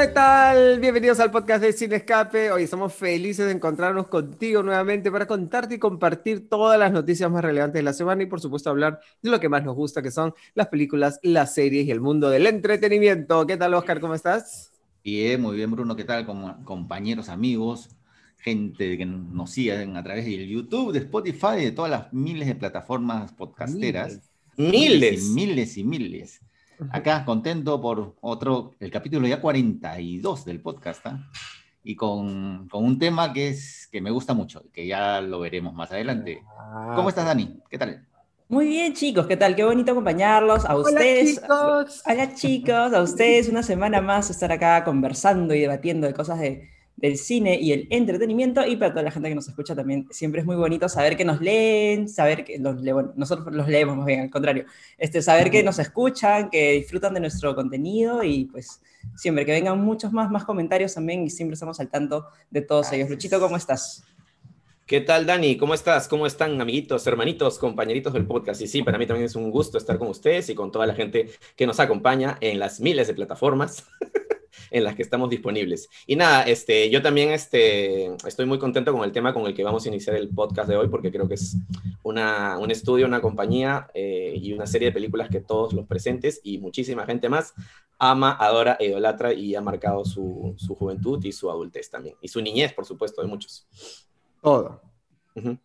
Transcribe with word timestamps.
¿Qué 0.00 0.08
tal? 0.08 0.80
Bienvenidos 0.80 1.20
al 1.20 1.30
podcast 1.30 1.62
de 1.62 1.74
Sin 1.74 1.92
Escape. 1.92 2.50
Hoy 2.50 2.62
estamos 2.62 2.94
felices 2.94 3.44
de 3.44 3.52
encontrarnos 3.52 4.06
contigo 4.06 4.62
nuevamente 4.62 5.12
para 5.12 5.26
contarte 5.26 5.74
y 5.74 5.78
compartir 5.78 6.48
todas 6.48 6.78
las 6.78 6.90
noticias 6.90 7.30
más 7.30 7.44
relevantes 7.44 7.80
de 7.80 7.82
la 7.82 7.92
semana 7.92 8.22
y 8.22 8.26
por 8.26 8.40
supuesto 8.40 8.70
hablar 8.70 8.98
de 9.20 9.28
lo 9.28 9.38
que 9.38 9.50
más 9.50 9.62
nos 9.62 9.76
gusta, 9.76 10.00
que 10.00 10.10
son 10.10 10.32
las 10.54 10.68
películas, 10.68 11.20
las 11.22 11.52
series 11.52 11.86
y 11.86 11.90
el 11.90 12.00
mundo 12.00 12.30
del 12.30 12.46
entretenimiento. 12.46 13.46
¿Qué 13.46 13.58
tal, 13.58 13.74
Oscar? 13.74 14.00
¿Cómo 14.00 14.14
estás? 14.14 14.72
Bien, 15.04 15.38
muy 15.38 15.56
bien, 15.56 15.70
Bruno. 15.70 15.94
¿Qué 15.94 16.04
tal? 16.04 16.24
Como 16.24 16.64
compañeros, 16.64 17.28
amigos, 17.28 17.90
gente 18.38 18.96
que 18.96 19.04
nos 19.04 19.50
siguen 19.50 19.98
a 19.98 20.02
través 20.02 20.24
del 20.24 20.48
YouTube, 20.48 20.92
de 20.92 21.00
Spotify, 21.00 21.56
de 21.56 21.72
todas 21.72 21.90
las 21.90 22.10
miles 22.10 22.48
de 22.48 22.54
plataformas 22.54 23.32
podcasteras. 23.32 24.18
Miles. 24.56 25.26
Y 25.26 25.34
miles 25.34 25.76
y 25.76 25.84
miles. 25.84 26.40
Acá 26.90 27.24
contento 27.24 27.80
por 27.80 28.16
otro, 28.20 28.72
el 28.80 28.90
capítulo 28.90 29.26
ya 29.26 29.40
42 29.40 30.44
del 30.44 30.60
podcast, 30.60 31.06
¿ah? 31.06 31.28
y 31.82 31.96
con, 31.96 32.68
con, 32.68 32.84
un 32.84 32.98
tema 32.98 33.32
que, 33.32 33.48
es, 33.48 33.88
que 33.90 34.00
me 34.00 34.10
gusta 34.10 34.34
mucho, 34.34 34.64
que 34.72 34.86
ya 34.86 35.20
lo 35.20 35.40
veremos 35.40 35.74
más 35.74 35.92
adelante. 35.92 36.42
Ah, 36.58 36.92
¿Cómo 36.96 37.08
estás, 37.08 37.26
Dani? 37.26 37.58
¿Qué 37.68 37.78
tal? 37.78 38.06
Muy 38.48 38.66
bien, 38.66 38.94
chicos, 38.94 39.26
¿qué 39.26 39.36
tal? 39.36 39.54
Qué 39.54 39.64
bonito 39.64 39.92
acompañarlos. 39.92 40.64
A 40.64 40.76
ustedes. 40.76 41.38
Hola, 41.38 41.84
chicos. 41.86 42.02
Hola, 42.04 42.34
chicos. 42.34 42.92
A 42.94 43.02
ustedes 43.02 43.48
una 43.48 43.62
semana 43.62 44.00
más 44.00 44.28
estar 44.28 44.50
acá 44.50 44.82
conversando 44.82 45.54
y 45.54 45.60
debatiendo 45.60 46.06
de 46.06 46.14
cosas 46.14 46.40
de, 46.40 46.68
del 46.96 47.16
cine 47.16 47.58
y 47.58 47.72
el 47.72 47.86
entretenimiento 47.90 48.66
y 48.66 48.76
para 48.76 48.90
toda 48.90 49.02
la 49.02 49.10
gente 49.10 49.28
que 49.28 49.34
nos 49.34 49.48
escucha 49.48 49.74
también 49.74 50.06
siempre 50.10 50.40
es 50.40 50.46
muy 50.46 50.56
bonito 50.56 50.88
saber 50.88 51.16
que 51.16 51.24
nos 51.24 51.40
leen, 51.40 52.08
saber 52.08 52.44
que 52.44 52.58
los 52.58 52.76
nosotros 53.16 53.54
los 53.54 53.68
leemos 53.68 53.96
más 53.96 54.06
bien, 54.06 54.20
al 54.20 54.30
contrario, 54.30 54.66
este, 54.98 55.22
saber 55.22 55.50
que 55.50 55.62
nos 55.62 55.78
escuchan, 55.78 56.50
que 56.50 56.72
disfrutan 56.72 57.14
de 57.14 57.20
nuestro 57.20 57.54
contenido 57.54 58.22
y 58.22 58.44
pues 58.44 58.82
siempre 59.16 59.46
que 59.46 59.52
vengan 59.52 59.80
muchos 59.80 60.12
más, 60.12 60.30
más 60.30 60.44
comentarios 60.44 60.94
también 60.94 61.22
y 61.24 61.30
siempre 61.30 61.54
estamos 61.54 61.80
al 61.80 61.88
tanto 61.88 62.26
de 62.50 62.62
todos 62.62 62.92
ellos. 62.92 63.08
Luchito, 63.08 63.40
¿cómo 63.40 63.56
estás? 63.56 64.04
¿Qué 64.90 65.00
tal, 65.00 65.24
Dani? 65.24 65.56
¿Cómo 65.56 65.72
estás? 65.72 66.08
¿Cómo 66.08 66.26
están, 66.26 66.60
amiguitos, 66.60 67.06
hermanitos, 67.06 67.60
compañeritos 67.60 68.12
del 68.12 68.26
podcast? 68.26 68.60
Y 68.60 68.66
sí, 68.66 68.82
para 68.82 68.98
mí 68.98 69.06
también 69.06 69.26
es 69.26 69.36
un 69.36 69.50
gusto 69.52 69.78
estar 69.78 69.98
con 69.98 70.08
ustedes 70.08 70.50
y 70.50 70.56
con 70.56 70.72
toda 70.72 70.84
la 70.84 70.94
gente 70.94 71.30
que 71.54 71.64
nos 71.64 71.78
acompaña 71.78 72.36
en 72.40 72.58
las 72.58 72.80
miles 72.80 73.06
de 73.06 73.14
plataformas 73.14 73.86
en 74.70 74.84
las 74.84 74.94
que 74.94 75.02
estamos 75.02 75.30
disponibles. 75.30 75.88
Y 76.06 76.16
nada, 76.16 76.42
este, 76.42 76.90
yo 76.90 77.02
también 77.02 77.30
este, 77.30 78.06
estoy 78.26 78.46
muy 78.46 78.58
contento 78.58 78.92
con 78.92 79.04
el 79.04 79.12
tema 79.12 79.32
con 79.32 79.46
el 79.46 79.54
que 79.54 79.64
vamos 79.64 79.84
a 79.84 79.88
iniciar 79.88 80.16
el 80.16 80.28
podcast 80.28 80.68
de 80.68 80.76
hoy, 80.76 80.88
porque 80.88 81.10
creo 81.10 81.28
que 81.28 81.34
es 81.34 81.56
una, 82.02 82.58
un 82.58 82.70
estudio, 82.70 83.06
una 83.06 83.20
compañía 83.20 83.88
eh, 83.94 84.34
y 84.36 84.52
una 84.52 84.66
serie 84.66 84.88
de 84.88 84.92
películas 84.92 85.28
que 85.28 85.40
todos 85.40 85.72
los 85.72 85.86
presentes 85.86 86.40
y 86.42 86.58
muchísima 86.58 87.06
gente 87.06 87.28
más 87.28 87.54
ama, 87.98 88.32
adora 88.32 88.76
e 88.80 88.86
idolatra 88.86 89.32
y 89.32 89.54
ha 89.54 89.60
marcado 89.60 90.04
su, 90.04 90.54
su 90.56 90.74
juventud 90.74 91.22
y 91.24 91.32
su 91.32 91.50
adultez 91.50 91.90
también. 91.90 92.16
Y 92.20 92.28
su 92.28 92.40
niñez, 92.40 92.72
por 92.72 92.86
supuesto, 92.86 93.20
de 93.20 93.28
muchos. 93.28 93.66
Todo. 94.42 94.80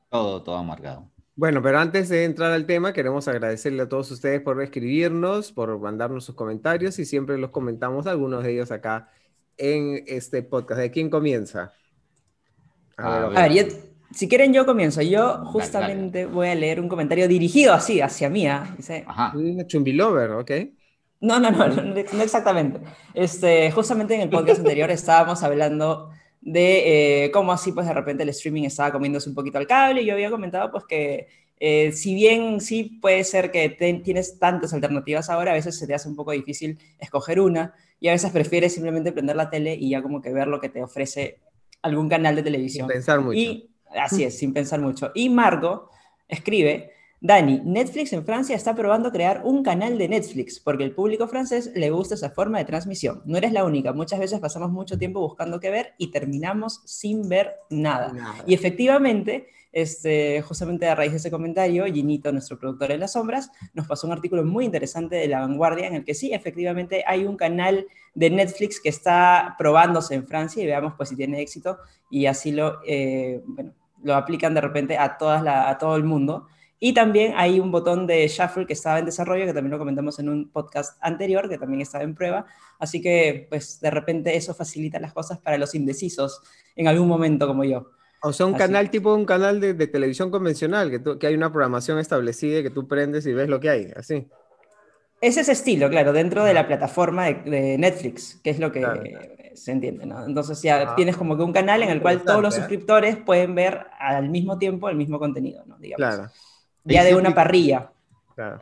Todo, 0.10 0.44
todo 0.44 0.64
marcado. 0.64 1.10
Bueno, 1.36 1.62
pero 1.62 1.80
antes 1.80 2.08
de 2.08 2.24
entrar 2.24 2.54
al 2.54 2.66
tema, 2.66 2.94
queremos 2.94 3.28
agradecerle 3.28 3.84
a 3.84 3.90
todos 3.90 4.10
ustedes 4.12 4.42
por 4.42 4.62
escribirnos, 4.62 5.52
por 5.52 5.78
mandarnos 5.80 6.24
sus 6.24 6.36
comentarios 6.36 6.98
y 6.98 7.06
siempre 7.06 7.38
los 7.38 7.50
comentamos, 7.50 8.08
algunos 8.08 8.44
de 8.44 8.54
ellos 8.54 8.72
acá 8.72 9.10
en 9.58 10.04
este 10.08 10.44
podcast. 10.44 10.80
¿De 10.80 10.92
quién 10.92 11.10
comienza? 11.10 11.74
A 12.96 13.28
ver, 13.28 13.68
si 14.12 14.30
quieren 14.30 14.54
yo 14.54 14.66
comienzo. 14.66 15.02
Yo 15.02 15.44
justamente 15.46 16.26
voy 16.26 16.48
a 16.48 16.56
leer 16.56 16.80
un 16.80 16.88
comentario 16.88 17.28
dirigido 17.28 17.74
así, 17.74 18.00
hacia 18.00 18.30
mí. 18.30 18.48
¿ah? 18.48 18.74
Dice, 18.78 19.04
Ajá. 19.06 19.34
Chumbilover, 19.68 20.32
¿ok? 20.32 20.52
No, 21.20 21.40
no, 21.40 21.52
no, 21.52 21.68
no, 21.68 21.96
exactamente. 21.98 22.80
Este, 23.14 23.72
justamente 23.72 24.16
en 24.16 24.22
el 24.22 24.30
podcast 24.30 24.60
anterior 24.60 24.90
estábamos 24.90 25.44
hablando 25.44 26.12
de 26.46 27.26
eh, 27.26 27.32
cómo 27.32 27.52
así 27.52 27.72
pues 27.72 27.88
de 27.88 27.94
repente 27.94 28.24
el 28.24 28.30
streaming 28.30 28.64
estaba 28.64 28.92
comiéndose 28.92 29.28
un 29.28 29.36
poquito 29.36 29.58
al 29.58 29.66
cable 29.66 30.04
y 30.04 30.06
yo 30.06 30.14
había 30.14 30.30
comentado 30.30 30.72
pues 30.72 30.86
que 30.86 31.28
eh, 31.60 31.92
si 31.92 32.14
bien 32.14 32.62
sí 32.62 33.00
puede 33.02 33.24
ser 33.24 33.52
que 33.52 33.70
tienes 33.70 34.38
tantas 34.38 34.74
alternativas 34.74 35.30
ahora, 35.30 35.52
a 35.52 35.56
veces 35.56 35.78
se 35.78 35.88
te 35.88 35.96
hace 35.96 36.08
un 36.08 36.16
poco 36.16 36.32
difícil 36.32 36.78
escoger 37.00 37.40
una 37.40 37.74
y 38.00 38.10
a 38.10 38.12
veces 38.12 38.32
prefieres 38.32 38.74
simplemente 38.74 39.12
prender 39.12 39.36
la 39.36 39.50
tele 39.50 39.74
y 39.74 39.90
ya 39.90 40.04
como 40.04 40.22
que 40.22 40.32
ver 40.32 40.48
lo 40.48 40.60
que 40.60 40.70
te 40.70 40.84
ofrece 40.84 41.40
algún 41.82 42.10
canal 42.10 42.36
de 42.36 42.44
televisión. 42.44 42.88
Sin 42.88 42.94
pensar 42.94 43.22
mucho. 43.22 43.40
Y, 43.40 43.70
así 43.98 44.24
es, 44.24 44.38
sin 44.38 44.54
pensar 44.54 44.80
mucho. 44.82 45.12
Y 45.16 45.30
Margo 45.30 45.90
escribe, 46.28 46.92
Dani, 47.26 47.60
Netflix 47.66 48.14
en 48.14 48.24
Francia 48.24 48.56
está 48.56 48.76
probando 48.76 49.12
crear 49.12 49.42
un 49.44 49.64
canal 49.64 49.98
de 49.98 50.08
Netflix 50.08 50.60
porque 50.60 50.84
el 50.84 50.92
público 50.92 51.28
francés 51.28 51.72
le 51.74 51.90
gusta 51.90 52.14
esa 52.14 52.30
forma 52.30 52.60
de 52.60 52.66
transmisión. 52.66 53.24
No 53.26 53.36
eres 53.36 53.52
la 53.52 53.64
única, 53.64 53.94
muchas 53.94 54.20
veces 54.20 54.40
pasamos 54.40 54.70
mucho 54.70 54.96
tiempo 55.00 55.22
buscando 55.22 55.60
qué 55.60 55.72
ver 55.72 55.96
y 55.98 56.12
terminamos 56.12 56.82
sin 56.86 57.28
ver 57.28 57.56
nada. 57.72 58.14
Y 58.46 58.54
efectivamente, 58.54 59.48
este, 59.72 60.44
justamente 60.44 60.88
a 60.88 60.94
raíz 60.94 61.14
de 61.14 61.18
ese 61.18 61.32
comentario, 61.32 61.86
Ginito, 61.86 62.32
nuestro 62.32 62.60
productor 62.60 62.92
en 62.92 63.00
las 63.00 63.14
sombras, 63.14 63.50
nos 63.74 63.88
pasó 63.88 64.06
un 64.06 64.14
artículo 64.14 64.44
muy 64.44 64.64
interesante 64.64 65.16
de 65.16 65.28
La 65.28 65.40
Vanguardia 65.40 65.88
en 65.88 65.96
el 65.96 66.06
que 66.06 66.14
sí, 66.14 66.32
efectivamente 66.32 67.04
hay 67.08 67.26
un 67.26 67.38
canal 67.38 67.88
de 68.14 68.30
Netflix 68.30 68.80
que 68.80 68.90
está 68.90 69.56
probándose 69.58 70.14
en 70.14 70.28
Francia 70.28 70.62
y 70.62 70.68
veamos 70.68 70.94
pues 70.96 71.10
si 71.10 71.16
tiene 71.16 71.42
éxito 71.42 71.80
y 72.08 72.28
así 72.28 72.52
lo, 72.52 72.82
eh, 72.86 73.42
bueno, 73.48 73.74
lo 74.04 74.14
aplican 74.14 74.54
de 74.54 74.62
repente 74.62 74.96
a, 74.96 75.18
todas 75.18 75.42
la, 75.42 75.72
a 75.72 75.80
todo 75.80 75.96
el 75.96 76.04
mundo. 76.04 76.46
Y 76.86 76.94
también 76.94 77.34
hay 77.36 77.60
un 77.60 77.72
botón 77.72 78.06
de 78.06 78.28
shuffle 78.28 78.68
que 78.68 78.74
estaba 78.74 79.00
en 79.00 79.06
desarrollo, 79.06 79.48
que 79.48 79.54
también 79.54 79.72
lo 79.72 79.80
comentamos 79.80 80.20
en 80.20 80.30
un 80.30 80.52
podcast 80.52 81.00
anterior, 81.02 81.50
que 81.50 81.58
también 81.58 81.82
estaba 81.82 82.04
en 82.04 82.14
prueba. 82.14 82.46
Así 82.78 83.02
que, 83.02 83.48
pues, 83.50 83.80
de 83.82 83.90
repente 83.90 84.38
eso 84.38 84.54
facilita 84.54 85.00
las 85.00 85.12
cosas 85.12 85.40
para 85.40 85.58
los 85.58 85.74
indecisos 85.74 86.44
en 86.76 86.88
algún 86.88 87.08
momento 87.08 87.48
como 87.48 87.64
yo. 87.64 87.90
O 88.22 88.32
sea, 88.32 88.46
un 88.46 88.54
canal 88.54 88.92
tipo 88.92 89.16
un 89.16 89.26
canal 89.26 89.60
de, 89.60 89.74
televisión 89.88 90.30
convencional, 90.30 90.92
que, 90.92 91.18
que 91.18 91.26
hay 91.26 91.34
una 91.34 91.52
programación 91.52 91.98
establecida 91.98 92.60
y 92.60 92.62
que 92.62 92.70
tú 92.70 92.88
prendes 92.88 93.26
y 93.26 93.34
ves 93.34 93.50
lo 93.50 93.60
que 93.60 93.72
hay, 93.72 93.92
así. 93.96 94.28
Es 95.22 95.38
ese 95.38 95.54
estilo, 95.54 95.90
claro, 95.90 96.14
dentro 96.14 96.44
de 96.44 96.54
la 96.54 96.68
plataforma 96.68 97.26
de, 97.26 97.80
Netflix, 97.80 98.40
que 98.44 98.52
es 98.52 98.60
lo 98.60 98.72
que 98.72 98.86
se 99.56 99.72
entiende, 99.72 100.06
¿no? 100.06 100.24
Entonces 100.24 100.62
ya 100.62 100.92
ah. 100.92 100.96
tienes 100.96 101.18
como 101.18 101.36
que 101.36 101.42
un 101.42 101.52
canal 101.52 101.82
en 101.82 101.90
el 101.90 102.00
cual 102.00 102.22
todos 102.22 102.44
los 102.44 102.54
¿eh? 102.54 102.60
suscriptores 102.60 103.18
pueden 103.18 103.56
ver 103.56 103.88
al 103.98 104.30
mismo 104.30 104.60
tiempo 104.60 104.88
el 104.88 104.98
mismo 104.98 105.18
contenido, 105.18 105.64
¿no? 105.66 105.80
Digamos. 105.80 105.98
Claro 105.98 106.32
ya 106.86 107.04
de 107.04 107.16
una 107.16 107.34
parrilla. 107.34 107.90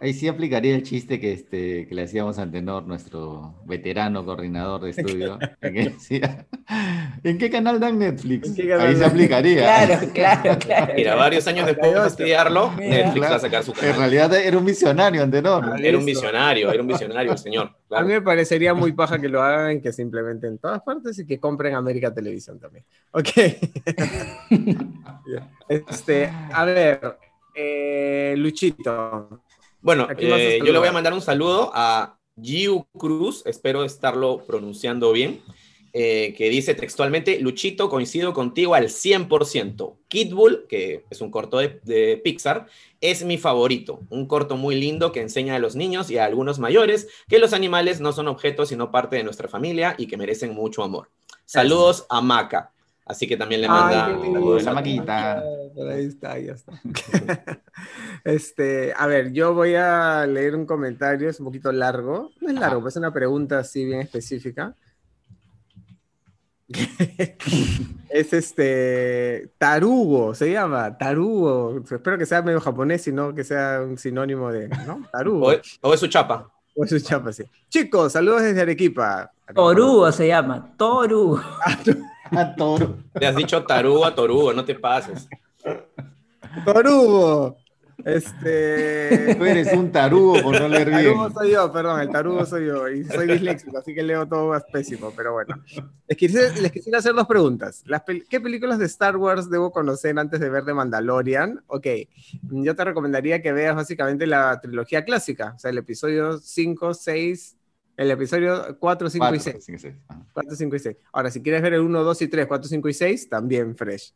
Ahí 0.01 0.13
sí 0.13 0.27
aplicaría 0.27 0.75
el 0.75 0.83
chiste 0.83 1.19
que, 1.19 1.33
este, 1.33 1.87
que 1.87 1.95
le 1.95 2.03
hacíamos 2.03 2.37
a 2.37 2.43
Antenor, 2.43 2.85
nuestro 2.85 3.55
veterano 3.65 4.23
coordinador 4.23 4.81
de 4.81 4.91
estudio. 4.91 5.39
en, 5.61 7.37
qué 7.39 7.49
canal 7.49 7.79
dan 7.79 7.97
Netflix? 7.97 8.49
Ahí 8.59 8.95
se 8.95 9.03
aplicaría. 9.03 9.63
Claro, 9.63 10.11
claro, 10.13 10.59
claro. 10.63 10.93
Mira, 10.95 11.15
varios 11.15 11.47
años 11.47 11.65
después 11.65 11.91
de 11.91 12.07
estudiarlo, 12.07 12.71
Netflix 12.77 13.31
va 13.31 13.35
a 13.35 13.39
sacar 13.39 13.63
su 13.63 13.73
canal. 13.73 13.89
En 13.89 13.97
realidad 13.97 14.35
era 14.35 14.55
un 14.55 14.65
visionario, 14.65 15.23
Antenor. 15.23 15.83
Era 15.83 15.97
un 15.97 16.05
visionario, 16.05 16.71
era 16.71 16.81
un 16.81 16.87
visionario 16.87 17.31
el 17.31 17.37
señor. 17.39 17.71
A 17.89 18.03
mí 18.03 18.09
me 18.09 18.21
parecería 18.21 18.75
muy 18.75 18.91
paja 18.91 19.19
que 19.19 19.27
lo 19.27 19.41
hagan, 19.41 19.81
que 19.81 19.91
se 19.91 20.03
implementen 20.03 20.51
en 20.51 20.59
todas 20.59 20.83
partes 20.83 21.17
y 21.17 21.25
que 21.25 21.39
compren 21.39 21.73
América 21.73 22.13
Televisión 22.13 22.59
también. 22.59 22.85
Ok. 23.11 23.27
este, 25.67 26.31
a 26.51 26.65
ver, 26.65 27.17
eh, 27.53 28.35
Luchito. 28.37 29.41
Bueno, 29.81 30.07
eh, 30.17 30.59
yo 30.63 30.71
le 30.71 30.79
voy 30.79 30.87
a 30.87 30.93
mandar 30.93 31.13
un 31.13 31.21
saludo 31.21 31.71
a 31.73 32.17
Giu 32.41 32.85
Cruz, 32.97 33.43
espero 33.45 33.83
estarlo 33.83 34.45
pronunciando 34.45 35.11
bien, 35.11 35.41
eh, 35.91 36.33
que 36.37 36.49
dice 36.49 36.73
textualmente, 36.73 37.39
Luchito, 37.39 37.89
coincido 37.89 38.33
contigo 38.33 38.75
al 38.75 38.89
100%. 38.89 39.97
Kid 40.07 40.33
Bull, 40.33 40.65
que 40.67 41.03
es 41.09 41.21
un 41.21 41.29
corto 41.29 41.57
de, 41.57 41.79
de, 41.83 42.17
Pixar, 42.17 42.67
es 43.01 43.23
mi 43.23 43.37
favorito. 43.37 43.99
Un 44.09 44.25
corto 44.25 44.57
muy 44.57 44.75
lindo 44.75 45.11
que 45.11 45.21
enseña 45.21 45.55
a 45.55 45.59
los 45.59 45.75
niños 45.75 46.09
y 46.09 46.17
a 46.17 46.25
algunos 46.25 46.59
mayores 46.59 47.09
que 47.27 47.37
los 47.37 47.53
animales 47.53 47.99
no 47.99 48.13
son 48.13 48.27
objetos, 48.27 48.69
sino 48.69 48.89
parte 48.89 49.17
de 49.17 49.23
nuestra 49.23 49.47
familia 49.47 49.95
y 49.97 50.07
que 50.07 50.17
merecen 50.17 50.53
mucho 50.53 50.81
amor. 50.81 51.09
Saludos 51.45 52.05
a 52.09 52.21
Maca. 52.21 52.73
Así 53.05 53.27
que 53.27 53.35
también 53.35 53.61
le 53.61 53.67
manda 53.67 54.07
la 54.09 54.73
maquita. 54.73 55.43
Ahí 55.91 56.05
está, 56.05 56.39
ya 56.39 56.53
está. 56.53 56.71
este, 58.23 58.93
a 58.95 59.07
ver, 59.07 59.33
yo 59.33 59.53
voy 59.53 59.75
a 59.75 60.25
leer 60.25 60.55
un 60.55 60.65
comentario, 60.65 61.29
es 61.29 61.39
un 61.39 61.47
poquito 61.47 61.71
largo. 61.71 62.31
No 62.39 62.49
es 62.49 62.55
largo, 62.55 62.87
es 62.87 62.95
una 62.95 63.11
pregunta 63.11 63.59
así 63.59 63.83
bien 63.83 63.99
específica. 63.99 64.75
es 68.09 68.33
este 68.33 69.51
Tarugo, 69.57 70.33
se 70.33 70.51
llama 70.51 70.97
Tarugo. 70.97 71.83
Espero 71.83 72.17
que 72.17 72.25
sea 72.25 72.41
medio 72.41 72.61
japonés, 72.61 73.01
sino 73.01 73.35
que 73.35 73.43
sea 73.43 73.81
un 73.81 73.97
sinónimo 73.97 74.49
de, 74.49 74.69
¿no? 74.69 75.05
Tarugo. 75.11 75.47
O 75.81 75.93
es, 75.93 75.99
su 75.99 76.07
chapa. 76.07 76.49
O 76.73 76.85
es 76.85 76.89
su 76.89 76.99
chapa, 77.01 77.33
sí. 77.33 77.43
Chicos, 77.67 78.13
saludos 78.13 78.43
desde 78.43 78.61
Arequipa. 78.61 79.29
Torugo 79.53 80.09
se 80.13 80.27
llama, 80.27 80.73
Torugo. 80.77 81.41
A 82.37 83.19
Te 83.19 83.27
has 83.27 83.35
dicho 83.35 83.63
tarugo 83.63 84.05
a 84.05 84.13
torugo, 84.15 84.53
no 84.53 84.65
te 84.65 84.75
pases. 84.75 85.27
Torugo. 86.65 87.57
Este. 88.05 89.35
Tú 89.37 89.45
eres 89.45 89.71
un 89.73 89.91
tarugo 89.91 90.41
por 90.41 90.59
no 90.59 90.67
leer 90.67 90.89
El 90.89 90.93
bien. 90.99 91.05
tarugo 91.13 91.29
soy 91.31 91.51
yo, 91.51 91.71
perdón, 91.71 92.01
el 92.01 92.09
tarugo 92.09 92.45
soy 92.45 92.65
yo. 92.67 92.89
Y 92.89 93.05
soy 93.05 93.27
disléxico, 93.27 93.77
así 93.77 93.93
que 93.93 94.03
leo 94.03 94.27
todo 94.27 94.49
más 94.49 94.63
pésimo, 94.71 95.13
pero 95.15 95.33
bueno. 95.33 95.55
Les 96.07 96.17
quisiera, 96.17 96.49
les 96.59 96.71
quisiera 96.71 96.99
hacer 96.99 97.13
dos 97.13 97.27
preguntas. 97.27 97.83
Las 97.85 98.03
pel- 98.03 98.25
¿Qué 98.27 98.41
películas 98.41 98.79
de 98.79 98.85
Star 98.85 99.15
Wars 99.15 99.49
debo 99.49 99.71
conocer 99.71 100.17
antes 100.19 100.39
de 100.39 100.49
ver 100.49 100.65
The 100.65 100.73
Mandalorian? 100.73 101.63
Ok, 101.67 101.87
yo 102.49 102.75
te 102.75 102.83
recomendaría 102.83 103.41
que 103.41 103.53
veas 103.53 103.75
básicamente 103.75 104.27
la 104.27 104.59
trilogía 104.59 105.05
clásica, 105.05 105.53
o 105.55 105.59
sea, 105.59 105.71
el 105.71 105.77
episodio 105.77 106.39
5, 106.39 106.93
6, 106.93 107.55
el 107.97 108.11
episodio 108.11 108.77
4, 108.79 109.09
5 109.09 109.25
y 109.25 109.29
Cuatro, 109.29 109.39
6. 109.51 109.65
cinco, 109.65 109.79
seis. 109.79 109.95
Ajá. 110.07 110.25
4, 110.33 110.55
5 110.55 110.75
y 110.75 110.79
6. 110.79 110.97
Ahora, 111.11 111.29
si 111.31 111.41
quieres 111.41 111.61
ver 111.61 111.73
el 111.73 111.81
1, 111.81 112.03
2 112.03 112.21
y 112.23 112.27
3, 112.27 112.47
4, 112.47 112.67
5 112.69 112.89
y 112.89 112.93
6, 112.93 113.29
también 113.29 113.75
fresh. 113.75 114.13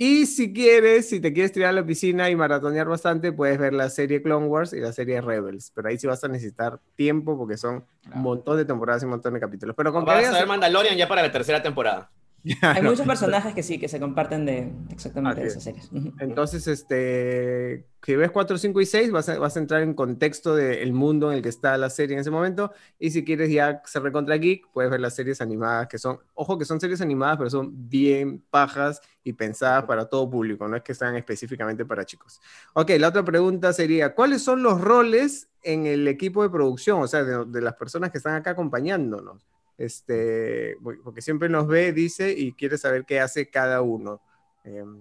Y 0.00 0.26
si 0.26 0.52
quieres, 0.52 1.08
si 1.08 1.18
te 1.18 1.32
quieres 1.32 1.50
tirar 1.50 1.70
a 1.70 1.72
la 1.72 1.84
piscina 1.84 2.30
y 2.30 2.36
maratonear 2.36 2.86
bastante, 2.86 3.32
puedes 3.32 3.58
ver 3.58 3.74
la 3.74 3.90
serie 3.90 4.22
Clone 4.22 4.46
Wars 4.46 4.72
y 4.72 4.78
la 4.78 4.92
serie 4.92 5.20
Rebels. 5.20 5.72
Pero 5.74 5.88
ahí 5.88 5.98
sí 5.98 6.06
vas 6.06 6.22
a 6.22 6.28
necesitar 6.28 6.78
tiempo 6.94 7.36
porque 7.36 7.56
son 7.56 7.84
Claro. 8.02 8.16
un 8.16 8.22
montón 8.22 8.56
de 8.58 8.64
temporadas 8.64 9.02
y 9.02 9.06
un 9.06 9.10
montón 9.10 9.34
de 9.34 9.40
capítulos. 9.40 9.74
Pero 9.76 9.92
con 9.92 10.04
que 10.04 10.10
Vas 10.12 10.18
a 10.18 10.20
veas- 10.20 10.34
ver 10.34 10.46
Mandalorian 10.46 10.96
ya 10.96 11.08
para 11.08 11.22
la 11.22 11.32
tercera 11.32 11.60
temporada. 11.62 12.10
Hay 12.62 12.82
muchos 12.82 13.06
personajes 13.06 13.54
que 13.54 13.62
sí, 13.62 13.78
que 13.78 13.88
se 13.88 13.98
comparten 13.98 14.46
de 14.46 14.72
exactamente 14.90 15.40
de 15.40 15.48
esas 15.48 15.62
series. 15.62 15.90
Entonces, 16.20 16.66
este, 16.68 17.84
si 18.04 18.14
ves 18.14 18.30
4, 18.30 18.56
5 18.58 18.80
y 18.80 18.86
6, 18.86 19.10
vas 19.10 19.28
a, 19.28 19.38
vas 19.38 19.56
a 19.56 19.58
entrar 19.58 19.82
en 19.82 19.94
contexto 19.94 20.54
del 20.54 20.92
mundo 20.92 21.30
en 21.30 21.38
el 21.38 21.42
que 21.42 21.48
está 21.48 21.76
la 21.76 21.90
serie 21.90 22.14
en 22.14 22.20
ese 22.20 22.30
momento. 22.30 22.72
Y 22.98 23.10
si 23.10 23.24
quieres 23.24 23.50
ya 23.50 23.82
ser 23.84 24.02
recontra 24.02 24.36
geek, 24.36 24.70
puedes 24.72 24.90
ver 24.90 25.00
las 25.00 25.14
series 25.14 25.40
animadas 25.40 25.88
que 25.88 25.98
son, 25.98 26.18
ojo 26.34 26.56
que 26.56 26.64
son 26.64 26.80
series 26.80 27.00
animadas, 27.00 27.38
pero 27.38 27.50
son 27.50 27.88
bien 27.88 28.42
pajas 28.50 29.00
y 29.24 29.32
pensadas 29.32 29.84
para 29.84 30.06
todo 30.08 30.30
público, 30.30 30.66
no 30.68 30.76
es 30.76 30.82
que 30.82 30.94
sean 30.94 31.16
específicamente 31.16 31.84
para 31.84 32.04
chicos. 32.04 32.40
Ok, 32.74 32.90
la 32.98 33.08
otra 33.08 33.24
pregunta 33.24 33.72
sería, 33.72 34.14
¿cuáles 34.14 34.42
son 34.42 34.62
los 34.62 34.80
roles 34.80 35.48
en 35.62 35.86
el 35.86 36.06
equipo 36.08 36.42
de 36.42 36.50
producción? 36.50 37.02
O 37.02 37.08
sea, 37.08 37.24
de, 37.24 37.44
de 37.44 37.60
las 37.60 37.74
personas 37.74 38.10
que 38.10 38.18
están 38.18 38.36
acá 38.36 38.50
acompañándonos. 38.50 39.44
Este, 39.78 40.76
porque 41.04 41.22
siempre 41.22 41.48
nos 41.48 41.66
ve, 41.68 41.92
dice, 41.92 42.32
y 42.36 42.52
quiere 42.52 42.76
saber 42.76 43.04
qué 43.06 43.20
hace 43.20 43.48
cada 43.48 43.80
uno. 43.80 44.20
Em, 44.64 44.98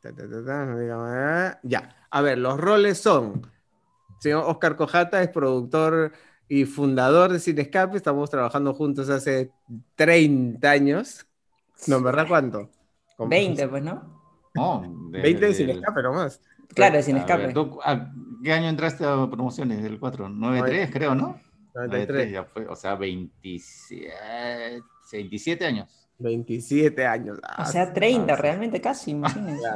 Ta, 0.00 0.14
ta, 0.14 0.22
ta, 0.26 0.64
más. 0.96 1.58
Ya, 1.62 1.94
a 2.10 2.22
ver, 2.22 2.38
los 2.38 2.58
roles 2.58 2.96
son, 2.98 3.46
señor 4.18 4.44
Oscar 4.46 4.74
Cojata 4.74 5.22
es 5.22 5.28
productor 5.28 6.12
y 6.48 6.64
fundador 6.64 7.30
de 7.32 7.38
Cine 7.38 7.60
Escape, 7.62 7.98
estamos 7.98 8.30
trabajando 8.30 8.72
juntos 8.72 9.10
hace 9.10 9.52
30 9.96 10.70
años. 10.70 11.26
No, 11.86 11.96
¿en 11.96 12.04
verdad 12.04 12.26
cuánto? 12.26 12.70
Como 13.16 13.28
20, 13.28 13.68
pues, 13.68 13.82
¿no? 13.82 14.50
No, 14.54 14.82
de- 15.10 15.20
20 15.20 15.46
de 15.46 15.54
Cine 15.54 15.72
Escape 15.72 16.02
nomás. 16.02 16.40
Claro, 16.74 16.96
de 16.96 17.02
sin 17.02 17.16
a 17.16 17.20
escape. 17.20 17.42
ver, 17.42 17.52
tú, 17.52 17.78
¿a 17.84 18.10
¿Qué 18.42 18.52
año 18.54 18.68
entraste 18.68 19.04
a 19.04 19.28
promociones 19.30 19.82
del 19.82 20.00
4? 20.00 20.30
9-3, 20.30 20.90
creo, 20.90 21.14
¿no? 21.14 21.38
93, 21.74 22.30
ya 22.32 22.44
fue, 22.44 22.66
o 22.66 22.76
sea, 22.76 22.94
27, 22.96 24.12
27 25.12 25.66
años. 25.66 26.10
27 26.18 27.06
años. 27.06 27.38
O 27.56 27.62
Ah, 27.62 27.64
sea, 27.64 27.92
30, 27.92 28.34
ah, 28.34 28.36
sí. 28.36 28.42
realmente 28.42 28.80
casi, 28.80 29.10
imagínense. 29.12 29.68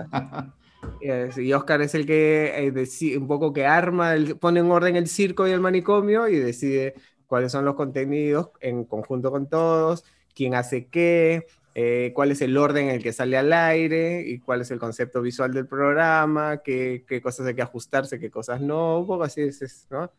Eh, 1.00 1.31
Y 1.37 1.52
Oscar 1.52 1.82
es 1.82 1.94
el 1.94 2.06
que 2.06 2.67
eh, 2.67 2.73
deci- 2.73 3.17
un 3.19 3.26
poco 3.26 3.52
que 3.52 3.67
arma, 3.67 4.14
el- 4.14 4.38
pone 4.38 4.61
en 4.61 4.70
orden 4.70 4.96
el 4.96 5.08
circo 5.08 5.46
y 5.46 5.50
el 5.52 5.61
manicomio 5.61 6.29
y 6.29 6.37
decide 6.38 6.94
cuáles 7.26 7.52
son 7.52 7.64
los 7.64 7.75
contenidos 7.75 8.50
en 8.61 8.85
conjunto 8.85 9.31
con 9.31 9.49
todos, 9.49 10.05
quién 10.35 10.55
hace 10.55 10.88
qué, 10.88 11.46
eh, 11.75 12.12
cuál 12.14 12.31
es 12.31 12.41
el 12.43 12.56
orden 12.56 12.88
en 12.88 12.96
el 12.96 13.02
que 13.02 13.12
sale 13.12 13.37
al 13.37 13.52
aire 13.52 14.23
y 14.26 14.38
cuál 14.41 14.61
es 14.61 14.70
el 14.70 14.79
concepto 14.79 15.20
visual 15.23 15.52
del 15.52 15.67
programa, 15.67 16.58
qué, 16.62 17.05
qué 17.08 17.20
cosas 17.20 17.46
hay 17.46 17.55
que 17.55 17.62
ajustarse, 17.62 18.20
qué 18.20 18.31
cosas 18.31 18.61
no, 18.61 19.00
un 19.00 19.06
poco 19.06 19.25
así 19.25 19.43
es, 19.43 19.62
es, 19.62 19.87
¿no? 19.91 20.11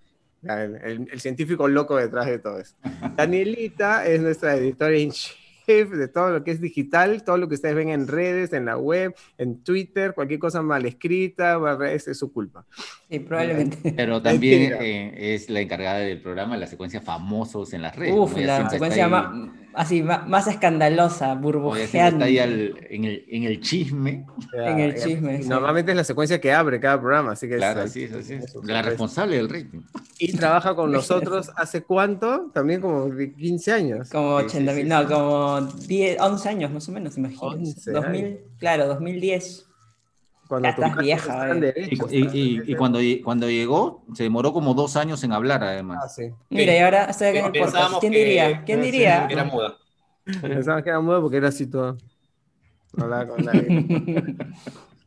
El, 0.47 0.75
el- 0.83 1.07
el 1.11 1.19
científico 1.19 1.67
loco 1.67 1.97
detrás 1.97 2.25
de 2.27 2.39
todo 2.39 2.59
eso. 2.59 2.75
Danielita 3.15 4.05
es 4.05 4.21
nuestra 4.21 4.55
editora 4.55 4.95
en 4.95 5.11
chief 5.11 5.89
de 5.89 6.07
todo 6.07 6.29
lo 6.29 6.43
que 6.43 6.51
es 6.51 6.61
digital, 6.61 7.23
todo 7.23 7.37
lo 7.37 7.47
que 7.49 7.55
ustedes 7.55 7.73
ven 7.75 7.89
en 7.89 8.07
redes, 8.07 8.53
en 8.53 8.65
la 8.65 8.77
web, 8.77 9.15
en 9.39 9.63
Twitter, 9.63 10.13
cualquier 10.13 10.39
cosa 10.39 10.61
mal 10.61 10.85
escrita, 10.85 11.57
es, 11.91 12.07
es 12.07 12.19
su 12.19 12.31
culpa. 12.31 12.65
Sí, 13.09 13.17
probablemente. 13.19 13.93
Pero 13.97 14.21
también 14.21 14.73
eh, 14.79 15.33
es 15.33 15.49
la 15.49 15.61
encargada 15.61 15.99
del 15.99 16.21
programa, 16.21 16.55
la 16.55 16.67
secuencia 16.67 17.01
famosos 17.01 17.73
en 17.73 17.81
las 17.81 17.95
redes. 17.95 18.13
Uf, 18.15 18.35
¿no? 18.35 18.41
La 18.43 18.69
secuencia 18.69 19.05
ahí- 19.05 19.51
así, 19.75 20.01
más, 20.03 20.27
más 20.27 20.47
escandalosa, 20.47 21.35
burbujeante. 21.35 22.07
está 22.07 22.25
ahí 22.25 22.39
al- 22.39 22.75
en, 22.89 23.05
el, 23.05 23.25
en 23.27 23.43
el 23.43 23.59
chisme. 23.61 24.25
En 24.53 24.79
el 24.79 24.95
chisme, 24.95 25.41
sí. 25.43 25.49
Normalmente 25.49 25.91
es 25.91 25.97
la 25.97 26.03
secuencia 26.03 26.39
que 26.41 26.51
abre 26.53 26.79
cada 26.79 26.99
programa, 26.99 27.31
así 27.33 27.47
que 27.47 27.53
es- 27.55 27.59
Claro, 27.59 27.81
así 27.81 28.03
es, 28.03 28.13
así 28.13 28.33
es. 28.35 28.55
La 28.63 28.81
responsable 28.81 29.35
del 29.37 29.49
rating. 29.49 29.81
Y 30.17 30.31
trabaja 30.35 30.75
con 30.75 30.91
nosotros 30.91 31.51
hace 31.55 31.83
cuánto? 31.83 32.49
También 32.53 32.81
como 32.81 33.05
de 33.09 33.33
15 33.33 33.71
años. 33.73 34.09
Como 34.09 34.39
Sí, 34.41 34.45
sí, 34.49 34.57
80 34.57 34.71
sí, 34.71 34.77
mil, 34.77 34.85
sí. 34.85 34.89
no, 34.89 35.07
como 35.07 35.61
10, 35.87 36.21
11 36.21 36.49
años 36.49 36.71
más 36.71 36.87
o 36.87 36.91
menos, 36.91 37.17
imagínense. 37.17 37.91
11 37.91 37.91
2000, 37.91 38.39
claro, 38.57 38.87
2010. 38.87 39.67
Cuando 40.47 40.67
Ya 40.67 40.73
estás 40.75 40.97
vieja, 40.97 41.49
eh. 41.49 41.73
en 41.75 41.89
Y, 42.11 42.17
y- 42.17 42.29
y- 42.33 42.71
y 42.71 42.75
cuando, 42.75 42.99
cuando 43.23 43.49
llegó, 43.49 44.03
se 44.13 44.23
demoró 44.23 44.53
como 44.53 44.73
dos 44.75 44.95
años 44.95 45.23
en 45.23 45.31
hablar, 45.33 45.63
Ah, 45.63 45.69
además. 45.69 46.13
sí. 46.15 46.29
Mira, 46.51 46.75
y 46.75 46.79
ahora 46.79 47.05
estoy 47.05 47.27
acá 47.29 47.39
en 47.39 47.45
el 47.45 47.51
podcast. 47.51 47.71
Pensábamos 47.73 47.99
¿Quién 47.99 48.13
que- 48.13 48.19
diría? 48.19 48.63
¿Quién 48.63 48.79
Sí, 48.79 48.85
diría? 48.91 49.27
Que 49.27 49.33
era 49.33 49.43
muda. 49.45 49.77
Pensaba 50.41 50.83
que 50.83 50.89
era 50.89 50.99
mudo 50.99 51.21
porque 51.21 51.37
era 51.37 51.47
así 51.47 51.65
todo. 51.67 51.97
No 52.93 53.03
hablaba 53.05 53.27
con 53.29 53.43
nadie. 53.45 53.65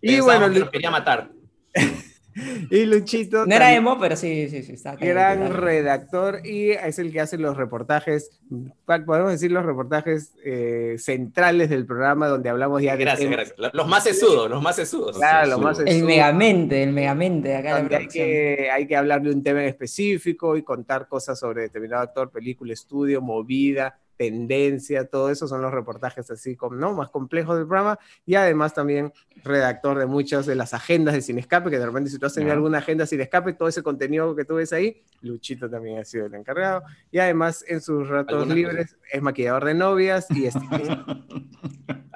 y 0.01 0.17
Pensábamos 0.17 0.25
bueno, 0.25 0.53
que 0.55 0.61
nos 0.61 0.71
quería 0.71 0.91
matar. 0.91 1.31
y 2.71 2.85
Luchito. 2.85 3.47
No 3.47 3.55
era 3.55 3.67
también- 3.67 3.79
emo, 3.79 3.99
pero 3.99 4.15
sí, 4.17 4.49
sí, 4.49 4.63
sí. 4.63 4.73
Está 4.73 4.95
gran 4.97 5.53
redactor 5.53 6.47
y 6.47 6.71
es 6.71 6.99
el 6.99 7.13
que 7.13 7.21
hace 7.21 7.37
los 7.39 7.57
reportajes, 7.57 8.41
podemos 8.87 9.31
decir 9.33 9.51
los 9.51 9.65
reportajes 9.65 10.35
eh, 10.45 10.97
centrales 10.99 11.69
del 11.71 11.87
programa 11.87 12.29
donde 12.29 12.49
hablamos 12.49 12.83
ya 12.83 12.97
de 12.97 13.05
Gracias, 13.05 13.21
temas- 13.29 13.37
gracias. 13.37 13.59
Los- 13.59 13.75
Los 13.75 13.89
más 13.89 14.05
sesudos, 14.05 14.51
los 14.51 14.63
más 14.63 14.77
sesudos. 14.77 15.17
Claro, 15.17 15.49
lo 15.51 15.59
más 15.59 15.79
El 15.81 15.89
sesudo, 15.89 16.07
megamente, 16.07 16.83
el 16.83 16.93
megamente 16.93 17.49
de 17.49 17.57
acá 17.57 17.75
de 17.77 17.81
donde 17.83 17.97
hay 17.97 18.09
que, 18.09 18.69
hay 18.73 18.87
que 18.87 18.97
hablar 18.97 19.23
de 19.23 19.31
un 19.31 19.43
tema 19.43 19.63
en 19.63 19.69
específico 19.69 20.57
y 20.57 20.63
contar 20.63 21.09
cosas 21.09 21.39
sobre 21.39 21.63
determinado 21.63 22.03
actor, 22.03 22.31
película, 22.31 22.73
estudio, 22.73 23.21
movida, 23.21 23.99
tendencia, 24.19 25.07
todo 25.07 25.31
eso 25.31 25.49
son 25.49 25.63
los 25.63 25.73
reportajes 25.73 26.31
así 26.31 26.57
como, 26.57 26.77
¿no? 26.77 26.93
más 26.93 27.09
complejos 27.09 27.57
del 27.57 27.67
programa 27.67 27.99
y 28.27 28.35
además 28.35 28.75
también 28.75 29.13
redactor 29.45 29.99
de 29.99 30.07
muchas 30.07 30.45
de 30.45 30.57
las 30.57 30.75
agendas 30.75 31.15
de 31.15 31.23
Sin 31.23 31.39
Escape, 31.39 31.71
que 31.71 31.79
de 31.79 31.87
repente 31.87 32.11
si 32.11 32.19
tú 32.19 32.27
has 32.27 32.35
tenido 32.35 32.53
alguna 32.53 32.79
agenda 32.79 33.07
Sin 33.07 33.21
Escape, 33.21 33.55
todo 33.55 33.69
ese 33.69 33.83
contenido 33.83 34.35
que 34.35 34.45
tú 34.45 34.57
ves 34.57 34.73
ahí, 34.73 35.01
Luchito 35.23 35.71
también 35.71 36.01
ha 36.01 36.05
sido 36.05 36.27
el 36.27 36.35
encargado 36.35 36.83
y 37.11 37.19
además 37.19 37.65
en 37.69 37.81
sus 37.81 38.09
ratos 38.09 38.49
libres 38.49 38.97
es 39.11 39.23
maquillador 39.23 39.65
de 39.65 39.75
novias 39.75 40.27
y 40.31 40.47
este, 40.47 40.67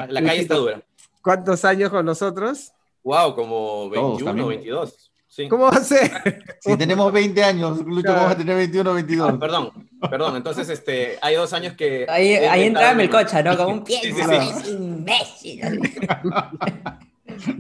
La 0.09 0.23
calle 0.23 0.41
está 0.43 0.57
dura. 0.57 0.83
¿cuántos 1.23 1.65
años 1.65 1.91
con 1.91 2.05
nosotros? 2.05 2.73
Wow, 3.05 3.35
como 3.35 3.91
Todos 3.95 4.19
21, 4.19 4.25
también. 4.25 4.49
22. 4.49 5.12
Sí. 5.35 5.49
¿Cómo 5.49 5.65
va 5.65 5.71
a 5.79 5.81
ser? 5.83 6.45
Si 6.61 6.77
tenemos 6.77 7.11
20 7.11 7.43
años, 7.43 7.79
Lucho, 7.87 8.03
Claro. 8.03 8.17
vamos 8.19 8.33
a 8.35 8.37
tener 8.37 8.55
21 8.55 8.91
o 8.91 8.95
22. 8.95 9.31
Ah, 9.33 9.39
perdón, 9.41 9.89
perdón. 10.11 10.37
Entonces, 10.37 10.69
este, 10.69 11.19
hay 11.23 11.37
dos 11.37 11.53
años 11.55 11.73
que. 11.75 12.05
Ahí, 12.07 12.35
ahí 12.35 12.65
entraba 12.65 12.93
Melcocha, 12.93 13.43
¿no? 13.43 13.57
Como 13.57 13.71
un 13.71 13.83
pie. 13.85 13.99
Sí, 14.03 14.13
sí, 14.13 14.21
es 14.21 14.69
imbécil. 14.69 15.61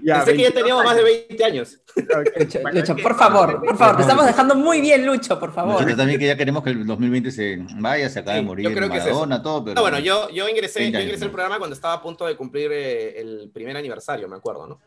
Ya, 0.03 0.23
Pensé 0.23 0.33
que 0.37 0.43
ya 0.43 0.51
22 0.51 0.55
teníamos 0.55 0.85
más 0.85 0.97
de 0.97 1.03
20 1.03 1.45
años. 1.45 1.81
Lucho, 1.97 2.61
bueno, 2.61 2.79
Lucho, 2.81 2.93
es 2.93 2.97
que- 2.97 3.03
por 3.03 3.17
favor, 3.17 3.59
por 3.65 3.77
favor, 3.79 3.97
te 3.97 4.03
estamos 4.03 4.27
dejando 4.27 4.55
muy 4.55 4.83
bien, 4.83 5.07
Lucho, 5.07 5.41
por 5.41 5.51
favor. 5.55 5.73
Nosotros 5.75 5.97
también 5.97 6.21
que 6.21 6.27
ya 6.27 6.37
queremos 6.37 6.63
que 6.63 6.71
el 6.71 6.87
2020 6.87 7.31
se 7.31 7.59
vaya, 7.79 8.09
se 8.11 8.19
acaba 8.19 8.35
Sí, 8.37 8.43
de 8.43 8.47
morir 8.47 8.69
yo 8.69 8.75
creo 8.75 8.91
que 8.91 8.99
es. 8.99 9.05
Maradona, 9.05 9.43
todo, 9.43 9.65
pero... 9.65 9.75
No, 9.77 9.81
bueno, 9.81 9.99
yo, 9.99 10.29
yo 10.29 10.47
ingresé, 10.47 10.81
20 10.81 10.99
yo 10.99 11.05
ingresé 11.05 11.25
al 11.25 11.31
programa 11.31 11.57
cuando 11.59 11.75
estaba 11.75 11.95
a 11.95 12.03
punto 12.03 12.27
de 12.27 12.37
cumplir 12.37 12.71
eh, 12.71 13.19
el 13.21 13.51
primer 13.53 13.75
aniversario, 13.77 14.29
me 14.29 14.37
acuerdo, 14.37 14.67
¿no? 14.67 14.79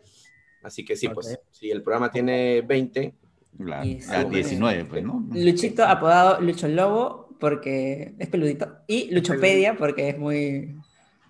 Así 0.66 0.84
que 0.84 0.96
sí, 0.96 1.08
pues, 1.10 1.38
si 1.52 1.70
el 1.70 1.84
programa 1.84 2.12
tiene 2.12 2.62
20, 2.62 3.14
La, 3.60 3.86
Y 3.86 4.00
la 4.02 4.24
sí. 4.24 4.30
19, 4.30 4.86
pues, 4.86 5.04
¿no? 5.04 5.24
Luchito 5.32 5.86
apodado 5.86 6.42
Lucho 6.42 6.68
Lobo 6.68 7.30
porque 7.40 8.16
es 8.18 8.28
peludito 8.30 8.80
y 8.88 9.14
Luchopedia 9.14 9.76
porque 9.78 10.10
es 10.10 10.18
muy, 10.18 10.76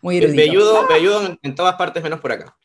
muy 0.01 0.17
erudito. 0.17 0.37
velludo, 0.37 0.87
velludo 0.87 1.25
en, 1.25 1.39
en 1.43 1.53
todas 1.53 1.75
partes 1.75 2.01
menos 2.01 2.21
por 2.21 2.31
acá. 2.31 2.55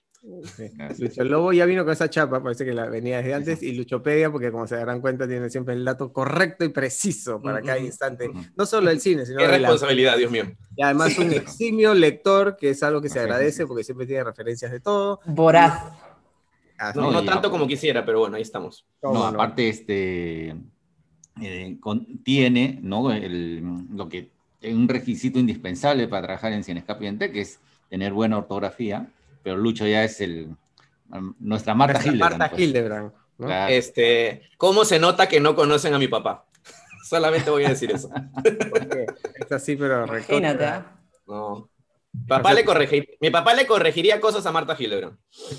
Sí. 0.54 0.70
Lucho 0.98 1.24
Lobo 1.24 1.52
ya 1.52 1.64
vino 1.64 1.82
con 1.82 1.94
esa 1.94 2.08
chapa, 2.10 2.42
parece 2.42 2.64
que 2.64 2.72
la 2.74 2.86
venía 2.86 3.16
desde 3.18 3.32
antes, 3.34 3.62
y 3.62 3.72
Luchopedia, 3.72 4.30
porque 4.30 4.52
como 4.52 4.66
se 4.66 4.76
darán 4.76 5.00
cuenta, 5.00 5.26
tiene 5.26 5.48
siempre 5.48 5.74
el 5.74 5.82
dato 5.84 6.12
correcto 6.12 6.62
y 6.64 6.68
preciso 6.68 7.40
para 7.40 7.62
cada 7.62 7.78
instante, 7.78 8.30
no 8.54 8.66
solo 8.66 8.90
del 8.90 9.00
cine, 9.00 9.24
sino 9.24 9.38
Qué 9.38 9.44
de 9.46 9.52
la... 9.52 9.58
responsabilidad, 9.58 10.18
Dios 10.18 10.30
mío. 10.30 10.44
Y 10.76 10.82
además 10.82 11.18
un 11.18 11.32
eximio 11.32 11.94
lector, 11.94 12.56
que 12.58 12.68
es 12.70 12.82
algo 12.82 13.00
que 13.00 13.08
se 13.08 13.18
agradece 13.18 13.66
porque 13.66 13.82
siempre 13.82 14.06
tiene 14.06 14.22
referencias 14.24 14.70
de 14.70 14.80
todo. 14.80 15.20
Voraz. 15.24 15.74
Así 16.80 16.98
No, 16.98 17.12
No, 17.12 17.24
tanto 17.24 17.50
como 17.50 17.66
quisiera, 17.66 18.04
pero 18.04 18.20
bueno, 18.20 18.36
ahí 18.36 18.42
estamos. 18.42 18.86
No, 19.02 19.24
aparte, 19.24 19.68
este, 19.68 20.56
eh, 21.42 21.76
contiene, 21.78 22.78
¿no? 22.82 23.12
El, 23.12 23.62
lo 23.94 24.08
que 24.08 24.30
es 24.62 24.74
un 24.74 24.88
requisito 24.88 25.38
indispensable 25.38 26.08
para 26.08 26.26
trabajar 26.26 26.52
en 26.52 26.64
Cinescape 26.64 27.04
y 27.04 27.08
en 27.08 27.18
Tech, 27.18 27.32
que 27.32 27.42
es 27.42 27.60
tener 27.90 28.12
buena 28.12 28.38
ortografía, 28.38 29.08
pero 29.42 29.56
Lucho 29.56 29.86
ya 29.86 30.04
es 30.04 30.20
el, 30.20 30.56
nuestra 31.38 31.74
Marta 31.74 31.94
Nuestra 31.94 32.12
Hildebrand, 32.12 32.38
Marta 32.38 32.50
pues. 32.50 32.62
Hildebrand. 32.62 33.12
¿no? 33.38 33.46
Claro. 33.46 33.72
Este, 33.72 34.42
¿Cómo 34.56 34.84
se 34.84 34.98
nota 34.98 35.28
que 35.28 35.40
no 35.40 35.54
conocen 35.54 35.94
a 35.94 35.98
mi 35.98 36.08
papá? 36.08 36.46
Solamente 37.08 37.50
voy 37.50 37.64
a 37.64 37.70
decir 37.70 37.90
eso. 37.90 38.10
Es 39.34 39.52
así, 39.52 39.76
pero 39.76 40.06
Imagínate, 40.06 40.64
¿ah? 40.64 40.96
No. 41.26 41.69
Papá 42.26 42.52
le 42.54 42.64
corregir, 42.64 43.08
mi 43.20 43.30
papá 43.30 43.54
le 43.54 43.66
corregiría 43.66 44.20
cosas 44.20 44.44
a 44.44 44.50
Marta 44.52 44.76
Hildebrand. 44.78 45.16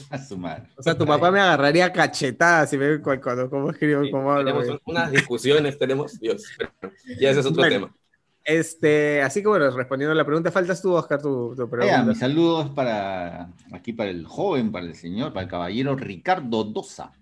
A 0.10 0.18
su 0.18 0.38
madre. 0.38 0.64
O 0.78 0.84
sea, 0.84 0.98
tu 0.98 1.06
papá 1.06 1.32
me 1.32 1.40
agarraría 1.40 1.92
cachetadas 1.94 2.70
si 2.70 2.78
me 2.78 3.00
cu- 3.02 3.20
cuando 3.24 3.50
cómo 3.50 3.70
escribo, 3.72 4.04
Sí, 4.04 4.12
cómo 4.12 4.32
hablo. 4.32 4.54
tenemos 4.54 4.82
unas 4.86 5.12
discusiones, 5.12 5.78
tenemos, 5.78 6.20
Dios, 6.20 6.44
pero 6.58 6.72
ya 7.20 7.30
ese 7.32 7.40
es 7.40 7.46
otro 7.46 7.62
Bueno, 7.62 7.74
tema. 7.88 7.96
Este, 8.44 9.22
así 9.22 9.42
que 9.42 9.48
bueno, 9.48 9.70
respondiendo 9.72 10.12
a 10.12 10.16
la 10.16 10.26
pregunta, 10.26 10.52
faltas 10.52 10.82
tú, 10.82 10.94
Oscar, 10.94 11.22
tu, 11.22 11.54
tu 11.56 11.70
pregunta. 11.70 12.04
mis 12.04 12.18
saludos 12.20 12.70
para 12.72 13.50
aquí 13.72 13.94
para 13.94 14.10
el 14.10 14.26
joven, 14.26 14.72
para 14.72 14.86
el 14.88 14.96
señor, 14.96 15.32
para 15.32 15.44
el 15.46 15.50
caballero 15.50 15.96
Ricardo 15.96 16.64
Dosa. 16.66 17.14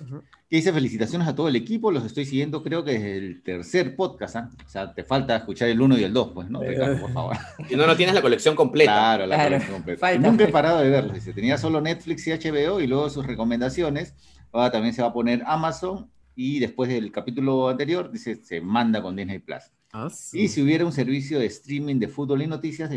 Ujú. 0.00 0.22
Que 0.54 0.58
dice 0.58 0.72
felicitaciones 0.72 1.26
a 1.26 1.34
todo 1.34 1.48
el 1.48 1.56
equipo, 1.56 1.90
los 1.90 2.04
estoy 2.04 2.24
siguiendo 2.26 2.62
creo 2.62 2.84
que 2.84 2.92
desde 2.92 3.16
el 3.16 3.42
tercer 3.42 3.96
podcast, 3.96 4.36
¿ah? 4.36 4.50
O 4.64 4.68
sea, 4.68 4.94
te 4.94 5.02
falta 5.02 5.34
escuchar 5.34 5.68
el 5.68 5.80
1 5.80 5.98
y 5.98 6.04
el 6.04 6.12
2, 6.12 6.30
pues, 6.32 6.48
¿no? 6.48 6.62
Ricardo, 6.62 7.00
por 7.00 7.12
favor. 7.12 7.36
Si 7.68 7.74
no, 7.74 7.88
no 7.88 7.96
tienes 7.96 8.14
la 8.14 8.22
colección 8.22 8.54
completa. 8.54 8.92
Claro, 8.92 9.26
la 9.26 9.34
Claro, 9.34 9.50
colección 9.50 9.72
completa. 9.74 9.98
falta. 9.98 10.14
Y 10.14 10.30
nunca 10.30 10.44
he 10.44 10.52
parado 10.52 10.78
de 10.78 10.90
verlos, 10.90 11.14
dice. 11.14 11.32
Tenía 11.32 11.58
solo 11.58 11.80
Netflix 11.80 12.24
y 12.28 12.30
HBO 12.30 12.80
y 12.80 12.86
luego 12.86 13.10
sus 13.10 13.26
recomendaciones. 13.26 14.14
Ahora 14.52 14.70
también 14.70 14.94
se 14.94 15.02
va 15.02 15.08
a 15.08 15.12
poner 15.12 15.42
Amazon 15.44 16.08
y 16.36 16.60
después 16.60 16.88
del 16.88 17.10
capítulo 17.10 17.68
anterior, 17.68 18.12
dice, 18.12 18.36
se 18.36 18.60
manda 18.60 19.02
con 19.02 19.16
Disney 19.16 19.40
Plus. 19.40 19.72
Ah, 19.92 20.08
sí. 20.08 20.42
Y 20.42 20.46
si 20.46 20.62
hubiera 20.62 20.84
un 20.86 20.92
servicio 20.92 21.40
de 21.40 21.46
streaming 21.46 21.96
de 21.98 22.06
fútbol 22.06 22.42
y 22.42 22.46
noticias, 22.46 22.90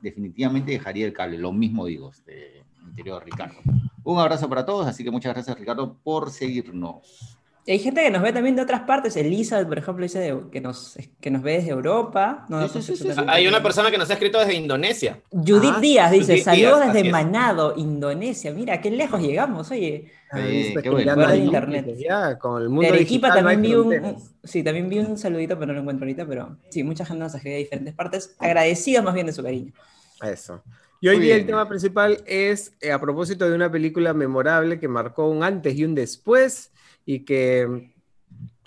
definitivamente 0.00 0.72
dejaría 0.72 1.04
el 1.04 1.12
cable. 1.12 1.36
Lo 1.36 1.52
mismo 1.52 1.84
digo, 1.84 2.10
este, 2.10 2.61
querido 2.94 3.20
Ricardo. 3.20 3.56
Un 4.04 4.18
abrazo 4.18 4.48
para 4.48 4.64
todos, 4.64 4.86
así 4.86 5.04
que 5.04 5.10
muchas 5.10 5.32
gracias, 5.34 5.58
Ricardo, 5.58 5.96
por 6.02 6.30
seguirnos. 6.30 7.38
Y 7.64 7.70
Hay 7.70 7.78
gente 7.78 8.02
que 8.02 8.10
nos 8.10 8.22
ve 8.22 8.32
también 8.32 8.56
de 8.56 8.62
otras 8.62 8.80
partes. 8.80 9.16
Elizabeth, 9.16 9.68
por 9.68 9.78
ejemplo, 9.78 10.02
dice 10.02 10.18
de- 10.18 10.50
que, 10.50 10.60
nos, 10.60 10.98
que 11.20 11.30
nos 11.30 11.42
ve 11.42 11.52
desde 11.52 11.70
Europa. 11.70 12.44
No, 12.48 12.56
Sí, 12.56 12.62
no 12.62 12.68
sí, 12.68 12.72
sé 12.74 12.80
sí, 12.82 12.86
sí, 12.96 13.08
exactamente. 13.08 13.36
Hay 13.38 13.46
una 13.46 13.62
persona 13.62 13.88
que 13.92 13.98
nos 13.98 14.10
ha 14.10 14.14
escrito 14.14 14.40
desde 14.40 14.54
Indonesia. 14.54 15.20
Judith 15.30 15.74
Ah, 15.76 15.80
Díaz 15.80 16.10
dice, 16.10 16.32
Judith 16.32 16.44
saludos 16.44 16.80
Díaz, 16.80 16.92
desde 16.92 17.06
es. 17.06 17.12
Manado, 17.12 17.74
Indonesia. 17.76 18.52
Mira, 18.52 18.80
qué 18.80 18.90
lejos 18.90 19.20
llegamos, 19.22 19.70
oye. 19.70 20.10
Ah, 20.32 20.40
Eh, 20.40 20.74
qué 20.82 20.90
bueno. 20.90 21.14
de 21.28 21.36
internet. 21.36 21.86
Ya, 21.98 22.36
con 22.36 22.62
el 22.62 22.68
De 22.80 22.88
Arequipa 22.88 23.28
digital 23.28 23.32
también 23.44 23.62
vi 23.62 23.74
un- 23.76 24.16
sí, 24.42 24.64
también 24.64 24.88
vi 24.88 24.98
un 24.98 25.16
saludito, 25.16 25.54
pero 25.56 25.68
no 25.68 25.74
lo 25.74 25.80
encuentro 25.82 26.04
ahorita, 26.04 26.26
pero 26.26 26.56
sí, 26.68 26.82
mucha 26.82 27.04
gente 27.04 27.20
nos 27.22 27.32
escribe 27.36 27.54
de 27.58 27.62
diferentes 27.62 27.94
partes, 27.94 28.34
agradecidos 28.40 29.04
más 29.04 29.14
bien 29.14 29.26
de 29.28 29.32
su 29.34 29.42
cariño. 29.44 29.72
Eso. 30.20 30.60
Y 31.02 31.08
hoy 31.08 31.16
Muy 31.16 31.26
día 31.26 31.34
el 31.34 31.46
tema 31.46 31.68
principal 31.68 32.22
es 32.26 32.74
eh, 32.80 32.92
a 32.92 33.00
propósito 33.00 33.44
de 33.50 33.56
una 33.56 33.68
película 33.72 34.14
memorable 34.14 34.78
que 34.78 34.86
marcó 34.86 35.28
un 35.28 35.42
antes 35.42 35.74
y 35.74 35.84
un 35.84 35.96
después 35.96 36.70
y 37.04 37.24
que 37.24 37.90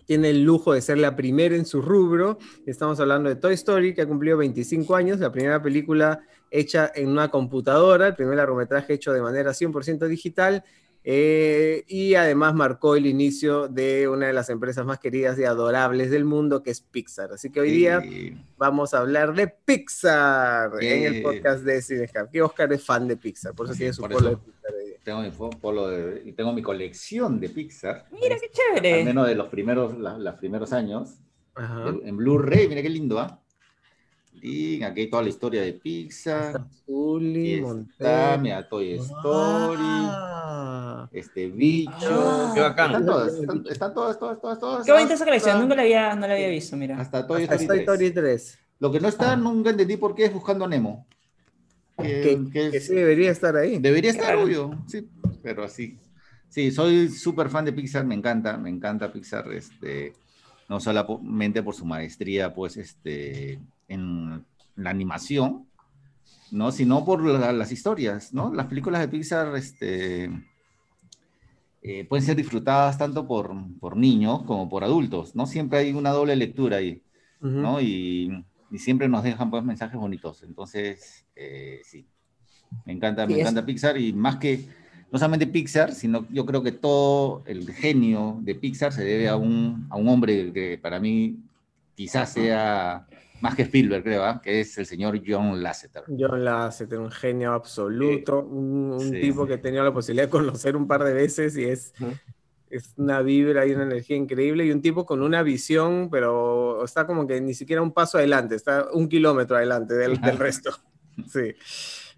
tiene 0.06 0.32
el 0.32 0.44
lujo 0.44 0.74
de 0.74 0.82
ser 0.82 0.98
la 0.98 1.16
primera 1.16 1.56
en 1.56 1.66
su 1.66 1.82
rubro. 1.82 2.38
Estamos 2.66 3.00
hablando 3.00 3.30
de 3.30 3.38
Toy 3.38 3.54
Story, 3.54 3.94
que 3.94 4.02
ha 4.02 4.06
cumplido 4.06 4.36
25 4.36 4.98
años, 4.98 5.22
la 5.22 5.32
primera 5.32 5.64
película 5.64 6.24
hecha 6.52 6.92
en 6.94 7.08
una 7.08 7.30
computadora, 7.32 8.08
el 8.08 8.16
primer 8.16 8.36
largometraje 8.36 8.96
hecho 8.96 9.14
de 9.14 9.22
manera 9.22 9.52
100% 9.52 10.06
digital. 10.06 10.66
Eh, 11.08 11.84
y 11.88 12.16
además 12.16 12.56
marcó 12.56 12.96
el 12.96 13.06
inicio 13.06 13.68
de 13.68 14.08
una 14.08 14.26
de 14.26 14.34
las 14.34 14.50
empresas 14.50 14.86
más 14.88 14.98
queridas 15.00 15.38
y 15.38 15.44
adorables 15.44 16.10
del 16.10 16.26
mundo, 16.26 16.64
que 16.64 16.72
es 16.72 16.82
Pixar. 16.82 17.32
Así 17.32 17.52
que 17.52 17.60
hoy 17.60 17.70
día 17.70 18.02
vamos 18.58 18.96
a 18.96 18.98
hablar 19.00 19.36
de 19.36 19.48
Pixar 19.48 20.72
en 20.82 21.14
el 21.16 21.22
podcast 21.22 21.64
de 21.64 21.82
Cinescap. 21.84 22.32
Que 22.32 22.42
Oscar 22.42 22.74
es 22.74 22.84
fan 22.84 23.08
de 23.08 23.18
Pixar, 23.18 23.54
por 23.54 23.68
eso 23.68 23.74
Sí, 23.74 23.80
tiene 23.80 23.94
su 23.94 24.02
polo 24.02 24.20
de 24.30 24.38
Pixar. 24.38 24.72
tengo, 25.04 25.22
mi 25.22 25.30
polo 25.62 25.88
de- 25.90 26.24
y 26.26 26.32
tengo 26.32 26.52
mi 26.54 26.64
colección 26.64 27.40
de 27.40 27.50
Pixar, 27.50 28.08
Mira 28.12 28.38
qué 28.40 28.48
al 28.48 28.82
chévere. 28.82 29.04
menos 29.06 29.28
de 29.28 29.36
los 29.36 29.48
primeros, 29.50 29.96
la- 30.00 30.18
los 30.18 30.34
primeros 30.36 30.74
años, 30.74 31.20
Ajá. 31.54 31.88
en 31.90 32.08
en 32.08 32.18
Blu-ray, 32.18 32.68
mira 32.68 32.82
qué 32.82 32.90
lindo, 32.90 33.20
¿ah? 33.20 33.40
Aquí 34.84 35.02
hay 35.02 35.10
toda 35.10 35.24
la 35.24 35.30
historia 35.30 35.62
de 35.62 35.74
Pixar. 35.74 36.66
Zully, 36.86 37.64
está, 37.92 38.38
mira, 38.42 38.68
Toy 38.68 38.94
Story, 38.94 39.80
Ah. 39.82 41.10
este 41.12 41.48
bicho. 41.48 41.92
Ah. 42.02 42.52
Qué 42.54 42.62
bacán. 42.62 42.92
Están 42.92 43.06
todas, 43.06 43.34
están, 43.34 43.64
están 43.70 43.94
todas, 43.94 44.20
todas, 44.20 44.42
todas, 44.42 44.60
todas. 44.60 44.86
Qué 44.86 44.92
bonita 44.92 45.14
esa 45.14 45.26
colección, 45.26 45.52
hasta- 45.54 45.62
nunca 45.62 45.76
la 45.76 45.82
había, 45.84 46.16
no 46.16 46.28
la 46.28 46.34
había 46.34 46.50
visto, 46.50 46.76
mira. 46.78 47.00
Hasta 47.00 47.26
Toy 47.26 47.44
Hasta 47.44 47.56
Story, 47.56 47.86
Toy 47.86 47.86
3. 47.86 48.10
Story 48.10 48.12
3. 48.14 48.60
Lo 48.80 48.92
que 48.92 49.00
no 49.00 49.08
está, 49.08 49.36
nunca 49.36 49.70
entendí 49.72 49.98
por 49.98 50.14
qué 50.16 50.26
es 50.26 50.34
Buscando 50.34 50.66
a 50.66 50.68
Nemo. 50.68 51.06
Que, 51.98 52.04
Que, 52.22 52.52
que 52.52 52.72
que 52.72 52.78
es- 52.78 52.88
sí 52.88 52.94
debería 52.94 53.32
estar 53.32 53.56
ahí. 53.56 53.80
debería 53.80 54.12
estar, 54.12 54.26
Claro. 54.34 54.44
obvio, 54.44 54.78
sí, 54.88 55.08
pero 55.42 55.64
así. 55.64 55.98
Sí, 56.50 56.72
soy 56.72 57.10
súper 57.10 57.50
fan 57.50 57.66
de 57.66 57.74
Pixar, 57.74 58.06
me 58.06 58.16
encanta, 58.16 58.58
me 58.58 58.70
encanta 58.70 59.12
Pixar, 59.12 59.50
este, 59.54 60.14
no 60.70 60.80
solamente 60.80 61.64
por 61.64 61.74
su 61.74 61.86
maestría, 61.86 62.54
pues, 62.54 62.76
este, 62.78 63.60
en 63.88 64.46
la 64.76 64.90
animación, 64.90 65.68
¿no? 66.52 66.72
Sino 66.72 67.04
por 67.06 67.24
la- 67.26 67.52
las 67.54 67.72
historias, 67.72 68.34
¿no? 68.34 68.54
Las 68.54 68.68
películas 68.68 69.02
de 69.02 69.08
Pixar, 69.08 69.56
este, 69.56 70.30
eh, 71.82 72.06
pueden 72.06 72.26
ser 72.26 72.36
disfrutadas 72.36 72.98
tanto 72.98 73.28
por, 73.28 73.54
por 73.80 73.96
niños 73.96 74.44
como 74.44 74.68
por 74.70 74.84
adultos, 74.84 75.36
¿no? 75.36 75.46
Siempre 75.46 75.80
hay 75.80 75.94
una 75.94 76.10
doble 76.12 76.36
lectura 76.36 76.78
ahí. 76.78 77.02
¿no? 77.62 77.80
Y, 77.80 78.44
y 78.72 78.80
siempre 78.80 79.08
nos 79.08 79.22
dejan 79.24 79.52
pues 79.52 79.64
mensajes 79.64 80.00
bonitos. 80.00 80.42
Entonces, 80.42 81.26
eh, 81.36 81.80
sí, 81.84 82.08
me 82.86 82.94
encanta, 82.94 83.28
me 83.28 83.34
es- 83.34 83.40
encanta 83.42 83.64
Pixar 83.66 83.98
y 84.00 84.14
más 84.14 84.38
que, 84.38 84.66
no 85.12 85.20
solamente 85.20 85.46
Pixar, 85.46 85.94
sino 85.94 86.26
yo 86.32 86.46
creo 86.46 86.64
que 86.64 86.72
todo 86.72 87.44
el 87.46 87.72
genio 87.72 88.40
de 88.42 88.56
Pixar 88.56 88.92
se 88.94 89.04
debe 89.04 89.30
a 89.30 89.36
un, 89.36 89.86
a 89.92 89.96
un 89.96 90.08
hombre 90.08 90.52
que 90.52 90.80
para 90.82 91.00
mí 91.00 91.38
quizás 91.94 92.34
sea 92.34 93.06
más 93.42 93.56
que 93.56 93.64
Spielberg, 93.64 94.04
creo, 94.04 94.24
¿ah? 94.24 94.42
que 94.44 94.62
es 94.62 94.78
el 94.78 94.86
señor 94.86 95.22
John 95.26 95.62
Lasseter. 95.62 96.04
John 96.08 96.44
Lasseter, 96.44 97.00
un 97.00 97.12
genio 97.12 97.54
absoluto, 97.54 98.40
un, 98.44 98.92
un 98.94 99.00
Sí. 99.00 99.22
tipo 99.22 99.46
que 99.46 99.56
he 99.56 99.58
tenido 99.58 99.84
la 99.84 99.94
posibilidad 99.94 100.26
de 100.26 100.30
conocer 100.32 100.76
un 100.76 100.88
par 100.88 101.04
de 101.04 101.14
veces 101.14 101.56
y 101.58 101.66
es, 101.66 101.94
una 102.98 103.22
vibra 103.22 103.66
y 103.66 103.72
una 103.72 103.84
energía 103.84 104.18
increíble 104.18 104.66
y 104.66 104.72
un 104.72 104.82
tipo 104.82 105.06
con 105.06 105.22
una 105.22 105.44
visión, 105.44 106.10
pero 106.10 106.84
está 106.84 107.06
como 107.08 107.26
que 107.28 107.40
ni 107.40 107.54
siquiera 107.54 107.82
un 107.82 107.94
paso 107.94 108.18
adelante, 108.18 108.56
está 108.56 108.88
un 108.92 109.08
kilómetro 109.08 109.56
adelante 109.56 109.94
del, 109.96 110.20
del 110.22 110.38
resto. 110.38 110.72
Sí. 111.32 111.54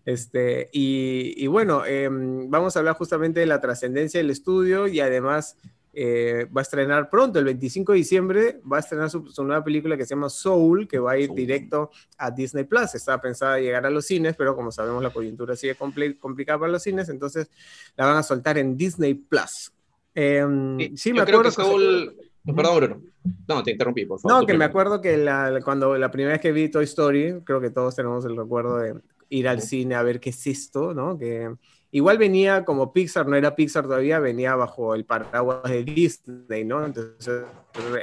Este, 0.05 0.69
y, 0.73 1.33
y 1.37 1.45
bueno, 1.45 1.85
em, 1.85 2.49
vamos 2.49 2.75
a 2.75 2.79
hablar 2.79 2.95
justamente 2.95 3.41
de 3.41 3.45
la 3.45 3.61
trascendencia 3.61 4.19
del 4.19 4.31
estudio 4.31 4.87
y 4.87 5.01
además 5.01 5.55
eh, 5.99 6.45
va 6.55 6.61
a 6.61 6.63
estrenar 6.63 7.09
pronto, 7.09 7.39
el 7.39 7.45
25 7.45 7.91
de 7.93 7.97
diciembre, 7.97 8.61
va 8.71 8.77
a 8.77 8.79
estrenar 8.81 9.09
su, 9.09 9.25
su 9.27 9.43
nueva 9.43 9.63
película 9.63 9.97
que 9.97 10.05
se 10.05 10.13
llama 10.13 10.29
Soul, 10.29 10.87
que 10.87 10.99
va 10.99 11.13
a 11.13 11.17
ir 11.17 11.25
Soul. 11.25 11.35
directo 11.35 11.89
a 12.19 12.29
Disney 12.29 12.65
Plus. 12.65 12.93
Estaba 12.93 13.19
pensada 13.19 13.59
llegar 13.59 13.83
a 13.85 13.89
los 13.89 14.05
cines, 14.05 14.35
pero 14.35 14.55
como 14.55 14.71
sabemos 14.71 15.01
la 15.01 15.09
coyuntura 15.09 15.55
sigue 15.55 15.75
compli- 15.75 16.19
complicada 16.19 16.59
para 16.59 16.71
los 16.73 16.83
cines, 16.83 17.09
entonces 17.09 17.49
la 17.95 18.05
van 18.05 18.17
a 18.17 18.21
soltar 18.21 18.59
en 18.59 18.77
Disney 18.77 19.15
Plus. 19.15 19.71
Em, 20.13 20.77
Sí, 20.77 20.93
sí, 20.97 21.13
me 21.13 21.23
creo 21.25 21.39
acuerdo 21.39 21.55
que 21.57 21.63
Soul... 21.63 22.15
Perdón, 22.55 22.75
Bruno. 22.77 23.01
No, 23.47 23.63
te 23.63 23.71
interrumpí, 23.71 24.05
por 24.05 24.19
favor. 24.19 24.39
no, 24.41 24.45
que 24.47 24.53
me 24.53 24.65
acuerdo 24.65 25.01
que 25.01 25.17
la, 25.17 25.59
cuando 25.65 25.97
la 25.97 26.11
primera 26.11 26.33
vez 26.33 26.41
que 26.41 26.51
vi 26.51 26.69
Toy 26.69 26.85
Story, 26.85 27.41
creo 27.43 27.59
que 27.59 27.71
todos 27.71 27.95
tenemos 27.95 28.23
el 28.23 28.37
recuerdo 28.37 28.77
de 28.77 28.95
ir 29.29 29.47
al 29.49 29.61
cine 29.61 29.95
a 29.95 30.03
ver 30.03 30.19
qué 30.21 30.29
es 30.29 30.47
esto, 30.47 30.93
¿no? 30.93 31.17
Que 31.17 31.53
igual 31.97 32.17
venía 32.17 32.63
como 32.65 32.93
Pixar, 32.93 33.27
no 33.27 33.35
era 33.35 33.55
Pixar 33.55 33.83
todavía, 33.85 34.19
venía 34.19 34.55
bajo 34.55 34.95
el 34.95 35.05
paraguas 35.05 35.63
de 35.63 35.83
Disney, 35.83 36.63
¿no? 36.65 36.85
Entonces 36.85 37.33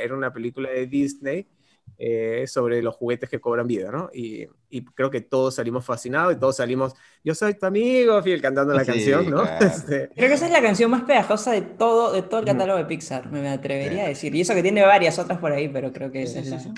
era 0.01 0.15
una 0.15 0.33
película 0.33 0.71
de 0.71 0.87
Disney 0.87 1.47
eh, 1.97 2.45
sobre 2.49 2.83
los 2.83 2.95
juguetes 2.97 3.29
que 3.31 3.41
cobran 3.41 3.67
vida, 3.67 3.91
¿no? 3.93 4.11
Y, 4.13 4.47
y 4.69 4.85
creo 4.85 5.11
que 5.11 5.21
todos 5.21 5.55
salimos 5.55 5.85
fascinados 5.85 6.35
y 6.35 6.39
todos 6.39 6.57
salimos, 6.57 6.95
yo 7.23 7.35
soy 7.35 7.55
tu 7.55 7.67
amigo, 7.67 8.21
fiel, 8.23 8.43
cantando 8.43 8.75
la 8.75 8.81
Sí, 8.81 8.87
canción, 8.87 9.31
¿no? 9.31 9.43
claro. 9.43 9.67
Este, 9.67 10.09
Creo 10.15 10.29
que 10.29 10.35
esa 10.35 10.47
es 10.47 10.53
la 10.53 10.63
canción 10.63 10.91
más 10.91 11.05
pegajosa 11.05 11.53
de 11.53 11.63
todo, 11.63 12.13
de 12.13 12.23
todo 12.23 12.41
el 12.41 12.47
catálogo 12.47 12.79
de 12.79 12.85
Pixar, 12.87 13.31
me 13.31 13.49
atrevería 13.49 14.03
a 14.03 14.07
Sí. 14.07 14.11
decir. 14.11 14.35
Y 14.35 14.41
eso 14.41 14.55
que 14.55 14.63
tiene 14.63 14.83
varias 14.83 15.19
otras 15.19 15.39
por 15.39 15.53
ahí, 15.53 15.69
pero 15.69 15.93
creo 15.93 16.11
que 16.11 16.23
esa 16.25 16.35
Sí, 16.35 16.39
es 16.41 16.45
sí, 16.47 16.51
la, 16.51 16.59
sí. 16.61 16.69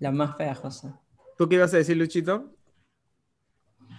la 0.00 0.10
más 0.12 0.34
pegajosa. 0.36 1.00
¿Tú 1.36 1.48
qué 1.48 1.54
ibas 1.56 1.72
a 1.74 1.78
decir, 1.78 1.96
Luchito? 1.96 2.57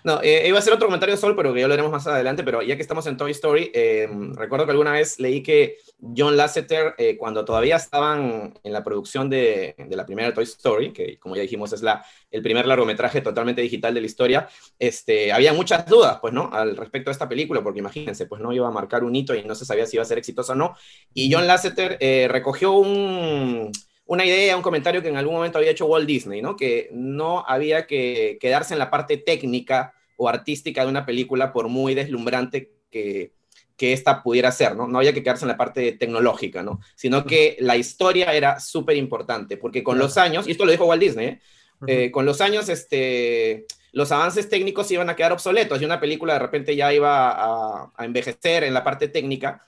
No, 0.03 0.21
eh, 0.21 0.47
iba 0.47 0.57
a 0.57 0.59
hacer 0.59 0.73
otro 0.73 0.87
comentario 0.87 1.15
de 1.15 1.21
Sol, 1.21 1.35
pero 1.35 1.53
que 1.53 1.61
ya 1.61 1.67
lo 1.67 1.73
haremos 1.73 1.91
más 1.91 2.07
adelante. 2.07 2.43
Pero 2.43 2.61
ya 2.61 2.75
que 2.75 2.81
estamos 2.81 3.05
en 3.07 3.17
Toy 3.17 3.31
Story, 3.31 3.71
eh, 3.73 4.07
recuerdo 4.33 4.65
que 4.65 4.71
alguna 4.71 4.91
vez 4.91 5.19
leí 5.19 5.43
que 5.43 5.77
John 6.15 6.37
Lasseter, 6.37 6.95
eh, 6.97 7.17
cuando 7.17 7.43
todavía 7.45 7.75
estaban 7.75 8.53
en 8.63 8.73
la 8.73 8.83
producción 8.83 9.29
de, 9.29 9.75
de 9.77 9.95
la 9.95 10.05
primera 10.05 10.33
Toy 10.33 10.45
Story, 10.45 10.93
que 10.93 11.17
como 11.19 11.35
ya 11.35 11.41
dijimos 11.41 11.73
es 11.73 11.81
la, 11.81 12.05
el 12.31 12.41
primer 12.41 12.65
largometraje 12.65 13.21
totalmente 13.21 13.61
digital 13.61 13.93
de 13.93 14.01
la 14.01 14.07
historia, 14.07 14.47
este, 14.77 15.31
había 15.31 15.53
muchas 15.53 15.85
dudas, 15.85 16.19
pues, 16.21 16.33
¿no? 16.33 16.49
Al 16.51 16.77
respecto 16.77 17.09
de 17.09 17.13
esta 17.13 17.29
película, 17.29 17.61
porque 17.61 17.79
imagínense, 17.79 18.25
pues 18.25 18.41
no 18.41 18.53
iba 18.53 18.67
a 18.67 18.71
marcar 18.71 19.03
un 19.03 19.15
hito 19.15 19.35
y 19.35 19.43
no 19.43 19.55
se 19.55 19.65
sabía 19.65 19.85
si 19.85 19.97
iba 19.97 20.03
a 20.03 20.05
ser 20.05 20.17
exitosa 20.17 20.53
o 20.53 20.55
no. 20.55 20.75
Y 21.13 21.31
John 21.31 21.47
Lasseter 21.47 21.97
recogió 22.31 22.71
un 22.71 23.71
una 24.09 24.25
idea, 24.25 24.57
un 24.57 24.63
comentario 24.63 25.03
que 25.03 25.07
en 25.07 25.17
algún 25.17 25.35
momento 25.35 25.59
había 25.59 25.69
hecho 25.69 25.85
Walt 25.85 26.07
Disney, 26.07 26.41
¿no? 26.41 26.55
Que 26.55 26.89
no 26.91 27.45
había 27.47 27.85
que 27.85 28.39
quedarse 28.41 28.73
en 28.73 28.79
la 28.79 28.89
parte 28.89 29.17
técnica 29.17 29.93
o 30.17 30.27
artística 30.27 30.81
de 30.83 30.89
una 30.89 31.05
película, 31.05 31.53
por 31.53 31.67
muy 31.67 31.93
deslumbrante 31.93 32.71
que, 32.89 33.33
que 33.77 33.93
esta 33.93 34.23
pudiera 34.23 34.51
ser, 34.51 34.75
¿no? 34.75 34.87
No 34.87 34.97
había 34.97 35.13
que 35.13 35.21
quedarse 35.21 35.45
en 35.45 35.49
la 35.49 35.57
parte 35.57 35.91
tecnológica, 35.91 36.63
¿no? 36.63 36.79
Sino 36.95 37.23
que 37.23 37.55
la 37.59 37.77
historia 37.77 38.33
era 38.33 38.59
súper 38.59 38.97
importante, 38.97 39.57
porque 39.57 39.83
con 39.83 39.99
los 39.99 40.17
años, 40.17 40.47
y 40.47 40.51
esto 40.51 40.65
lo 40.65 40.71
dijo 40.71 40.85
Walt 40.85 41.03
Disney, 41.03 41.27
¿eh? 41.27 41.39
Eh, 41.85 42.09
con 42.09 42.25
los 42.25 42.41
años, 42.41 42.67
este, 42.67 43.67
los 43.91 44.11
avances 44.11 44.49
técnicos 44.49 44.89
iban 44.89 45.11
a 45.11 45.15
quedar 45.15 45.33
obsoletos 45.33 45.79
y 45.79 45.85
una 45.85 45.99
película 45.99 46.33
de 46.33 46.39
repente 46.39 46.75
ya 46.75 46.91
iba 46.91 47.29
a, 47.29 47.91
a 47.95 48.05
envejecer 48.05 48.63
en 48.63 48.73
la 48.73 48.83
parte 48.83 49.07
técnica 49.07 49.63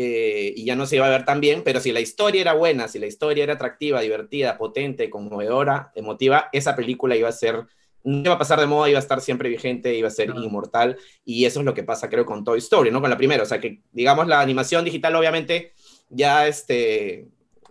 eh, 0.00 0.52
y 0.54 0.64
ya 0.64 0.76
no 0.76 0.86
se 0.86 0.94
iba 0.94 1.06
a 1.06 1.10
ver 1.10 1.24
tan 1.24 1.40
bien, 1.40 1.62
pero 1.64 1.80
si 1.80 1.90
la 1.90 1.98
historia 1.98 2.40
era 2.40 2.52
buena, 2.52 2.86
si 2.86 3.00
la 3.00 3.06
historia 3.06 3.42
era 3.42 3.54
atractiva, 3.54 4.00
divertida, 4.00 4.56
potente, 4.56 5.10
conmovedora, 5.10 5.90
emotiva, 5.96 6.50
esa 6.52 6.76
película 6.76 7.16
iba 7.16 7.28
a 7.28 7.32
ser 7.32 7.66
no 8.04 8.20
iba 8.20 8.34
a 8.34 8.38
pasar 8.38 8.60
de 8.60 8.66
moda, 8.66 8.88
iba 8.88 9.00
a 9.00 9.02
estar 9.02 9.20
siempre 9.20 9.48
vigente, 9.48 9.92
iba 9.92 10.06
a 10.06 10.12
ser 10.12 10.28
inmortal, 10.30 10.96
y 11.24 11.46
eso 11.46 11.58
es 11.58 11.66
lo 11.66 11.74
que 11.74 11.82
pasa, 11.82 12.08
creo, 12.08 12.24
con 12.24 12.44
Toy 12.44 12.58
Story, 12.58 12.92
¿no? 12.92 13.00
Con 13.00 13.10
la 13.10 13.16
primera, 13.16 13.42
o 13.42 13.46
sea, 13.46 13.60
que, 13.60 13.82
digamos, 13.90 14.28
la 14.28 14.40
animación 14.40 14.84
digital, 14.84 15.16
obviamente, 15.16 15.72
ya 16.08 16.46
este, 16.46 17.26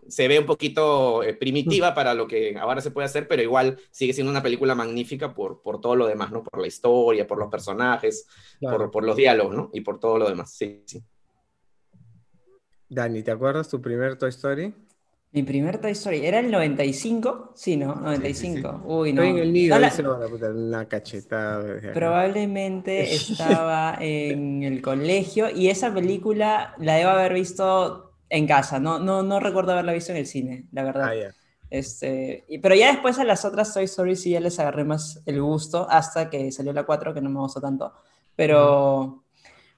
se 0.09 0.27
ve 0.27 0.37
un 0.37 0.45
poquito 0.45 1.23
eh, 1.23 1.33
primitiva 1.33 1.95
para 1.95 2.13
lo 2.13 2.27
que 2.27 2.57
ahora 2.59 2.81
se 2.81 2.91
puede 2.91 3.05
hacer, 3.05 3.29
pero 3.29 3.41
igual 3.41 3.79
sigue 3.89 4.11
siendo 4.11 4.29
una 4.29 4.43
película 4.43 4.75
magnífica 4.75 5.33
por, 5.33 5.61
por 5.61 5.79
todo 5.79 5.95
lo 5.95 6.05
demás, 6.05 6.29
¿no? 6.29 6.43
Por 6.43 6.59
la 6.59 6.67
historia, 6.67 7.25
por 7.25 7.39
los 7.39 7.49
personajes, 7.49 8.27
por, 8.59 8.91
por, 8.91 9.05
los 9.05 9.15
diálogos, 9.15 9.55
¿no? 9.55 9.69
Y 9.71 9.79
por 9.79 9.97
todo 9.97 10.17
lo 10.17 10.27
demás, 10.27 10.51
sí, 10.51 10.83
sí. 10.85 11.01
Dani, 12.89 13.23
¿te 13.23 13.31
acuerdas 13.31 13.67
tu 13.69 13.81
primer 13.81 14.17
Toy 14.17 14.29
Story? 14.29 14.73
Mi 15.31 15.43
primer 15.43 15.79
Toy 15.79 15.91
Story, 15.91 16.25
¿era 16.25 16.39
el 16.39 16.49
95? 16.49 17.51
Sí, 17.55 17.75
¿no? 17.75 17.95
95. 17.95 18.81
Uy, 18.85 19.13
no. 19.13 19.21
Estoy 19.21 19.37
en 19.37 19.43
el 19.43 19.53
nido, 19.53 19.77
no, 19.79 20.49
una 20.51 20.87
cachetada. 20.87 21.81
Probablemente 21.93 23.01
estaba 23.15 23.97
en 23.99 24.63
el 24.63 24.81
colegio 24.81 25.49
y 25.49 25.69
esa 25.69 25.93
película 25.93 26.73
la 26.79 26.95
debo 26.95 27.11
haber 27.11 27.33
visto 27.33 28.13
en 28.29 28.47
casa, 28.47 28.79
no, 28.79 28.99
no, 28.99 29.23
no 29.23 29.39
recuerdo 29.39 29.71
haberla 29.73 29.93
visto 29.93 30.11
en 30.11 30.17
el 30.17 30.25
cine, 30.27 30.67
la 30.71 30.83
verdad. 30.83 31.11
Ah, 31.13 31.31
este, 31.69 32.45
pero 32.61 32.75
ya 32.75 32.91
después 32.91 33.19
a 33.19 33.25
las 33.25 33.43
otras 33.43 33.73
Toy 33.73 33.83
Story 33.83 34.15
sí 34.15 34.31
ya 34.31 34.39
les 34.39 34.59
agarré 34.59 34.85
más 34.85 35.21
el 35.25 35.41
gusto 35.41 35.87
hasta 35.89 36.29
que 36.29 36.51
salió 36.51 36.71
la 36.73 36.85
4, 36.85 37.13
que 37.13 37.21
no 37.21 37.29
me 37.29 37.39
gustó 37.39 37.59
tanto. 37.59 37.93
Pero, 38.35 39.23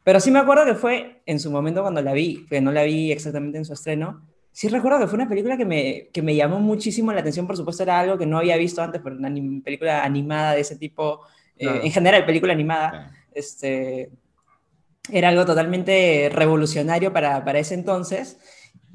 pero 0.03 0.20
sí 0.20 0.32
me 0.32 0.39
acuerdo 0.39 0.65
que 0.65 0.75
fue 0.75 1.22
en 1.25 1.39
su 1.39 1.51
momento 1.51 1.82
cuando 1.82 2.01
la 2.01 2.13
vi, 2.13 2.46
que 2.48 2.62
no 2.62 2.72
la 2.72 2.84
vi 2.84 3.12
exactamente 3.12 3.58
en 3.58 3.65
su 3.65 3.74
estreno, 3.74 4.22
sí 4.51 4.68
recuerdo 4.68 5.00
que 5.00 5.08
fue 5.08 5.18
una 5.18 5.29
película 5.29 5.58
que 5.58 5.65
me, 5.65 6.10
que 6.12 6.22
me 6.22 6.36
llamó 6.36 6.60
muchísimo 6.60 7.13
la 7.13 7.22
atención, 7.22 7.48
por 7.48 7.58
supuesto 7.58 7.84
era 7.84 8.00
algo 8.00 8.18
que 8.18 8.25
no 8.25 8.38
había 8.38 8.58
visto 8.58 8.82
antes, 8.82 9.01
pero 9.03 9.15
una 9.15 9.29
película 9.63 10.03
animada 10.03 10.53
de 10.56 10.62
ese 10.62 10.77
tipo, 10.77 11.22
eh, 11.58 11.82
en 11.84 11.91
general 11.91 12.25
película 12.25 12.53
animada, 12.53 13.12
este, 13.34 14.10
era 15.12 15.29
algo 15.29 15.46
totalmente 15.46 16.29
revolucionario 16.32 17.13
para, 17.13 17.44
para 17.44 17.60
ese 17.60 17.74
entonces. 17.74 18.39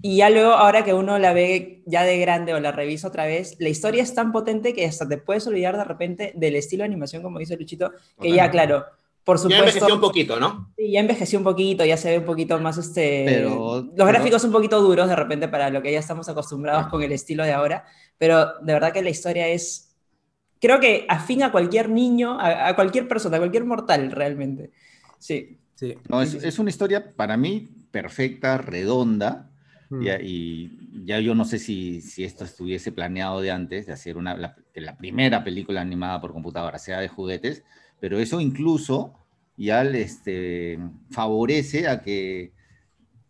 Y 0.02 0.18
ya 0.18 0.28
luego, 0.28 0.52
ahora 0.52 0.84
que 0.84 0.92
uno 0.92 1.18
la 1.18 1.32
ve 1.32 1.82
ya 1.86 2.02
de 2.02 2.18
grande 2.18 2.52
o 2.52 2.60
la 2.60 2.72
revisa 2.72 3.08
otra 3.08 3.24
vez, 3.24 3.56
la 3.58 3.70
historia 3.70 4.02
es 4.02 4.14
tan 4.14 4.32
potente 4.32 4.74
que 4.74 4.84
hasta 4.84 5.08
te 5.08 5.16
puedes 5.16 5.46
olvidar 5.46 5.78
de 5.78 5.84
repente 5.84 6.32
del 6.34 6.56
estilo 6.56 6.82
de 6.82 6.88
animación, 6.88 7.22
como 7.22 7.38
dice 7.38 7.56
Luchito, 7.56 7.90
que 8.20 8.30
ya, 8.30 8.50
claro, 8.50 8.84
por 9.24 9.38
supuesto. 9.38 9.56
Ya 9.56 9.68
envejeció 9.68 9.94
un 9.94 10.00
poquito, 10.00 10.38
¿no? 10.38 10.70
Sí, 10.76 10.92
ya 10.92 11.00
envejeció 11.00 11.38
un 11.38 11.44
poquito, 11.44 11.84
ya 11.84 11.96
se 11.96 12.10
ve 12.10 12.18
un 12.18 12.24
poquito 12.24 12.58
más 12.60 12.76
este. 12.76 13.24
Pero, 13.26 13.88
los 13.96 14.06
gráficos 14.06 14.44
un 14.44 14.52
poquito 14.52 14.80
duros 14.82 15.08
de 15.08 15.16
repente 15.16 15.48
para 15.48 15.70
lo 15.70 15.82
que 15.82 15.92
ya 15.92 15.98
estamos 15.98 16.28
acostumbrados 16.28 16.88
con 16.88 17.02
el 17.02 17.10
estilo 17.10 17.42
de 17.42 17.52
ahora, 17.52 17.84
pero 18.18 18.58
de 18.60 18.72
verdad 18.72 18.92
que 18.92 19.02
la 19.02 19.10
historia 19.10 19.48
es. 19.48 19.96
Creo 20.60 20.80
que 20.80 21.06
afín 21.08 21.42
a 21.42 21.52
cualquier 21.52 21.90
niño, 21.90 22.38
a, 22.40 22.74
cualquier 22.74 23.06
persona, 23.06 23.36
a 23.36 23.40
cualquier 23.40 23.64
mortal 23.64 24.10
realmente. 24.10 24.70
Sí. 25.18 25.58
sí. 25.74 25.94
No, 26.08 26.22
es, 26.22 26.34
es 26.34 26.58
una 26.58 26.70
historia 26.70 27.12
para 27.16 27.36
mí 27.36 27.68
perfecta, 27.90 28.58
redonda. 28.58 29.50
Mm. 29.90 30.06
Y, 30.22 31.04
ya 31.04 31.20
yo 31.20 31.34
no 31.34 31.44
sé 31.44 31.58
si, 31.58 32.00
si, 32.00 32.24
esto 32.24 32.44
estuviese 32.44 32.92
planeado 32.92 33.40
de 33.40 33.50
antes, 33.50 33.86
de 33.86 33.92
hacer 33.92 34.16
una, 34.16 34.36
la, 34.36 34.56
la 34.74 34.96
primera 34.96 35.44
película 35.44 35.80
animada 35.80 36.20
por 36.20 36.32
computadora 36.32 36.78
sea 36.78 37.00
de 37.00 37.08
juguetes, 37.08 37.62
pero 38.04 38.18
eso 38.18 38.38
incluso 38.38 39.14
ya 39.56 39.80
este, 39.82 40.78
favorece 41.10 41.88
a 41.88 42.02
que 42.02 42.52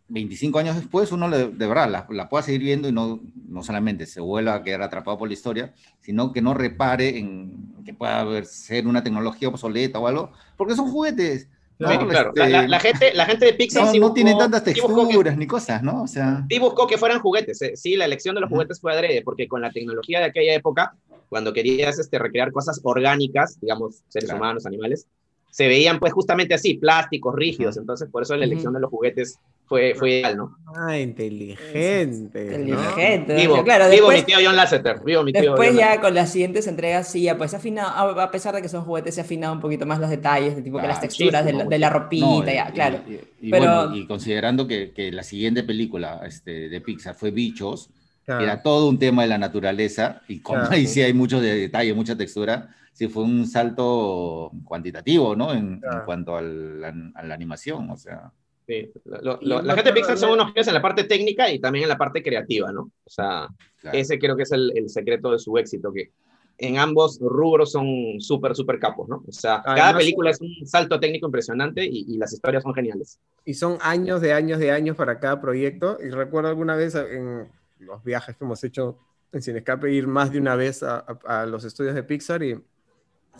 25 0.09 0.59
años 0.59 0.75
después 0.75 1.13
uno 1.13 1.29
de 1.29 1.65
verdad 1.65 2.05
la, 2.09 2.27
pueda 2.27 2.43
seguir 2.43 2.59
viendo 2.59 2.89
y 2.89 2.91
no, 2.91 3.21
no 3.47 3.63
solamente 3.63 4.05
se 4.05 4.19
vuelva 4.19 4.55
a 4.55 4.63
quedar 4.63 4.81
atrapado 4.81 5.17
por 5.17 5.29
la 5.29 5.33
historia, 5.33 5.73
sino 6.01 6.33
que 6.33 6.41
no 6.41 6.53
repare 6.53 7.17
en 7.17 7.73
que 7.85 7.93
pueda 7.93 8.43
ser 8.43 8.85
una 8.85 9.01
tecnología 9.01 9.47
obsoleta 9.47 9.97
o 9.97 10.07
algo, 10.07 10.33
porque 10.57 10.75
son 10.75 10.91
juguetes. 10.91 11.47
claro. 11.77 12.33
Este, 12.35 12.67
la, 12.67 12.79
gente, 12.81 13.13
la 13.13 13.25
gente 13.27 13.45
de 13.45 13.53
Pixar 13.53 13.97
no, 13.97 14.11
tiene 14.11 14.35
tantas 14.35 14.65
texturas 14.65 15.37
ni 15.37 15.47
cosas, 15.47 15.83
¿no? 15.83 16.03
O 16.03 16.07
sea, 16.07 16.45
sí 16.49 16.59
buscó 16.59 16.85
que 16.85 16.97
fueran 16.97 17.21
juguetes. 17.21 17.61
Eh, 17.61 17.77
sí, 17.77 17.95
la 17.95 18.03
elección 18.03 18.35
de 18.35 18.41
los 18.41 18.49
juguetes 18.49 18.81
fue 18.81 18.91
adrede, 18.91 19.21
porque 19.21 19.47
con 19.47 19.61
la 19.61 19.71
tecnología 19.71 20.19
de 20.19 20.25
aquella 20.25 20.53
época 20.53 20.97
cuando 21.35 21.51
querías 21.51 21.99
este, 21.99 22.17
recrear 22.17 22.53
cosas 22.53 22.79
orgánicas, 22.81 23.59
digamos, 23.59 24.03
seres 24.07 24.31
humanos, 24.31 24.65
animales, 24.65 25.05
se 25.51 25.67
veían 25.67 25.99
pues 25.99 26.13
justamente 26.13 26.53
así, 26.53 26.75
plásticos, 26.75 27.35
rígidos, 27.35 27.75
entonces 27.75 28.07
por 28.09 28.23
eso 28.23 28.37
la 28.37 28.45
elección 28.45 28.71
de 28.71 28.79
los 28.79 28.89
juguetes 28.89 29.37
fue, 29.65 29.95
fue 29.95 30.11
ideal, 30.11 30.37
¿no? 30.37 30.57
Ah, 30.73 30.97
inteligente. 30.97 32.55
Inteligente. 32.55 33.35
Vivo, 33.35 33.65
claro, 33.65 33.89
vivo 33.89 34.11
mi 34.11 34.21
tío 34.21 34.37
John 34.41 34.55
Lasseter. 34.55 35.01
Vivo 35.03 35.23
mi 35.23 35.33
tío 35.33 35.41
después 35.41 35.75
ya 35.75 35.99
con 35.99 36.13
las 36.13 36.31
siguientes 36.31 36.67
entregas, 36.67 37.11
sí, 37.11 37.23
ya 37.23 37.37
pues 37.37 37.51
se 37.51 37.57
afinado, 37.57 38.17
a 38.17 38.31
pesar 38.31 38.55
de 38.55 38.61
que 38.61 38.69
son 38.69 38.85
juguetes, 38.85 39.15
se 39.15 39.19
ha 39.19 39.25
afinado 39.25 39.51
un 39.51 39.59
poquito 39.59 39.85
más 39.85 39.99
los 39.99 40.09
detalles, 40.09 40.55
de 40.55 40.61
tipo 40.61 40.79
que 40.79 40.87
las 40.87 41.01
texturas 41.01 41.43
de 41.43 41.51
la, 41.51 41.65
de 41.65 41.79
la, 41.79 41.89
ropita, 41.89 42.53
ya, 42.53 42.71
claro. 42.71 43.01
Y, 43.41 43.51
Pero... 43.51 43.93
y 43.93 44.07
considerando 44.07 44.67
que, 44.67 44.93
que, 44.93 45.11
la 45.11 45.23
siguiente 45.23 45.63
película 45.63 46.21
este, 46.25 46.69
de 46.69 46.79
Pixar 46.79 47.13
fue 47.13 47.31
Bichos, 47.31 47.89
era 48.27 48.61
todo 48.61 48.89
un 48.89 48.97
tema 48.97 49.23
de 49.23 49.29
la 49.29 49.37
naturaleza, 49.37 50.21
y 50.27 50.39
como 50.39 50.63
ahí 50.69 50.87
sí 50.87 51.01
hay 51.01 51.13
muchos 51.13 51.41
detalles, 51.41 51.95
mucha 51.95 52.17
textura, 52.17 52.75
sí 52.95 53.07
fue 53.07 53.23
un 53.23 53.45
salto 53.45 54.51
cuantitativo, 54.63 55.35
¿no? 55.35 55.53
En, 55.53 55.81
cuanto 56.05 56.37
a 56.37 56.41
la, 56.41 56.93
animación, 57.33 57.89
o 57.89 57.97
sea. 57.97 58.31
Sí. 58.67 58.89
la 59.05 59.75
gente 59.75 59.89
de 59.89 59.93
Pixar 59.93 60.17
son 60.17 60.31
unos 60.31 60.47
genios 60.47 60.67
en 60.67 60.73
la 60.73 60.81
parte 60.81 61.03
técnica 61.03 61.51
y 61.51 61.59
también 61.59 61.83
en 61.83 61.89
la 61.89 61.97
parte 61.97 62.23
creativa, 62.23 62.71
¿no? 62.71 62.89
O 63.03 63.09
sea, 63.09 63.47
ese 63.93 64.17
creo 64.17 64.35
que 64.35 64.43
es 64.43 64.51
el, 64.51 64.71
el, 64.75 64.89
secreto 64.89 65.31
de 65.31 65.37
su 65.37 65.55
éxito, 65.57 65.93
que 65.93 66.11
en 66.57 66.77
ambos 66.77 67.19
rubros 67.19 67.73
son 67.73 68.19
súper, 68.19 68.55
súper 68.55 68.79
capos, 68.79 69.09
¿no? 69.09 69.23
O 69.27 69.31
sea, 69.31 69.61
cada 69.63 69.97
película 69.97 70.31
es 70.31 70.39
un 70.39 70.65
salto 70.65 70.99
técnico 70.99 71.27
impresionante 71.27 71.85
y, 71.85 72.05
y, 72.07 72.17
las 72.17 72.31
historias 72.31 72.63
son 72.63 72.73
geniales. 72.73 73.19
Y 73.43 73.55
son 73.55 73.77
años 73.81 74.21
de 74.21 74.31
años 74.31 74.57
de 74.59 74.71
años 74.71 74.95
para 74.95 75.19
cada 75.19 75.41
proyecto. 75.41 75.97
Y 76.01 76.09
recuerdo 76.09 76.49
alguna 76.49 76.75
vez 76.75 76.95
en, 76.95 77.49
los 77.79 78.03
viajes 78.03 78.35
que 78.35 78.43
hemos 78.43 78.63
hecho 78.63 78.97
en 79.31 79.41
Sin 79.41 79.57
Escape, 79.57 79.91
ir 79.91 80.07
más 80.07 80.31
de 80.31 80.39
una 80.39 80.55
vez 80.55 80.81
a, 80.83 81.45
los 81.45 81.63
estudios 81.65 81.95
de 81.95 82.03
Pixar 82.03 82.41
y 82.43 82.59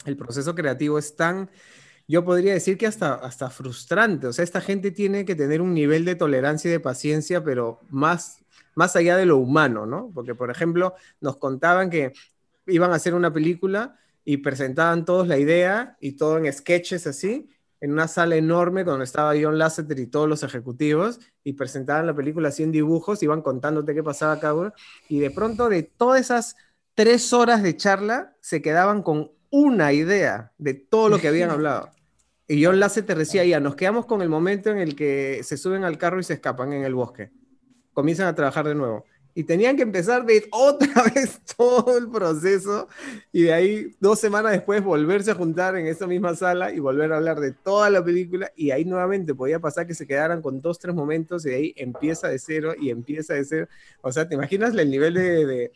el 0.05 0.17
proceso 0.17 0.53
creativo 0.53 0.99
es 0.99 1.15
tan, 1.15 1.49
yo 2.07 2.25
podría 2.25 2.53
decir 2.53 2.77
que 2.77 2.85
hasta, 2.85 3.15
hasta 3.15 3.49
frustrante. 3.49 4.27
O 4.27 4.33
sea, 4.33 4.43
esta 4.43 4.59
gente 4.59 4.91
tiene 4.91 5.23
que 5.23 5.35
tener 5.35 5.61
un 5.61 5.73
nivel 5.73 6.03
de 6.03 6.15
tolerancia 6.15 6.67
y 6.67 6.71
de 6.73 6.79
paciencia, 6.81 7.43
pero 7.43 7.79
más, 7.89 8.39
más 8.75 8.95
allá 8.95 9.15
de 9.15 9.25
lo 9.25 9.37
humano, 9.37 9.85
¿no? 9.85 10.11
Porque, 10.13 10.35
por 10.35 10.51
ejemplo, 10.51 10.95
nos 11.21 11.37
contaban 11.37 11.89
que 11.89 12.11
iban 12.67 12.91
a 12.91 12.95
hacer 12.95 13.13
una 13.13 13.31
película 13.31 13.97
y 14.25 14.37
presentaban 14.37 15.05
todos 15.05 15.27
la 15.27 15.37
idea 15.37 15.97
y 16.01 16.13
todo 16.13 16.37
en 16.37 16.51
sketches 16.51 17.07
así, 17.07 17.49
en 17.85 17.91
una 17.91 18.07
sala 18.07 18.35
enorme 18.35 18.83
donde 18.83 19.05
estaba 19.05 19.35
John 19.39 19.59
Lasseter 19.59 19.99
y 19.99 20.07
todos 20.07 20.27
los 20.27 20.41
ejecutivos 20.41 21.19
y 21.43 21.53
presentaban 21.53 22.07
la 22.07 22.15
película 22.15 22.49
así 22.49 22.63
en 22.63 22.71
dibujos, 22.71 23.21
iban 23.21 23.43
contándote 23.43 23.93
qué 23.93 24.01
pasaba 24.01 24.39
cada 24.39 24.55
uno 24.55 24.73
y 25.07 25.19
de 25.19 25.29
pronto 25.29 25.69
de 25.69 25.83
todas 25.83 26.19
esas 26.19 26.55
tres 26.95 27.31
horas 27.31 27.61
de 27.61 27.77
charla 27.77 28.35
se 28.41 28.63
quedaban 28.63 29.03
con 29.03 29.31
una 29.51 29.93
idea 29.93 30.51
de 30.57 30.73
todo 30.73 31.09
lo 31.09 31.19
que 31.19 31.27
habían 31.27 31.49
hablado. 31.51 31.91
Y 32.47 32.65
John 32.65 32.79
Lasseter 32.79 33.19
decía, 33.19 33.45
ya, 33.45 33.59
nos 33.59 33.75
quedamos 33.75 34.07
con 34.07 34.23
el 34.23 34.29
momento 34.29 34.71
en 34.71 34.79
el 34.79 34.95
que 34.95 35.41
se 35.43 35.55
suben 35.55 35.83
al 35.83 35.99
carro 35.99 36.19
y 36.19 36.23
se 36.23 36.33
escapan 36.33 36.73
en 36.73 36.85
el 36.85 36.95
bosque. 36.95 37.29
Comienzan 37.93 38.25
a 38.25 38.33
trabajar 38.33 38.67
de 38.67 38.73
nuevo 38.73 39.05
y 39.37 39.43
tenían 39.43 39.75
que 39.75 39.83
empezar 39.83 40.25
de 40.25 40.47
otra 40.49 41.03
vez 41.13 41.41
todo 41.57 41.97
el 41.97 42.09
proceso 42.09 42.87
y 43.33 43.43
de 43.43 43.53
ahí 43.53 43.95
dos 43.99 44.17
semanas 44.17 44.53
después 44.53 44.81
volverse 44.81 45.31
a 45.31 45.35
juntar 45.35 45.75
en 45.75 45.87
esa 45.87 46.07
misma 46.07 46.35
sala 46.35 46.73
y 46.73 46.79
volver 46.79 47.11
a 47.11 47.17
hablar 47.17 47.41
de 47.41 47.51
toda 47.51 47.89
la 47.89 48.03
película 48.03 48.49
y 48.55 48.71
ahí 48.71 48.85
nuevamente 48.85 49.35
podía 49.35 49.59
pasar 49.59 49.85
que 49.85 49.93
se 49.93 50.07
quedaran 50.07 50.41
con 50.41 50.61
dos, 50.61 50.79
tres 50.79 50.95
momentos 50.95 51.45
y 51.45 51.49
de 51.49 51.55
ahí 51.55 51.73
empieza 51.75 52.29
de 52.29 52.39
cero 52.39 52.73
y 52.79 52.89
empieza 52.89 53.33
de 53.33 53.43
cero. 53.43 53.67
O 54.01 54.11
sea, 54.11 54.27
¿te 54.27 54.35
imaginas 54.35 54.73
el 54.73 54.89
nivel 54.89 55.13
de, 55.13 55.45
de 55.45 55.71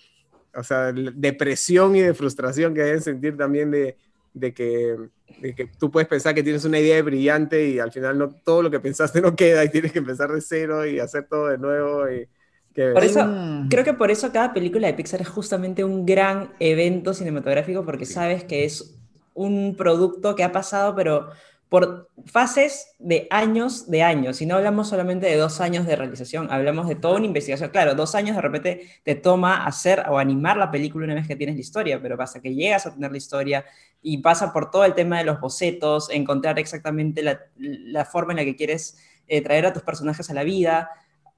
o 0.56 0.63
sea, 0.63 0.93
de 0.93 1.12
y 1.19 2.00
de 2.00 2.13
frustración 2.13 2.74
que 2.74 2.82
deben 2.82 3.02
sentir 3.02 3.36
también 3.36 3.72
de, 3.72 3.98
de 4.34 4.54
que, 4.54 4.95
de 5.41 5.54
que, 5.54 5.67
tú 5.78 5.91
puedes 5.91 6.08
pensar 6.08 6.34
que 6.34 6.43
tienes 6.43 6.63
una 6.63 6.80
idea 6.80 7.02
brillante 7.04 7.67
y 7.67 7.80
al 7.80 7.91
final 7.91 8.17
no, 8.17 8.30
todo 8.30 8.63
lo 8.63 8.72
que 8.72 8.80
pensaste 8.80 9.22
no 9.22 9.36
queda 9.36 9.65
y 9.65 9.69
tienes 9.69 9.91
que 9.91 10.00
empezar 10.00 10.32
de 10.32 10.39
cero 10.39 10.86
y 10.86 11.00
hacer 11.00 11.28
todo 11.28 11.48
de 11.48 11.58
nuevo 11.58 12.08
por 12.75 13.03
eso, 13.03 13.27
creo 13.69 13.84
que 13.84 13.93
por 13.93 14.12
eso 14.12 14.32
cada 14.32 14.53
película 14.53 14.88
de 14.88 14.93
Pixar 14.93 15.21
es 15.21 15.27
justamente 15.27 15.84
un 15.84 16.05
gran 16.05 16.53
evento 16.60 17.13
cinematográfico, 17.13 17.84
porque 17.84 18.05
sabes 18.05 18.43
que 18.43 18.63
es 18.63 18.95
un 19.34 19.75
producto 19.75 20.36
que 20.36 20.43
ha 20.43 20.51
pasado, 20.51 20.95
pero 20.95 21.29
por 21.69 22.10
fases 22.25 22.95
de 22.97 23.27
años 23.29 23.89
de 23.89 24.01
años, 24.01 24.41
y 24.41 24.47
no 24.47 24.55
hablamos 24.55 24.89
solamente 24.89 25.27
de 25.27 25.38
dos 25.38 25.62
años 25.62 25.86
de 25.86 25.95
realización, 25.95 26.51
hablamos 26.51 26.88
de 26.88 26.95
toda 26.95 27.17
una 27.17 27.27
investigación. 27.27 27.69
Claro, 27.69 27.93
dos 27.93 28.15
años 28.15 28.36
de 28.36 28.41
repente 28.41 28.89
te 29.03 29.13
toma 29.13 29.65
hacer 29.65 30.03
o 30.10 30.17
animar 30.17 30.58
la 30.58 30.71
película 30.71 31.05
una 31.05 31.13
vez 31.13 31.27
que 31.27 31.36
tienes 31.36 31.55
la 31.55 31.62
historia, 31.62 32.01
pero 32.01 32.17
pasa 32.17 32.41
que 32.41 32.55
llegas 32.55 32.88
a 32.88 32.93
tener 32.93 33.12
la 33.12 33.17
historia 33.17 33.65
y 34.01 34.17
pasa 34.17 34.51
por 34.51 34.71
todo 34.71 34.84
el 34.84 34.95
tema 34.95 35.19
de 35.19 35.25
los 35.25 35.39
bocetos, 35.39 36.10
encontrar 36.10 36.58
exactamente 36.58 37.21
la, 37.21 38.05
forma 38.05 38.34
en 38.34 38.38
la 38.38 38.45
que 38.45 38.55
quieres 38.55 38.97
eh, 39.27 39.41
traer 39.41 39.67
a 39.67 39.73
tus 39.73 39.84
personajes 39.84 40.27
a 40.32 40.34
la 40.34 40.43
vida. 40.43 40.89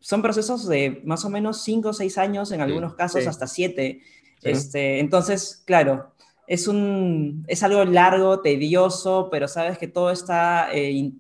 Son 0.02 0.22
procesos 0.22 0.68
de 0.68 1.02
más 1.06 1.24
o 1.24 1.30
menos 1.30 1.64
cinco 1.64 1.90
o 1.90 1.94
seis 1.94 2.18
años, 2.18 2.52
en 2.52 2.60
algunos 2.60 2.96
casos 2.96 3.26
hasta 3.28 3.48
siete. 3.48 4.02
Este, 4.42 5.00
entonces, 5.00 5.64
claro, 5.66 6.12
es, 6.48 6.68
un, 6.68 7.46
es 7.48 7.64
algo 7.64 7.86
largo, 7.86 8.42
tedioso, 8.42 9.30
pero 9.32 9.48
sabes 9.48 9.78
que 9.78 9.88
todo 9.88 10.12
está, 10.12 10.70
eh, 10.74 11.14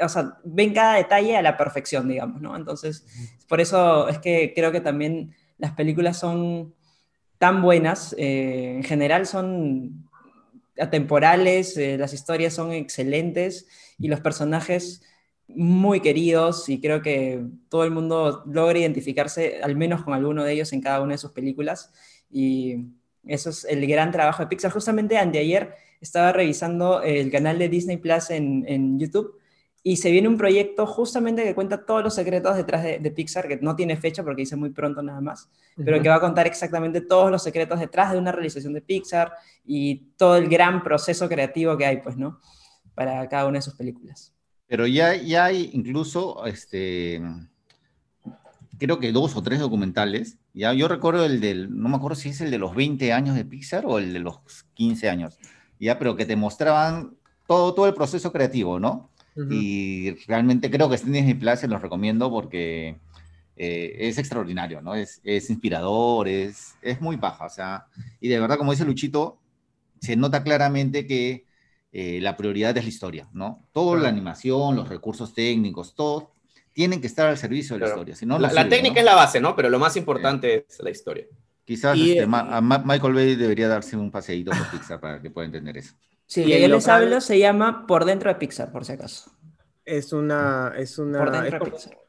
o 0.00 0.08
sea, 0.08 0.38
ven 0.42 0.72
cada 0.72 0.94
detalle 0.94 1.36
a 1.36 1.42
la 1.42 1.56
perfección, 1.56 2.08
digamos, 2.08 2.40
¿no? 2.40 2.56
Entonces, 2.56 3.06
por 3.46 3.60
eso 3.60 4.08
es 4.08 4.18
que 4.18 4.52
creo 4.54 4.72
que 4.72 4.80
también 4.80 5.34
las 5.58 5.72
películas 5.72 6.18
son 6.18 6.74
tan 7.38 7.62
buenas, 7.62 8.14
eh, 8.18 8.74
en 8.76 8.82
general 8.84 9.26
son 9.26 10.08
atemporales, 10.80 11.76
eh, 11.76 11.96
las 11.98 12.12
historias 12.12 12.54
son 12.54 12.72
excelentes 12.72 13.66
y 13.98 14.08
los 14.08 14.20
personajes 14.20 15.02
muy 15.48 16.00
queridos 16.00 16.68
y 16.68 16.80
creo 16.80 17.00
que 17.00 17.42
todo 17.68 17.84
el 17.84 17.90
mundo 17.90 18.42
logra 18.46 18.78
identificarse 18.78 19.60
al 19.62 19.76
menos 19.76 20.04
con 20.04 20.14
alguno 20.14 20.44
de 20.44 20.52
ellos 20.52 20.72
en 20.72 20.82
cada 20.82 21.00
una 21.00 21.12
de 21.12 21.18
sus 21.18 21.32
películas 21.32 21.92
y 22.30 22.86
eso 23.26 23.50
es 23.50 23.64
el 23.64 23.86
gran 23.86 24.12
trabajo 24.12 24.42
de 24.42 24.48
Pixar. 24.48 24.70
Justamente 24.70 25.16
anteayer 25.16 25.74
estaba 26.00 26.32
revisando 26.32 27.02
el 27.02 27.30
canal 27.30 27.58
de 27.58 27.68
Disney 27.68 27.96
Plus 27.96 28.30
en, 28.30 28.98
YouTube 28.98 29.38
y 29.82 29.96
se 29.96 30.10
viene 30.10 30.28
un 30.28 30.36
proyecto 30.36 30.86
justamente 30.86 31.44
que 31.44 31.54
cuenta 31.54 31.84
todos 31.84 32.02
los 32.02 32.14
secretos 32.14 32.56
detrás 32.56 32.82
de, 32.82 33.10
Pixar, 33.10 33.48
que 33.48 33.56
no 33.56 33.74
tiene 33.74 33.96
fecha 33.96 34.22
porque 34.22 34.42
dice 34.42 34.56
muy 34.56 34.70
pronto 34.70 35.02
nada 35.02 35.20
más, 35.20 35.48
pero 35.76 36.02
que 36.02 36.08
va 36.08 36.16
a 36.16 36.20
contar 36.20 36.46
exactamente 36.46 37.00
todos 37.00 37.30
los 37.30 37.42
secretos 37.42 37.80
detrás 37.80 38.12
de 38.12 38.18
una 38.18 38.32
realización 38.32 38.74
de 38.74 38.82
Pixar 38.82 39.32
y 39.64 40.12
todo 40.16 40.36
el 40.36 40.48
gran 40.48 40.82
proceso 40.82 41.28
creativo 41.28 41.76
que 41.76 41.86
hay, 41.86 41.96
pues, 41.98 42.16
¿no? 42.16 42.40
Para 42.94 43.26
cada 43.28 43.46
una 43.46 43.58
de 43.58 43.62
sus 43.62 43.74
películas. 43.74 44.34
Pero 44.68 44.86
ya, 44.86 45.16
ya 45.16 45.46
hay 45.46 45.70
incluso, 45.72 46.44
este, 46.44 47.22
creo 48.78 48.98
que 48.98 49.12
dos 49.12 49.34
o 49.34 49.42
tres 49.42 49.60
documentales. 49.60 50.38
Ya, 50.52 50.72
yo 50.74 50.88
recuerdo 50.88 51.24
el 51.24 51.40
del, 51.40 51.76
no 51.76 51.88
me 51.88 51.96
acuerdo 51.96 52.16
si 52.16 52.28
es 52.28 52.40
el 52.40 52.50
de 52.50 52.58
los 52.58 52.74
20 52.74 53.12
años 53.12 53.34
de 53.34 53.44
Pixar 53.44 53.86
o 53.86 53.98
el 53.98 54.12
de 54.12 54.20
los 54.20 54.38
15 54.74 55.08
años, 55.08 55.38
ya, 55.80 55.98
pero 55.98 56.16
que 56.16 56.26
te 56.26 56.36
mostraban 56.36 57.16
todo, 57.46 57.74
todo 57.74 57.86
el 57.86 57.94
proceso 57.94 58.30
creativo, 58.30 58.78
¿no? 58.78 59.10
Y 59.50 60.10
realmente 60.26 60.68
creo 60.68 60.88
que 60.88 60.96
este 60.96 61.12
Disney 61.12 61.34
Plus 61.34 61.60
se 61.60 61.68
los 61.68 61.80
recomiendo 61.80 62.28
porque 62.28 62.96
eh, 63.56 63.94
es 63.96 64.18
extraordinario, 64.18 64.82
¿no? 64.82 64.96
Es, 64.96 65.20
es 65.22 65.48
inspirador, 65.48 66.26
es, 66.26 66.74
es 66.82 67.00
muy 67.00 67.14
baja, 67.14 67.46
o 67.46 67.48
sea, 67.48 67.86
y 68.20 68.28
de 68.28 68.40
verdad, 68.40 68.58
como 68.58 68.72
dice 68.72 68.84
Luchito, 68.84 69.38
se 70.00 70.16
nota 70.16 70.42
claramente 70.42 71.06
que 71.06 71.44
eh, 71.92 72.20
la 72.20 72.36
prioridad 72.36 72.76
es 72.76 72.84
la 72.84 72.88
historia, 72.88 73.28
¿no? 73.32 73.66
Toda 73.72 73.98
la 73.98 74.08
animación, 74.08 74.76
los 74.76 74.88
recursos 74.88 75.32
técnicos, 75.34 75.94
todo 75.94 76.32
tienen 76.72 77.00
que 77.00 77.08
estar 77.08 77.26
al 77.26 77.36
servicio 77.36 77.74
de 77.76 77.80
la 77.80 77.88
historia. 77.88 78.14
Si 78.14 78.24
no, 78.24 78.38
la, 78.38 78.68
técnica 78.68 79.00
es 79.00 79.04
la 79.04 79.16
base, 79.16 79.40
¿no? 79.40 79.56
Pero 79.56 79.68
lo 79.68 79.78
más 79.78 79.96
importante 79.96 80.66
es 80.68 80.80
la 80.80 80.90
historia. 80.90 81.26
Quizás 81.64 81.98
este, 81.98 82.26
a 82.30 82.60
Michael 82.60 83.14
Bay 83.14 83.34
debería 83.34 83.68
darse 83.68 83.96
un 83.96 84.10
paseíto 84.10 84.52
por 84.52 84.70
Pixar 84.70 85.00
para 85.00 85.20
que 85.20 85.28
pueda 85.28 85.46
entender 85.46 85.76
eso. 85.76 85.94
Sí, 86.24 86.44
y 86.44 86.60
yo 86.60 86.68
les 86.68 86.86
hablo 86.86 87.20
se 87.20 87.38
llama 87.38 87.86
Por 87.86 88.04
Dentro 88.04 88.30
de 88.30 88.36
Pixar, 88.36 88.70
por 88.70 88.84
si 88.84 88.92
acaso. 88.92 89.30
Es 89.84 90.12
una, 90.12 90.72
es 90.76 90.98
una, 90.98 91.46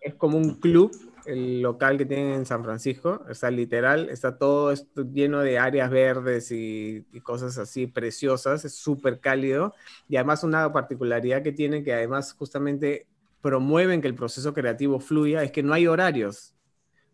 es 0.01 0.13
como, 0.15 0.37
un 0.37 0.59
club, 0.59 0.91
el 1.31 1.61
local 1.61 1.97
que 1.97 2.05
tienen 2.05 2.31
en 2.33 2.45
San 2.45 2.63
Francisco, 2.63 3.23
o 3.29 3.33
sea, 3.33 3.51
literal, 3.51 4.09
está 4.09 4.37
todo 4.37 4.71
esto 4.71 5.03
lleno 5.03 5.39
de 5.41 5.59
áreas 5.59 5.89
verdes 5.89 6.51
y, 6.51 7.05
y 7.11 7.21
cosas 7.21 7.57
así 7.57 7.87
preciosas, 7.87 8.65
es 8.65 8.75
súper 8.75 9.19
cálido, 9.19 9.73
y 10.07 10.17
además 10.17 10.43
una 10.43 10.71
particularidad 10.71 11.43
que 11.43 11.51
tiene 11.51 11.83
que 11.83 11.93
además 11.93 12.33
justamente 12.33 13.07
promueven 13.41 14.01
que 14.01 14.07
el 14.07 14.15
proceso 14.15 14.53
creativo 14.53 14.99
fluya 14.99 15.43
es 15.43 15.51
que 15.51 15.63
no 15.63 15.73
hay 15.73 15.87
horarios. 15.87 16.53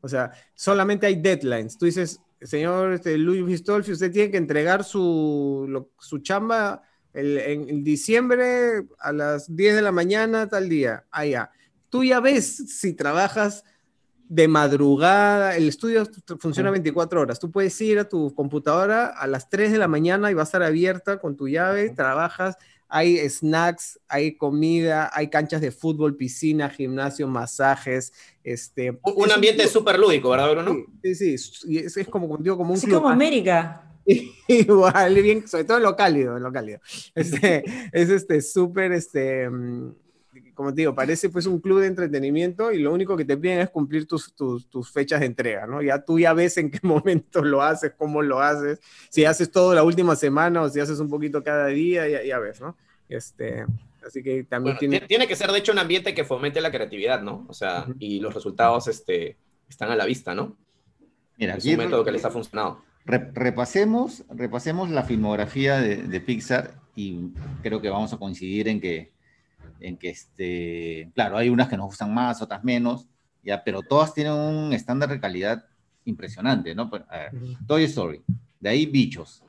O 0.01 0.07
sea, 0.07 0.31
solamente 0.53 1.07
hay 1.07 1.15
deadlines. 1.15 1.77
Tú 1.77 1.85
dices, 1.85 2.21
señor 2.41 2.93
este, 2.93 3.17
Luis 3.17 3.45
Vistolfi, 3.45 3.91
usted 3.91 4.11
tiene 4.11 4.31
que 4.31 4.37
entregar 4.37 4.83
su, 4.83 5.87
su 5.99 6.19
chamba 6.19 6.83
en, 7.13 7.83
diciembre 7.83 8.87
a 8.99 9.11
las 9.11 9.55
10 9.55 9.75
de 9.75 9.81
la 9.81 9.91
mañana, 9.91 10.47
tal 10.47 10.69
día. 10.69 11.05
Ah, 11.11 11.49
Tú 11.89 12.03
ya 12.03 12.19
ves 12.19 12.57
si 12.79 12.93
trabajas 12.93 13.63
de 14.27 14.47
madrugada, 14.47 15.55
el 15.55 15.67
estudio 15.67 16.07
funciona 16.39 16.71
24 16.71 17.21
horas. 17.21 17.39
Tú 17.39 17.51
puedes 17.51 17.79
ir 17.81 17.99
a 17.99 18.09
tu 18.09 18.33
computadora 18.33 19.07
a 19.07 19.27
las 19.27 19.49
3 19.49 19.71
de 19.71 19.77
la 19.77 19.87
mañana 19.87 20.31
y 20.31 20.33
va 20.33 20.41
a 20.41 20.45
estar 20.45 20.63
abierta 20.63 21.19
con 21.19 21.35
tu 21.35 21.47
llave, 21.47 21.89
trabajas 21.89 22.57
hay 22.87 23.17
snacks, 23.29 23.99
hay 24.07 24.37
comida, 24.37 25.09
hay 25.13 25.29
canchas 25.29 25.61
de 25.61 25.71
fútbol, 25.71 26.15
piscina, 26.15 26.69
gimnasio, 26.69 27.27
masajes. 27.27 28.13
Este, 28.43 28.97
un 29.03 29.31
ambiente 29.31 29.67
súper 29.67 29.99
lúdico, 29.99 30.29
¿verdad, 30.29 30.51
Bruno? 30.51 30.85
Sí, 31.03 31.15
sí, 31.15 31.37
sí. 31.37 31.77
Es, 31.79 31.97
es, 31.97 32.07
como, 32.07 32.37
digo, 32.37 32.57
como 32.57 32.73
un 32.73 32.79
club. 32.79 32.97
como 32.97 33.09
América. 33.09 33.81
Igual, 34.47 35.15
bien, 35.15 35.47
sobre 35.47 35.63
todo 35.63 35.77
en 35.77 35.83
lo 35.83 35.95
cálido, 35.95 36.37
en 36.37 36.43
lo 36.43 36.51
cálido. 36.51 36.79
Este, 37.15 37.63
es 37.91 38.09
este 38.09 38.41
súper, 38.41 38.91
este, 38.91 39.49
mm, 39.49 39.93
como 40.55 40.73
te 40.73 40.81
digo, 40.81 40.95
parece 40.95 41.29
pues 41.29 41.45
un 41.45 41.59
club 41.59 41.81
de 41.81 41.87
entretenimiento 41.87 42.71
y 42.71 42.79
lo 42.79 42.93
único 42.93 43.15
que 43.15 43.25
te 43.25 43.37
piden 43.37 43.59
es 43.59 43.69
cumplir 43.69 44.07
tus, 44.07 44.33
tus, 44.33 44.67
tus, 44.69 44.89
fechas 44.91 45.19
de 45.19 45.27
entrega, 45.27 45.67
¿no? 45.67 45.81
Ya 45.81 46.03
tú 46.03 46.17
ya 46.17 46.33
ves 46.33 46.57
en 46.57 46.71
qué 46.71 46.79
momento 46.83 47.43
lo 47.43 47.61
haces, 47.61 47.93
cómo 47.97 48.21
lo 48.21 48.39
haces, 48.39 48.79
si 49.09 49.25
haces 49.25 49.51
todo 49.51 49.75
la 49.75 49.83
última 49.83 50.15
semana 50.15 50.61
o 50.61 50.69
si 50.69 50.79
haces 50.79 50.99
un 50.99 51.09
poquito 51.09 51.43
cada 51.43 51.67
día, 51.67 52.07
ya, 52.07 52.23
ya 52.23 52.39
ves, 52.39 52.61
¿no? 52.61 52.75
Este, 53.09 53.65
así 54.05 54.23
que 54.23 54.45
también 54.45 54.77
tiene... 54.77 55.01
tiene... 55.01 55.27
que 55.27 55.35
ser, 55.35 55.51
de 55.51 55.59
hecho, 55.59 55.73
un 55.73 55.79
ambiente 55.79 56.15
que 56.15 56.23
fomente 56.23 56.61
la 56.61 56.71
creatividad, 56.71 57.21
¿no? 57.21 57.45
O 57.49 57.53
sea, 57.53 57.85
y 57.99 58.19
los 58.19 58.33
resultados 58.33 58.87
este, 58.87 59.37
están 59.69 59.91
a 59.91 59.95
la 59.95 60.05
vista, 60.05 60.33
¿no? 60.33 60.57
Mira, 61.37 61.55
es 61.55 61.65
un 61.65 61.77
método 61.77 62.05
que 62.05 62.11
les 62.11 62.23
ha 62.23 62.31
funcionado. 62.31 62.81
repasemos, 63.03 64.23
repasemos 64.29 64.89
la 64.89 65.03
filmografía 65.03 65.79
de, 65.79 65.97
de, 65.97 66.21
Pixar 66.21 66.71
y 66.95 67.33
creo 67.61 67.81
que 67.81 67.89
vamos 67.89 68.13
a 68.13 68.17
coincidir 68.17 68.69
en 68.69 68.79
que, 68.79 69.11
en 69.79 69.97
que 69.97 70.09
este, 70.09 71.11
claro, 71.13 71.37
hay 71.37 71.49
unas 71.49 71.67
que 71.67 71.77
nos 71.77 71.87
gustan 71.87 72.13
más, 72.13 72.41
otras 72.41 72.63
menos, 72.63 73.07
ya, 73.43 73.63
pero 73.63 73.81
todas 73.81 74.13
tienen 74.13 74.33
un 74.33 74.73
estándar 74.73 75.09
de 75.09 75.19
calidad 75.19 75.65
impresionante, 76.05 76.73
¿no? 76.73 76.89
Pues, 76.89 77.03
Toy 77.67 77.83
Story, 77.83 78.23
de 78.59 78.69
ahí 78.69 78.85
Bichos, 78.85 79.43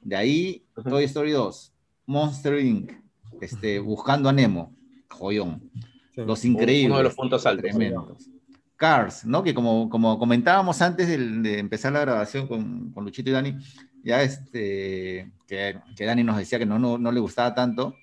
de 0.00 0.16
ahí 0.16 0.64
Toy 0.74 1.04
Story 1.04 1.32
2, 1.32 1.72
Monster 2.06 2.58
Inc., 2.58 2.92
este, 3.40 3.78
Buscando 3.78 4.28
a 4.28 4.32
Nemo, 4.32 4.74
joyón. 5.08 5.70
Los 6.16 6.44
Increíbles. 6.44 6.90
Uno 6.90 6.98
de 6.98 7.04
los 7.04 7.14
puntos 7.14 7.46
altos. 7.46 7.62
Tremendos. 7.62 8.28
Cars, 8.76 9.24
¿no? 9.26 9.42
Que 9.42 9.54
como, 9.54 9.90
como 9.90 10.18
comentábamos 10.18 10.80
antes 10.80 11.06
de, 11.08 11.58
empezar 11.58 11.92
la 11.92 12.00
grabación 12.00 12.46
con, 12.46 12.90
con, 12.92 13.04
Luchito 13.04 13.28
y 13.28 13.32
Dani, 13.32 13.56
ya 14.02 14.22
este, 14.22 15.30
que, 15.46 15.78
que 15.94 16.04
Dani 16.04 16.24
nos 16.24 16.38
decía 16.38 16.58
que 16.58 16.64
no, 16.64 16.78
no, 16.78 16.96
no, 16.96 17.12
le 17.12 17.20
gustaba 17.20 17.54
tanto. 17.54 17.94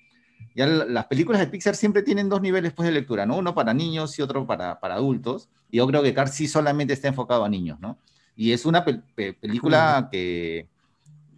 Ya 0.58 0.66
las 0.66 1.06
películas 1.06 1.40
de 1.40 1.46
Pixar 1.46 1.76
siempre 1.76 2.02
tienen 2.02 2.28
dos 2.28 2.42
niveles 2.42 2.72
pues, 2.72 2.88
de 2.88 2.92
lectura, 2.92 3.24
¿no? 3.24 3.36
Uno 3.36 3.54
para 3.54 3.72
niños 3.72 4.18
y 4.18 4.22
otro 4.22 4.44
para, 4.44 4.80
para 4.80 4.96
adultos. 4.96 5.48
Y 5.70 5.76
yo 5.76 5.86
creo 5.86 6.02
que 6.02 6.12
Cars 6.12 6.34
sí 6.34 6.48
solamente 6.48 6.94
está 6.94 7.06
enfocado 7.06 7.44
a 7.44 7.48
niños, 7.48 7.78
¿no? 7.78 7.96
Y 8.34 8.50
es 8.50 8.66
una 8.66 8.84
película 8.84 10.08
que, 10.10 10.66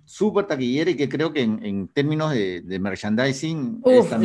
súper 0.07 0.47
taquillera 0.47 0.91
y 0.91 0.97
que 0.97 1.07
creo 1.11 1.35
que 1.35 1.43
en, 1.43 1.89
términos 1.89 2.33
de, 2.33 2.79
merchandising 2.81 3.83
los, 3.85 4.19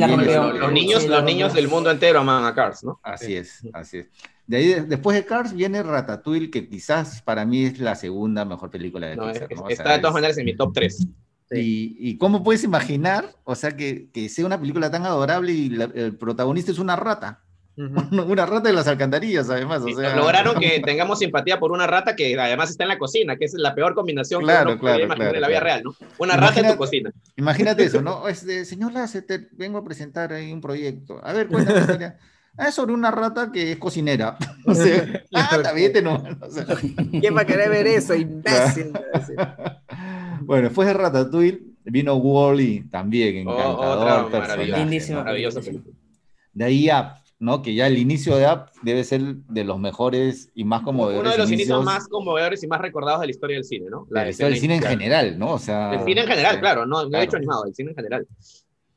niños, 0.71 1.05
los 1.05 1.23
niños 1.25 1.53
del 1.53 1.67
mundo 1.67 1.91
entero 1.91 2.21
aman 2.21 2.45
a 2.45 2.55
Cars, 2.55 2.85
¿no? 2.85 2.97
Así 3.03 3.35
es, 3.35 3.67
así 3.73 3.97
es. 3.97 4.07
De 4.47 4.57
ahí, 4.57 4.73
después 4.87 5.17
de 5.17 5.25
Cars 5.25 5.53
viene 5.53 5.83
Ratatouille, 5.83 6.49
que 6.49 6.69
quizás 6.69 7.21
para 7.21 7.45
mí 7.45 7.65
es 7.65 7.79
la 7.79 7.95
segunda 7.95 8.45
mejor 8.45 8.71
película 8.71 9.07
de 9.07 9.17
Pixar. 9.17 9.49
está 9.69 9.91
de 9.91 9.99
todas 9.99 10.13
maneras 10.13 10.37
en 10.37 10.45
mi 10.45 10.55
top 10.55 10.71
3. 10.73 11.07
Y, 11.51 11.95
y, 11.99 12.17
cómo 12.17 12.43
puedes 12.43 12.63
imaginar, 12.63 13.35
o 13.43 13.55
sea, 13.55 13.77
que, 13.77 14.09
que, 14.11 14.29
sea 14.29 14.45
una 14.45 14.59
película 14.59 14.89
tan 14.89 15.05
adorable 15.05 15.51
y 15.51 15.75
el 15.93 16.17
protagonista 16.17 16.71
es 16.71 16.79
una 16.79 16.95
rata? 16.95 17.45
Una 17.77 18.45
rata 18.45 18.69
de 18.69 18.73
las 18.73 18.87
alcantarillas, 18.87 19.49
además. 19.49 19.81
O 19.81 19.89
sea... 19.89 20.15
Lograron 20.15 20.57
que 20.59 20.79
tengamos 20.85 21.19
simpatía 21.19 21.59
por 21.59 21.71
una 21.71 21.85
rata 21.85 22.15
que 22.15 22.39
además 22.39 22.69
está 22.69 22.83
en 22.83 22.89
la 22.89 22.97
cocina, 22.97 23.35
que 23.35 23.45
es 23.45 23.53
la 23.53 23.75
peor 23.75 23.93
combinación 23.93 24.43
claro, 24.43 24.69
que 24.69 24.73
uno 24.75 24.81
claro, 24.81 25.03
imaginar 25.03 25.35
en 25.35 25.41
la 25.41 25.47
vida 25.47 25.59
real, 25.59 25.83
¿no? 25.83 25.95
Una 26.17 26.37
rata 26.37 26.61
en 26.61 26.71
tu 26.71 26.77
cocina. 26.77 27.11
Imagínate 27.35 27.83
eso, 27.83 28.01
¿no? 28.01 28.27
Este, 28.35 28.65
señor 28.65 28.93
te 29.27 29.47
vengo 29.51 29.77
a 29.77 29.83
presentar 29.83 30.31
ahí 30.31 30.51
un 30.51 30.61
proyecto. 30.61 31.19
A 31.23 31.33
ver, 31.33 31.47
cuéntame. 31.47 32.13
Ah, 32.57 32.69
es 32.69 32.75
sobre 32.75 32.93
una 32.93 33.11
rata 33.11 33.51
que 33.51 33.73
es 33.73 33.77
cocinera. 33.77 34.37
O 34.65 34.73
sea, 34.73 35.23
ah, 35.33 35.61
no. 36.01 36.13
O 36.13 37.19
¿Quién 37.19 37.35
va 37.35 37.41
a 37.41 37.45
querer 37.45 37.69
ver 37.69 37.87
eso, 37.87 38.15
imbécil? 38.15 38.93
Bueno, 40.41 40.63
después 40.69 40.87
de 40.87 40.93
Ratatouille 40.93 41.61
Vino 41.85 42.15
Wally 42.15 42.81
también, 42.89 43.47
Oh, 43.47 43.51
encantador. 43.51 44.31
película. 45.63 45.95
De 46.53 46.65
ahí 46.65 46.89
Up, 46.89 47.17
¿no? 47.39 47.61
Que 47.61 47.75
ya 47.75 47.85
el 47.87 47.97
inicio 47.97 48.37
de 48.37 48.45
Up 48.47 48.71
debe 48.81 49.03
ser 49.03 49.21
de 49.21 49.63
los 49.63 49.79
mejores 49.79 50.49
y 50.55 50.63
más 50.63 50.81
conmovedores 50.81 51.21
Uno 51.21 51.31
de 51.31 51.37
los 51.37 51.47
inicios 51.49 51.69
inicios 51.69 51.85
más 51.85 52.07
conmovedores 52.07 52.63
y 52.63 52.67
más 52.67 52.81
recordados 52.81 53.21
de 53.21 53.27
la 53.27 53.31
historia 53.31 53.55
del 53.57 53.65
cine, 53.65 53.87
¿no? 53.89 54.07
de 54.09 54.15
la 54.23 54.29
historia 54.29 54.49
del 54.51 54.59
cine 54.59 54.75
en 54.77 54.81
general, 54.83 55.37
¿no? 55.37 55.51
O 55.53 55.59
sea, 55.59 55.93
El 55.93 56.03
cine 56.05 56.21
en 56.21 56.27
general, 56.27 56.53
sí. 56.55 56.59
claro, 56.61 56.85
no, 56.85 57.03
no 57.03 57.09
Claro. 57.09 57.21
he 57.21 57.25
hecho 57.25 57.37
animado, 57.37 57.65
el 57.65 57.75
cine 57.75 57.89
en 57.91 57.95
general. 57.95 58.27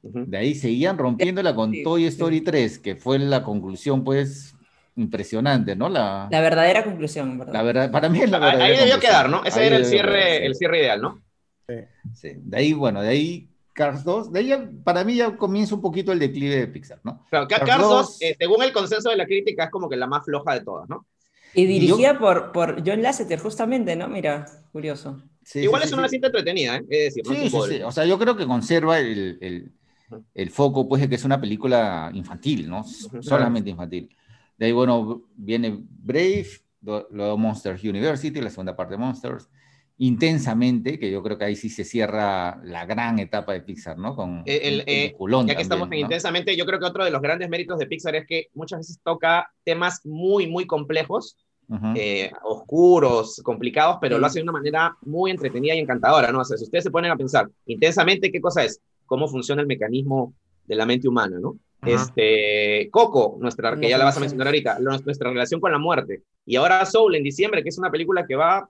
De 0.03 0.39
ahí 0.39 0.55
seguían 0.55 0.97
rompiéndola 0.97 1.55
con 1.55 1.73
Sí, 1.73 1.83
Toy 1.83 2.03
sí. 2.03 2.09
Story 2.09 2.41
3, 2.41 2.79
que 2.79 2.97
fue 2.97 3.19
la 3.19 3.43
conclusión, 3.43 4.05
pues, 4.05 4.55
impresionante, 4.97 5.77
¿no? 5.77 5.89
La, 5.89 6.29
La 6.31 6.41
verdadera 6.41 6.85
conclusión, 6.85 7.39
¿verdad? 7.39 7.53
la 7.53 7.63
verdad, 7.63 7.91
para 7.91 8.09
mí 8.09 8.21
es 8.21 8.31
la 8.31 8.39
verdadera 8.39 8.65
ahí 8.65 8.71
debió 8.77 8.93
conclusión. 8.95 9.01
quedar, 9.01 9.29
¿no? 9.31 9.45
Ese 9.45 9.61
Ahí 9.61 9.67
era 9.67 9.77
el 9.77 9.85
cierre, 9.85 10.13
quedar, 10.13 10.39
sí. 10.39 10.45
el 10.47 10.55
cierre 10.55 10.79
ideal, 10.79 11.01
¿no? 11.03 11.21
Sí. 12.15 12.31
De 12.37 12.57
ahí, 12.59 12.73
bueno, 12.73 13.03
de 13.03 13.09
ahí 13.09 13.49
Cars 13.75 14.03
2, 14.03 14.33
de 14.33 14.39
ahí 14.41 14.47
ya- 14.49 14.69
para 14.83 15.05
mí 15.05 15.15
ya 15.17 15.37
comienza 15.37 15.75
un 15.75 15.81
poquito 15.83 16.11
el 16.13 16.19
declive 16.19 16.57
de 16.57 16.67
Pixar, 16.69 17.01
¿no? 17.05 17.25
Claro, 17.31 17.47
Ca- 17.47 17.59
Cars 17.59 17.71
Cars 17.71 17.83
2, 17.83 17.91
2, 17.91 18.23
eh, 18.23 18.37
según 18.39 18.63
el 18.63 18.73
consenso 18.73 19.11
de 19.11 19.17
la 19.17 19.27
crítica, 19.27 19.65
es 19.65 19.71
como 19.71 19.89
que 19.89 19.97
la 19.97 20.07
más 20.07 20.25
floja 20.25 20.55
de 20.55 20.61
todas, 20.65 20.89
¿no? 20.89 21.07
Y 21.55 21.63
yo- 21.65 21.69
dirigida 21.97 22.19
por, 22.19 22.53
por 22.53 22.83
John 22.85 23.03
Lasseter, 23.03 23.39
justamente, 23.39 23.95
¿no? 23.97 24.09
Mira, 24.09 24.47
curioso. 24.73 25.23
Sí, 25.45 25.61
Igual 25.61 25.83
sí, 25.83 25.85
es 25.87 25.91
sí, 25.91 25.99
una 25.99 26.09
sí. 26.09 26.13
cinta 26.13 26.27
entretenida, 26.29 26.77
¿eh? 26.77 26.85
Es 26.91 27.15
decir, 27.15 27.25
no 27.27 27.33
es 27.33 27.39
Sí, 27.51 27.57
un 27.57 27.63
sí, 27.69 27.77
sí. 27.77 27.83
O 27.83 27.93
sea, 27.93 28.05
yo 28.05 28.19
creo 28.19 28.37
que 28.37 28.47
conserva 28.47 28.99
el, 28.99 29.39
el- 29.41 29.73
el 30.35 30.51
foco, 30.51 30.89
pues, 30.89 31.03
de 31.03 31.09
que 31.09 31.15
es 31.17 31.25
una 31.25 31.41
película 31.41 32.11
infantil, 32.15 32.69
¿no? 32.69 32.83
Solamente 33.21 33.69
infantil. 33.71 34.09
De 34.57 34.67
ahí, 34.67 34.73
bueno, 34.73 35.23
viene 35.37 35.79
Brave, 35.83 36.47
luego 36.83 37.37
Monsters 37.39 37.83
University, 37.85 38.41
la 38.41 38.51
segunda 38.51 38.75
parte 38.75 38.95
de 38.95 38.99
Monsters. 38.99 39.49
Intensamente, 39.99 40.99
que 40.99 41.11
yo 41.11 41.23
creo 41.23 41.37
que 41.39 41.45
ahí 41.45 41.57
sí 41.57 41.69
se 41.69 41.85
cierra 41.85 42.61
la 42.65 42.87
gran 42.87 43.19
etapa 43.19 43.53
de 43.53 43.63
Pixar, 43.63 43.99
¿no? 43.99 44.15
Con 44.15 44.43
El- 44.47 44.63
el, 44.63 44.75
un 44.75 44.81
eh, 44.81 44.85
peliculón 44.87 45.47
Ya 45.47 45.57
que 45.57 45.63
estamos 45.63 45.83
en 45.87 45.91
también, 45.91 46.03
¿no? 46.03 46.07
intensamente, 46.07 46.57
yo 46.57 46.65
creo 46.67 46.79
que 46.79 46.87
otro 46.87 47.05
de 47.05 47.11
los 47.11 47.21
grandes 47.21 47.49
méritos 47.49 47.79
de 47.79 47.87
Pixar 47.87 48.15
es 48.15 48.27
que 48.27 48.47
muchas 48.55 48.79
veces 48.79 49.01
toca 49.03 49.53
temas 49.65 50.01
muy, 50.07 50.47
muy 50.47 50.67
complejos, 50.67 51.37
eh, 51.97 52.31
oscuros, 52.45 53.41
complicados, 53.45 53.99
pero 54.01 54.17
Sí. 54.17 54.21
lo 54.21 54.27
hace 54.27 54.39
de 54.39 54.45
una 54.45 54.53
manera 54.53 54.97
muy 55.03 55.31
entretenida 55.31 55.75
y 55.75 55.81
encantadora, 55.81 56.33
¿no? 56.33 56.41
O 56.41 56.45
sea, 56.45 56.57
si 56.57 56.65
ustedes 56.65 56.85
se 56.85 56.91
ponen 56.91 57.11
a 57.11 57.17
pensar 57.17 57.49
intensamente, 57.67 58.31
¿qué 58.33 58.41
cosa 58.41 58.65
es? 58.65 58.81
¿Cómo 59.05 59.29
funciona 59.29 59.61
el 59.63 59.69
mecanismo 59.69 60.33
de 60.65 60.77
la 60.77 60.87
mente 60.87 61.09
humana, 61.09 61.39
¿no? 61.41 61.59
Ajá. 61.81 61.93
Este, 61.95 62.89
Coco, 62.91 63.37
nuestra, 63.41 63.79
que 63.79 63.89
ya 63.89 63.99
la 63.99 64.05
vas 64.05 64.17
a 64.17 64.21
mencionar 64.21 64.47
ahorita, 64.47 64.79
nuestra 64.81 65.31
relación 65.31 65.61
con 65.61 65.71
la 65.73 65.79
muerte. 65.79 66.23
Y 66.47 66.57
ahora 66.57 66.85
Soul 66.87 67.17
en 67.17 67.23
diciembre, 67.23 67.63
que 67.63 67.69
es 67.69 67.79
una 67.79 67.91
película 67.91 68.27
que 68.27 68.35
va 68.37 68.59
a 68.59 68.69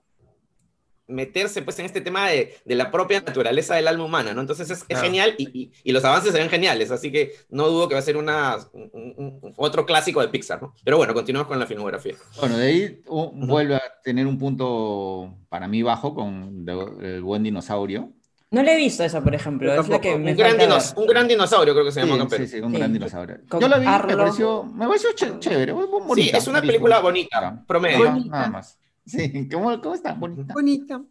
meterse 1.09 1.61
pues 1.61 1.77
en 1.79 1.85
este 1.85 2.01
tema 2.01 2.29
de, 2.29 2.55
de 2.63 2.75
la 2.75 2.91
propia 2.91 3.19
naturaleza 3.21 3.75
del 3.75 3.87
alma 3.87 4.05
humana, 4.05 4.33
¿no? 4.33 4.41
Entonces 4.41 4.69
es, 4.69 4.79
es 4.79 4.83
Claro. 4.85 5.03
genial 5.03 5.35
y, 5.37 5.49
y- 5.59 5.71
y 5.83 5.91
los 5.91 6.05
avances 6.05 6.31
se 6.31 6.39
ven 6.39 6.49
geniales, 6.49 6.91
así 6.91 7.11
que 7.11 7.33
no 7.49 7.67
dudo 7.67 7.87
que 7.89 7.95
va 7.95 7.99
a 7.99 8.03
ser 8.03 8.15
una, 8.17 8.57
un- 8.73 8.89
un- 9.17 9.53
otro 9.57 9.85
clásico 9.85 10.21
de 10.21 10.29
Pixar, 10.29 10.61
¿no? 10.61 10.73
Pero 10.83 10.97
bueno, 10.97 11.13
continuamos 11.13 11.47
con 11.47 11.59
la 11.59 11.65
filmografía. 11.65 12.15
Bueno, 12.39 12.57
de 12.57 12.67
ahí 12.67 13.01
uh, 13.07 13.31
vuelve 13.47 13.75
a 13.75 13.81
tener 14.03 14.25
un 14.27 14.37
punto 14.37 15.35
para 15.49 15.67
mí 15.67 15.81
bajo 15.83 16.13
con 16.13 16.65
The- 16.65 17.15
el 17.15 17.21
buen 17.21 17.43
dinosaurio. 17.43 18.11
No 18.51 18.63
le 18.63 18.73
he 18.73 18.77
visto 18.77 19.03
esa, 19.03 19.21
por 19.23 19.35
ejemplo. 19.35 19.71
Es 19.71 19.87
la 19.89 20.01
que 20.01 20.09
tampoco. 20.09 20.23
me 20.25 20.31
Un 20.31 20.37
gran, 20.37 20.57
dinos- 20.57 20.93
un 20.97 21.05
gran 21.05 21.27
dinosaurio 21.27 21.73
creo 21.73 21.85
que 21.85 21.91
se 21.91 21.99
llama 22.03 22.27
Sí, 22.31 22.37
sí, 22.37 22.47
sí, 22.47 22.59
un 22.59 22.71
Sí. 22.71 22.77
gran 22.79 22.91
dinosaurio. 22.93 23.37
Con 23.47 23.59
Yo 23.59 23.67
la 23.67 23.77
vi, 23.77 23.85
me 23.85 23.91
Arlo. 23.91 24.17
pareció, 24.17 24.63
me 24.63 24.87
pareció 24.87 25.09
ch- 25.11 25.39
chévere, 25.39 25.71
muy 25.73 25.83
Sí, 25.85 25.91
bonita. 26.07 26.37
es 26.39 26.47
una 26.47 26.59
película 26.61 26.99
bonita. 26.99 27.39
bonita, 27.41 27.63
promedio. 27.67 28.09
Bonita. 28.09 28.29
nada 28.37 28.49
más. 28.49 28.79
Sí, 29.09 29.49
¿cómo, 29.49 29.81
cómo 29.81 29.95
está? 29.95 30.13
Bonita. 30.13 30.53
Bonita. 30.53 31.01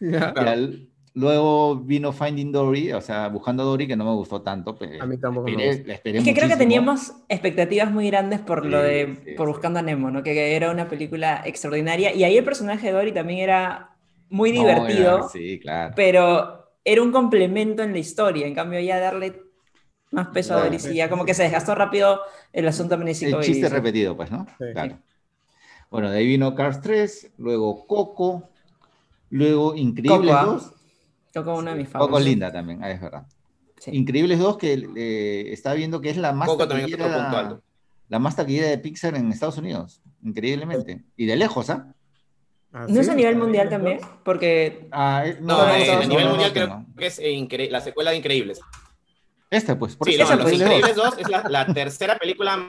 Ya. 0.00 0.32
Claro. 0.32 0.42
Y 0.50 0.52
al- 0.52 0.88
luego 1.14 1.76
vino 1.76 2.12
Finding 2.12 2.52
Dory, 2.52 2.92
o 2.92 3.00
sea, 3.00 3.28
Buscando 3.28 3.62
a 3.62 3.66
Dory, 3.66 3.86
que 3.88 3.96
no 3.96 4.04
me 4.04 4.12
gustó 4.14 4.42
tanto. 4.42 4.76
pe- 4.76 4.98
A 5.00 5.06
mí 5.06 5.16
tampoco 5.16 5.46
me 5.46 5.52
esperé- 5.52 5.68
gustó. 5.68 5.88
la 5.88 5.94
esperé 5.94 6.18
Es 6.18 6.24
que 6.24 6.34
creo 6.34 6.42
que 6.48 6.54
muchísimo. 6.56 6.58
teníamos 6.68 7.12
expectativas 7.28 7.90
muy 7.90 8.06
grandes 8.08 8.40
por 8.40 8.66
lo 8.66 8.80
Sí, 8.82 8.86
de 8.86 9.16
sí, 9.24 9.30
por 9.36 9.46
sí. 9.46 9.52
Buscando 9.52 9.78
a 9.78 9.82
Nemo, 9.82 10.10
¿no? 10.10 10.22
Que, 10.22 10.54
era 10.54 10.70
una 10.70 10.88
película 10.88 11.42
extraordinaria. 11.46 12.14
Y 12.14 12.24
ahí 12.24 12.36
el 12.36 12.44
personaje 12.44 12.88
de 12.88 12.92
Dory 12.92 13.12
también 13.12 13.40
era 13.40 13.96
muy 14.28 14.52
No, 14.52 14.60
divertido, 14.60 15.16
era- 15.18 15.28
sí, 15.28 15.58
claro. 15.60 15.94
pero 15.96 16.66
era 16.84 17.02
un 17.02 17.10
complemento 17.12 17.82
en 17.82 17.92
la 17.92 17.98
historia. 17.98 18.46
En 18.46 18.54
cambio, 18.54 18.78
ya 18.80 19.00
darle 19.00 19.40
más 20.10 20.28
peso 20.28 20.52
a 20.52 20.56
Claro. 20.58 20.70
Dory, 20.70 20.78
sí, 20.82 20.94
ya 20.94 21.08
como 21.08 21.24
que 21.24 21.32
se 21.34 21.44
desgastó 21.44 21.74
rápido 21.74 22.20
el 22.52 22.68
asunto 22.68 22.94
El 22.94 23.00
amnésico. 23.00 23.40
y 23.40 23.44
chiste 23.44 23.68
repetido, 23.70 24.16
pues, 24.16 24.30
¿no? 24.30 24.46
Sí. 24.58 24.64
Claro. 24.74 24.98
Bueno, 25.90 26.10
de 26.10 26.18
ahí 26.18 26.26
vino 26.26 26.54
Cars 26.54 26.80
3, 26.80 27.32
luego 27.38 27.86
Coco, 27.86 28.50
luego 29.30 29.74
Increíbles 29.76 30.34
Coco, 30.34 30.38
¿ah? 30.38 30.44
2. 30.44 30.72
Coco, 31.34 31.54
una 31.58 31.70
de 31.72 31.76
mis 31.78 31.88
Coco 31.88 31.98
favoritas. 32.06 32.24
linda 32.24 32.52
también, 32.52 32.82
ah, 32.82 32.90
es 32.90 33.00
verdad. 33.00 33.26
Sí. 33.78 33.90
Increíbles 33.94 34.38
2, 34.38 34.56
que 34.58 34.88
eh, 34.96 35.52
está 35.52 35.74
viendo 35.74 36.00
que 36.00 36.10
es 36.10 36.16
la 36.16 36.32
más 36.32 36.48
Coco 36.48 36.66
taquillera, 36.66 37.60
la 38.08 38.18
más 38.18 38.36
taquillera 38.36 38.68
de 38.68 38.78
Pixar 38.78 39.14
en 39.16 39.30
Estados 39.30 39.58
Unidos, 39.58 40.00
increíblemente. 40.22 41.04
Y 41.16 41.26
de 41.26 41.36
lejos, 41.36 41.70
¿ah? 41.70 41.92
Ah, 42.72 42.86
¿No 42.88 43.00
es 43.00 43.08
a 43.08 43.14
nivel 43.14 43.36
mundial 43.36 43.68
también? 43.68 44.00
Porque 44.24 44.88
Ah, 44.90 45.22
eh, 45.26 45.38
No, 45.40 45.56
No, 45.66 45.74
eh, 45.74 45.86
no, 45.86 45.92
a 46.00 46.04
nivel 46.04 46.24
no, 46.24 46.30
mundial 46.30 46.50
no, 46.50 46.54
creo 46.54 46.66
no. 46.68 46.86
que 46.96 47.06
es 47.06 47.20
incre- 47.20 47.70
la 47.70 47.80
secuela 47.80 48.10
de 48.10 48.18
Increíbles. 48.18 48.60
Esta, 49.50 49.78
pues. 49.78 49.96
por 49.96 50.08
Sí, 50.08 50.14
esa, 50.14 50.34
Los 50.36 50.42
pues, 50.44 50.54
Increíbles 50.60 50.96
2 50.96 51.18
es 51.18 51.28
la, 51.28 51.44
la 51.48 51.66
tercera 51.72 52.18
película 52.18 52.56
más 52.56 52.68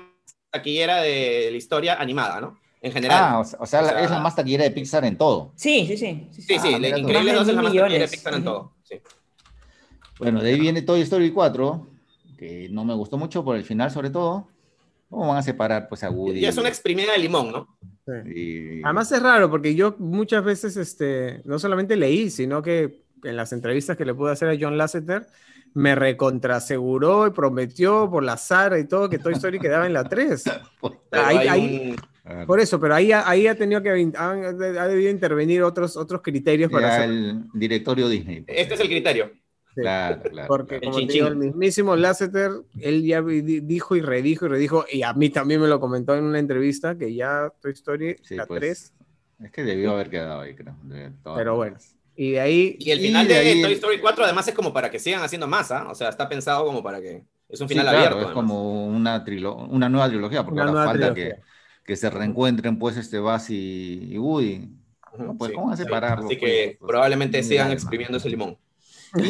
taquillera 0.51 1.01
de 1.01 1.49
la 1.51 1.57
historia 1.57 1.95
animada, 1.99 2.39
¿no? 2.39 2.57
En 2.87 2.93
general. 2.93 3.19
Ah, 3.21 3.39
o 3.39 3.43
sea, 3.45 3.59
o 3.61 3.65
sea, 3.65 3.79
O 3.79 3.83
la- 3.83 3.89
sea- 3.89 4.03
es 4.03 4.09
la 4.11 4.19
más 4.19 4.35
taquillera 4.35 4.63
de 4.63 4.71
Pixar 4.71 5.05
en 5.05 5.17
todo. 5.17 5.51
sí, 5.55 5.85
sí, 5.87 5.97
sí. 5.97 6.27
sí, 6.31 6.41
sí. 6.41 6.41
sí, 6.41 6.59
sí, 6.59 6.73
ah, 6.73 6.77
tú. 6.79 6.85
Increíbles 6.99 7.23
Más 7.25 7.35
2 7.35 7.45
de 7.47 7.51
es 7.51 7.55
la 7.55 7.61
más 7.61 7.71
taquillera 7.73 7.99
de. 7.99 8.07
Pixar 8.07 8.33
en 8.33 8.43
todo. 8.43 8.73
Sí. 8.83 8.95
Bueno, 10.19 10.41
de 10.41 10.49
ahí 10.51 10.59
viene 10.59 10.81
Toy 10.81 11.01
Story 11.01 11.31
4, 11.31 11.87
que 12.37 12.67
no 12.71 12.83
me 12.85 12.93
gustó 12.95 13.17
mucho 13.17 13.43
por 13.43 13.55
el 13.55 13.63
final, 13.63 13.91
sobre 13.91 14.09
todo. 14.09 14.47
¿Cómo 15.09 15.27
van 15.29 15.37
a 15.37 15.43
separar, 15.43 15.87
pues, 15.87 16.03
a 16.03 16.09
Woody? 16.09 16.39
Y 16.39 16.45
es 16.45 16.57
una 16.57 16.67
exprimida 16.69 17.13
de 17.13 17.19
limón, 17.19 17.51
¿no? 17.51 17.77
Sí. 18.05 18.31
y- 18.79 18.83
Además 18.83 19.11
es 19.11 19.21
raro 19.21 19.49
porque 19.49 19.73
yo 19.75 19.95
muchas 19.99 20.43
veces 20.43 20.75
este, 20.75 21.41
no 21.45 21.59
solamente 21.59 21.95
leí, 21.95 22.29
sino 22.29 22.61
que 22.61 23.03
en 23.23 23.35
las 23.37 23.53
entrevistas 23.53 23.95
que 23.97 24.05
le 24.05 24.13
pude 24.13 24.31
hacer 24.31 24.49
a 24.49 24.57
John 24.59 24.77
Lasseter, 24.77 25.27
me 25.73 25.95
recontraseguró 25.95 27.27
y 27.27 27.31
prometió 27.31 28.09
por 28.09 28.23
la 28.23 28.37
Sara 28.37 28.79
y 28.79 28.85
todo 28.87 29.09
que 29.09 29.19
Toy 29.19 29.33
Story 29.33 29.59
quedaba 29.59 29.85
en 29.85 29.93
la 29.93 30.03
3. 30.03 30.43
Pero 31.09 31.25
Ahí- 31.25 31.37
hay 31.37 31.47
ahí- 31.47 31.89
un- 31.91 31.95
Por 32.45 32.59
eso, 32.59 32.79
pero 32.79 32.95
ahí, 32.95 33.11
ha- 33.11 33.27
ahí 33.29 33.47
ha 33.47 33.55
tenido 33.55 33.81
que 33.81 33.89
ha, 34.15 34.31
ha 34.31 34.87
debido 34.87 35.09
intervenir 35.11 35.63
otros, 35.63 35.95
otros 35.97 36.21
criterios 36.21 36.71
para 36.71 36.87
Ya 36.89 36.95
hacer. 36.95 37.09
el 37.09 37.43
directorio 37.53 38.09
Disney. 38.09 38.41
pues. 38.41 38.57
Este 38.59 38.73
es 38.73 38.79
el 38.79 38.87
criterio. 38.87 39.31
Sí. 39.75 39.81
Claro, 39.81 40.21
claro. 40.23 40.47
Porque, 40.47 40.79
claro. 40.79 40.85
como 40.91 40.99
El 40.99 41.07
te 41.07 41.13
digo, 41.13 41.27
chinchín. 41.27 41.41
el 41.41 41.47
mismísimo 41.49 41.95
Lasseter, 41.95 42.51
él 42.79 43.03
ya 43.05 43.21
dijo 43.21 43.95
y 43.95 44.01
redijo 44.01 44.45
y 44.47 44.49
redijo, 44.49 44.85
y 44.91 45.03
a 45.03 45.13
mí 45.13 45.29
también 45.29 45.61
me 45.61 45.67
lo 45.67 45.79
comentó 45.79 46.15
en 46.15 46.23
una 46.23 46.39
entrevista, 46.39 46.97
que 46.97 47.13
ya 47.13 47.53
Toy 47.61 47.73
Story, 47.73 48.17
Sí, 48.23 48.35
la 48.35 48.45
pues, 48.47 48.59
3, 48.59 48.93
Es 49.45 49.51
que 49.51 49.63
debió 49.63 49.91
haber 49.91 50.09
quedado 50.09 50.41
ahí, 50.41 50.55
creo. 50.55 50.75
pero 51.35 51.55
bueno. 51.55 51.77
Y 52.15 52.31
de 52.31 52.39
ahí, 52.39 52.75
Y 52.79 52.89
el 52.89 52.99
Y 52.99 53.07
final 53.09 53.27
de 53.27 53.33
de, 53.35 53.39
ahí- 53.39 53.61
Toy 53.61 53.73
Story 53.73 53.99
4 53.99 54.23
además 54.25 54.47
es 54.47 54.55
como 54.55 54.73
para 54.73 54.89
que 54.89 54.97
sigan 54.97 55.21
haciendo 55.21 55.47
más, 55.47 55.71
¿ah? 55.71 55.87
O 55.89 55.93
sea, 55.93 56.09
está 56.09 56.27
pensado 56.27 56.65
como 56.65 56.81
para 56.81 56.99
que... 56.99 57.23
Es 57.47 57.61
un 57.61 57.67
Sí, 57.67 57.75
final 57.75 57.85
claro, 57.85 57.97
abierto. 57.99 58.17
es 58.17 58.25
además. 58.25 58.33
como 58.33 58.87
una, 58.87 59.23
trilo- 59.23 59.67
una 59.69 59.87
nueva 59.87 60.09
trilogía, 60.09 60.43
porque 60.43 60.59
Una 60.59 60.69
ahora 60.71 60.85
falta 60.85 61.13
trilogía. 61.13 61.35
que, 61.35 61.41
que 61.87 61.95
se 61.95 62.09
reencuentren, 62.11 62.77
pues, 62.77 62.97
este 62.97 63.17
Buzz 63.17 63.49
y, 63.49 64.09
y 64.11 64.17
Woody. 64.19 64.69
No, 65.17 65.35
pues, 65.35 65.49
sí, 65.49 65.55
¿cómo 65.55 65.67
van 65.67 65.73
a 65.73 65.77
separarlos, 65.77 66.25
Así 66.27 66.35
pues? 66.35 66.51
que 66.51 66.75
Pues, 66.79 66.87
probablemente 66.87 67.39
ni 67.39 67.43
sigan 67.43 67.71
exprimiendo 67.71 68.17
ese 68.17 68.29
limón. 68.29 68.57
Y, 69.15 69.23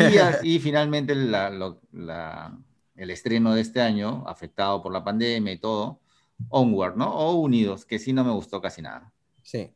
y 0.56 0.60
finalmente 0.60 1.16
la- 1.16 1.50
lo- 1.52 1.80
la- 1.94 2.58
el 2.96 3.12
estreno 3.12 3.54
de 3.54 3.62
este 3.62 3.80
año, 3.80 4.24
afectado 4.28 4.82
por 4.82 4.92
la 4.92 5.04
pandemia 5.04 5.54
y 5.54 5.60
todo, 5.60 6.02
Onward, 6.50 6.98
¿no? 6.98 7.10
O 7.16 7.36
Unidos, 7.36 7.86
que 7.86 8.00
sí 8.00 8.12
no 8.12 8.24
me 8.26 8.32
gustó 8.32 8.60
casi 8.60 8.82
nada. 8.82 9.14
sí. 9.44 9.70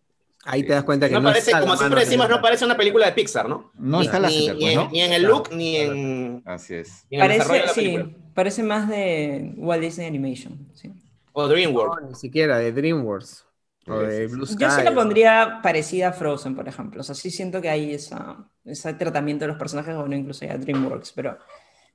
Ahí 0.44 0.62
Sí, 0.62 0.68
te 0.70 0.74
das 0.74 0.84
cuenta 0.86 1.08
que 1.08 1.14
No 1.14 1.22
no 1.22 1.30
parece, 1.30 1.52
como 1.52 1.78
siempre 1.78 2.00
de- 2.00 2.06
decimos, 2.08 2.28
no 2.28 2.42
parece 2.42 2.66
una 2.66 2.76
película 2.76 3.06
de 3.06 3.12
Pixar, 3.12 3.48
¿no? 3.48 3.70
No 3.78 4.00
Ni- 4.00 4.06
está 4.08 4.20
la 4.20 4.28
ni, 4.28 4.48
Lasseter, 4.48 4.56
ni 4.56 4.62
pues, 4.64 4.72
en, 4.74 4.80
¿no? 4.80 4.90
ni 4.90 5.02
en 5.02 5.14
el 5.14 5.22
look, 5.22 5.50
ni 5.54 5.76
en, 5.78 6.42
Así 6.46 6.74
es. 6.74 7.06
ni 7.12 7.18
en 7.18 7.24
el 7.26 7.30
desarrollo 7.34 7.60
de 7.62 7.68
Parece, 7.68 7.98
la 8.00 8.04
sí, 8.06 8.16
parece 8.34 8.64
más 8.64 8.90
de 8.90 9.54
Walt 9.58 9.84
Disney 9.84 10.08
Animation. 10.08 10.68
sí. 10.74 10.92
O 11.34 11.48
DreamWorks. 11.48 12.02
No, 12.02 12.08
ni 12.10 12.16
siquiera 12.16 12.58
de 12.58 12.72
DreamWorks 12.72 13.46
o 13.88 14.00
de 14.00 14.28
Blue. 14.28 14.46
Sky. 14.46 14.64
Yo 14.64 14.70
sí 14.72 14.84
la 14.84 14.94
pondría 14.94 15.60
parecida 15.64 16.10
a 16.10 16.14
Frozen, 16.14 16.56
por 16.56 16.68
ejemplo. 16.68 17.02
O 17.02 17.04
sea, 17.04 17.16
sí 17.16 17.32
siento 17.32 17.62
que 17.62 17.70
hay 17.70 17.94
esa, 17.94 18.50
ese 18.66 18.94
tratamiento 18.94 19.44
de 19.46 19.50
los 19.50 19.58
personajes, 19.58 19.96
bueno, 19.96 20.16
incluso 20.16 20.46
ya 20.46 20.58
DreamWorks, 20.58 21.12
pero, 21.14 21.38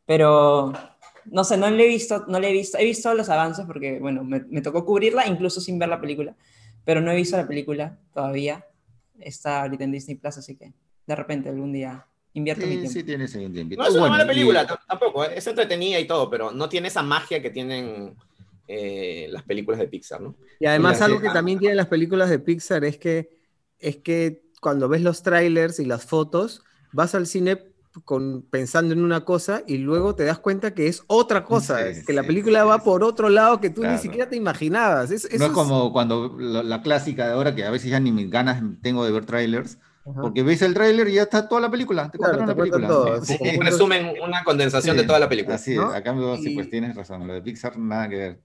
pero 0.04 0.72
no 1.26 1.44
sé, 1.44 1.56
no 1.56 1.70
le 1.70 1.84
he 1.84 1.88
visto, 1.88 2.24
no 2.28 2.38
le 2.40 2.50
he 2.50 2.52
visto, 2.52 2.78
he 2.78 2.84
visto 2.84 3.12
los 3.14 3.28
avances 3.28 3.64
porque, 3.66 3.98
bueno, 3.98 4.24
me, 4.24 4.40
me 4.48 4.62
tocó 4.62 4.84
cubrirla, 4.84 5.26
incluso 5.26 5.60
sin 5.60 5.78
ver 5.78 5.88
la 5.88 6.00
película, 6.00 6.34
pero 6.84 7.00
no 7.00 7.10
he 7.10 7.16
visto 7.16 7.36
la 7.36 7.46
película 7.46 7.98
todavía. 8.12 8.64
Está 9.18 9.62
ahorita 9.62 9.84
en 9.84 9.92
Disney 9.92 10.16
Plus, 10.16 10.36
así 10.38 10.56
que 10.56 10.72
de 11.06 11.16
repente 11.16 11.48
algún 11.48 11.72
día 11.72 12.06
invierto 12.34 12.66
mi 12.66 12.72
Sí, 12.72 12.78
tiempo. 12.80 12.92
sí 12.92 13.02
tiene 13.04 13.24
ese 13.24 13.38
tiempito. 13.48 13.80
No 13.80 13.88
es 13.88 13.94
una 13.94 14.00
Bueno, 14.02 14.12
mala 14.18 14.24
y- 14.24 14.26
película, 14.34 14.66
t- 14.66 14.74
tampoco. 14.86 15.24
¿eh? 15.24 15.30
Es 15.36 15.46
entretenida 15.46 15.98
y 15.98 16.06
todo, 16.06 16.28
pero 16.28 16.50
no 16.52 16.68
tiene 16.68 16.88
esa 16.88 17.02
magia 17.02 17.40
que 17.40 17.48
tienen 17.50 18.14
eh, 18.66 19.28
las 19.30 19.42
películas 19.44 19.80
de 19.80 19.88
Pixar, 19.88 20.20
¿no? 20.20 20.36
Y 20.58 20.66
además 20.66 21.00
Sí, 21.00 21.02
algo 21.02 21.20
que 21.20 21.30
también 21.30 21.58
tienen 21.58 21.76
las 21.76 21.88
películas 21.88 22.30
de 22.30 22.38
Pixar 22.38 22.84
es 22.84 22.98
que, 22.98 23.30
es 23.78 23.98
que 23.98 24.42
cuando 24.60 24.88
ves 24.88 25.02
los 25.02 25.22
trailers 25.22 25.78
y 25.80 25.84
las 25.84 26.06
fotos, 26.06 26.62
vas 26.92 27.14
al 27.14 27.26
cine 27.26 27.62
con, 28.04 28.42
pensando 28.50 28.92
en 28.94 29.02
una 29.02 29.24
cosa 29.24 29.62
y 29.66 29.78
luego 29.78 30.14
te 30.14 30.24
das 30.24 30.38
cuenta 30.38 30.74
que 30.74 30.86
es 30.88 31.02
otra 31.06 31.44
cosa, 31.44 31.76
Sí, 31.84 32.02
que 32.04 32.12
la 32.12 32.22
sí, 32.22 32.26
película 32.26 32.64
sí, 32.64 32.64
va 32.64 32.82
sí. 32.82 32.84
por 32.84 33.04
otro 33.04 33.28
lado 33.28 33.60
que 33.60 33.70
tú 33.70 33.84
ni 33.84 33.98
Claro. 33.98 33.98
siquiera 33.98 34.28
te 34.28 34.36
imaginabas. 34.36 35.10
Es- 35.10 35.24
eso 35.26 35.50
No 35.50 35.52
es 35.52 35.52
como 35.52 35.92
cuando 35.92 36.36
la, 36.38 36.62
la 36.62 36.82
clásica 36.82 37.26
de 37.26 37.32
ahora 37.34 37.54
que 37.54 37.64
a 37.64 37.70
veces 37.70 37.90
ya 37.90 38.00
ni 38.00 38.10
mis 38.12 38.30
ganas 38.30 38.62
tengo 38.82 39.04
de 39.04 39.12
ver 39.12 39.26
trailers, 39.26 39.78
Ajá. 40.04 40.22
porque 40.22 40.42
ves 40.42 40.62
el 40.62 40.72
tráiler 40.72 41.08
y 41.08 41.14
ya 41.14 41.22
está 41.22 41.46
toda 41.48 41.60
la 41.60 41.70
película, 41.70 42.10
te 42.10 42.18
Claro, 42.18 42.36
contaron 42.38 42.46
te 42.46 42.52
la 42.52 42.56
película. 42.56 42.88
sí. 43.22 43.36
Sí, 43.38 43.38
En 43.42 43.60
resumen, 43.60 44.14
una 44.22 44.44
condensación 44.44 44.96
Sí, 44.96 45.00
de 45.00 45.04
toda 45.04 45.18
la 45.18 45.28
película. 45.28 45.56
Así 45.56 45.74
es, 45.74 45.78
¿no? 45.78 45.92
a 45.92 46.02
cambio, 46.02 46.36
sí, 46.38 46.50
Y- 46.50 46.56
pues 46.56 46.70
tienes 46.70 46.94
razón, 46.96 47.26
lo 47.26 47.34
de 47.34 47.42
Pixar 47.42 47.76
nada 47.78 48.08
que 48.08 48.16
ver. 48.16 48.42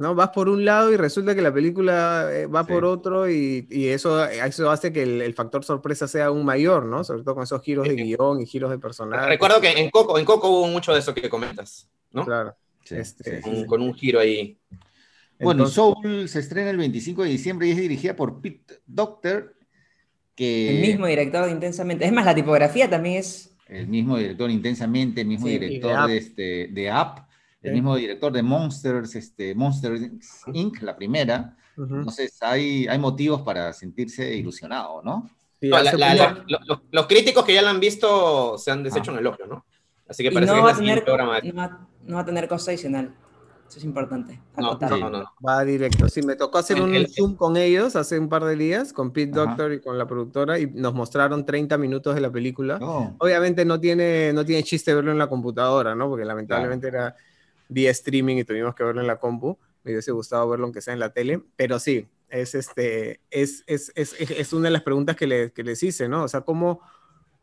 ¿No? 0.00 0.14
Vas 0.16 0.30
por 0.30 0.48
un 0.48 0.64
lado 0.64 0.90
y 0.92 0.96
resulta 0.96 1.34
que 1.34 1.42
la 1.42 1.52
película 1.54 2.28
eh, 2.32 2.46
va 2.46 2.64
Sí. 2.64 2.72
por 2.72 2.84
otro 2.84 3.30
y, 3.30 3.66
y 3.70 3.88
eso, 3.88 4.24
eso 4.24 4.70
hace 4.70 4.92
que 4.92 5.02
el, 5.04 5.22
el 5.22 5.34
factor 5.34 5.62
sorpresa 5.64 6.08
sea 6.08 6.26
aún 6.26 6.44
mayor, 6.44 6.86
¿no? 6.86 7.04
Sobre 7.04 7.22
todo 7.22 7.34
con 7.36 7.44
esos 7.44 7.62
giros 7.62 7.86
de 7.86 7.94
guion 7.94 8.40
y 8.40 8.46
giros 8.46 8.70
de 8.70 8.78
personaje. 8.78 9.26
Recuerdo 9.28 9.60
que 9.60 9.70
en 9.70 9.90
Coco, 9.90 10.18
en 10.18 10.24
Coco 10.24 10.48
hubo 10.48 10.66
mucho 10.68 10.92
de 10.92 10.98
eso 11.00 11.14
que 11.14 11.28
comentas, 11.28 11.88
¿no? 12.12 12.24
Claro. 12.24 12.56
Sí, 12.84 12.96
Este, 12.96 13.36
sí, 13.36 13.42
Con, 13.42 13.56
sí. 13.56 13.66
con 13.66 13.82
un 13.82 13.94
giro 13.94 14.18
ahí. 14.20 14.58
Bueno, 15.38 15.64
Entonces- 15.66 15.74
Soul 15.74 16.28
se 16.28 16.40
estrena 16.40 16.70
el 16.70 16.76
25 16.78 17.22
de 17.22 17.28
diciembre 17.30 17.68
y 17.68 17.70
es 17.72 17.76
dirigida 17.76 18.16
por 18.16 18.40
Pete 18.40 18.80
Doctor, 18.86 19.54
que 20.34 20.76
El 20.76 20.80
mismo 20.88 21.06
director 21.06 21.44
de 21.44 21.50
Intensamente. 21.52 22.04
Es 22.06 22.12
más, 22.12 22.24
la 22.24 22.34
tipografía 22.34 22.88
también 22.88 23.16
es. 23.16 23.54
el 23.68 23.86
mismo 23.86 24.16
director 24.18 24.50
intensamente, 24.50 25.20
el 25.20 25.26
mismo 25.28 25.46
Sí, 25.46 25.52
y 25.54 25.58
de 25.58 25.66
director 25.66 26.06
de, 26.08 26.16
este, 26.16 26.68
de 26.72 26.90
Up, 26.90 27.22
el 27.62 27.72
mismo 27.74 27.96
director 27.96 28.32
de 28.32 28.42
Monsters, 28.42 29.14
este, 29.16 29.54
Monsters 29.54 30.02
Inc., 30.52 30.82
la 30.82 30.96
primera. 30.96 31.56
Ujú. 31.76 31.96
Entonces 31.96 32.36
hay, 32.40 32.86
hay 32.86 32.98
motivos 32.98 33.42
para 33.42 33.72
sentirse 33.72 34.34
ilusionado, 34.34 35.02
¿no? 35.02 35.28
Sí, 35.60 35.68
No, 35.68 35.82
la- 35.82 35.92
la- 35.92 36.14
la- 36.14 36.44
lo- 36.48 36.58
lo- 36.66 36.82
los 36.90 37.06
críticos 37.06 37.44
que 37.44 37.54
ya 37.54 37.62
la 37.62 37.70
han 37.70 37.80
visto 37.80 38.56
se 38.56 38.70
han 38.70 38.82
deshecho 38.82 39.10
Ah. 39.10 39.14
en 39.14 39.20
elogio, 39.20 39.46
¿no? 39.46 39.64
Así 40.08 40.22
que 40.22 40.32
parece 40.32 40.52
no 40.52 40.56
que 40.58 40.62
va, 40.64 40.70
es 40.70 40.76
a 40.76 40.78
tener, 40.80 40.94
maestra. 41.04 41.16
no, 41.52 41.54
va, 41.60 41.88
no 42.06 42.16
va 42.16 42.22
a 42.22 42.24
tener 42.24 42.48
costo 42.48 42.70
adicional. 42.70 43.14
Eso 43.68 43.78
es 43.78 43.84
importante. 43.84 44.40
No, 44.56 44.76
no, 44.80 44.98
no, 44.98 45.10
no. 45.10 45.24
Va 45.46 45.62
directo. 45.64 46.08
Sí, 46.08 46.22
me 46.22 46.34
tocó 46.34 46.58
hacer 46.58 46.78
El- 46.78 46.82
un 46.82 46.94
el- 46.96 47.06
Zoom 47.08 47.36
con 47.36 47.56
ellos 47.56 47.94
hace 47.94 48.18
un 48.18 48.28
par 48.28 48.42
de 48.44 48.56
días, 48.56 48.92
con 48.92 49.12
Pete 49.12 49.38
Ajá. 49.38 49.46
Doctor 49.50 49.72
y 49.74 49.80
con 49.80 49.96
la 49.96 50.08
productora, 50.08 50.58
y 50.58 50.66
nos 50.66 50.92
mostraron 50.92 51.46
30 51.46 51.78
minutos 51.78 52.16
de 52.16 52.20
la 52.20 52.32
película. 52.32 52.80
No. 52.80 53.14
Obviamente 53.18 53.64
no 53.64 53.78
tiene, 53.78 54.32
no 54.32 54.44
tiene 54.44 54.64
chiste 54.64 54.92
verlo 54.92 55.12
en 55.12 55.18
la 55.18 55.28
computadora, 55.28 55.94
¿no? 55.94 56.08
Porque 56.08 56.24
lamentablemente 56.24 56.88
era 56.88 57.14
vía 57.70 57.90
streaming 57.92 58.36
y 58.38 58.44
tuvimos 58.44 58.74
que 58.74 58.84
verlo 58.84 59.00
en 59.00 59.06
la 59.06 59.18
compu. 59.18 59.58
Me 59.84 59.92
hubiese 59.92 60.12
gustado 60.12 60.48
verlo 60.48 60.66
aunque 60.66 60.82
sea 60.82 60.92
en 60.94 61.00
la 61.00 61.12
tele, 61.14 61.42
pero 61.56 61.78
sí, 61.78 62.06
es, 62.28 62.54
este, 62.54 63.20
es, 63.30 63.64
es, 63.66 63.92
es, 63.96 64.14
es- 64.20 64.52
una 64.52 64.64
de 64.68 64.72
las 64.72 64.82
preguntas 64.82 65.16
que, 65.16 65.26
le- 65.26 65.52
que 65.52 65.64
les 65.64 65.82
hice, 65.82 66.08
¿no? 66.08 66.24
O 66.24 66.28
sea, 66.28 66.42
¿cómo, 66.42 66.80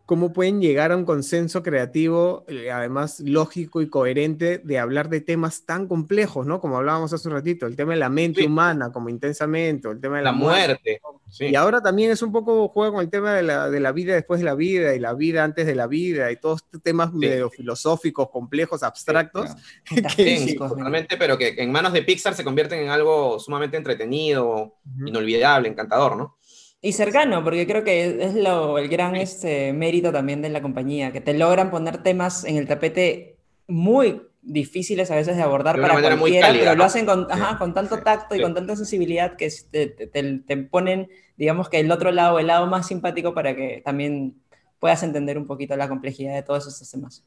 cómo 0.08 0.32
pueden 0.32 0.62
llegar 0.62 0.94
a 0.94 0.96
un 0.96 1.04
consenso 1.04 1.62
creativo, 1.62 2.46
eh, 2.48 2.72
además 2.72 3.20
lógico 3.20 3.82
y 3.82 3.90
coherente, 3.90 4.58
de 4.58 4.80
hablar 4.80 5.10
de 5.10 5.20
temas 5.20 5.64
tan 5.66 5.86
complejos, 5.86 6.48
¿no? 6.48 6.62
Como 6.62 6.78
hablábamos 6.78 7.12
hace 7.12 7.28
un 7.28 7.34
ratito, 7.34 7.66
el 7.66 7.76
tema 7.76 7.92
de 7.92 8.00
la 8.00 8.08
mente 8.10 8.40
Sí. 8.40 8.48
humana, 8.48 8.90
como 8.94 9.10
intensamente, 9.10 9.90
el 9.90 10.00
tema 10.00 10.18
de 10.18 10.24
la, 10.24 10.32
La 10.32 10.38
muerte. 10.38 11.02
muerte. 11.02 11.02
Sí. 11.30 11.48
Y 11.48 11.56
ahora 11.56 11.82
también 11.82 12.10
es 12.10 12.22
un 12.22 12.32
poco 12.32 12.70
juega 12.70 12.94
con 12.94 13.02
el 13.02 13.10
tema 13.10 13.34
de 13.34 13.44
la, 13.44 13.70
de 13.70 13.82
la 13.82 13.92
vida 13.92 14.14
después 14.16 14.40
de 14.40 14.46
la 14.46 14.56
vida 14.56 14.96
y 14.96 15.00
la 15.00 15.14
vida 15.14 15.44
antes 15.44 15.66
de 15.66 15.76
la 15.76 15.88
vida 15.88 16.32
y 16.32 16.38
todos 16.38 16.62
estos 16.64 16.82
temas 16.82 17.12
medio 17.14 17.50
filosóficos, 17.50 18.30
complejos, 18.30 18.84
abstractos. 18.84 19.48
Claro. 19.48 19.60
Metafísicos, 19.96 20.70
totalmente, 20.72 21.18
pero 21.18 21.38
que 21.38 21.54
en 21.58 21.70
manos 21.70 21.92
de 21.92 22.02
Pixar 22.04 22.34
se 22.34 22.46
convierten 22.46 22.80
en 22.80 22.90
algo 22.92 23.40
sumamente 23.42 23.76
entretenido, 23.76 24.76
inolvidable, 25.06 25.68
encantador, 25.68 26.16
¿no? 26.16 26.38
Y 26.82 26.94
cercano, 26.94 27.44
porque 27.44 27.66
creo 27.66 27.84
que 27.84 28.24
es 28.24 28.36
lo, 28.36 28.78
el 28.78 28.88
gran 28.88 29.16
este, 29.16 29.74
mérito 29.74 30.12
también 30.12 30.42
de 30.42 30.50
la 30.50 30.62
compañía, 30.62 31.12
que 31.12 31.22
te 31.22 31.34
logran 31.34 31.72
poner 31.72 32.04
temas 32.04 32.44
en 32.46 32.56
el 32.58 32.68
tapete 32.68 33.40
muy 33.68 34.22
difíciles 34.42 35.10
a 35.12 35.16
veces 35.16 35.36
de 35.36 35.42
abordar 35.44 35.80
De 35.80 35.82
para 35.82 36.00
muy 36.18 36.34
cualquiera, 36.34 36.38
cálida, 36.38 36.60
pero 36.60 36.76
lo 36.76 36.84
¿no? 36.84 36.86
hacen 36.86 37.06
con, 37.06 37.28
ajá, 37.32 37.58
con 37.58 37.74
tanto 37.74 37.98
sí, 37.98 38.04
tacto 38.04 38.36
y 38.36 38.40
sí. 38.40 38.42
con 38.42 38.54
tanta 38.54 38.76
sensibilidad 38.76 39.36
que 39.36 39.50
te, 39.72 39.88
te- 39.88 40.08
te- 40.40 40.58
ponen, 40.58 41.10
digamos 41.36 41.68
que 41.70 41.80
el 41.80 41.92
otro 41.92 42.12
lado, 42.12 42.40
el 42.40 42.48
lado 42.48 42.68
más 42.68 42.88
simpático 42.88 43.34
para 43.34 43.56
que 43.56 43.82
también 43.84 44.42
puedas 44.80 45.02
entender 45.04 45.38
un 45.38 45.48
poquito 45.48 45.76
la 45.76 45.90
complejidad 45.90 46.36
de 46.36 46.44
todos 46.44 46.68
esos 46.68 46.90
temas. 46.92 47.26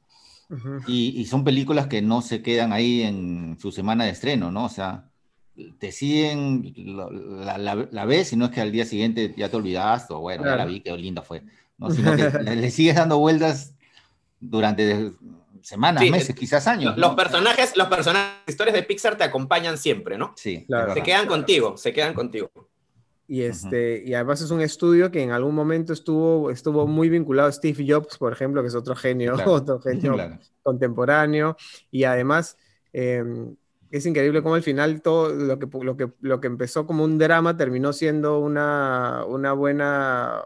Ujú. 0.51 0.85
Y, 0.85 1.21
y 1.21 1.27
son 1.27 1.45
películas 1.45 1.87
que 1.89 2.03
no 2.03 2.23
se 2.23 2.43
quedan 2.43 2.73
ahí 2.73 3.03
en 3.03 3.59
su 3.61 3.71
semana 3.73 4.05
de 4.05 4.11
estreno, 4.13 4.51
¿no? 4.51 4.65
O 4.67 4.69
sea, 4.69 5.10
te 5.79 5.93
siguen, 5.93 6.73
lo- 6.77 7.11
la, 7.11 7.59
la, 7.59 7.89
la 7.91 8.05
ves 8.05 8.33
y 8.33 8.37
no 8.37 8.47
es 8.47 8.51
que 8.51 8.61
al 8.61 8.73
día 8.73 8.85
siguiente 8.85 9.35
ya 9.37 9.49
te 9.49 9.57
olvidaste, 9.57 10.13
o 10.15 10.21
bueno, 10.21 10.45
ya 10.45 10.57
la 10.57 10.65
vi, 10.65 10.81
qué 10.81 10.97
linda 10.97 11.23
fue, 11.23 11.43
¿no? 11.79 11.91
Sino 11.91 12.15
que 12.17 12.31
le, 12.43 12.57
le 12.57 12.71
sigues 12.71 12.97
dando 12.97 13.19
vueltas 13.19 13.75
durante 14.41 15.13
semanas, 15.63 16.03
Sí, 16.03 16.11
meses, 16.11 16.31
eh, 16.31 16.35
quizás 16.35 16.67
años. 16.67 16.97
Los 16.97 17.11
¿no? 17.11 17.17
personajes, 17.17 17.77
los 17.77 17.89
personajes, 17.89 18.33
las 18.47 18.49
historias 18.53 18.75
de 18.75 18.83
Pixar 18.83 19.17
te 19.17 19.25
acompañan 19.25 19.77
siempre, 19.79 20.17
¿no? 20.17 20.33
Sí, 20.37 20.65
Claro. 20.67 20.95
Se 20.95 21.03
quedan 21.03 21.27
contigo, 21.27 21.77
se 21.77 21.93
quedan 21.93 22.15
contigo. 22.15 22.51
Y, 23.29 23.43
este, 23.43 24.03
y 24.05 24.15
además 24.15 24.41
es 24.41 24.51
un 24.51 24.61
estudio 24.61 25.13
que 25.13 25.23
en 25.23 25.31
algún 25.31 25.55
momento 25.55 25.93
estuvo, 25.93 26.51
estuvo 26.51 26.87
muy 26.89 27.09
vinculado 27.09 27.49
a 27.49 27.53
Steve 27.53 27.85
Jobs, 27.87 28.19
por 28.19 28.33
ejemplo, 28.33 28.61
que 28.61 28.67
es 28.69 28.75
otro 28.75 28.97
genio, 28.97 29.35
Claro. 29.35 29.53
otro 29.55 29.81
genio 29.81 30.15
Claro. 30.15 30.39
contemporáneo. 30.63 31.57
Y 31.93 32.03
además 32.05 32.57
eh, 32.93 33.23
es 33.91 34.07
increíble 34.07 34.43
cómo 34.43 34.55
al 34.55 34.63
final 34.63 35.03
todo 35.03 35.31
lo 35.35 35.59
que, 35.59 35.67
lo, 35.85 35.97
que, 35.97 36.09
lo 36.21 36.41
que 36.41 36.47
empezó 36.47 36.87
como 36.87 37.05
un 37.05 37.19
drama 37.19 37.57
terminó 37.57 37.93
siendo 37.93 38.39
una, 38.39 39.25
una 39.27 39.53
buena, 39.53 40.43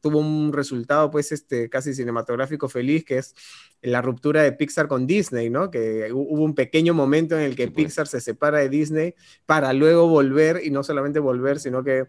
tuvo 0.00 0.18
un 0.18 0.52
resultado 0.52 1.10
pues 1.10 1.32
este, 1.32 1.68
casi 1.70 1.94
cinematográfico 1.94 2.68
feliz, 2.68 3.04
que 3.04 3.18
es 3.18 3.34
la 3.80 4.02
ruptura 4.02 4.42
de 4.42 4.52
Pixar 4.52 4.88
con 4.88 5.06
Disney, 5.06 5.48
¿no? 5.50 5.70
Que 5.70 6.12
hu- 6.12 6.26
hubo 6.28 6.44
un 6.44 6.54
pequeño 6.54 6.94
momento 6.94 7.34
en 7.36 7.42
el 7.42 7.56
que. 7.56 7.68
Pixar 7.68 8.06
se 8.06 8.20
separa 8.20 8.58
de 8.58 8.68
Disney 8.68 9.14
para 9.46 9.72
luego 9.72 10.06
volver, 10.08 10.60
y 10.62 10.70
no 10.70 10.82
solamente 10.82 11.18
volver, 11.18 11.58
sino 11.58 11.82
que 11.82 12.06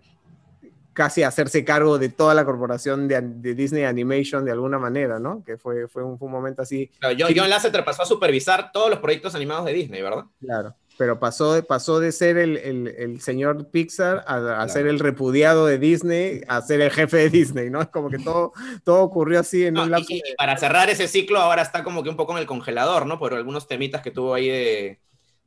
casi 0.93 1.23
hacerse 1.23 1.65
cargo 1.65 1.97
de 1.97 2.09
toda 2.09 2.33
la 2.33 2.45
corporación 2.45 3.07
de, 3.07 3.21
Disney 3.55 3.83
Animation 3.83 4.45
de 4.45 4.51
alguna 4.51 4.77
manera, 4.79 5.19
¿no? 5.19 5.43
Que 5.43 5.57
fue, 5.57 5.87
fue, 5.87 6.03
un, 6.03 6.17
fue 6.19 6.27
un 6.27 6.31
momento 6.31 6.61
así, 6.61 6.89
Claro, 6.99 7.15
John, 7.35 7.49
Lasseter 7.49 7.83
pasó 7.83 8.03
a 8.03 8.05
supervisar 8.05 8.71
todos 8.71 8.89
los 8.89 8.99
proyectos 8.99 9.33
animados 9.35 9.65
de 9.65 9.73
Disney, 9.73 10.01
¿verdad? 10.01 10.25
claro. 10.39 10.75
Pero 10.95 11.19
pasó 11.19 11.53
de, 11.55 11.63
pasó 11.63 11.99
de 11.99 12.11
ser 12.11 12.37
el, 12.37 12.55
el, 12.57 12.87
el 12.87 13.19
señor 13.19 13.67
Pixar 13.71 14.23
a, 14.27 14.35
a 14.35 14.39
Claro. 14.41 14.69
ser 14.69 14.85
el 14.85 14.99
repudiado 14.99 15.65
de 15.65 15.79
Disney 15.79 16.41
a 16.47 16.61
ser 16.61 16.81
el 16.81 16.91
jefe 16.91 17.17
de 17.17 17.29
Disney, 17.31 17.71
¿no? 17.71 17.81
Es 17.81 17.87
como 17.87 18.11
que 18.11 18.19
todo, 18.19 18.53
todo 18.83 19.01
ocurrió 19.01 19.39
así 19.39 19.65
en 19.65 19.73
No, 19.73 19.83
un 19.85 19.89
lapso 19.89 20.13
y- 20.13 20.21
de- 20.21 20.29
y 20.29 20.35
para 20.35 20.55
cerrar 20.55 20.91
ese 20.91 21.07
ciclo, 21.07 21.39
ahora 21.39 21.63
está 21.63 21.83
como 21.83 22.03
que 22.03 22.09
un 22.09 22.15
poco 22.15 22.33
en 22.33 22.37
el 22.37 22.45
congelador, 22.45 23.07
¿no? 23.07 23.17
Por 23.17 23.33
algunos 23.33 23.67
temitas 23.67 24.03
que 24.03 24.11
tuvo 24.11 24.35
ahí 24.35 24.47
de 24.49 24.99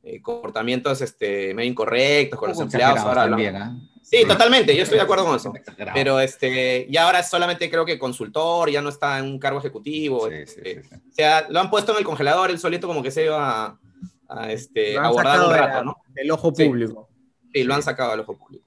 eh, 0.02 0.20
comportamientos 0.20 1.00
este, 1.00 1.54
medio 1.54 1.70
incorrectos 1.70 2.40
con 2.40 2.48
los 2.48 2.60
empleados. 2.60 2.98
Ahora 2.98 3.28
también, 3.28 3.54
¿ah? 3.54 3.76
Sí, 4.08 4.24
totalmente, 4.24 4.76
yo 4.76 4.84
estoy 4.84 4.98
de 4.98 5.02
acuerdo 5.04 5.24
con 5.24 5.34
eso. 5.34 5.52
Pero 5.92 6.20
este, 6.20 6.86
ya 6.88 7.06
ahora 7.06 7.18
es 7.18 7.28
solamente 7.28 7.68
creo 7.68 7.84
que 7.84 7.98
consultor, 7.98 8.70
ya 8.70 8.80
no 8.80 8.88
está 8.88 9.18
en 9.18 9.24
un 9.24 9.38
cargo 9.40 9.58
ejecutivo. 9.58 10.28
Sí, 10.28 10.34
sí, 10.36 10.42
este, 10.42 10.82
sí, 10.82 10.88
sí. 10.88 10.94
O 11.10 11.12
sea, 11.12 11.46
lo 11.48 11.58
han 11.58 11.70
puesto 11.70 11.90
en 11.90 11.98
el 11.98 12.04
congelador, 12.04 12.50
él 12.50 12.58
solito 12.60 12.86
como 12.86 13.02
que 13.02 13.10
se 13.10 13.24
iba 13.24 13.64
a, 13.66 13.80
a, 14.28 14.52
este, 14.52 14.96
un 14.96 15.16
de 15.16 15.22
rato, 15.22 15.84
¿no? 15.84 15.96
del 16.14 16.30
ojo 16.30 16.52
público. 16.52 17.08
Sí, 17.52 17.64
lo 17.64 17.74
han 17.74 17.82
sacado 17.82 18.12
al 18.12 18.20
ojo 18.20 18.36
público. 18.38 18.64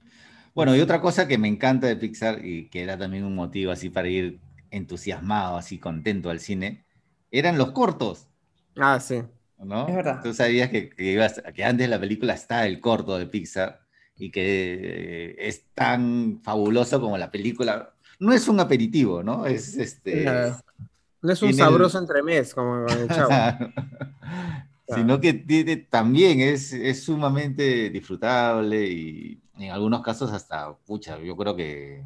Bueno, 0.53 0.75
y 0.75 0.81
otra 0.81 0.99
cosa 0.99 1.25
que 1.25 1.37
me 1.37 1.47
encanta 1.47 1.87
de 1.87 1.95
Pixar 1.95 2.43
y 2.43 2.67
que 2.69 2.83
era 2.83 2.97
también 2.97 3.23
un 3.23 3.33
motivo 3.33 3.71
así 3.71 3.89
para 3.89 4.09
ir 4.09 4.41
entusiasmado, 4.71 5.55
así 5.55 5.77
contento 5.79 6.29
al 6.29 6.41
cine, 6.41 6.83
eran 7.31 7.57
los 7.57 7.71
cortos, 7.71 8.27
Ah, 8.77 8.99
sí. 8.99 9.21
¿no? 9.57 9.87
Es 9.87 9.95
verdad. 9.95 10.19
Tú 10.21 10.33
sabías 10.33 10.69
que, 10.69 10.89
que, 10.89 11.13
ibas- 11.13 11.41
que 11.53 11.63
antes 11.63 11.85
de 11.87 11.89
la 11.89 11.99
película 11.99 12.33
está 12.33 12.65
el 12.67 12.79
corto 12.81 13.17
de 13.17 13.25
Pixar 13.25 13.81
y 14.19 14.29
que 14.31 14.43
eh, 15.31 15.35
es 15.39 15.65
tan 15.73 16.39
fabuloso 16.43 16.99
como 17.01 17.17
la 17.17 17.31
película. 17.31 17.93
No 18.19 18.33
es 18.33 18.47
un 18.47 18.59
aperitivo, 18.59 19.23
¿no? 19.23 19.45
Es 19.45 19.77
este. 19.77 20.23
Claro. 20.23 20.57
No 21.21 21.31
es 21.31 21.41
un 21.41 21.49
tiene 21.49 21.63
el- 21.63 21.69
sabroso 21.69 21.97
entremés 21.99 22.53
como 22.53 22.85
el 22.85 23.07
chavo. 23.09 23.71
Sino 24.87 25.19
que 25.21 25.33
tiene- 25.33 25.77
también 25.77 26.39
es, 26.41 26.73
es 26.73 27.03
sumamente 27.03 27.89
disfrutable 27.89 28.85
y 28.87 29.39
en 29.59 29.71
algunos 29.71 30.01
casos 30.01 30.31
hasta, 30.31 30.73
pucha, 30.73 31.19
yo 31.19 31.35
creo 31.37 31.55
que... 31.55 32.01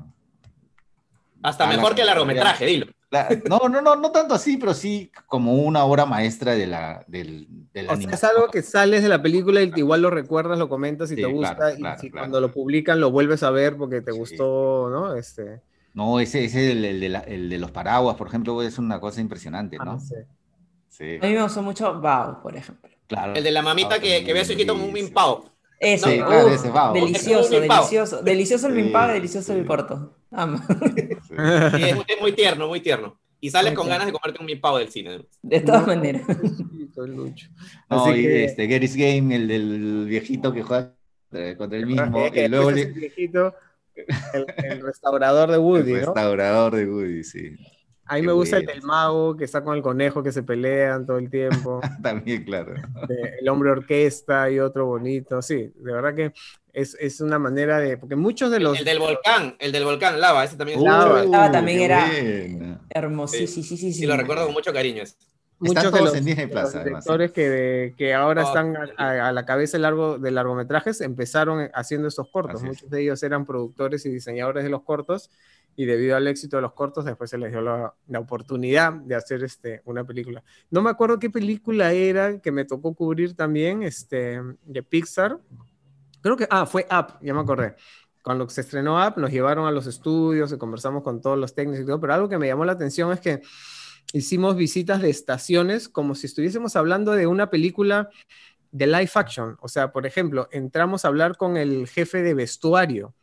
Hasta 1.42 1.66
la- 1.68 1.76
mejor 1.78 1.96
que 1.96 2.02
el 2.02 2.08
largometraje, 2.08 2.66
dilo. 2.66 2.88
La- 3.14 3.30
no, 3.48 3.70
no, 3.70 3.82
no, 3.82 3.96
no 3.96 4.12
tanto 4.12 4.34
así, 4.34 4.58
pero 4.58 4.74
sí 4.74 5.12
como 5.28 5.54
una 5.56 5.86
obra 5.86 6.06
maestra 6.06 6.54
de 6.56 6.68
la, 6.68 7.04
del, 7.08 7.48
de 7.72 7.84
la 7.84 7.94
O 7.94 7.96
sea, 7.98 8.12
es 8.12 8.24
algo 8.24 8.48
que 8.50 8.62
sales 8.62 9.04
de 9.04 9.10
la 9.10 9.22
película 9.22 9.62
y 9.62 9.72
igual 9.76 10.02
lo 10.02 10.10
recuerdas, 10.10 10.58
lo 10.60 10.68
comentas 10.70 11.12
y 11.12 11.16
Sí, 11.16 11.22
te 11.22 11.28
claro, 11.28 11.56
gusta, 11.56 11.74
y 11.74 11.78
claro, 11.80 12.02
si 12.02 12.10
claro. 12.10 12.24
cuando 12.24 12.42
lo 12.42 12.52
publican 12.52 13.00
lo 13.00 13.12
vuelves 13.12 13.44
a 13.44 13.52
ver 13.52 13.78
porque 13.78 14.02
te 14.02 14.12
Sí. 14.12 14.18
gustó, 14.18 14.90
¿no? 14.90 15.16
Este, 15.16 15.62
No, 15.94 16.20
ese 16.20 16.44
es 16.46 16.56
el, 16.56 16.84
el 16.86 17.00
de 17.00 17.10
la- 17.10 17.20
el 17.20 17.50
de 17.50 17.58
los 17.60 17.72
paraguas, 17.72 18.16
por 18.16 18.28
ejemplo, 18.28 18.62
es 18.64 18.80
una 18.80 19.00
cosa 19.00 19.22
impresionante, 19.22 19.78
¿no? 19.78 19.92
ah, 19.92 20.00
sí. 20.00 20.16
Sí, 20.90 21.18
A 21.22 21.26
mí 21.28 21.34
me 21.34 21.42
gustó 21.44 21.62
mucho 21.64 22.00
Bao, 22.00 22.42
por 22.42 22.56
ejemplo. 22.56 22.90
claro. 23.08 23.34
El 23.36 23.44
de 23.44 23.52
la 23.52 23.62
mamita 23.62 24.00
que, 24.00 24.24
que 24.24 24.34
ve 24.34 24.42
a 24.42 24.46
su 24.46 24.54
hijito 24.54 24.74
como 24.74 24.86
un 24.86 24.94
mimpao. 24.94 25.53
Sí, 25.84 26.16
claro, 26.18 26.48
ese 26.50 26.70
Bao. 26.70 26.94
delicioso, 26.94 27.60
delicioso. 27.60 28.22
Delicioso 28.24 28.68
el 28.68 28.76
Sí, 28.76 28.82
mimpao 28.82 29.10
y 29.10 29.14
delicioso 29.14 29.54
sí. 29.54 29.60
el 29.60 29.66
corto. 29.66 30.16
Amo. 30.32 30.58
Sí. 30.68 31.02
Sí, 31.28 31.84
es, 31.84 31.96
muy- 31.96 32.06
es 32.08 32.22
muy 32.22 32.32
tierno, 32.34 32.68
muy 32.68 32.80
tierno. 32.82 33.20
Y 33.40 33.50
sales 33.50 33.74
con 33.74 33.88
ganas 33.90 34.06
de 34.08 34.14
comerte 34.14 34.40
un 34.40 34.46
mipao 34.46 34.78
del 34.78 34.90
cine. 34.90 35.26
De 35.42 35.60
todas 35.60 35.82
No. 35.82 35.88
maneras. 35.88 36.22
No, 37.90 38.06
Así 38.06 38.12
y 38.20 38.24
que- 38.24 38.46
este, 38.46 38.68
Garry's 38.68 38.96
Game, 38.96 39.36
el 39.36 39.48
del 39.48 40.06
viejito 40.08 40.54
que 40.54 40.62
juega 40.64 40.94
contra 41.58 41.78
el 41.78 41.86
mismo, 41.86 42.28
y 42.34 42.48
luego 42.48 42.70
ese 42.72 42.82
es 42.82 42.86
le- 42.88 42.94
el 42.94 43.00
viejito, 43.00 43.54
el, 43.96 44.46
el 44.66 44.82
restaurador 44.82 45.50
de 45.50 45.56
el 45.56 45.62
Woody, 45.62 45.92
¿no? 45.92 45.98
restaurador 45.98 46.76
de 46.76 46.86
Woody, 46.88 47.24
sí. 47.24 47.56
A 48.06 48.16
mí 48.16 48.22
Qué 48.22 48.28
me 48.28 48.34
gusta 48.34 48.58
el 48.58 48.66
del 48.66 48.82
mago 48.82 49.38
que 49.38 49.46
está 49.46 49.64
con 49.64 49.76
el 49.76 49.82
conejo 49.82 50.22
que 50.22 50.32
se 50.32 50.44
pelean 50.44 51.06
todo 51.06 51.18
el 51.18 51.30
tiempo. 51.30 51.80
También, 52.04 52.44
claro. 52.44 52.74
de 53.08 53.38
el 53.40 53.48
hombre 53.50 53.72
orquesta 53.72 54.50
y 54.50 54.60
otro 54.60 54.86
bonito. 54.86 55.42
Sí, 55.42 55.72
de 55.76 55.94
verdad 55.94 56.14
que 56.14 56.34
es, 56.74 56.96
es 57.00 57.22
una 57.22 57.40
manera 57.40 57.80
de. 57.80 57.98
Porque 57.98 58.16
muchos 58.16 58.52
de 58.52 58.60
los. 58.60 58.78
El 58.78 58.86
del 58.86 59.00
volcán, 59.00 59.56
el 59.60 59.72
del 59.72 59.86
volcán 59.86 60.20
lava, 60.20 60.44
ese 60.44 60.58
también 60.58 60.80
es 60.80 60.84
Lava. 60.86 61.08
chévere. 61.08 61.28
Lava 61.30 61.52
también 61.52 61.78
qué 61.78 61.86
era-. 61.86 62.80
Hermosísimo. 62.90 63.48
Sí, 63.48 63.64
sí, 63.64 63.78
sí, 63.78 63.94
Sí, 63.94 64.06
lo 64.06 64.18
recuerdo 64.18 64.46
con 64.46 64.54
mucho 64.54 64.74
cariño. 64.74 65.04
ese. 65.04 65.16
Muchos 65.64 65.92
de 65.92 66.02
los, 66.02 66.16
en 66.16 66.26
Disney 66.26 66.46
de 66.48 66.54
los 66.54 66.64
además, 66.76 66.84
directores 67.06 67.32
que, 67.32 67.94
que 67.98 68.14
ahora 68.14 68.44
Oh, 68.44 68.48
están 68.48 68.76
a, 68.98 69.28
a- 69.28 69.32
la 69.32 69.46
cabeza 69.46 69.78
largo, 69.78 70.18
de 70.20 70.32
largometrajes 70.32 71.02
empezaron 71.02 71.70
haciendo 71.74 72.08
estos 72.08 72.28
cortos. 72.30 72.56
Así 72.56 72.66
es. 72.66 72.70
Muchos 72.70 72.90
de 72.90 73.02
ellos 73.02 73.22
eran 73.24 73.46
productores 73.46 74.06
y 74.06 74.10
diseñadores 74.10 74.64
de 74.64 74.70
los 74.70 74.84
cortos 74.84 75.30
y 75.76 75.86
debido 75.86 76.16
al 76.16 76.28
éxito 76.28 76.58
de 76.58 76.62
los 76.62 76.74
cortos 76.74 77.04
después 77.04 77.30
se 77.32 77.38
les 77.40 77.52
dio 77.52 77.60
la, 77.62 77.94
la 78.08 78.20
oportunidad 78.20 78.94
de 78.94 79.16
hacer 79.16 79.44
este, 79.44 79.82
una 79.86 80.04
película. 80.04 80.44
No 80.70 80.82
me 80.84 80.92
acuerdo 80.92 81.18
qué 81.18 81.30
película 81.32 81.92
era 81.94 82.40
que 82.40 82.52
me 82.52 82.64
tocó 82.66 82.94
cubrir 82.94 83.36
también 83.36 83.82
este, 83.82 84.40
de 84.66 84.84
Pixar. 84.84 85.40
Creo 86.22 86.38
que, 86.38 86.48
ah, 86.50 86.66
fue 86.68 86.86
Up, 86.92 87.18
ya 87.22 87.34
me 87.34 87.42
acordé. 87.42 87.76
Cuando 88.24 88.48
se 88.48 88.62
estrenó 88.62 89.06
Up, 89.06 89.16
nos 89.18 89.32
llevaron 89.32 89.66
a 89.68 89.72
los 89.72 89.86
estudios 89.88 90.54
y 90.54 90.58
conversamos 90.58 91.04
con 91.04 91.20
todos 91.22 91.38
los 91.38 91.54
técnicos 91.56 91.84
y 91.84 91.86
todo, 91.86 92.00
pero 92.00 92.14
algo 92.14 92.30
que 92.30 92.38
me 92.38 92.48
llamó 92.48 92.64
la 92.64 92.72
atención 92.74 93.12
es 93.12 93.20
que 93.20 93.42
hicimos 94.12 94.56
visitas 94.56 95.02
de 95.02 95.10
estaciones 95.10 95.90
como 95.90 96.16
si 96.16 96.28
estuviésemos 96.28 96.76
hablando 96.76 97.14
de 97.14 97.28
una 97.28 97.50
película 97.50 98.10
de 98.72 98.88
live 98.88 99.12
action. 99.16 99.58
O 99.62 99.68
sea, 99.68 99.92
por 99.92 100.06
ejemplo, 100.06 100.50
entramos 100.52 101.06
a 101.06 101.08
hablar 101.08 101.38
con 101.38 101.58
el 101.58 101.88
jefe 101.88 102.22
de 102.22 102.34
vestuario. 102.34 103.16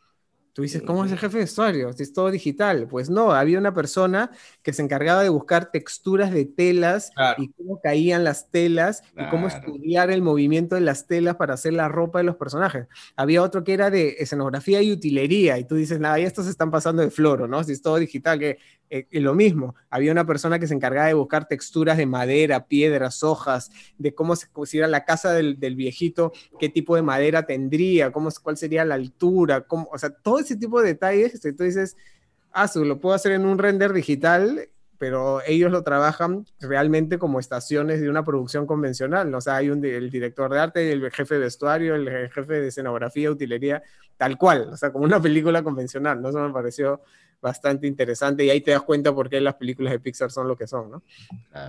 Tú 0.53 0.63
dices, 0.63 0.83
¿cómo 0.83 1.05
es 1.05 1.13
el 1.13 1.19
jefe 1.19 1.39
de 1.39 1.45
vestuario? 1.45 1.93
Si 1.93 2.03
es 2.03 2.13
todo 2.13 2.31
digital. 2.31 2.87
Pues 2.89 3.09
no, 3.09 3.33
había 3.33 3.59
una 3.59 3.73
persona 3.73 4.31
que 4.63 4.73
se 4.73 4.83
encargaba 4.83 5.23
de 5.23 5.29
buscar 5.29 5.71
texturas 5.71 6.33
de 6.33 6.45
telas 6.45 7.11
Claro. 7.15 7.43
y 7.43 7.49
cómo 7.53 7.81
caían 7.81 8.25
las 8.25 8.51
telas 8.51 9.03
y 9.17 9.29
cómo 9.31 9.49
Claro. 9.49 9.65
estudiar 9.67 10.11
el 10.11 10.23
movimiento 10.23 10.75
de 10.75 10.81
las 10.81 11.07
telas 11.07 11.37
para 11.37 11.55
hacer 11.55 11.73
la 11.73 11.89
ropa 11.89 12.19
de 12.19 12.25
los 12.25 12.37
personajes. 12.37 12.87
Había 13.17 13.43
otro 13.43 13.63
que 13.65 13.73
era 13.75 13.91
de 13.91 14.17
escenografía 14.19 14.83
y 14.83 14.93
utilería 14.93 15.57
y 15.59 15.65
tú 15.65 15.77
dices, 15.77 16.01
nada, 16.01 16.19
y 16.19 16.25
estos 16.25 16.47
se 16.47 16.51
están 16.51 16.71
pasando 16.71 17.03
de 17.03 17.11
floro, 17.11 17.47
¿no? 17.47 17.63
Si 17.63 17.73
es 17.73 17.81
todo 17.83 17.97
digital, 17.97 18.39
que 18.39 18.59
eh, 18.93 19.07
lo 19.21 19.35
mismo. 19.35 19.77
Había 19.89 20.11
una 20.11 20.27
persona 20.27 20.59
que 20.59 20.67
se 20.67 20.75
encargaba 20.75 21.07
de 21.07 21.15
buscar 21.15 21.47
texturas 21.47 21.97
de 21.97 22.07
madera, 22.07 22.67
piedras, 22.67 23.23
hojas, 23.23 23.71
de 23.99 24.13
cómo 24.17 24.35
se 24.35 24.49
pusiera 24.49 24.89
la 24.89 25.05
casa 25.05 25.33
del, 25.33 25.61
del 25.61 25.77
viejito, 25.77 26.33
qué 26.59 26.69
tipo 26.69 26.97
de 26.97 27.03
madera 27.03 27.47
tendría, 27.47 28.11
cómo, 28.11 28.31
cuál 28.43 28.57
sería 28.57 28.85
la 28.85 28.97
altura, 28.97 29.61
cómo, 29.61 29.89
o 29.93 29.97
sea, 29.99 30.11
todo 30.11 30.40
ese 30.41 30.57
tipo 30.57 30.81
de 30.81 30.89
detalles, 30.89 31.35
este, 31.35 31.53
tú 31.53 31.65
dices, 31.65 31.97
ah, 32.53 32.69
su, 32.69 32.85
lo 32.85 33.01
puedo 33.01 33.15
hacer 33.15 33.33
en 33.33 33.47
un 33.47 33.59
render 33.59 33.93
digital, 33.93 34.69
pero 34.99 35.41
ellos 35.47 35.73
lo 35.73 35.83
trabajan 35.83 36.45
realmente 36.61 37.19
como 37.19 37.41
estaciones 37.41 38.01
de 38.01 38.11
una 38.11 38.25
producción 38.25 38.67
convencional, 38.67 39.31
¿no? 39.31 39.39
o 39.39 39.41
sea, 39.41 39.57
hay 39.57 39.71
un, 39.71 39.83
el 39.85 40.11
director 40.11 40.53
de 40.53 40.59
arte, 40.61 40.93
el 40.93 41.11
jefe 41.11 41.35
de 41.37 41.41
vestuario, 41.41 41.95
el 41.95 42.07
je- 42.07 42.31
jefe 42.31 42.53
de 42.61 42.69
escenografía, 42.69 43.31
utilería, 43.31 43.83
tal 44.19 44.37
cual, 44.37 44.69
o 44.73 44.77
sea, 44.77 44.93
como 44.93 45.05
una 45.05 45.21
película 45.21 45.63
convencional, 45.63 46.21
¿no? 46.21 46.29
Eso 46.29 46.39
me 46.41 46.53
pareció 46.53 47.01
bastante 47.41 47.87
interesante 47.87 48.45
y 48.45 48.51
ahí 48.51 48.61
te 48.61 48.73
das 48.73 48.83
cuenta 48.83 49.15
por 49.15 49.31
qué 49.31 49.41
las 49.41 49.55
películas 49.55 49.93
de 49.95 50.01
Pixar 50.01 50.31
son 50.31 50.47
lo 50.47 50.57
que 50.57 50.67
son, 50.67 50.91
¿no? 50.91 51.03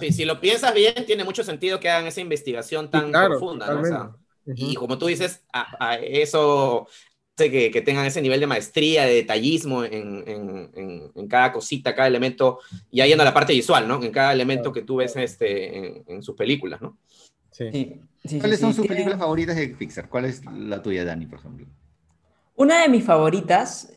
Sí, 0.02 0.12
si 0.12 0.26
lo 0.26 0.42
piensas 0.42 0.74
bien, 0.74 0.94
tiene 1.06 1.24
mucho 1.24 1.44
sentido 1.46 1.80
que 1.80 1.90
hagan 1.90 2.08
esa 2.08 2.20
investigación 2.22 2.92
tan 2.92 3.06
Sí, 3.06 3.12
claro, 3.12 3.30
profunda, 3.30 3.68
¿no? 3.70 3.80
O 3.80 3.86
sea, 3.86 3.98
totalmente. 4.46 4.62
y 4.72 4.76
como 4.76 4.98
tú 4.98 5.06
dices, 5.08 5.44
a, 5.54 5.92
a 5.92 5.96
eso 5.96 6.88
que, 7.36 7.72
que 7.72 7.82
tengan 7.82 8.06
ese 8.06 8.22
nivel 8.22 8.40
de 8.40 8.48
maestría, 8.48 9.06
de 9.06 9.14
detallismo 9.16 9.84
en, 9.84 10.24
en- 10.28 10.70
en- 10.76 11.12
en 11.16 11.28
cada 11.28 11.52
cosita, 11.52 11.96
cada 11.96 12.08
elemento, 12.08 12.60
y 12.92 13.02
ahí 13.02 13.10
yendo 13.10 13.24
a 13.24 13.26
la 13.26 13.34
parte 13.34 13.54
visual, 13.54 13.88
¿no? 13.88 14.04
En 14.04 14.12
cada 14.12 14.34
elemento 14.34 14.72
que 14.72 14.82
tú 14.84 14.98
ves 14.98 15.16
este, 15.16 15.78
en, 15.78 16.04
en 16.08 16.24
sus 16.24 16.36
películas, 16.36 16.82
¿no? 16.82 16.98
Sí. 17.52 17.70
Sí, 17.72 18.02
sí, 18.26 18.40
¿Cuáles 18.40 18.58
sí, 18.60 18.62
son 18.64 18.74
sí. 18.74 18.78
sus 18.78 18.88
películas 18.88 19.20
favoritas 19.20 19.56
de 19.56 19.70
Pixar? 19.70 20.08
¿Cuál 20.10 20.26
es 20.26 20.44
la 20.46 20.82
tuya, 20.82 21.04
Dani, 21.04 21.26
por 21.26 21.40
ejemplo? 21.40 21.66
Una 22.56 22.82
de 22.82 22.90
mis 22.90 23.04
favoritas 23.04 23.92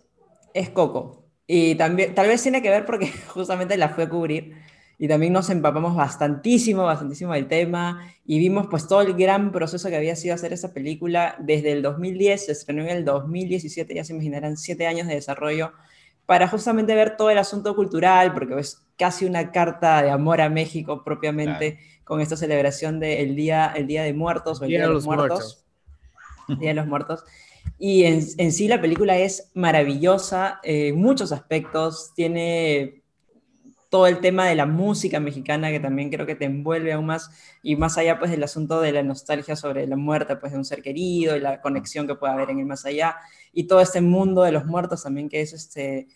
es 0.55 0.71
Coco. 0.71 1.25
Y 1.47 1.75
también, 1.75 2.15
tal 2.15 2.29
vez 2.29 2.43
tiene 2.43 2.63
que 2.63 2.71
ver 2.71 2.87
porque 2.87 3.09
justamente 3.29 3.77
la 3.77 3.91
fui 3.91 4.05
a 4.05 4.09
cubrir 4.09 4.57
y 4.99 5.09
también 5.09 5.33
nos 5.33 5.51
empapamos 5.51 5.97
bastantísimo, 5.97 6.85
bastantísimo 6.85 7.33
del 7.33 7.49
tema 7.49 8.13
y 8.25 8.39
vimos 8.39 8.69
pues 8.71 8.87
todo 8.87 9.03
el 9.03 9.15
gran 9.15 9.53
proceso 9.53 9.89
que 9.89 9.97
había 9.97 10.17
sido 10.17 10.35
hacer 10.35 10.53
esa 10.53 10.73
película 10.73 11.37
desde 11.41 11.73
el 11.73 11.83
2010, 11.83 12.47
se 12.47 12.53
estrenó 12.53 12.83
en 12.83 12.91
el 12.91 13.05
2017, 13.05 13.95
ya 13.95 14.05
se 14.05 14.13
imaginarán 14.13 14.57
siete 14.57 14.87
años 14.87 15.07
de 15.09 15.15
desarrollo 15.15 15.73
para 16.27 16.49
justamente 16.49 16.95
ver 16.95 17.17
todo 17.17 17.31
el 17.31 17.39
asunto 17.39 17.75
cultural, 17.75 18.33
porque 18.33 18.59
es 18.59 18.83
casi 18.97 19.27
una 19.27 19.53
carta 19.53 20.03
de 20.03 20.11
amor 20.11 20.41
a 20.41 20.49
México 20.49 21.03
propiamente 21.05 21.79
con 22.05 22.21
esta 22.21 22.37
celebración 22.37 23.01
del 23.01 23.35
día, 23.35 23.73
el 23.75 23.87
día 23.87 24.03
de 24.03 24.15
Muertos 24.15 24.61
o 24.61 24.65
el 24.65 24.71
Día, 24.71 24.87
de 24.87 24.93
los, 24.93 25.05
Muertos. 25.05 25.65
Día 26.49 26.71
de 26.71 26.75
los 26.75 26.87
Muertos. 26.87 27.25
Y 27.79 28.05
en, 28.05 28.25
en 28.39 28.53
sí 28.53 28.69
la 28.69 28.81
película 28.81 29.19
es 29.19 29.51
maravillosa 29.55 30.61
en 30.63 30.97
muchos 30.97 31.33
aspectos. 31.33 32.13
Tiene 32.15 33.04
todo 33.95 34.09
el 34.09 34.19
tema 34.19 34.49
de 34.49 34.57
la 34.57 34.67
música 34.67 35.21
mexicana 35.21 35.71
que 35.71 35.79
también 35.79 36.11
creo 36.11 36.27
que 36.27 36.35
te 36.35 36.47
envuelve 36.47 36.93
aún 36.93 37.07
más 37.07 37.31
y 37.63 37.77
más 37.77 37.97
allá 37.97 38.19
pues 38.19 38.33
del 38.33 38.43
asunto 38.43 38.81
de 38.81 38.91
la 38.91 39.05
nostalgia 39.05 39.55
sobre 39.55 39.87
la 39.87 39.95
muerte 39.95 40.35
pues 40.35 40.51
de 40.51 40.59
un 40.59 40.65
ser 40.65 40.83
querido 40.83 41.37
y 41.37 41.41
la 41.41 41.61
conexión 41.61 42.05
que 42.09 42.17
puede 42.17 42.33
haber 42.33 42.51
en 42.51 42.59
el 42.59 42.67
más 42.67 42.85
allá 42.87 43.15
y 43.53 43.69
todo 43.69 43.81
este 43.81 44.01
mundo 44.01 44.43
de 44.43 44.51
los 44.51 44.65
muertos 44.67 45.05
también 45.05 45.29
que 45.29 45.43
es 45.43 45.53
este 45.53 46.09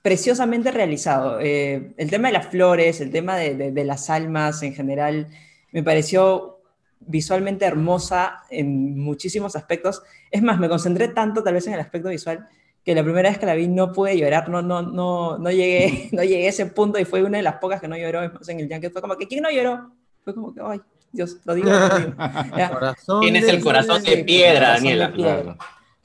preciosamente 0.00 0.70
realizado. 0.70 1.40
Eh, 1.40 1.92
el 1.98 2.08
tema 2.08 2.28
de 2.28 2.32
las 2.32 2.46
flores, 2.46 3.02
el 3.02 3.10
tema 3.10 3.36
de, 3.36 3.54
de, 3.54 3.72
de 3.72 3.84
las 3.84 4.08
almas 4.08 4.62
en 4.62 4.72
general, 4.72 5.26
me 5.72 5.82
pareció 5.82 6.62
visualmente 7.00 7.66
hermosa 7.66 8.44
en 8.48 8.98
muchísimos 8.98 9.56
aspectos. 9.56 10.02
Es 10.30 10.42
más, 10.42 10.58
me 10.58 10.70
concentré 10.70 11.08
tanto 11.08 11.42
tal 11.42 11.52
vez 11.52 11.66
en 11.66 11.74
el 11.74 11.80
aspecto 11.80 12.08
visual 12.08 12.48
que 12.86 12.94
la 12.94 13.02
primera 13.02 13.28
vez 13.28 13.36
que 13.38 13.44
la 13.46 13.54
vi 13.56 13.66
no 13.66 13.92
pude 13.92 14.16
llorar, 14.16 14.48
no, 14.48 14.62
no, 14.62 14.80
no, 14.80 15.36
no, 15.38 15.50
llegué, 15.50 16.08
no 16.12 16.22
llegué 16.22 16.46
a 16.46 16.50
ese 16.50 16.66
punto 16.66 16.98
y 17.00 17.04
fue 17.04 17.22
una 17.24 17.36
de 17.38 17.42
las 17.42 17.56
pocas 17.56 17.80
que 17.80 17.88
no 17.88 17.96
lloró 17.98 18.22
en 18.22 18.60
el 18.60 18.68
Yankee. 18.68 18.90
Fue 18.90 19.02
como 19.02 19.16
que, 19.16 19.26
¿quién 19.26 19.42
no 19.42 19.50
lloró? 19.50 19.90
Fue 20.24 20.32
como 20.34 20.54
que, 20.54 20.60
ay, 20.64 20.80
Dios, 21.10 21.38
lo 21.44 21.54
digo. 21.54 21.68
Lo 21.68 21.98
digo. 21.98 22.14
Tienes 23.20 23.46
de- 23.46 23.50
el 23.52 23.62
corazón 23.62 24.02
de 24.04 24.16
Sí, 24.16 24.22
piedra, 24.22 24.76
corazón 24.78 24.84
de 24.84 24.96
Daniela. 24.96 25.12
piedra. 25.12 25.42
Claro. 25.42 25.58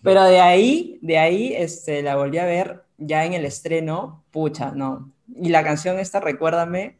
Pero 0.04 0.24
de 0.24 0.40
ahí, 0.42 0.98
de 1.04 1.20
ahí, 1.20 1.54
este, 1.56 2.02
la 2.02 2.16
volví 2.16 2.40
a 2.40 2.46
ver 2.46 2.82
ya 2.98 3.24
en 3.26 3.34
el 3.34 3.46
estreno, 3.46 4.24
pucha, 4.32 4.72
no. 4.72 5.12
Y 5.36 5.50
la 5.50 5.64
canción 5.64 6.00
esta, 6.00 6.20
Recuérdame, 6.20 6.98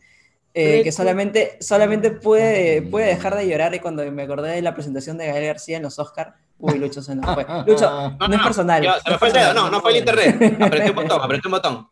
eh, 0.54 0.82
que 0.84 0.92
solamente, 0.92 1.58
solamente 1.62 2.12
pude, 2.12 2.84
pude 2.84 3.06
dejar 3.06 3.36
de 3.36 3.48
llorar 3.48 3.74
y 3.74 3.80
cuando 3.80 4.10
me 4.12 4.22
acordé 4.22 4.52
de 4.52 4.62
la 4.62 4.76
presentación 4.76 5.18
de 5.18 5.26
Gael 5.28 5.46
García 5.48 5.78
en 5.78 5.84
los 5.84 5.98
Oscar, 5.98 6.36
uy, 6.62 6.80
Lucho 6.80 7.02
se 7.02 7.16
nos 7.16 7.34
fue. 7.34 7.46
Lucho, 7.68 8.16
no, 8.20 8.34
es 8.36 8.42
personal. 8.42 8.84
yo- 8.84 8.94
se 9.04 9.12
me 9.12 9.18
fue 9.18 9.28
el 9.30 9.34
dedo, 9.34 9.54
no, 9.54 9.70
no 9.70 9.82
fue 9.82 9.92
el 9.92 9.98
internet. 9.98 10.58
Apreté 10.62 10.90
un 10.92 10.96
botón, 10.96 11.22
apreté 11.22 11.48
un 11.48 11.52
botón. 11.52 11.88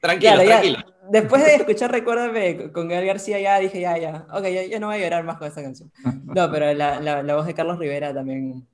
Tranquilo, 0.00 0.32
Claro, 0.34 0.42
ya, 0.48 0.60
tranquilo. 0.60 0.84
después 1.10 1.44
de 1.44 1.54
escuchar 1.54 1.90
Recuérdame 1.92 2.72
con 2.72 2.88
Gael 2.88 3.06
García, 3.06 3.38
ya 3.40 3.58
dije, 3.58 3.80
ya, 3.80 3.96
ya, 3.98 4.26
ok, 4.32 4.42
ya, 4.48 4.64
ya 4.64 4.78
no 4.80 4.88
voy 4.88 4.96
a 4.96 4.98
llorar 5.00 5.24
más 5.24 5.36
con 5.38 5.46
esta 5.48 5.62
canción. 5.62 5.90
No, 6.24 6.50
pero 6.50 6.72
la, 6.74 7.00
la, 7.00 7.22
la 7.22 7.34
voz 7.36 7.46
de 7.46 7.54
Carlos 7.54 7.78
Rivera 7.78 8.12
también, 8.12 8.66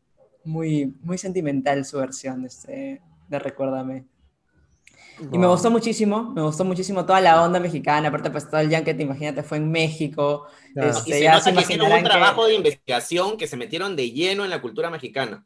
muy, 0.44 0.94
muy 1.02 1.18
sentimental 1.18 1.84
su 1.84 1.98
versión 1.98 2.42
de, 2.42 2.48
este, 2.48 3.02
de 3.28 3.38
Recuérdame. 3.38 4.04
Y 5.20 5.38
me 5.38 5.46
Wow. 5.46 5.54
gustó 5.54 5.70
muchísimo, 5.70 6.32
me 6.34 6.42
gustó 6.42 6.64
muchísimo 6.64 7.04
toda 7.04 7.20
la 7.20 7.42
onda 7.42 7.58
mexicana, 7.60 8.08
aparte 8.08 8.30
pues 8.30 8.48
todo 8.48 8.60
el 8.60 8.72
Junket, 8.74 9.00
imagínate, 9.00 9.42
fue 9.42 9.58
en 9.58 9.70
México. 9.70 10.46
Claro. 10.74 10.90
este, 10.90 11.10
Y 11.10 11.12
se 11.14 11.22
ya 11.22 11.32
nota 11.32 11.44
se 11.44 11.52
que 11.54 11.60
hicieron 11.60 11.86
un 11.86 11.90
imaginarán 11.92 12.04
que- 12.04 12.24
trabajo 12.24 12.46
de 12.46 12.54
investigación 12.54 13.36
que 13.36 13.46
se 13.46 13.56
metieron 13.56 13.96
de 13.96 14.10
lleno 14.10 14.44
en 14.44 14.50
la 14.50 14.60
cultura 14.60 14.90
mexicana. 14.90 15.44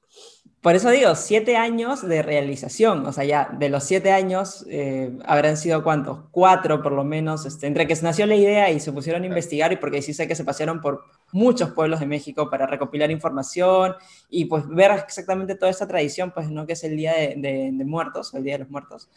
Por 0.62 0.76
eso 0.76 0.90
digo, 0.90 1.16
siete 1.16 1.56
años 1.56 2.06
de 2.06 2.22
realización, 2.22 3.04
o 3.04 3.12
sea, 3.12 3.24
ya 3.24 3.50
de 3.58 3.68
los 3.68 3.82
siete 3.82 4.12
años 4.12 4.64
eh, 4.70 5.10
habrán 5.24 5.56
sido 5.56 5.82
cuántos, 5.82 6.20
cuatro 6.30 6.80
por 6.84 6.92
lo 6.92 7.02
menos, 7.02 7.44
este, 7.46 7.66
entre 7.66 7.88
que 7.88 7.96
se 7.96 8.04
nació 8.04 8.26
la 8.26 8.36
idea 8.36 8.70
y 8.70 8.78
se 8.78 8.92
pusieron 8.92 9.24
a 9.24 9.26
investigar 9.26 9.72
y 9.72 9.76
porque 9.76 10.02
sí 10.02 10.14
sé 10.14 10.28
que 10.28 10.36
se 10.36 10.44
pasaron 10.44 10.80
por 10.80 11.02
muchos 11.32 11.70
pueblos 11.72 11.98
de 11.98 12.06
México 12.06 12.48
para 12.48 12.66
recopilar 12.68 13.10
información 13.10 13.94
y 14.30 14.44
pues 14.44 14.68
ver 14.68 14.92
exactamente 14.92 15.56
toda 15.56 15.70
esta 15.72 15.88
tradición, 15.88 16.30
pues 16.30 16.48
no 16.48 16.64
que 16.64 16.74
es 16.74 16.84
el 16.84 16.96
Día 16.96 17.12
de, 17.14 17.34
de- 17.38 17.70
de 17.72 17.84
Muertos, 17.84 18.32
el 18.34 18.44
Día 18.44 18.52
de 18.52 18.58
los 18.60 18.70
Muertos. 18.70 19.08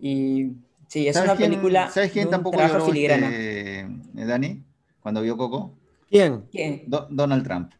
Y 0.00 0.52
sí, 0.86 1.08
es 1.08 1.14
¿Sabes 1.16 1.30
una 1.30 1.36
quién- 1.36 1.50
película 1.50 1.90
¿Sabes 1.90 2.12
quién 2.12 2.24
de 2.24 2.28
un 2.28 2.30
tampoco 2.30 2.58
trabajo 2.58 2.78
lloró, 2.78 2.92
filigrana. 2.92 3.26
este, 3.28 3.88
Dani, 4.24 4.62
cuando 5.02 5.20
vio 5.22 5.36
Coco? 5.36 5.72
¿Quién? 6.08 6.44
¿Qué? 6.52 6.84
Do- 6.86 7.08
Donald 7.10 7.42
Trump. 7.44 7.72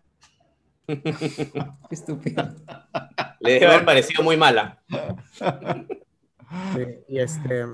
Qué 0.86 1.72
estúpido. 1.90 2.54
Le 3.40 3.52
debe 3.54 3.66
haber 3.66 3.84
parecido 3.84 4.22
muy 4.22 4.36
mala. 4.36 4.82
Sí, 6.74 6.82
y 7.08 7.18
este. 7.18 7.66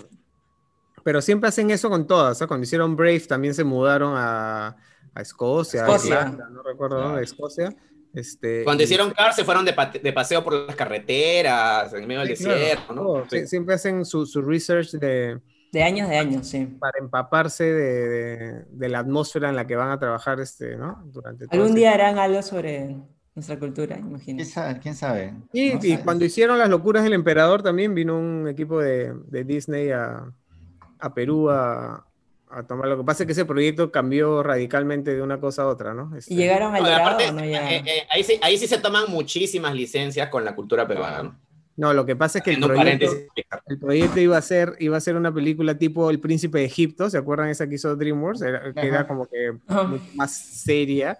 Pero 1.04 1.20
siempre 1.22 1.48
hacen 1.48 1.70
eso 1.70 1.88
con 1.88 2.06
todas. 2.06 2.38
Cuando 2.46 2.64
hicieron 2.64 2.96
Brave 2.96 3.20
también 3.20 3.54
se 3.54 3.64
mudaron 3.64 4.14
a, 4.16 4.76
a 5.14 5.20
Escocia, 5.22 5.82
a 5.84 5.86
Escocia. 5.86 6.14
Irlanda, 6.16 6.48
no 6.50 6.62
recuerdo 6.62 7.00
dónde, 7.00 7.22
Escocia. 7.22 7.74
Este, 8.14 8.64
Cuando 8.64 8.82
y- 8.82 8.84
hicieron 8.84 9.10
Cars 9.12 9.36
se 9.36 9.44
fueron 9.44 9.64
de, 9.64 9.74
de 10.02 10.12
paseo 10.12 10.42
por 10.42 10.54
las 10.54 10.76
carreteras, 10.76 11.92
en 11.92 12.06
medio 12.06 12.20
del 12.24 12.36
Sí, 12.36 12.44
claro, 12.44 12.58
desierto, 12.58 12.92
¿no? 12.94 13.02
todo. 13.02 13.24
Sí. 13.30 13.36
Sie- 13.36 13.46
Siempre 13.46 13.74
hacen 13.74 14.04
su, 14.04 14.26
su 14.26 14.42
research 14.42 14.92
de, 14.92 15.38
De 15.72 15.82
años 15.82 16.08
de 16.08 16.16
años, 16.16 16.46
sí. 16.46 16.64
para 16.78 16.98
empaparse 16.98 17.64
de, 17.64 18.08
de- 18.08 18.64
de 18.70 18.88
la 18.88 19.00
atmósfera 19.00 19.50
en 19.50 19.56
la 19.56 19.66
que 19.66 19.76
van 19.76 19.90
a 19.90 19.98
trabajar 19.98 20.40
este, 20.40 20.76
¿no? 20.76 21.02
Durante 21.06 21.46
todo 21.46 21.52
Algún 21.52 21.68
ese- 21.70 21.78
día 21.78 21.92
harán 21.92 22.18
algo 22.18 22.42
sobre 22.42 22.96
nuestra 23.34 23.58
cultura, 23.58 23.96
¿Quién 23.96 24.08
imagino. 24.08 24.44
sabe? 24.44 24.78
¿Quién 24.80 24.94
sabe? 24.94 25.34
Y, 25.52 25.74
No 25.74 25.80
y 25.82 25.96
sé. 25.96 26.00
cuando 26.04 26.24
hicieron 26.24 26.58
las 26.58 26.68
locuras 26.70 27.04
del 27.04 27.12
emperador 27.12 27.62
también 27.62 27.94
vino 27.94 28.18
un 28.18 28.48
equipo 28.48 28.80
de, 28.80 29.12
de 29.26 29.44
Disney 29.44 29.90
a, 29.90 30.24
a 30.98 31.14
Perú 31.14 31.50
a, 31.50 32.04
a 32.50 32.62
tomar. 32.66 32.88
Lo 32.88 32.96
que 32.96 33.04
pasa 33.04 33.22
es 33.22 33.26
que 33.26 33.32
ese 33.32 33.44
proyecto 33.44 33.92
cambió 33.92 34.42
radicalmente 34.42 35.14
de 35.14 35.22
una 35.22 35.38
cosa 35.38 35.62
a 35.62 35.66
otra, 35.68 35.92
¿no? 35.94 36.16
Este, 36.16 36.32
¿Y 36.34 36.36
llegaron 36.38 36.74
al 36.74 36.82
No, 36.82 36.88
aparte, 36.88 37.28
o 37.28 37.32
no 37.32 37.40
eh, 37.42 37.82
eh, 37.86 38.06
ahí, 38.10 38.24
sí, 38.24 38.40
ahí 38.42 38.56
sí 38.58 38.66
se 38.66 38.78
toman 38.78 39.04
muchísimas 39.10 39.74
licencias 39.74 40.28
con 40.30 40.44
la 40.44 40.54
cultura 40.56 40.88
peruana, 40.88 41.22
¿no? 41.24 41.38
No, 41.78 41.94
lo 41.94 42.04
que 42.04 42.16
pasa 42.16 42.38
es 42.38 42.44
que 42.44 42.50
el 42.50 42.60
proyecto, 42.60 43.06
el 43.68 44.18
iba 44.20 44.36
a 44.36 44.42
ser 44.42 44.74
iba 44.80 44.96
a 44.96 45.00
ser 45.00 45.14
una 45.16 45.32
película 45.32 45.78
tipo 45.78 46.10
El 46.10 46.18
Príncipe 46.18 46.58
de 46.58 46.64
Egipto, 46.64 47.08
¿se 47.08 47.16
acuerdan 47.18 47.48
esa 47.50 47.68
que 47.68 47.76
hizo 47.76 47.94
DreamWorks? 47.94 48.42
Era- 48.42 48.74
que 48.74 48.86
era 48.86 49.06
como 49.06 49.26
que 49.26 49.52
mucho 49.86 50.04
más 50.16 50.36
seria. 50.36 51.18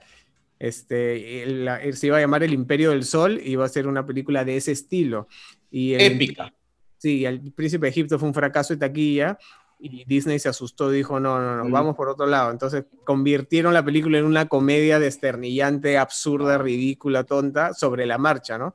Este, 0.59 1.43
el- 1.45 1.65
la- 1.65 1.81
se 1.93 2.09
iba 2.09 2.17
a 2.17 2.21
llamar 2.21 2.43
El 2.43 2.53
Imperio 2.53 2.91
del 2.91 3.05
Sol 3.05 3.41
y 3.43 3.53
iba 3.53 3.65
a 3.65 3.69
ser 3.69 3.87
una 3.87 4.05
película 4.05 4.45
de 4.45 4.57
ese 4.57 4.73
estilo. 4.73 5.29
Y 5.71 5.95
el, 5.95 6.01
Épica. 6.01 6.53
Sí, 6.97 7.25
el 7.25 7.53
Príncipe 7.53 7.87
de 7.87 7.91
Egipto 7.91 8.19
fue 8.19 8.27
un 8.29 8.35
fracaso 8.35 8.75
de 8.75 8.81
taquilla 8.81 9.39
y 9.79 10.05
Disney 10.07 10.41
se 10.41 10.49
asustó, 10.49 10.91
dijo, 10.91 11.21
no, 11.21 11.39
no, 11.41 11.57
no, 11.57 11.65
Mm. 11.67 11.71
vamos 11.71 11.95
por 11.95 12.09
otro 12.09 12.27
lado. 12.27 12.51
Entonces 12.51 12.87
convirtieron 13.05 13.73
la 13.73 13.85
película 13.85 14.19
en 14.19 14.25
una 14.25 14.47
comedia 14.49 14.99
desternillante, 14.99 15.97
absurda, 15.99 16.59
ridícula, 16.59 17.23
tonta, 17.23 17.73
sobre 17.75 18.05
la 18.07 18.19
marcha, 18.19 18.59
¿no? 18.59 18.75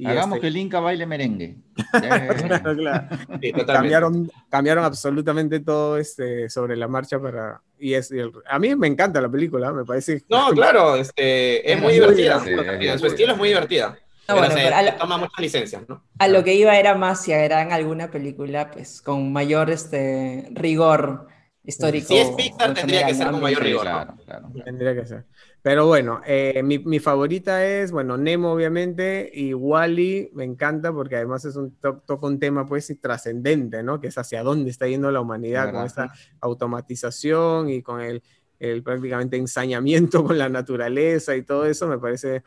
Y 0.00 0.06
Hagamos 0.06 0.36
este, 0.36 0.40
que 0.42 0.46
el 0.48 0.56
Inca 0.56 0.80
baile 0.80 1.06
merengue. 1.06 1.56
Ya, 1.92 2.28
claro, 2.34 2.76
claro. 2.76 3.08
Sí, 3.40 3.52
totalmente. 3.52 3.64
cambiaron, 3.66 4.30
cambiaron 4.48 4.84
absolutamente 4.84 5.60
todo 5.60 5.98
este, 5.98 6.48
sobre 6.48 6.76
la 6.76 6.88
marcha 6.88 7.20
para... 7.20 7.60
Y 7.78 7.94
es, 7.94 8.10
y 8.10 8.18
el- 8.18 8.32
a 8.48 8.58
mí 8.58 8.74
me 8.76 8.86
encanta 8.86 9.20
la 9.20 9.28
película, 9.28 9.72
me 9.72 9.84
parece... 9.84 10.22
No, 10.28 10.50
claro, 10.54 10.96
este, 10.96 11.70
es 11.70 11.76
muy 11.78 11.86
Muy 11.86 11.94
divertida. 11.94 12.38
divertida, 12.40 12.78
sí, 12.78 12.86
en 12.86 12.94
es 12.94 13.00
su 13.00 13.06
estilo 13.06 13.32
es 13.32 13.38
muy 13.38 13.48
divertida. 13.48 13.98
No, 14.28 14.36
bueno, 14.36 14.54
pero 14.54 14.76
a 14.76 14.96
toma 14.96 15.18
muchas 15.18 15.38
licencias, 15.40 15.82
¿no? 15.88 16.04
A 16.18 16.28
lo 16.28 16.44
que 16.44 16.54
iba 16.54 16.78
era 16.78 16.94
más 16.94 17.22
si 17.24 17.32
harán 17.32 17.72
alguna 17.72 18.10
película 18.10 18.70
pues 18.70 19.02
con 19.02 19.32
mayor 19.32 19.70
este 19.70 20.48
rigor 20.52 21.26
histórico. 21.64 22.06
Si 22.08 22.16
es 22.16 22.28
Pixar, 22.30 22.68
en 22.68 22.74
tendría 22.74 23.06
que 23.06 23.14
ser 23.14 23.30
con 23.30 23.40
mayor 23.40 23.62
rigor, 23.62 23.84
¿no? 23.84 23.90
claro, 23.90 24.14
claro. 24.24 24.52
Tendría 24.64 24.94
que 24.94 25.06
ser. 25.06 25.24
Pero 25.62 25.86
bueno, 25.86 26.22
eh, 26.26 26.62
mi, 26.62 26.78
mi 26.78 27.00
favorita 27.00 27.66
es, 27.66 27.92
bueno, 27.92 28.16
Nemo 28.16 28.52
obviamente 28.52 29.30
y 29.32 29.52
Wally 29.52 30.30
me 30.32 30.44
encanta 30.44 30.90
porque 30.92 31.16
además 31.16 31.44
es 31.44 31.54
un 31.56 31.76
to- 31.76 32.02
toca 32.06 32.26
un 32.26 32.38
tema 32.38 32.64
pues 32.66 32.90
trascendente, 33.00 33.82
¿no? 33.82 34.00
Que 34.00 34.08
es 34.08 34.16
hacia 34.16 34.42
dónde 34.42 34.70
está 34.70 34.88
yendo 34.88 35.10
la 35.10 35.20
humanidad 35.20 35.70
con 35.70 35.84
esta 35.84 36.12
automatización 36.40 37.68
y 37.68 37.82
con 37.82 38.00
el, 38.00 38.22
el 38.58 38.82
prácticamente 38.82 39.36
ensañamiento 39.36 40.24
con 40.24 40.38
la 40.38 40.48
naturaleza 40.48 41.36
y 41.36 41.42
todo 41.42 41.66
eso, 41.66 41.86
me 41.88 41.98
parece, 41.98 42.42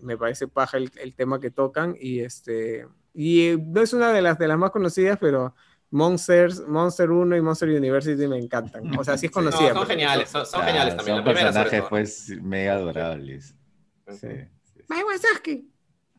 me 0.00 0.16
parece 0.18 0.48
paja 0.48 0.76
el, 0.78 0.90
el 1.00 1.14
tema 1.14 1.40
que 1.40 1.50
tocan 1.50 1.96
y 1.98 2.20
este, 2.20 2.86
y 3.14 3.42
eh, 3.48 3.58
no 3.58 3.80
es 3.82 3.92
una 3.92 4.12
de 4.12 4.22
las, 4.22 4.38
de 4.38 4.48
las 4.48 4.58
más 4.58 4.70
conocidas, 4.72 5.18
pero 5.20 5.54
Monsters, 5.92 6.66
Monster 6.66 7.10
1 7.10 7.36
y 7.36 7.40
Monster 7.40 7.68
University 7.68 8.26
me 8.26 8.38
encantan. 8.38 8.98
O 8.98 9.04
sea, 9.04 9.16
sí 9.16 9.26
es. 9.26 9.32
No, 9.32 9.34
conocida. 9.34 9.68
son 9.68 9.74
pero- 9.74 9.86
geniales, 9.86 10.28
son, 10.28 10.44
son 10.44 10.60
Claro, 10.60 10.66
geniales 10.66 10.96
también. 10.96 11.16
Son 11.18 11.24
La 11.26 11.32
personajes, 11.32 11.82
pues, 11.88 12.28
mega 12.42 12.72
adorables. 12.74 13.54
Sí. 14.08 14.16
Sí, 14.20 14.28
sí. 14.64 14.80
Mike 14.88 15.04
Wazowski. 15.04 15.68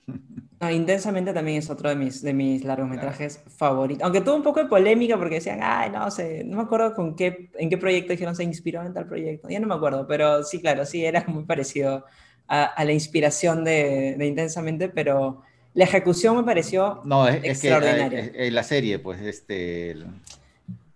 No, 0.62 0.72
Intensamente 0.72 1.34
también 1.34 1.58
es 1.58 1.70
otro 1.70 1.90
de 1.90 1.96
mis, 1.98 2.22
de 2.22 2.34
mis 2.34 2.64
largometrajes 2.64 3.42
favoritos. 3.58 4.02
Aunque 4.02 4.22
tuvo 4.22 4.36
un 4.38 4.44
poco 4.44 4.62
de 4.62 4.68
polémica 4.70 5.18
porque 5.18 5.36
decían, 5.36 5.60
ay, 5.62 5.90
no 5.90 6.10
sé, 6.10 6.46
no 6.46 6.56
me 6.56 6.64
acuerdo 6.64 6.94
con 6.94 7.18
qué, 7.18 7.52
en 7.56 7.70
qué 7.70 7.78
proyecto 7.78 8.14
dijeron 8.14 8.34
se 8.34 8.46
inspiró 8.46 8.82
en 8.82 8.94
tal 8.94 9.06
proyecto. 9.06 9.50
Ya 9.50 9.60
no 9.60 9.68
me 9.68 9.74
acuerdo, 9.76 10.08
pero 10.08 10.42
sí, 10.44 10.62
claro, 10.62 10.86
sí, 10.86 11.04
era 11.04 11.26
muy 11.28 11.44
parecido 11.44 12.06
a, 12.48 12.64
a 12.64 12.86
la 12.86 12.94
inspiración 12.94 13.66
de, 13.66 14.16
de 14.18 14.26
Intensamente, 14.26 14.88
pero 14.88 15.42
la 15.74 15.84
ejecución 15.86 16.38
me 16.38 16.44
pareció 16.44 17.02
No, 17.04 17.28
es, 17.28 17.36
es 17.38 17.42
que 17.42 17.50
Extraordinario. 17.70 18.20
eh, 18.20 18.32
eh, 18.36 18.52
la 18.52 18.64
serie, 18.64 19.00
pues, 19.00 19.22
este. 19.22 19.92
el- 19.92 20.06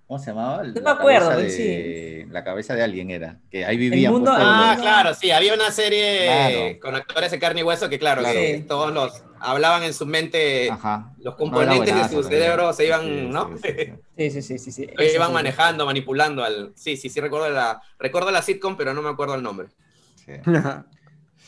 ¿Cómo 0.08 0.20
se 0.20 0.28
llamaba? 0.32 0.64
me 0.64 0.80
La 0.80 0.92
acuerdo, 0.92 1.38
sí. 1.50 2.24
La 2.32 2.42
cabeza 2.46 2.74
de 2.76 2.82
alguien 2.82 3.12
era. 3.12 3.40
Que 3.52 3.66
ahí 3.66 3.76
vivían. 3.76 4.14
mundo- 4.14 4.32
pues. 4.34 4.42
Ah, 4.48 4.78
claro, 4.80 5.14
sí, 5.14 5.32
había 5.32 5.54
una 5.54 5.70
serie 5.70 6.24
Claro. 6.28 6.80
con 6.82 6.96
actores 6.96 7.30
de 7.32 7.40
carne 7.40 7.60
y 7.60 7.64
hueso 7.64 7.90
que, 7.90 8.00
claro, 8.00 8.22
Claro. 8.22 8.40
que 8.40 8.58
Sí. 8.60 8.64
todos 8.64 8.94
los 8.94 9.22
hablaban 9.42 9.84
en 9.84 9.94
su 9.94 10.06
mente, 10.06 10.70
Ajá. 10.72 11.12
los 11.18 11.34
No, 11.34 11.36
componentes 11.36 11.94
de 11.94 12.08
su 12.08 12.24
cerebro 12.24 12.72
se 12.72 12.86
iban, 12.88 13.02
Sí, 13.04 13.28
¿no? 13.30 13.50
sí, 14.18 14.32
sí, 14.32 14.42
sí. 14.42 14.58
Sí, 14.60 14.72
sí, 14.72 14.88
Eso 14.98 15.16
iban 15.16 15.28
sí. 15.28 15.34
manejando, 15.34 15.86
manipulando 15.86 16.42
al. 16.42 16.72
Sí, 16.76 16.96
sí, 16.96 17.10
sí, 17.10 17.20
recuerdo 17.20 17.50
la, 17.50 17.82
recuerdo 18.00 18.32
la 18.32 18.42
sitcom, 18.42 18.78
pero 18.78 18.94
no 18.94 19.02
me 19.02 19.10
acuerdo 19.10 19.36
el 19.36 19.44
nombre. 19.44 19.68
Sí. 20.26 20.32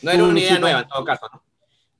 No 0.02 0.10
era 0.10 0.24
una 0.24 0.38
idea 0.40 0.58
nueva 0.58 0.80
en 0.80 0.88
todo 0.88 1.04
caso, 1.04 1.28
¿no? 1.32 1.42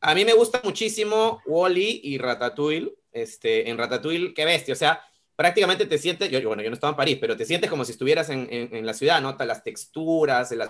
A 0.00 0.14
mí 0.14 0.24
me 0.24 0.32
gusta 0.32 0.60
muchísimo 0.64 1.42
Wally 1.46 2.00
y 2.04 2.18
Ratatouille. 2.18 2.94
Este, 3.12 3.68
en 3.68 3.76
Ratatouille, 3.78 4.32
qué 4.34 4.44
bestia. 4.44 4.72
O 4.72 4.76
sea, 4.76 5.00
prácticamente 5.36 5.86
te 5.86 5.98
sientes, 5.98 6.30
yo, 6.30 6.40
bueno, 6.46 6.62
yo 6.62 6.70
no 6.70 6.74
estaba 6.74 6.92
en 6.92 6.96
París, 6.96 7.18
pero 7.20 7.36
te 7.36 7.44
sientes 7.44 7.68
como 7.68 7.84
si 7.84 7.92
estuvieras 7.92 8.30
en, 8.30 8.48
en- 8.50 8.74
en 8.74 8.86
la 8.86 8.94
ciudad, 8.94 9.20
¿no? 9.20 9.36
Las 9.38 9.62
texturas, 9.64 10.52
el, 10.52 10.62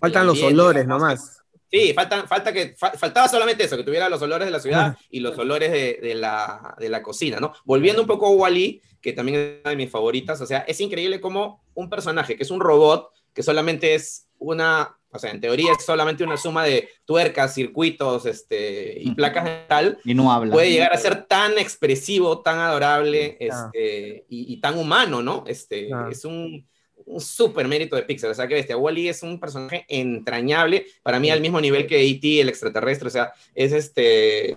Faltan 0.00 0.26
los 0.26 0.36
ambiente, 0.38 0.60
olores 0.62 0.86
nomás. 0.86 1.42
Sí, 1.70 1.92
falta, 1.92 2.26
falta 2.26 2.52
que, 2.52 2.74
fa- 2.76 2.92
faltaba 2.92 3.28
solamente 3.28 3.64
eso, 3.64 3.76
que 3.76 3.84
tuviera 3.84 4.08
los 4.08 4.22
olores 4.22 4.46
de 4.46 4.52
la 4.52 4.60
ciudad 4.60 4.96
y 5.10 5.20
los 5.20 5.36
olores 5.38 5.70
de, 5.70 5.98
de 6.02 6.14
la, 6.14 6.74
de 6.78 6.88
la 6.88 7.02
cocina, 7.02 7.38
¿no? 7.40 7.52
Volviendo 7.64 8.00
un 8.00 8.08
poco 8.08 8.26
a 8.26 8.30
Wally, 8.30 8.80
que 9.02 9.12
también 9.12 9.38
es 9.38 9.60
una 9.62 9.70
de 9.70 9.76
mis 9.76 9.90
favoritas, 9.90 10.40
o 10.40 10.46
sea, 10.46 10.60
es 10.60 10.80
increíble 10.80 11.20
como 11.20 11.62
un 11.74 11.90
personaje 11.90 12.36
que 12.36 12.42
es 12.44 12.50
un 12.50 12.60
robot, 12.60 13.10
que 13.34 13.42
solamente 13.42 13.94
es 13.94 14.28
una, 14.38 14.97
o 15.10 15.18
sea, 15.18 15.30
en 15.30 15.40
teoría 15.40 15.72
es 15.72 15.84
solamente 15.84 16.22
una 16.24 16.36
suma 16.36 16.64
de 16.64 16.88
tuercas, 17.04 17.54
circuitos 17.54 18.26
este, 18.26 18.94
y 19.00 19.10
placas 19.12 19.44
de 19.44 19.50
metal, 19.50 19.98
Y 20.04 20.14
no 20.14 20.30
habla. 20.32 20.52
puede 20.52 20.70
llegar 20.70 20.92
a 20.92 20.98
ser 20.98 21.24
tan 21.24 21.58
expresivo, 21.58 22.40
tan 22.42 22.58
adorable 22.58 23.38
Ah. 23.50 23.70
este, 23.72 24.24
y, 24.28 24.52
y 24.54 24.60
tan 24.60 24.78
humano, 24.78 25.22
¿no? 25.22 25.44
Este, 25.46 25.88
Ah. 25.92 26.08
Es 26.10 26.24
un, 26.24 26.66
un 27.06 27.20
súper 27.22 27.66
mérito 27.68 27.96
de 27.96 28.02
Pixar. 28.02 28.30
O 28.30 28.34
sea, 28.34 28.46
que 28.46 28.54
bestia. 28.54 28.76
Wally 28.76 29.08
es 29.08 29.22
un 29.22 29.40
personaje 29.40 29.86
entrañable, 29.88 30.84
para 31.02 31.18
mí 31.18 31.30
al 31.30 31.40
mismo 31.40 31.58
nivel 31.60 31.86
que 31.86 32.02
E.T., 32.06 32.40
el 32.42 32.48
extraterrestre. 32.50 33.08
O 33.08 33.10
sea, 33.10 33.32
es 33.54 33.72
este, 33.72 34.50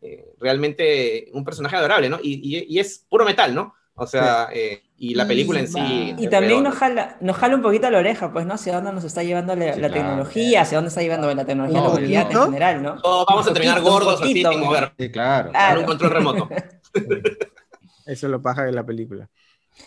eh, 0.00 0.24
realmente 0.38 1.28
un 1.32 1.44
personaje 1.44 1.76
adorable, 1.76 2.08
¿no? 2.08 2.18
Y, 2.22 2.34
y- 2.56 2.66
y 2.68 2.78
es 2.78 3.04
puro 3.08 3.24
metal, 3.24 3.54
¿no? 3.54 3.74
O 3.98 4.06
sea, 4.06 4.48
eh, 4.52 4.82
y 4.96 5.14
la 5.14 5.26
película 5.26 5.60
en 5.60 5.68
sí. 5.68 6.14
Y 6.18 6.28
también 6.28 6.62
nos 6.62 6.74
jala, 6.74 7.16
nos 7.20 7.36
jala 7.36 7.54
un 7.56 7.62
poquito 7.62 7.86
a 7.86 7.90
la 7.90 7.98
oreja, 7.98 8.32
pues, 8.32 8.46
¿no? 8.46 8.54
Hacia 8.54 8.74
dónde 8.74 8.92
nos 8.92 9.04
está 9.04 9.22
llevando 9.22 9.54
la, 9.56 9.74
Sí, 9.74 9.80
la 9.80 9.88
claro. 9.88 9.94
tecnología, 9.94 10.62
hacia 10.62 10.78
dónde 10.78 10.88
está 10.88 11.02
llevando 11.02 11.32
la 11.34 11.44
tecnología, 11.44 11.78
Un 11.80 11.84
la 11.84 11.90
movilidad 11.94 12.20
en 12.22 12.26
poquito. 12.28 12.44
general, 12.46 12.82
¿no? 12.82 13.02
Todos 13.02 13.26
vamos 13.28 13.46
a 13.46 13.48
Un 13.50 13.54
terminar 13.54 13.76
poquito, 13.78 13.92
gordos 13.92 14.14
así 14.14 14.22
poquito, 14.30 14.50
sin 14.50 14.58
como- 14.60 14.70
mover, 14.72 14.92
Sí, 14.98 15.10
claro. 15.10 15.52
Con 15.52 15.78
un 15.78 15.84
control 15.84 16.10
remoto. 16.10 16.48
Eso 18.06 18.26
es 18.26 18.30
lo 18.30 18.40
paja 18.40 18.64
de 18.64 18.72
la 18.72 18.84
película. 18.86 19.28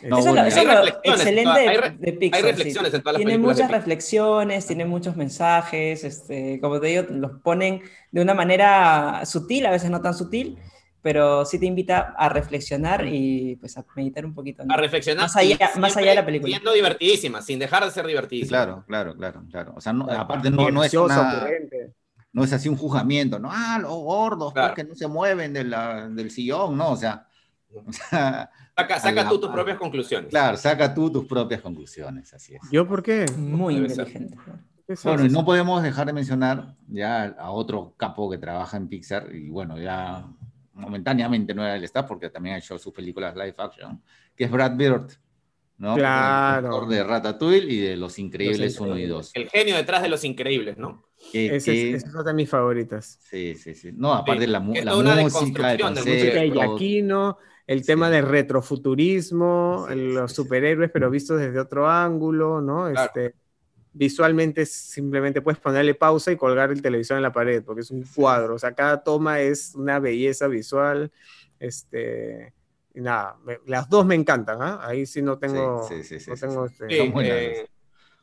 No, 0.03 0.19
eso 0.19 0.29
es 0.29 0.33
bueno, 0.35 0.41
lo, 0.43 0.47
eso 0.47 0.63
lo 0.63 0.87
excelente 1.13 1.49
hay 1.49 1.67
de, 1.75 1.81
re- 1.81 1.95
de 1.99 2.13
Pixar. 2.13 2.37
Hay 2.37 2.43
sí. 2.43 2.47
reflexiones 2.55 2.93
en 2.93 3.01
todas 3.01 3.13
las 3.13 3.25
Tiene 3.25 3.37
muchas 3.37 3.69
reflexiones, 3.71 4.65
tiene 4.65 4.85
muchos 4.85 5.17
mensajes, 5.17 6.03
este, 6.05 6.59
como 6.61 6.79
te 6.79 6.87
digo, 6.87 7.03
los 7.09 7.31
ponen 7.41 7.81
de 8.11 8.21
una 8.21 8.33
manera 8.33 9.25
sutil, 9.25 9.65
a 9.65 9.71
veces 9.71 9.89
no 9.89 9.99
tan 10.01 10.13
sutil, 10.13 10.57
pero 11.01 11.45
sí 11.45 11.57
te 11.59 11.65
invita 11.65 12.13
a 12.17 12.29
reflexionar 12.29 13.05
y 13.07 13.55
pues 13.57 13.77
a 13.77 13.85
meditar 13.95 14.25
un 14.25 14.33
poquito. 14.33 14.63
¿no? 14.63 14.73
a 14.73 14.77
reflexionar. 14.77 15.23
Más 15.23 15.35
allá- 15.35 15.57
más 15.79 15.97
allá 15.97 16.09
de 16.11 16.15
la 16.15 16.25
película. 16.25 16.51
Siendo 16.51 16.73
divertidísima, 16.73 17.41
sin 17.41 17.59
dejar 17.59 17.83
de 17.85 17.91
ser 17.91 18.05
divertidísima. 18.05 18.49
claro, 18.57 18.83
claro, 18.87 19.15
claro, 19.15 19.43
claro. 19.49 19.73
O 19.75 19.81
sea, 19.81 19.93
no- 19.93 20.09
aparte 20.11 20.49
no, 20.51 20.69
no 20.69 20.83
es 20.83 20.93
una, 20.93 21.45
no 22.33 22.43
es 22.43 22.53
así 22.53 22.69
un 22.69 22.77
juzgamiento, 22.77 23.39
¿no? 23.39 23.49
Ah, 23.51 23.77
los 23.81 23.91
gordos, 23.91 24.53
Claro. 24.53 24.73
que 24.73 24.83
no 24.83 24.95
se 24.95 25.07
mueven 25.07 25.53
de 25.53 25.63
la- 25.63 26.07
del 26.07 26.31
sillón, 26.31 26.77
¿no? 26.77 26.91
O 26.91 26.95
sea, 26.95 27.27
o 27.73 27.91
sea, 27.91 28.49
Saca, 28.77 28.99
saca 28.99 29.23
la 29.23 29.29
tú 29.29 29.39
tus 29.39 29.49
propias 29.49 29.77
conclusiones. 29.77 30.29
claro, 30.29 30.57
saca 30.57 30.93
tú 30.93 31.11
tus 31.11 31.25
propias 31.25 31.61
conclusiones, 31.61 32.33
así 32.33 32.55
es. 32.55 32.61
¿Yo 32.71 32.87
por 32.87 33.01
qué? 33.03 33.25
Muy 33.37 33.75
inteligente. 33.75 34.35
¿no? 34.35 34.59
¿Qué 34.87 34.93
es 34.93 35.03
Bueno, 35.03 35.25
y 35.25 35.29
no 35.29 35.45
podemos 35.45 35.81
dejar 35.83 36.07
de 36.07 36.13
mencionar 36.13 36.75
ya 36.87 37.23
a 37.37 37.51
otro 37.51 37.93
capo 37.97 38.29
que 38.29 38.37
trabaja 38.37 38.77
en 38.77 38.87
Pixar, 38.87 39.33
y 39.33 39.49
bueno, 39.49 39.77
ya 39.77 40.25
momentáneamente 40.73 41.53
no 41.53 41.63
era 41.63 41.75
el 41.75 41.83
staff, 41.83 42.05
porque 42.07 42.29
también 42.29 42.55
ha 42.55 42.57
hecho 42.59 42.77
sus 42.77 42.93
películas 42.93 43.35
live 43.35 43.55
action, 43.57 44.01
que 44.35 44.45
es 44.45 44.51
Brad 44.51 44.75
Bird, 44.75 45.11
¿no? 45.77 45.95
Claro. 45.95 46.83
El 46.83 46.89
de 46.89 47.03
Ratatouille 47.03 47.71
y 47.73 47.79
de 47.79 47.97
Los 47.97 48.19
Increíbles 48.19 48.59
Los 48.73 48.79
1 48.79 48.87
y 48.87 48.91
Increíbles. 49.03 49.17
2. 49.17 49.31
El 49.35 49.49
genio 49.49 49.75
detrás 49.75 50.01
de 50.01 50.09
los 50.09 50.23
increíbles, 50.23 50.77
¿no? 50.77 51.07
Que- 51.31 51.55
Ese 51.57 51.71
que- 51.71 51.89
es, 51.91 51.95
esa 51.97 52.07
es 52.09 52.15
otra 52.15 52.31
de 52.31 52.35
mis 52.35 52.49
favoritas. 52.49 53.19
Sí, 53.21 53.55
sí, 53.55 53.73
sí. 53.75 53.91
No, 53.93 54.13
aparte 54.13 54.45
Sí, 54.45 54.51
la, 54.51 54.59
la 54.59 54.95
una 54.95 55.15
música, 55.15 55.71
el 55.71 55.77
del 55.77 55.85
concepto, 55.85 57.37
el 57.67 57.85
tema 57.85 58.09
de 58.09 58.21
retrofuturismo, 58.21 59.85
Sí, 59.89 59.95
los 59.95 60.31
sí, 60.31 60.35
sí. 60.35 60.41
superhéroes, 60.43 60.91
pero 60.91 61.09
vistos 61.09 61.39
desde 61.39 61.59
otro 61.59 61.89
ángulo, 61.89 62.59
¿no? 62.61 62.89
Claro. 62.91 63.05
Este, 63.15 63.35
visualmente 63.93 64.65
simplemente 64.65 65.41
puedes 65.41 65.59
ponerle 65.59 65.93
pausa 65.95 66.31
y 66.31 66.37
colgar 66.37 66.71
el 66.71 66.81
televisor 66.81 67.17
en 67.17 67.23
la 67.23 67.31
pared, 67.33 67.63
porque 67.63 67.81
es 67.81 67.91
un 67.91 68.03
cuadro, 68.15 68.55
o 68.55 68.59
sea, 68.59 68.73
cada 68.73 69.03
toma 69.03 69.41
es 69.41 69.73
una 69.75 69.99
belleza 69.99 70.47
visual, 70.47 71.11
este, 71.59 72.53
y 72.93 73.01
nada, 73.01 73.37
me- 73.45 73.59
las 73.67 73.89
dos 73.89 74.05
me 74.05 74.15
encantan, 74.15 74.61
¿ah? 74.61 74.79
Ahí 74.83 75.05
sí 75.05 75.21
no 75.21 75.37
tengo, 75.37 75.85
Sí, 75.87 76.03
sí, 76.03 76.19
sí, 76.19 76.29
no 76.29 76.35
tengo, 76.37 76.67
sí. 76.67 76.73
este, 76.89 77.61
eh, 77.61 77.67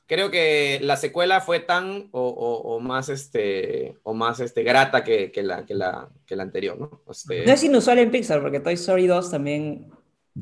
creo 0.06 0.30
que 0.30 0.78
la 0.82 0.96
secuela 0.96 1.40
fue 1.40 1.60
tan 1.60 2.08
o, 2.12 2.22
o- 2.28 2.74
o 2.76 2.80
más 2.80 3.08
este 3.10 3.96
o 4.02 4.14
más 4.14 4.40
este 4.40 4.62
grata 4.62 5.04
que, 5.04 5.30
que 5.30 5.42
la, 5.42 5.66
que, 5.66 5.74
la, 5.74 6.08
que 6.26 6.34
la 6.36 6.42
anterior, 6.44 6.78
¿no? 6.78 7.02
Este, 7.10 7.44
No 7.46 7.52
es 7.52 7.62
inusual 7.62 7.98
en 7.98 8.10
Pixar, 8.10 8.40
porque 8.40 8.60
Toy 8.60 8.74
Story 8.74 9.06
2 9.06 9.30
también, 9.30 9.90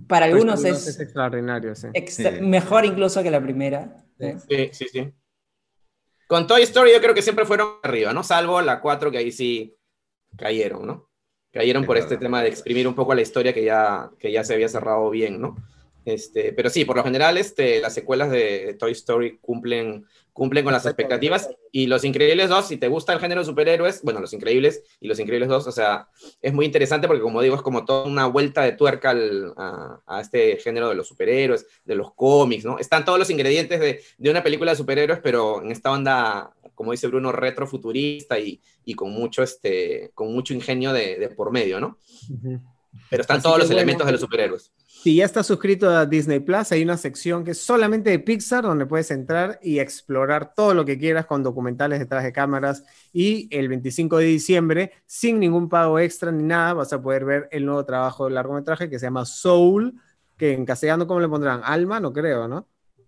para 0.06 0.26
Toy 0.26 0.34
algunos 0.34 0.54
Story 0.60 0.72
2 0.74 0.86
es, 0.86 1.00
extraordinario, 1.00 1.74
sí. 1.74 1.88
extra- 1.94 2.32
Sí. 2.36 2.40
mejor 2.42 2.84
incluso 2.84 3.22
que 3.22 3.30
la 3.30 3.40
primera. 3.42 3.96
Sí, 4.18 4.70
sí, 4.72 4.86
sí. 4.90 5.12
Con 6.26 6.46
Toy 6.46 6.62
Story 6.62 6.92
yo 6.92 7.00
creo 7.00 7.14
que 7.14 7.22
siempre 7.22 7.44
fueron 7.44 7.74
arriba, 7.82 8.12
¿no? 8.12 8.22
Salvo 8.22 8.60
la 8.60 8.80
4 8.80 9.10
que 9.10 9.18
ahí 9.18 9.30
sí 9.30 9.76
cayeron, 10.36 10.86
¿no? 10.86 11.10
Cayeron 11.52 11.86
por 11.86 11.96
este 11.96 12.16
tema 12.16 12.42
de 12.42 12.48
exprimir 12.48 12.86
un 12.88 12.94
poco 12.94 13.14
la 13.14 13.22
historia 13.22 13.54
que 13.54 13.64
ya, 13.64 14.10
que 14.18 14.32
ya 14.32 14.44
se 14.44 14.54
había 14.54 14.68
cerrado 14.68 15.08
bien, 15.10 15.40
¿no? 15.40 15.56
Este, 16.07 16.52
pero 16.52 16.70
sí, 16.70 16.84
por 16.84 16.96
lo 16.96 17.02
general 17.02 17.36
este, 17.36 17.80
las 17.80 17.92
secuelas 17.92 18.30
de 18.30 18.76
Toy 18.78 18.92
Story 18.92 19.38
cumplen, 19.40 20.07
cumplen 20.32 20.62
con 20.62 20.72
las 20.72 20.86
expectativas 20.86 21.50
y 21.72 21.88
Los 21.88 22.04
Increíbles 22.04 22.48
2, 22.48 22.68
si 22.68 22.76
te 22.76 22.86
gusta 22.86 23.12
el 23.12 23.18
género 23.18 23.40
de 23.40 23.44
superhéroes, 23.46 24.02
bueno, 24.02 24.20
Los 24.20 24.32
Increíbles 24.32 24.84
y 25.00 25.09
Los 25.09 25.18
Increíbles 25.18 25.48
2, 25.48 25.66
o 25.66 25.72
sea, 25.72 26.09
es 26.40 26.52
muy 26.54 26.64
interesante 26.64 27.09
porque 27.09 27.22
como 27.24 27.42
digo, 27.42 27.57
es 27.57 27.62
como 27.62 27.84
toda 27.84 28.07
una 28.07 28.26
vuelta 28.26 28.62
de 28.62 28.72
tuerca 28.72 29.11
al- 29.11 29.52
a, 29.57 30.00
a 30.07 30.20
este 30.20 30.59
género 30.59 30.88
de 30.90 30.94
los 30.94 31.09
superhéroes, 31.09 31.66
de 31.84 31.96
los 31.96 32.14
cómics, 32.14 32.64
¿no? 32.64 32.78
Están 32.78 33.04
todos 33.04 33.18
los 33.18 33.28
ingredientes 33.30 33.80
de, 33.80 34.00
de 34.16 34.30
una 34.30 34.44
película 34.44 34.70
de 34.70 34.76
superhéroes, 34.76 35.18
pero 35.20 35.61
en 35.61 35.72
esta 35.72 35.90
onda, 35.90 36.54
como 36.76 36.92
dice 36.92 37.09
Bruno, 37.09 37.32
retrofuturista 37.32 38.38
y, 38.38 38.61
y 38.84 38.94
con, 38.94 39.11
mucho, 39.11 39.42
este, 39.42 40.12
con 40.14 40.32
mucho 40.32 40.54
ingenio 40.54 40.92
de, 40.92 41.16
de 41.18 41.30
por 41.30 41.50
medio, 41.50 41.80
¿no? 41.80 41.98
Ujú. 42.30 42.61
Pero 43.11 43.22
están 43.22 43.38
Así 43.38 43.44
todos 43.44 43.59
los 43.59 43.68
bueno. 43.68 43.80
elementos 43.80 44.07
de 44.07 44.12
los 44.12 44.20
superhéroes. 44.20 44.72
Si 45.07 45.14
ya 45.14 45.24
estás 45.24 45.47
suscrito 45.47 45.88
a 45.88 46.05
Disney 46.05 46.40
Plus, 46.40 46.72
hay 46.72 46.82
una 46.82 46.97
sección 46.97 47.44
que 47.44 47.53
es 47.53 47.61
solamente 47.61 48.11
de 48.11 48.18
Pixar, 48.18 48.64
donde 48.64 48.86
puedes 48.86 49.11
entrar 49.11 49.61
y 49.62 49.78
explorar 49.78 50.53
todo 50.55 50.74
lo 50.74 50.84
que 50.84 50.99
quieras 50.99 51.26
con 51.26 51.42
documentales 51.44 52.01
detrás 52.01 52.24
de 52.24 52.32
cámaras. 52.32 52.82
Y 53.12 53.47
el 53.57 53.68
25 53.68 54.18
de 54.18 54.24
diciembre, 54.24 54.92
sin 55.07 55.38
ningún 55.38 55.68
pago 55.68 55.99
extra 56.01 56.32
ni 56.32 56.42
nada, 56.42 56.74
vas 56.74 56.92
a 56.92 57.01
poder 57.01 57.24
ver 57.24 57.49
el 57.53 57.64
nuevo 57.66 57.84
trabajo 57.84 58.24
de 58.24 58.32
largometraje 58.32 58.90
que 58.90 58.99
se 58.99 59.07
llama 59.07 59.24
Soul, 59.24 59.94
que 60.36 60.55
en 60.55 60.64
castellano, 60.64 61.07
¿cómo 61.07 61.20
le 61.20 61.28
pondrán? 61.28 61.61
Alma, 61.62 62.01
no 62.01 62.12
creo, 62.12 62.49
¿no? 62.49 62.66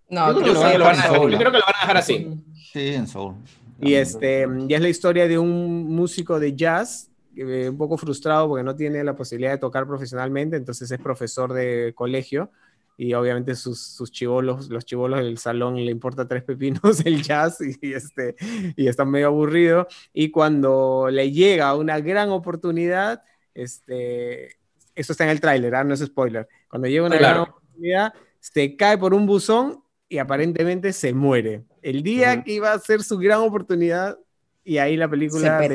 No, 0.08 0.32
Yo 0.32 0.40
creo 0.40 0.54
que 0.54 0.70
que 0.72 0.78
lo 0.78 0.84
van 0.84 0.98
a 0.98 1.02
dejar 1.02 1.16
yo 1.18 1.28
en 1.28 1.38
creo 1.38 1.52
que 1.52 1.58
lo 1.58 1.64
van 1.64 1.74
a 1.76 1.80
dejar 1.80 1.96
así. 1.96 2.44
Sí, 2.72 2.88
en 2.94 3.06
Soul. 3.06 3.34
Y 3.80 3.94
este, 3.94 4.46
ya 4.66 4.76
es 4.76 4.82
la 4.82 4.88
historia 4.88 5.28
de 5.28 5.38
un 5.38 5.86
músico 5.94 6.40
de 6.40 6.54
jazz, 6.56 7.07
eh, 7.40 7.68
un 7.68 7.78
poco 7.78 7.96
frustrado 7.96 8.48
porque 8.48 8.64
no 8.64 8.74
tiene 8.74 9.02
la 9.04 9.14
posibilidad 9.16 9.52
de 9.52 9.58
tocar 9.58 9.86
profesionalmente, 9.86 10.56
entonces 10.56 10.90
es 10.90 10.98
profesor 11.00 11.52
de 11.52 11.92
colegio 11.94 12.50
y 12.96 13.14
obviamente 13.14 13.54
sus, 13.54 13.80
sus 13.80 14.10
chivolos, 14.10 14.68
los 14.70 14.84
chivolos 14.84 15.20
del 15.20 15.38
salón 15.38 15.76
le 15.76 15.90
importa 15.92 16.26
tres 16.26 16.42
pepinos 16.42 16.82
el 17.06 17.22
jazz 17.22 17.60
y, 17.60 17.76
y 17.80 17.92
este, 17.94 18.34
y 18.76 18.88
está 18.88 19.04
medio 19.04 19.28
aburrido. 19.28 19.86
Y 20.12 20.30
cuando 20.30 21.08
le 21.10 21.30
llega 21.30 21.74
una 21.76 22.00
gran 22.00 22.30
oportunidad, 22.30 23.22
este, 23.54 24.56
eso 24.96 25.12
está 25.12 25.24
en 25.24 25.30
el 25.30 25.40
tráiler, 25.40 25.74
¿ah? 25.76 25.84
no 25.84 25.94
es 25.94 26.00
spoiler, 26.00 26.48
cuando 26.68 26.88
llega 26.88 27.06
una 27.06 27.18
Claro. 27.18 27.42
gran 27.42 27.50
oportunidad, 27.52 28.12
se 28.40 28.76
cae 28.76 28.98
por 28.98 29.14
un 29.14 29.26
buzón 29.26 29.84
y 30.08 30.18
aparentemente 30.18 30.92
se 30.92 31.12
muere. 31.14 31.62
El 31.82 32.02
día 32.02 32.42
que 32.42 32.52
iba 32.52 32.72
a 32.72 32.78
ser 32.80 33.04
su 33.04 33.16
gran 33.18 33.40
oportunidad 33.40 34.18
y 34.64 34.78
ahí 34.78 34.96
la 34.96 35.08
película 35.08 35.60
Se 35.60 35.66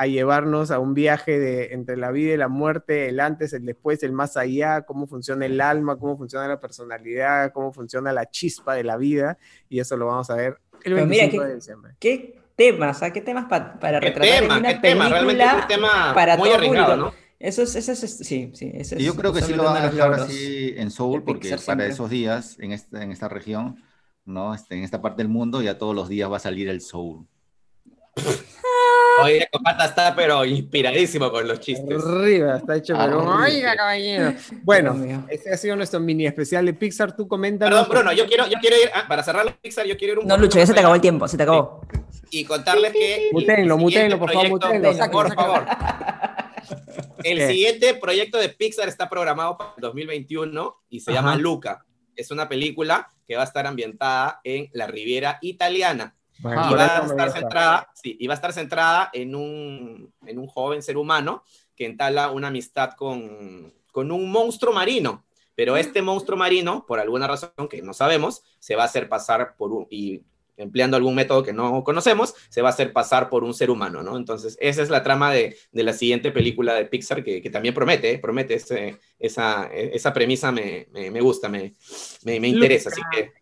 a 0.00 0.06
llevarnos 0.06 0.70
a 0.70 0.78
un 0.78 0.94
viaje 0.94 1.38
de 1.40 1.72
entre 1.74 1.96
la 1.96 2.10
vida 2.12 2.32
y 2.34 2.36
la 2.36 2.46
muerte, 2.48 3.08
el 3.08 3.18
antes, 3.18 3.52
el 3.52 3.64
después, 3.66 4.02
el 4.04 4.12
más 4.12 4.36
allá, 4.36 4.82
cómo 4.82 5.06
funciona 5.08 5.44
el 5.46 5.60
alma, 5.60 5.96
cómo 5.98 6.16
funciona 6.16 6.46
la 6.46 6.60
personalidad, 6.60 7.52
cómo 7.52 7.72
funciona 7.72 8.12
la 8.12 8.30
chispa 8.30 8.74
de 8.74 8.84
la 8.84 8.96
vida 8.96 9.38
y 9.68 9.80
eso 9.80 9.96
lo 9.96 10.06
vamos 10.06 10.30
a 10.30 10.36
ver 10.36 10.58
el 10.84 10.94
Pero 10.94 11.06
mira 11.06 11.22
25 11.24 11.42
que- 11.42 11.48
de 11.48 11.54
diciembre. 11.56 11.92
¿Qué 11.98 12.40
temas? 12.54 13.02
¿ah? 13.02 13.12
¿Qué 13.12 13.20
temas 13.20 13.46
pa- 13.46 13.78
para 13.80 13.98
¿Qué 13.98 14.06
retratar 14.10 14.32
en 14.34 14.40
tema? 14.48 14.58
una 14.58 14.68
¿Qué 14.74 14.78
tema? 14.88 15.08
Realmente 15.08 15.44
es 15.44 15.52
un 15.54 15.66
tema 15.68 16.12
para 16.14 16.36
muy 16.36 16.50
arriesgado? 16.50 16.96
¿no? 16.96 17.14
Eso 17.40 17.62
es, 17.62 17.74
eso 17.76 17.92
es, 17.92 18.00
sí, 18.18 18.50
sí. 18.54 18.70
ese 18.74 18.96
Y 18.96 18.98
es 19.00 19.04
yo 19.06 19.14
creo 19.14 19.32
que 19.32 19.42
sí 19.42 19.54
lo 19.54 19.64
van 19.64 19.76
a 19.82 19.90
dejar 19.90 20.12
así 20.14 20.74
en 20.76 20.90
Soul, 20.90 21.20
de 21.20 21.26
porque 21.26 21.40
Pixar 21.42 21.58
para 21.58 21.64
siempre. 21.66 21.86
esos 21.88 22.10
días, 22.10 22.56
en 22.60 22.72
esta, 22.72 23.02
en 23.02 23.10
esta 23.12 23.28
región, 23.28 23.82
¿no? 24.24 24.54
Este, 24.54 24.76
en 24.76 24.82
esta 24.84 25.00
parte 25.02 25.22
del 25.22 25.28
mundo, 25.28 25.60
ya 25.62 25.78
todos 25.78 25.94
los 25.94 26.08
días 26.08 26.30
va 26.30 26.36
a 26.36 26.40
salir 26.40 26.68
el 26.68 26.80
Soul. 26.80 27.26
Hoy 29.22 29.44
Copata 29.50 29.84
está 29.86 30.14
pero 30.14 30.44
inspiradísimo 30.44 31.30
con 31.30 31.46
los 31.46 31.60
chistes. 31.60 32.04
Arriba, 32.04 32.56
está 32.58 32.76
hecho, 32.76 32.94
pero 32.96 33.36
oiga, 33.36 33.76
caballero. 33.76 34.34
Bueno, 34.62 35.26
ese 35.28 35.52
ha 35.52 35.56
sido 35.56 35.76
nuestro 35.76 36.00
mini 36.00 36.26
especial 36.26 36.66
de 36.66 36.74
Pixar. 36.74 37.16
Tú 37.16 37.26
comentas. 37.26 37.68
Perdón, 37.68 37.86
Bruno, 37.88 38.12
yo 38.12 38.26
quiero, 38.26 38.46
yo 38.48 38.58
quiero 38.60 38.76
ir, 38.76 38.90
ah, 38.94 39.04
para 39.08 39.22
cerrar 39.22 39.44
los 39.44 39.54
Pixar, 39.54 39.86
yo 39.86 39.96
quiero 39.96 40.14
ir 40.14 40.18
un 40.20 40.26
No, 40.26 40.36
Lucho, 40.36 40.58
ya 40.58 40.66
se 40.66 40.74
te 40.74 40.80
acabó 40.80 40.94
el 40.94 41.00
tiempo, 41.00 41.26
se 41.28 41.36
te 41.36 41.42
acabó. 41.42 41.82
Y 42.30 42.44
contarles 42.44 42.92
que... 42.92 43.30
Mutenlo, 43.32 43.78
mutenlo, 43.78 44.18
por 44.18 44.32
favor, 44.32 44.48
mutenlo, 44.48 44.92
Por 45.10 45.34
favor. 45.34 45.66
El 47.24 47.38
¿Qué? 47.38 47.48
siguiente 47.48 47.94
proyecto 47.94 48.38
de 48.38 48.48
Pixar 48.48 48.88
está 48.88 49.08
programado 49.08 49.56
para 49.58 49.72
el 49.76 49.82
2021 49.82 50.76
y 50.90 51.00
se 51.00 51.10
Ajá. 51.10 51.20
llama 51.20 51.36
Luca. 51.36 51.84
Es 52.14 52.30
una 52.30 52.48
película 52.48 53.08
que 53.26 53.36
va 53.36 53.42
a 53.42 53.44
estar 53.44 53.66
ambientada 53.66 54.40
en 54.44 54.68
la 54.72 54.86
Riviera 54.86 55.38
Italiana. 55.42 56.14
Bueno, 56.40 56.62
y 56.66 56.68
por 56.68 56.78
va 56.78 56.86
eso 56.86 57.02
a 57.02 57.06
estar 57.06 57.30
centrada, 57.32 57.90
sí, 57.94 58.16
y 58.18 58.26
va 58.26 58.34
a 58.34 58.36
estar 58.36 58.52
centrada 58.52 59.10
en 59.12 59.34
un, 59.34 60.12
en 60.26 60.38
un 60.38 60.46
joven 60.46 60.82
ser 60.82 60.96
humano 60.96 61.42
que 61.74 61.86
entabla 61.86 62.30
una 62.30 62.48
amistad 62.48 62.90
con, 62.96 63.74
con 63.92 64.10
un 64.12 64.30
monstruo 64.30 64.72
marino. 64.72 65.24
Pero 65.54 65.76
este 65.76 66.02
monstruo 66.02 66.38
marino, 66.38 66.84
por 66.86 67.00
alguna 67.00 67.26
razón 67.26 67.50
que 67.68 67.82
no 67.82 67.92
sabemos, 67.92 68.42
se 68.60 68.76
va 68.76 68.82
a 68.84 68.86
hacer 68.86 69.08
pasar 69.08 69.56
por 69.56 69.72
un, 69.72 69.88
y 69.90 70.22
empleando 70.56 70.96
algún 70.96 71.16
método 71.16 71.42
que 71.42 71.52
no 71.52 71.82
conocemos, 71.82 72.34
se 72.48 72.62
va 72.62 72.68
a 72.68 72.72
hacer 72.72 72.92
pasar 72.92 73.28
por 73.28 73.42
un 73.42 73.54
ser 73.54 73.70
humano, 73.70 74.02
¿no? 74.04 74.16
Entonces, 74.16 74.56
esa 74.60 74.82
es 74.82 74.90
la 74.90 75.02
trama 75.02 75.32
de, 75.32 75.56
de 75.72 75.82
la 75.82 75.92
siguiente 75.92 76.30
película 76.30 76.74
de 76.74 76.84
Pixar, 76.86 77.24
que, 77.24 77.42
que 77.42 77.50
también 77.50 77.74
promete, 77.74 78.12
¿eh? 78.12 78.18
promete 78.18 78.54
ese- 78.54 78.98
esa, 79.18 79.66
esa 79.72 80.12
premisa, 80.12 80.52
me, 80.52 80.86
me, 80.92 81.10
me 81.10 81.20
gusta, 81.20 81.48
me, 81.48 81.74
me, 82.24 82.38
me 82.40 82.48
interesa, 82.48 82.90
así 82.90 83.02
que 83.12 83.32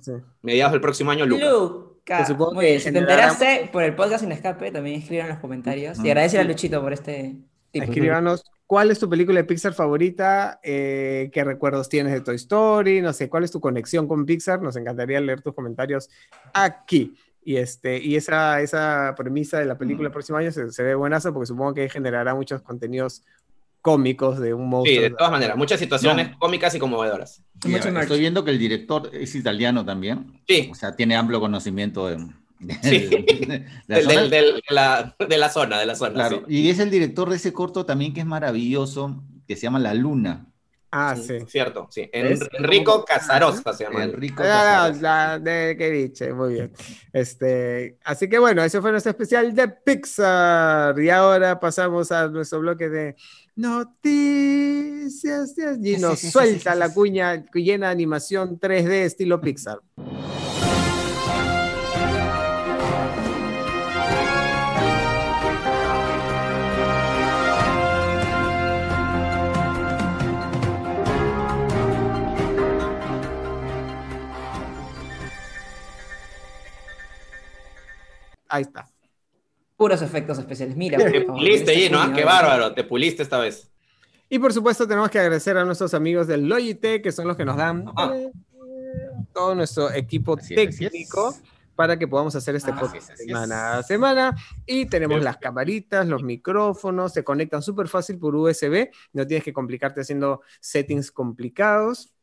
Sí. 0.00 0.12
mediados 0.42 0.72
del 0.72 0.80
próximo 0.82 1.10
año, 1.10 1.24
Luca. 1.24 1.48
Luca. 1.50 1.85
Que 2.06 2.24
supongo 2.24 2.60
que 2.60 2.78
si 2.78 2.92
te 2.92 3.00
enteraste 3.00 3.68
por 3.72 3.82
el 3.82 3.96
podcast 3.96 4.22
Sin 4.22 4.30
Escape, 4.30 4.70
también 4.70 5.00
escriban 5.00 5.26
en 5.26 5.32
los 5.32 5.40
comentarios. 5.40 5.98
Y 5.98 6.08
agradecer 6.08 6.38
a 6.38 6.44
Luchito 6.44 6.80
por 6.80 6.92
este 6.92 7.34
tip. 7.72 7.82
Escríbanos 7.82 8.44
cuál 8.64 8.92
es 8.92 9.00
tu 9.00 9.10
película 9.10 9.40
de 9.40 9.44
Pixar 9.44 9.74
favorita, 9.74 10.60
eh, 10.62 11.30
qué 11.32 11.42
recuerdos 11.42 11.88
tienes 11.88 12.12
de 12.12 12.20
Toy 12.20 12.36
Story, 12.36 13.00
no 13.00 13.12
sé, 13.12 13.28
cuál 13.28 13.42
es 13.42 13.50
tu 13.50 13.60
conexión 13.60 14.06
con 14.06 14.24
Pixar. 14.24 14.62
Nos 14.62 14.76
encantaría 14.76 15.20
leer 15.20 15.40
tus 15.40 15.52
comentarios 15.52 16.08
aquí. 16.54 17.16
Y, 17.42 17.56
este, 17.56 17.98
y 17.98 18.14
esa, 18.14 18.60
esa 18.60 19.14
premisa 19.16 19.58
de 19.58 19.66
la 19.66 19.76
película 19.76 20.06
el 20.06 20.12
próximo 20.12 20.38
año 20.38 20.52
se, 20.52 20.70
se 20.70 20.82
ve 20.84 20.94
buenazo 20.94 21.32
porque 21.32 21.46
supongo 21.46 21.74
que 21.74 21.88
generará 21.88 22.36
muchos 22.36 22.62
contenidos 22.62 23.24
cómicos 23.86 24.40
de 24.40 24.52
un 24.52 24.68
monstruo. 24.68 24.96
Sí, 24.96 25.00
de 25.00 25.10
todas 25.10 25.30
maneras, 25.30 25.56
muchas 25.56 25.78
situaciones 25.78 26.34
cómicas 26.40 26.74
y 26.74 26.80
conmovedoras. 26.80 27.40
Y, 27.64 27.68
Mucho 27.68 27.92
merch. 27.92 28.02
estoy 28.02 28.18
viendo 28.18 28.44
que 28.44 28.50
el 28.50 28.58
director 28.58 29.08
es 29.12 29.32
italiano 29.36 29.84
también. 29.84 30.40
Sí, 30.48 30.68
O 30.72 30.74
sea, 30.74 30.96
tiene 30.96 31.14
amplio 31.14 31.38
conocimiento 31.38 32.08
de, 32.08 32.16
de- 32.58 32.74
Sí. 32.82 33.06
de 33.06 33.64
la 33.86 33.96
del- 33.98 34.04
zona. 34.04 34.20
del- 34.22 34.30
del- 34.30 34.54
de, 34.56 34.62
la, 34.74 35.16
de 35.28 35.38
la 35.38 35.48
zona, 35.50 35.78
de 35.78 35.86
la 35.86 35.94
zona. 35.94 36.14
Claro, 36.14 36.42
sí. 36.48 36.54
y 36.64 36.68
es 36.70 36.80
el 36.80 36.90
director 36.90 37.30
de 37.30 37.36
ese 37.36 37.52
corto 37.52 37.86
también 37.86 38.12
que 38.12 38.20
es 38.20 38.26
maravilloso, 38.26 39.22
que 39.46 39.54
se 39.54 39.62
llama 39.62 39.78
La 39.78 39.94
Luna. 39.94 40.46
Ah, 40.90 41.14
Sí, 41.16 41.40
sí. 41.40 41.44
Cierto, 41.48 41.88
sí. 41.90 42.08
Enrico 42.12 43.04
Casarosa 43.04 43.72
se 43.74 43.84
llama. 43.84 44.04
Enrico 44.04 44.42
Ah, 44.46 44.90
la 45.00 45.38
de 45.38 45.74
que 45.76 45.90
diche, 45.90 46.32
muy 46.32 46.54
bien. 46.54 46.72
Este, 47.12 47.98
así 48.04 48.28
que 48.28 48.38
bueno, 48.38 48.62
ese 48.62 48.80
fue 48.80 48.92
nuestro 48.92 49.10
especial 49.10 49.54
de 49.54 49.68
Pixar. 49.68 50.98
Y 50.98 51.10
ahora 51.10 51.60
pasamos 51.60 52.10
a 52.12 52.28
nuestro 52.28 52.60
bloque 52.60 52.88
de 52.88 53.16
noticias. 53.56 55.54
Y 55.82 55.96
nos 56.00 56.20
suelta 56.20 56.74
la 56.74 56.92
cuña 56.92 57.44
llena 57.52 57.86
de 57.86 57.92
animación 57.92 58.60
3D 58.60 59.04
estilo 59.04 59.40
Pixar. 59.40 59.80
Ahí 78.48 78.62
está. 78.62 78.95
Puros 79.76 80.00
efectos 80.02 80.38
especiales. 80.38 80.76
Mira, 80.76 80.98
Te 80.98 81.04
por 81.04 81.12
favor, 81.26 81.34
puliste, 81.40 81.72
este 81.72 81.74
Gino, 81.86 81.98
¿ah? 82.00 82.04
puño, 82.06 82.16
Qué 82.16 82.24
bárbaro, 82.24 82.72
te 82.74 82.84
puliste 82.84 83.22
esta 83.22 83.38
vez. 83.38 83.70
Y 84.28 84.38
por 84.38 84.52
supuesto 84.52 84.88
tenemos 84.88 85.10
que 85.10 85.18
agradecer 85.18 85.56
a 85.56 85.64
nuestros 85.64 85.94
amigos 85.94 86.26
del 86.26 86.48
Logitech, 86.48 87.02
que 87.02 87.12
son 87.12 87.28
los 87.28 87.36
que 87.36 87.44
nos 87.44 87.56
dan 87.56 87.84
Ah. 87.96 88.12
eh, 88.14 88.32
todo 89.32 89.54
nuestro 89.54 89.92
equipo 89.92 90.36
Así 90.38 90.54
es, 90.54 90.68
así 90.68 90.84
es. 90.86 90.90
técnico 90.90 91.36
para 91.74 91.98
que 91.98 92.08
podamos 92.08 92.34
hacer 92.34 92.56
este 92.56 92.70
Así 92.70 92.80
podcast 92.80 93.10
es, 93.10 93.10
así 93.10 93.22
es. 93.24 93.28
semana 93.28 93.76
a 93.78 93.82
semana. 93.82 94.34
Y 94.64 94.86
tenemos 94.86 95.16
Bien. 95.16 95.24
las 95.24 95.36
camaritas, 95.36 96.06
los 96.08 96.22
micrófonos, 96.22 97.12
se 97.12 97.22
conectan 97.22 97.60
súper 97.62 97.86
fácil 97.88 98.18
por 98.18 98.34
USB, 98.34 98.88
no 99.12 99.26
tienes 99.26 99.44
que 99.44 99.52
complicarte 99.52 100.00
haciendo 100.00 100.40
settings 100.60 101.12
complicados. 101.12 102.14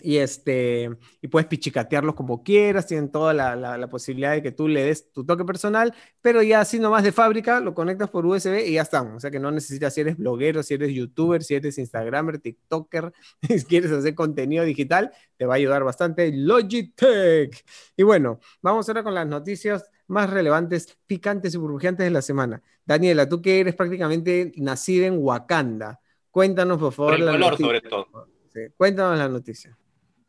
Y, 0.00 0.18
este, 0.18 0.90
y 1.22 1.28
puedes 1.28 1.46
pichicatearlos 1.48 2.14
como 2.14 2.42
quieras, 2.42 2.86
tienen 2.86 3.10
toda 3.10 3.32
la, 3.32 3.56
la- 3.56 3.78
la 3.78 3.88
posibilidad 3.88 4.32
de 4.32 4.42
que 4.42 4.52
tú 4.52 4.68
le 4.68 4.84
des 4.84 5.10
tu 5.10 5.24
toque 5.24 5.44
personal, 5.44 5.94
pero 6.20 6.42
ya 6.42 6.60
así 6.60 6.78
nomás 6.78 7.02
de 7.02 7.12
fábrica 7.12 7.60
lo 7.60 7.74
conectas 7.74 8.10
por 8.10 8.26
USB 8.26 8.66
y 8.68 8.74
ya 8.74 8.82
están. 8.82 9.14
O 9.16 9.20
sea 9.20 9.30
que 9.30 9.40
no 9.40 9.50
necesitas 9.50 9.94
si 9.94 10.02
eres 10.02 10.18
bloguero, 10.18 10.62
si 10.62 10.74
eres 10.74 10.92
youtuber, 10.92 11.42
si 11.42 11.54
eres 11.54 11.78
instagramer, 11.78 12.38
tiktoker, 12.38 13.12
si 13.42 13.64
quieres 13.64 13.90
hacer 13.90 14.14
contenido 14.14 14.64
digital, 14.64 15.12
te 15.38 15.46
va 15.46 15.54
a 15.54 15.56
ayudar 15.56 15.82
bastante 15.82 16.30
Logitech. 16.32 17.64
Y 17.96 18.02
bueno, 18.02 18.40
vamos 18.62 18.88
ahora 18.88 19.02
con 19.02 19.14
las 19.14 19.26
noticias 19.26 19.90
más 20.08 20.28
relevantes, 20.30 20.98
picantes 21.06 21.54
y 21.54 21.58
burbujeantes 21.58 22.04
de 22.04 22.10
la 22.10 22.22
semana. 22.22 22.62
Daniela, 22.84 23.28
tú 23.28 23.40
que 23.42 23.60
eres 23.60 23.74
prácticamente 23.74 24.52
nacida 24.56 25.06
en 25.06 25.18
Wakanda, 25.18 26.00
cuéntanos 26.30 26.78
por 26.78 26.92
favor 26.92 27.12
Por 27.14 27.20
el 27.20 27.26
color, 27.30 27.56
sobre 27.58 27.80
todo. 27.80 28.06
Sí, 28.52 28.60
cuéntanos 28.76 29.18
la 29.18 29.28
noticia. 29.28 29.76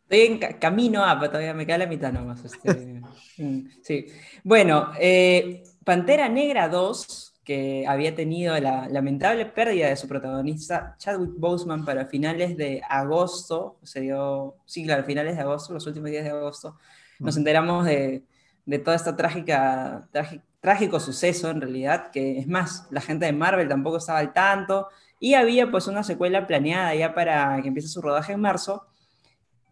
Estoy 0.09 0.21
en 0.21 0.37
ca- 0.39 0.57
camino 0.57 1.03
a, 1.03 1.19
pero 1.19 1.31
todavía 1.31 1.53
me 1.53 1.65
queda 1.65 1.79
la 1.79 1.87
mitad 1.87 2.13
nomás. 2.13 2.43
este, 2.45 3.01
mm, 3.37 3.59
sí. 3.83 4.05
Bueno, 4.43 4.91
eh, 4.99 5.63
Pantera 5.83 6.29
Negra 6.29 6.69
2, 6.69 7.33
que 7.43 7.85
había 7.87 8.15
tenido 8.15 8.57
la 8.59 8.87
lamentable 8.89 9.45
pérdida 9.45 9.87
de 9.89 9.95
su 9.97 10.07
protagonista 10.07 10.95
Chadwick 10.97 11.31
Boseman 11.37 11.83
para 11.85 12.05
finales 12.05 12.55
de 12.57 12.81
agosto, 12.89 13.79
se 13.83 14.01
dio, 14.01 14.55
sí, 14.65 14.83
claro, 14.85 15.03
finales 15.03 15.35
de 15.35 15.41
agosto, 15.41 15.73
los 15.73 15.85
últimos 15.87 16.09
días 16.09 16.23
de 16.23 16.29
agosto, 16.31 16.77
nos 17.19 17.35
enteramos 17.37 17.85
de, 17.85 18.23
de 18.65 18.79
toda 18.79 18.95
esta 18.95 19.15
trágica, 19.15 20.07
trági- 20.13 20.41
trágico 20.61 20.99
suceso 20.99 21.49
en 21.49 21.61
realidad, 21.61 22.11
que 22.11 22.39
es 22.39 22.47
más, 22.47 22.87
la 22.91 23.01
gente 23.01 23.25
de 23.25 23.33
Marvel 23.33 23.67
tampoco 23.69 23.97
estaba 23.97 24.19
al 24.19 24.33
tanto, 24.33 24.87
y 25.19 25.33
había 25.33 25.71
pues 25.71 25.87
una 25.87 26.03
secuela 26.03 26.45
planeada 26.47 26.93
ya 26.95 27.13
para 27.13 27.61
que 27.61 27.69
empiece 27.69 27.87
su 27.89 28.01
rodaje 28.01 28.33
en 28.33 28.41
marzo, 28.41 28.85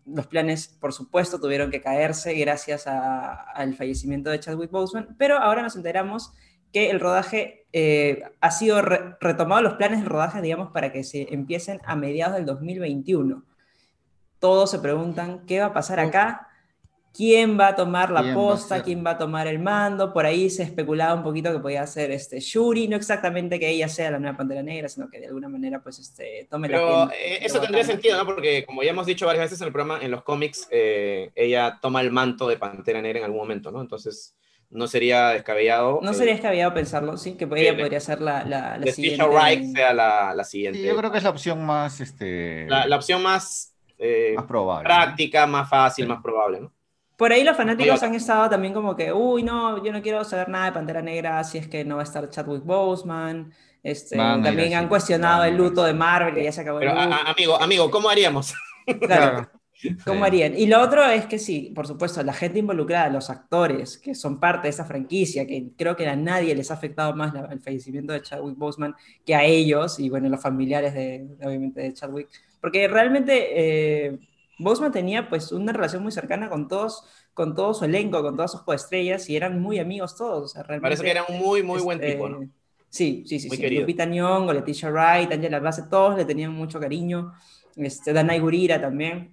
los 0.05 0.27
planes, 0.27 0.67
por 0.67 0.93
supuesto, 0.93 1.39
tuvieron 1.39 1.71
que 1.71 1.81
caerse 1.81 2.33
gracias 2.35 2.87
a- 2.87 3.33
al 3.51 3.73
fallecimiento 3.75 4.29
de 4.29 4.39
Chadwick 4.39 4.71
Boseman, 4.71 5.15
pero 5.17 5.37
ahora 5.37 5.61
nos 5.63 5.75
enteramos 5.75 6.31
que 6.71 6.89
el 6.91 6.99
rodaje 6.99 7.65
eh, 7.77 8.23
ha 8.41 8.51
sido 8.51 8.81
re- 8.81 9.15
retomado, 9.19 9.61
los 9.61 9.73
planes 9.73 9.99
del 9.99 10.09
rodaje, 10.09 10.41
digamos, 10.41 10.71
para 10.71 10.91
que 10.93 11.03
se 11.03 11.33
empiecen 11.33 11.81
a 11.85 11.95
mediados 11.95 12.35
del 12.35 12.45
2021. 12.45 13.43
Todos 14.39 14.71
se 14.71 14.79
preguntan 14.79 15.45
qué 15.45 15.59
va 15.59 15.67
a 15.67 15.73
pasar 15.73 15.99
acá, 15.99 16.47
quién 17.15 17.57
va 17.57 17.69
a 17.69 17.75
tomar 17.75 18.11
la 18.11 18.21
¿Quién 18.21 18.35
va 18.35 18.39
a 18.41 18.43
posta, 18.43 18.83
quién 18.83 19.05
va 19.05 19.11
a 19.11 19.17
tomar 19.17 19.47
el 19.47 19.59
mando. 19.59 20.11
Por 20.11 20.25
ahí 20.25 20.49
se 20.49 20.63
especulaba 20.63 21.13
un 21.13 21.23
poquito 21.23 21.51
que 21.51 21.59
podía 21.59 21.85
ser 21.87 22.11
este, 22.11 22.39
Shuri, 22.39 22.87
no 22.87 22.95
exactamente 22.97 23.59
que 23.59 23.69
ella 23.69 23.87
sea 23.87 24.11
la 24.11 24.19
nueva 24.19 24.35
Pantera 24.37 24.61
Negra, 24.63 24.89
sino 24.89 25.09
que 25.09 25.19
de 25.19 25.27
alguna 25.27 25.47
manera 25.47 25.81
pues 25.81 25.99
este, 25.99 26.47
tome 26.49 26.67
la 26.67 26.77
Pero 26.77 27.07
piel 27.09 27.19
eh, 27.21 27.39
eso 27.41 27.59
tendría 27.61 27.83
sentido, 27.83 28.17
¿no? 28.17 28.25
Porque 28.25 28.65
como 28.65 28.83
ya 28.83 28.89
hemos 28.91 29.05
dicho 29.05 29.25
varias 29.25 29.45
veces 29.45 29.61
en 29.61 29.67
el 29.67 29.73
programa, 29.73 30.03
en 30.03 30.11
los 30.11 30.23
cómics, 30.23 30.67
eh, 30.71 31.31
ella 31.35 31.79
toma 31.81 32.01
el 32.01 32.11
manto 32.11 32.47
de 32.47 32.57
Pantera 32.57 33.01
Negra 33.01 33.19
en 33.19 33.25
algún 33.25 33.39
momento, 33.39 33.71
¿no? 33.71 33.81
Entonces, 33.81 34.35
no 34.69 34.87
sería 34.87 35.29
descabellado. 35.29 35.99
No 36.01 36.11
eh, 36.11 36.13
sería 36.15 36.33
descabellado 36.33 36.73
pensarlo, 36.73 37.15
sí, 37.17 37.33
que 37.37 37.47
ella 37.55 37.77
podría 37.77 37.99
ser 38.01 38.19
la, 38.19 38.43
la, 38.43 38.77
la 38.77 38.83
que 38.83 38.91
siguiente. 38.91 39.23
Wright 39.23 39.73
sea 39.73 39.93
la, 39.93 40.33
la 40.33 40.43
siguiente. 40.43 40.79
Sí, 40.79 40.85
yo 40.85 40.97
creo 40.97 41.11
que 41.11 41.19
es 41.19 41.23
la 41.23 41.29
opción 41.29 41.65
más, 41.65 42.01
este, 42.01 42.65
la, 42.67 42.85
la 42.87 42.95
opción 42.97 43.21
más, 43.23 43.73
eh, 43.97 44.33
más 44.35 44.45
probable. 44.45 44.85
práctica, 44.85 45.45
más 45.47 45.69
fácil, 45.69 46.05
Sí. 46.05 46.09
más 46.09 46.21
probable, 46.21 46.59
¿no? 46.61 46.73
Por 47.17 47.31
ahí 47.31 47.43
los 47.43 47.55
fanáticos 47.55 48.03
han 48.03 48.13
estado 48.15 48.49
también 48.49 48.73
como 48.73 48.95
que, 48.95 49.11
uy, 49.13 49.41
no, 49.43 49.83
yo 49.83 49.91
no 49.91 50.01
quiero 50.01 50.23
saber 50.23 50.49
nada 50.49 50.65
de 50.65 50.71
Pantera 50.73 51.01
Negra 51.01 51.43
si 51.43 51.57
es 51.57 51.67
que 51.67 51.85
no 51.85 51.95
va 51.95 52.01
a 52.01 52.03
estar 52.03 52.29
Chadwick 52.29 52.63
Boseman. 52.63 53.53
Este, 53.83 54.17
también 54.17 54.73
han 54.73 54.87
cuestionado 54.89 55.43
el 55.43 55.55
luto 55.55 55.83
de 55.83 55.93
Marvel, 55.93 56.33
que 56.33 56.43
ya 56.43 56.51
se 56.51 56.61
acabó 56.61 56.79
el 56.79 56.87
Pero, 56.87 56.99
a- 56.99 57.05
luto. 57.05 57.15
a- 57.17 57.31
amigo, 57.31 57.61
amigo, 57.61 57.91
¿cómo 57.91 58.09
haríamos? 58.09 58.53
Claro, 59.01 59.49
¿Cómo 60.05 60.21
Sí. 60.21 60.25
harían? 60.27 60.57
Y 60.57 60.67
lo 60.67 60.81
otro 60.81 61.03
es 61.05 61.25
que 61.27 61.37
sí, 61.37 61.71
por 61.75 61.85
supuesto, 61.85 62.23
la 62.23 62.33
gente 62.33 62.59
involucrada, 62.59 63.09
los 63.09 63.29
actores 63.29 63.97
que 63.97 64.15
son 64.15 64.39
parte 64.39 64.63
de 64.63 64.69
esa 64.69 64.85
franquicia, 64.85 65.45
que 65.45 65.67
creo 65.77 65.95
que 65.95 66.07
a 66.07 66.15
nadie 66.15 66.55
les 66.55 66.71
ha 66.71 66.75
afectado 66.75 67.13
más 67.15 67.33
la- 67.33 67.45
el 67.51 67.59
fallecimiento 67.61 68.13
de 68.13 68.21
Chadwick 68.21 68.57
Boseman 68.57 68.95
que 69.25 69.35
a 69.35 69.43
ellos 69.43 69.99
y 69.99 70.09
bueno, 70.09 70.29
los 70.29 70.41
familiares 70.41 70.93
de, 70.93 71.25
de, 71.27 71.45
obviamente 71.47 71.81
de 71.81 71.93
Chadwick. 71.93 72.29
Porque 72.61 72.87
realmente 72.87 73.47
eh, 74.07 74.19
Boseman 74.57 74.91
tenía 74.91 75.29
pues 75.29 75.51
una 75.51 75.73
relación 75.73 76.03
muy 76.03 76.11
cercana 76.11 76.49
con 76.49 76.67
todos, 76.67 77.03
con 77.33 77.55
todo 77.55 77.73
su 77.73 77.85
elenco, 77.85 78.21
con 78.21 78.35
todas 78.35 78.51
sus 78.51 78.61
coestrellas 78.61 79.29
y 79.29 79.35
eran 79.35 79.61
muy 79.61 79.79
amigos 79.79 80.15
todos. 80.15 80.43
O 80.43 80.47
sea, 80.47 80.63
realmente, 80.63 80.83
Parece 80.85 81.03
que 81.03 81.11
era 81.11 81.25
un 81.27 81.39
muy, 81.39 81.63
muy 81.63 81.81
buen 81.81 81.99
este, 81.99 82.13
tipo, 82.13 82.29
¿no? 82.29 82.49
Sí, 82.89 83.23
sí, 83.27 83.39
sí. 83.39 83.47
Muy 83.47 83.57
sí. 83.57 83.63
querido. 83.63 83.81
Lupita 83.81 84.05
Nyong'o, 84.05 84.53
Leticia 84.53 84.89
Wright, 84.89 85.31
Angela 85.31 85.59
Bassett, 85.59 85.89
todos 85.89 86.15
le 86.15 86.25
tenían 86.25 86.53
mucho 86.53 86.79
cariño. 86.79 87.33
Este, 87.75 88.13
Danai 88.13 88.39
Gurira 88.39 88.79
también. 88.79 89.31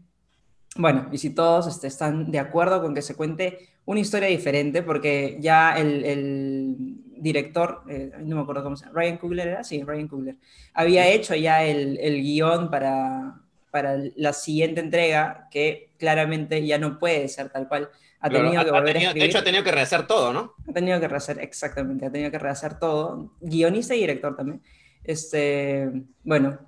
Bueno, 0.76 1.08
y 1.12 1.18
si 1.18 1.30
todos 1.30 1.66
este, 1.66 1.86
están 1.86 2.30
de 2.30 2.38
acuerdo 2.38 2.80
con 2.82 2.94
que 2.94 3.02
se 3.02 3.14
cuente 3.14 3.68
una 3.84 4.00
historia 4.00 4.28
diferente, 4.28 4.82
porque 4.82 5.36
ya 5.40 5.76
el, 5.76 6.04
el 6.04 6.76
director, 7.16 7.82
eh, 7.88 8.12
no 8.24 8.36
me 8.36 8.42
acuerdo 8.42 8.64
cómo 8.64 8.76
se 8.76 8.86
llama, 8.86 8.98
Ryan 8.98 9.18
Coogler 9.18 9.48
era, 9.48 9.64
sí, 9.64 9.82
Ryan 9.82 10.08
Coogler, 10.08 10.36
había 10.72 11.08
hecho 11.08 11.34
ya 11.34 11.64
el, 11.64 11.98
el 12.00 12.22
guion 12.22 12.70
para, 12.70 13.41
para 13.72 13.96
la 14.14 14.32
siguiente 14.32 14.80
entrega, 14.80 15.48
que 15.50 15.90
claramente 15.98 16.64
ya 16.64 16.78
no 16.78 16.98
puede 17.00 17.26
ser 17.28 17.48
tal 17.48 17.66
cual. 17.66 17.88
Ha 18.20 18.28
Claro, 18.28 18.44
tenido 18.44 18.60
ha- 18.60 18.64
que 18.64 18.70
ha 18.70 18.72
volver 18.74 18.90
a 18.90 18.92
tenido- 18.92 19.08
escribir. 19.10 19.22
de 19.24 19.28
hecho, 19.30 19.38
ha 19.38 19.44
tenido 19.44 19.64
que 19.64 19.72
rehacer 19.72 20.06
todo, 20.06 20.32
¿no? 20.32 20.54
Ha 20.68 20.72
tenido 20.72 21.00
que 21.00 21.08
rehacer, 21.08 21.40
exactamente, 21.40 22.06
ha 22.06 22.10
tenido 22.12 22.30
que 22.30 22.38
rehacer 22.38 22.78
todo, 22.78 23.32
guionista 23.40 23.96
y 23.96 24.00
director 24.00 24.36
también. 24.36 24.62
Este, 25.02 25.90
bueno, 26.22 26.58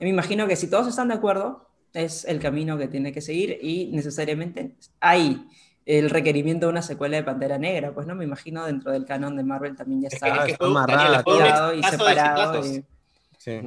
me 0.00 0.08
imagino 0.08 0.48
que 0.48 0.56
si 0.56 0.68
todos 0.68 0.88
están 0.88 1.08
de 1.08 1.14
acuerdo, 1.14 1.68
es 1.92 2.24
el 2.24 2.40
camino 2.40 2.76
que 2.76 2.88
tiene 2.88 3.12
que 3.12 3.20
seguir 3.20 3.58
y 3.62 3.90
necesariamente 3.92 4.74
hay 5.00 5.46
el 5.86 6.08
requerimiento 6.10 6.66
de 6.66 6.72
una 6.72 6.82
secuela 6.82 7.16
de 7.18 7.22
Pantera 7.24 7.58
Negra, 7.58 7.92
pues 7.94 8.06
no 8.06 8.14
me 8.14 8.24
imagino 8.24 8.64
dentro 8.64 8.90
del 8.90 9.04
canon 9.04 9.36
de 9.36 9.44
Marvel 9.44 9.76
también 9.76 10.00
ya 10.02 10.08
Es 10.08 10.14
está 10.14 10.32
que, 10.44 10.52
es 10.52 10.58
que 10.58 10.64
un 10.64 10.74
tirado 10.86 11.74
y 11.74 11.82
separado. 11.82 12.66
y- 12.66 12.84
Sí. 13.38 13.60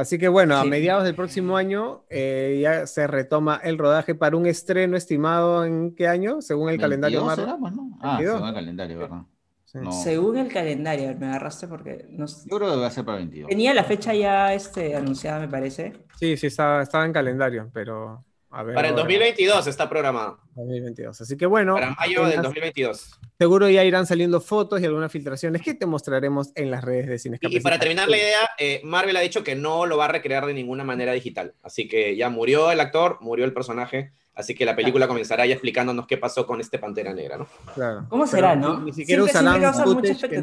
Así 0.00 0.18
que 0.18 0.28
bueno, 0.28 0.56
a 0.56 0.64
mediados 0.64 1.04
del 1.04 1.14
próximo 1.14 1.58
año 1.58 2.04
eh, 2.08 2.58
ya 2.62 2.86
se 2.86 3.06
retoma 3.06 3.60
el 3.62 3.76
rodaje 3.76 4.14
para 4.14 4.34
un 4.34 4.46
estreno 4.46 4.96
estimado 4.96 5.66
en 5.66 5.94
qué 5.94 6.08
año, 6.08 6.40
según 6.40 6.70
el 6.70 6.80
calendario 6.80 7.18
22 7.18 7.26
Marvel. 7.26 7.48
era, 7.48 7.58
pues, 7.58 7.74
¿no? 7.74 7.98
Ah, 8.00 8.16
22. 8.16 8.34
según 8.34 8.48
el 8.48 8.54
calendario, 8.54 8.98
¿verdad? 8.98 9.22
Sí. 9.66 9.78
No. 9.78 9.92
Según 9.92 10.38
el 10.38 10.48
calendario, 10.48 11.14
me 11.18 11.26
agarraste 11.26 11.68
porque 11.68 12.06
no 12.08 12.26
sé. 12.26 12.48
Yo 12.50 12.56
creo 12.56 12.70
que 12.70 12.80
va 12.80 12.86
a 12.86 12.90
ser 12.90 13.04
para 13.04 13.18
22. 13.18 13.50
tenía 13.50 13.74
la 13.74 13.84
fecha 13.84 14.14
ya 14.14 14.54
este, 14.54 14.96
anunciada, 14.96 15.38
me 15.38 15.48
parece. 15.48 15.92
Sí, 16.18 16.36
sí, 16.38 16.46
estaba, 16.46 16.82
estaba 16.82 17.04
en 17.04 17.12
calendario, 17.12 17.70
pero 17.72 18.24
a 18.50 18.62
ver. 18.62 18.74
Para 18.74 18.88
el 18.88 18.94
ahora, 18.94 19.02
2022 19.04 19.66
está 19.66 19.88
programado. 19.88 20.40
2022. 20.54 21.20
Así 21.20 21.36
que 21.36 21.46
bueno, 21.46 21.74
Para 21.74 21.90
mayo 21.92 22.20
del 22.22 22.26
apenas- 22.38 22.44
2022. 22.44 23.10
seguro 23.38 23.68
ya 23.70 23.84
irán 23.84 24.06
saliendo 24.06 24.40
fotos 24.40 24.80
y 24.80 24.84
algunas 24.84 25.10
filtraciones 25.12 25.62
que 25.62 25.74
te 25.74 25.86
mostraremos 25.86 26.50
en 26.54 26.70
las 26.70 26.84
redes 26.84 27.06
de 27.08 27.18
Cines 27.18 27.40
Y, 27.42 27.56
y 27.56 27.60
para 27.60 27.78
terminar 27.78 28.08
la 28.08 28.16
idea, 28.18 28.50
eh, 28.58 28.80
Marvel 28.84 29.16
ha 29.16 29.20
dicho 29.20 29.42
que 29.44 29.54
no 29.54 29.86
lo 29.86 29.96
va 29.96 30.06
a 30.06 30.08
recrear 30.08 30.46
de 30.46 30.54
ninguna 30.54 30.84
manera 30.84 31.12
digital. 31.12 31.54
Así 31.62 31.88
que 31.88 32.16
ya 32.16 32.28
murió 32.28 32.70
el 32.72 32.80
actor, 32.80 33.18
murió 33.20 33.44
el 33.44 33.52
personaje. 33.52 34.12
Así 34.40 34.54
que 34.54 34.64
la 34.64 34.74
película 34.74 35.06
comenzará 35.06 35.46
ya 35.46 35.52
explicándonos 35.52 36.06
qué 36.06 36.16
pasó 36.18 36.46
con 36.46 36.60
este 36.60 36.78
Pantera 36.78 37.14
Negra, 37.14 37.36
¿no? 37.38 37.46
Claro. 37.74 38.06
¿Cómo 38.08 38.26
será, 38.26 38.56
no? 38.56 38.80
Ni 38.80 38.92
siquiera 38.92 39.22
Siempre- 39.24 39.40
siempre 39.40 39.68
usarán 39.68 39.84
footage 39.84 40.28
que 40.28 40.40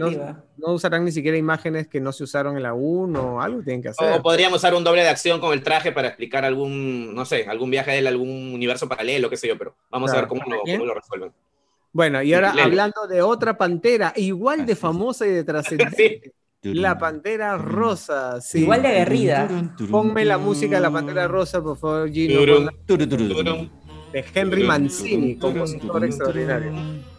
no, 0.58 0.74
usarán 0.74 1.04
ni 1.06 1.12
siquiera 1.12 1.38
imágenes 1.38 1.88
que 1.88 2.00
no 2.00 2.12
se 2.12 2.24
usaron 2.24 2.56
en 2.58 2.64
la 2.64 2.74
1 2.74 3.20
o 3.36 3.42
algo 3.42 3.62
tienen 3.62 3.82
que 3.82 3.90
hacer. 3.90 4.14
O 4.14 4.22
podríamos 4.24 4.58
usar 4.60 4.74
un 4.74 4.84
doble 4.84 5.02
de 5.04 5.10
acción 5.10 5.40
con 5.42 5.52
el 5.54 5.62
traje 5.62 5.92
para 5.92 6.08
explicar 6.08 6.46
algún, 6.46 7.14
no 7.14 7.26
sé, 7.26 7.46
algún 7.48 7.70
viaje 7.70 7.92
de 7.92 7.98
él, 8.00 8.08
algún 8.08 8.54
universo 8.54 8.88
paralelo, 8.88 9.30
qué 9.30 9.38
sé 9.38 9.48
yo, 9.48 9.58
pero 9.58 9.76
vamos 9.90 10.12
Claro. 10.12 10.20
a 10.20 10.22
ver 10.22 10.30
cómo 10.30 10.56
lo, 10.56 10.62
¿Quién? 10.64 10.78
cómo 10.80 10.88
lo 10.88 10.94
resuelven. 10.96 11.32
Bueno, 11.92 12.22
y 12.22 12.34
ahora 12.34 12.54
hablando 12.62 13.08
de 13.08 13.22
otra 13.22 13.58
pantera, 13.58 14.14
igual 14.16 14.66
de 14.66 14.76
famosa 14.76 15.26
y 15.26 15.32
de 15.32 15.44
trascendente, 15.92 16.34
Sí. 16.62 16.74
la 16.74 16.98
pantera 16.98 17.56
rosa. 17.58 18.42
Sí. 18.42 18.62
Igual 18.62 18.82
de 18.82 18.88
aguerrida. 18.90 19.48
Ponme 19.92 20.26
la 20.26 20.38
música 20.40 20.76
de 20.78 20.82
la 20.82 20.92
pantera 20.92 21.28
rosa, 21.28 21.62
por 21.62 21.78
favor, 21.78 22.12
Gino, 22.12 22.40
Turum, 22.40 22.68
ponla, 22.88 23.08
turum. 23.08 23.70
De 24.14 24.26
Henry 24.34 24.64
Mancini, 24.64 25.36
compositor 25.36 26.04
extraordinario. 26.06 26.72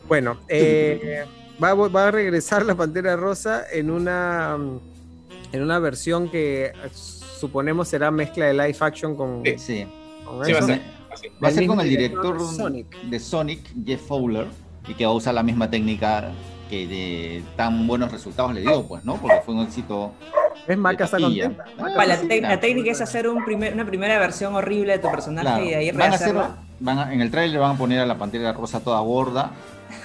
Bueno, 0.07 0.39
eh, 0.49 1.24
va, 1.62 1.70
a- 1.70 1.74
va 1.74 2.09
a 2.09 2.11
regresar 2.11 2.64
la 2.64 2.74
pantera 2.74 3.16
rosa 3.16 3.64
en 3.72 3.91
una, 3.91 4.57
mm, 4.59 4.80
en 5.53 5.62
una 5.62 5.78
versión 5.78 6.28
que 6.28 6.72
suponemos 6.93 7.89
será 7.89 8.11
mezcla 8.11 8.47
de 8.47 8.53
live 8.55 8.76
action 8.80 9.14
con, 9.16 9.43
Sí. 9.45 9.55
Sí. 9.59 9.86
con 10.24 10.45
Sí, 10.45 10.53
va 10.53 10.59
a 10.59 10.62
ser. 10.62 10.80
así. 11.12 11.28
Va 11.43 11.49
a 11.49 11.51
El 11.51 11.57
ser 11.57 11.66
con 11.66 11.80
el 11.80 11.89
director 11.89 12.22
director 12.36 12.49
de 12.51 12.57
Sonic. 12.57 13.03
de 13.03 13.18
Sonic, 13.20 13.61
Jeff 13.84 14.01
Fowler, 14.07 14.47
y 14.89 14.95
que 14.95 15.05
va 15.05 15.12
a 15.12 15.14
usar 15.14 15.34
la 15.34 15.43
misma 15.43 15.70
técnica 15.70 16.30
que 16.70 16.86
de 16.86 17.43
tan 17.57 17.86
buenos 17.86 18.12
resultados 18.12 18.53
le 18.55 18.61
dio, 18.61 18.86
pues, 18.86 19.03
¿no? 19.05 19.16
Porque 19.16 19.41
fue 19.45 19.55
un 19.55 19.62
éxito 19.62 20.12
Es 20.66 20.76
Maca 20.76 21.05
está 21.05 21.18
contenta. 21.18 21.64
Ah, 21.78 22.05
la, 22.07 22.61
técnica 22.61 22.91
es 22.91 23.01
hacer 23.01 23.26
un 23.26 23.43
primer- 23.43 23.72
una 23.72 23.86
primera 23.86 24.18
versión 24.18 24.55
horrible 24.55 24.93
de 24.93 24.99
tu 24.99 25.11
personaje 25.11 25.47
Claro, 25.49 25.64
y 25.64 25.68
de 25.70 25.76
ahí 25.76 25.91
van 25.93 26.12
a 26.12 26.14
hacer- 26.16 26.34
rehacerla. 26.34 26.67
Van 26.80 26.98
a- 26.98 27.12
en 27.12 27.20
el 27.20 27.30
tráiler 27.30 27.58
van 27.60 27.74
a 27.74 27.78
poner 27.78 28.00
a 28.00 28.06
la 28.06 28.16
pantera 28.16 28.52
rosa 28.52 28.80
toda 28.80 29.00
gorda, 29.00 29.50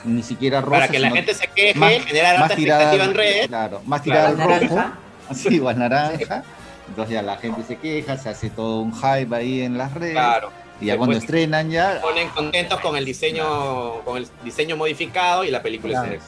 ni 0.06 0.24
siquiera 0.24 0.62
rosa. 0.62 0.72
Para 0.82 0.88
que 0.88 1.00
la 1.00 1.12
gente 1.12 1.34
se 1.34 1.48
queje, 1.48 1.78
más- 1.80 1.92
generar 2.06 2.36
más 2.36 2.44
alta 2.44 2.56
tirada, 2.56 2.82
expectativa 2.84 3.12
en 3.12 3.18
redes. 3.18 3.48
claro, 3.48 3.82
más 3.86 4.02
tirada 4.04 4.34
Claro. 4.34 4.54
al 4.54 4.62
rojo, 4.62 4.76
Naranja. 4.76 4.98
así 5.30 5.48
igual 5.50 5.80
naranja. 5.80 6.44
Entonces 6.88 7.14
ya 7.14 7.22
la 7.22 7.38
gente 7.38 7.64
se 7.64 7.78
queja, 7.78 8.18
se 8.18 8.30
hace 8.30 8.50
todo 8.50 8.82
un 8.82 8.94
hype 8.94 9.36
ahí 9.36 9.62
en 9.62 9.78
las 9.78 9.94
redes. 9.94 10.14
Claro. 10.14 10.52
Y 10.82 10.88
ya 10.88 10.98
cuando 10.98 11.16
estrenan 11.18 11.70
ya. 11.70 12.00
Ponen 12.02 12.28
contentos 12.30 12.80
con 12.82 12.98
el 12.98 13.06
diseño, 13.06 14.02
con 14.04 14.18
el 14.18 14.28
diseño 14.44 14.76
modificado 14.76 15.44
y 15.46 15.52
la 15.52 15.62
película 15.62 16.02
Claro. 16.02 16.16
es 16.16 16.22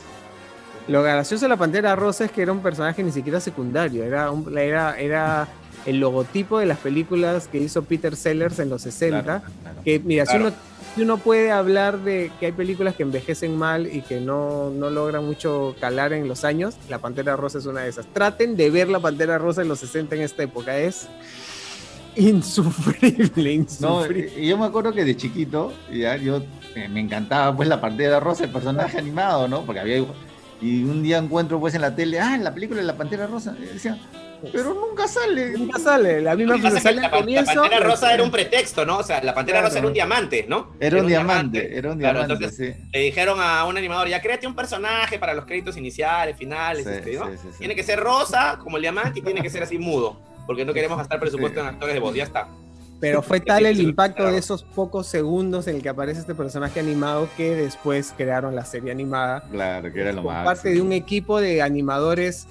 Lo 0.87 1.01
gracioso 1.03 1.45
de 1.45 1.49
la 1.49 1.57
Pantera 1.57 1.95
Rosa 1.95 2.25
es 2.25 2.31
que 2.31 2.43
era 2.43 2.51
un 2.51 2.59
personaje 2.61 3.01
ni 3.03 3.11
siquiera 3.11 3.39
secundario, 3.39 4.03
era, 4.03 4.29
un- 4.31 4.55
era, 4.57 4.95
era 4.99 5.47
el 5.85 5.99
logotipo 5.99 6.59
de 6.59 6.65
las 6.65 6.79
películas 6.79 7.47
que 7.47 7.59
hizo 7.59 7.83
Peter 7.83 8.15
Sellers 8.15 8.59
en 8.59 8.69
los 8.69 8.81
60. 8.83 9.23
Claro, 9.23 9.43
claro. 9.61 9.81
Que 9.83 9.99
mira, 9.99 10.25
si, 10.25 10.37
uno, 10.37 10.51
si 10.95 11.01
uno 11.03 11.17
puede 11.17 11.51
hablar 11.51 11.99
de 11.99 12.31
que 12.39 12.47
hay 12.47 12.51
películas 12.51 12.95
que 12.95 13.03
envejecen 13.03 13.55
mal 13.55 13.87
y 13.87 14.01
que 14.01 14.19
no, 14.19 14.69
no 14.71 14.89
logran 14.89 15.25
mucho 15.25 15.75
calar 15.79 16.13
en 16.13 16.27
los 16.27 16.43
años, 16.43 16.75
la 16.89 16.99
Pantera 16.99 17.35
Rosa 17.35 17.59
es 17.59 17.65
una 17.65 17.81
de 17.81 17.89
esas. 17.89 18.05
Traten 18.07 18.55
de 18.55 18.69
ver 18.69 18.89
la 18.89 18.99
Pantera 18.99 19.37
Rosa 19.37 19.61
en 19.61 19.67
los 19.67 19.79
60 19.79 20.15
en 20.15 20.21
esta 20.21 20.43
época, 20.43 20.77
es 20.77 21.07
insufrible, 22.15 23.65
No, 23.79 24.01
insufrible. 24.01 24.33
y 24.37 24.47
yo 24.47 24.57
me 24.57 24.65
acuerdo 24.65 24.93
que 24.93 25.03
de 25.03 25.15
chiquito, 25.15 25.73
ya, 25.91 26.15
yo 26.17 26.41
eh, 26.75 26.87
me 26.87 27.01
encantaba 27.01 27.55
pues 27.55 27.67
la 27.69 27.79
Pantera 27.79 28.19
Rosa, 28.19 28.45
el 28.45 28.51
personaje 28.51 28.97
animado, 28.97 29.47
¿no? 29.47 29.61
Porque 29.65 29.81
había 29.81 30.03
y 30.61 30.83
un 30.83 31.03
día 31.03 31.17
encuentro 31.17 31.59
pues 31.59 31.75
en 31.75 31.81
la 31.81 31.95
tele, 31.95 32.19
ah, 32.19 32.37
la 32.37 32.53
película 32.53 32.79
de 32.79 32.87
la 32.87 32.95
Pantera 32.95 33.27
Rosa, 33.27 33.55
y 33.59 33.65
decía, 33.65 33.99
pero 34.51 34.73
nunca 34.73 35.07
sale. 35.07 35.51
Nunca 35.57 35.79
sale, 35.79 36.21
la 36.21 36.35
misma 36.35 36.55
que 36.55 36.61
que 36.61 36.93
la, 36.93 37.01
la 37.01 37.11
pantera 37.11 37.79
rosa 37.79 38.13
era 38.13 38.23
un 38.23 38.31
pretexto, 38.31 38.85
¿no? 38.85 38.97
O 38.99 39.03
sea, 39.03 39.23
la 39.23 39.33
pantera 39.33 39.59
Claro. 39.59 39.67
rosa 39.69 39.79
era 39.79 39.87
un 39.87 39.93
diamante, 39.93 40.45
¿no? 40.47 40.71
Era 40.79 41.01
un 41.01 41.07
diamante, 41.07 41.77
era 41.77 41.91
un 41.91 41.99
Claro, 41.99 42.19
diamante, 42.19 42.45
entonces, 42.45 42.75
sí. 42.75 42.87
Le 42.93 42.99
dijeron 42.99 43.39
a 43.41 43.65
un 43.65 43.77
animador, 43.77 44.07
ya 44.07 44.21
créate 44.21 44.47
un 44.47 44.55
personaje 44.55 45.19
para 45.19 45.33
los 45.33 45.45
créditos 45.45 45.77
iniciales, 45.77 46.37
finales, 46.37 46.85
Sí, 46.85 46.91
este, 46.91 47.13
¿no? 47.15 47.25
sí, 47.31 47.37
sí, 47.41 47.47
sí. 47.51 47.57
Tiene 47.59 47.75
que 47.75 47.83
ser 47.83 47.99
rosa, 47.99 48.57
como 48.61 48.77
el 48.77 48.81
diamante, 48.81 49.19
y 49.19 49.21
tiene 49.21 49.41
que 49.41 49.49
ser 49.49 49.63
así 49.63 49.77
mudo, 49.77 50.17
porque 50.45 50.65
no 50.65 50.73
queremos 50.73 50.97
gastar 50.97 51.19
presupuesto 51.19 51.59
Sí. 51.59 51.67
en 51.67 51.73
actores 51.73 51.93
de 51.93 51.99
voz, 51.99 52.15
ya 52.15 52.23
está. 52.23 52.47
Pero 52.99 53.21
fue 53.21 53.39
tal 53.41 53.65
el 53.65 53.79
impacto 53.81 54.17
claro. 54.17 54.31
de 54.31 54.37
esos 54.39 54.63
pocos 54.63 55.05
segundos 55.07 55.67
en 55.67 55.75
el 55.75 55.81
que 55.83 55.89
aparece 55.89 56.21
este 56.21 56.33
personaje 56.33 56.79
animado 56.79 57.27
que 57.35 57.53
después 57.55 58.13
crearon 58.15 58.55
la 58.55 58.63
serie 58.63 58.91
animada 58.91 59.43
Claro, 59.51 59.91
que 59.91 59.99
era 60.01 60.13
lo 60.13 60.23
más. 60.23 60.45
parte 60.45 60.69
de 60.69 60.81
un 60.81 60.93
equipo 60.93 61.41
de 61.41 61.61
animadores 61.61 62.47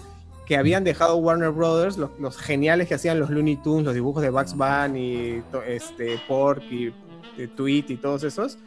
que 0.47 0.57
habían 0.57 0.85
dejado 0.85 1.17
Warner 1.17 1.51
Brothers, 1.51 1.97
los, 1.97 2.11
los 2.19 2.37
geniales 2.37 2.87
que 2.89 2.95
hacían 2.95 3.19
los 3.19 3.31
Looney 3.31 3.57
Tunes, 3.57 3.85
los 3.85 3.95
dibujos 3.95 4.23
de 4.23 4.31
Bugs 4.31 4.55
Bunny, 4.55 5.43
este, 5.67 6.19
Pork 6.29 6.63
y 6.71 6.89
eh, 7.39 7.49
Tweet 7.57 7.87
y 7.89 7.97
todos 7.97 8.23
esos, 8.25 8.59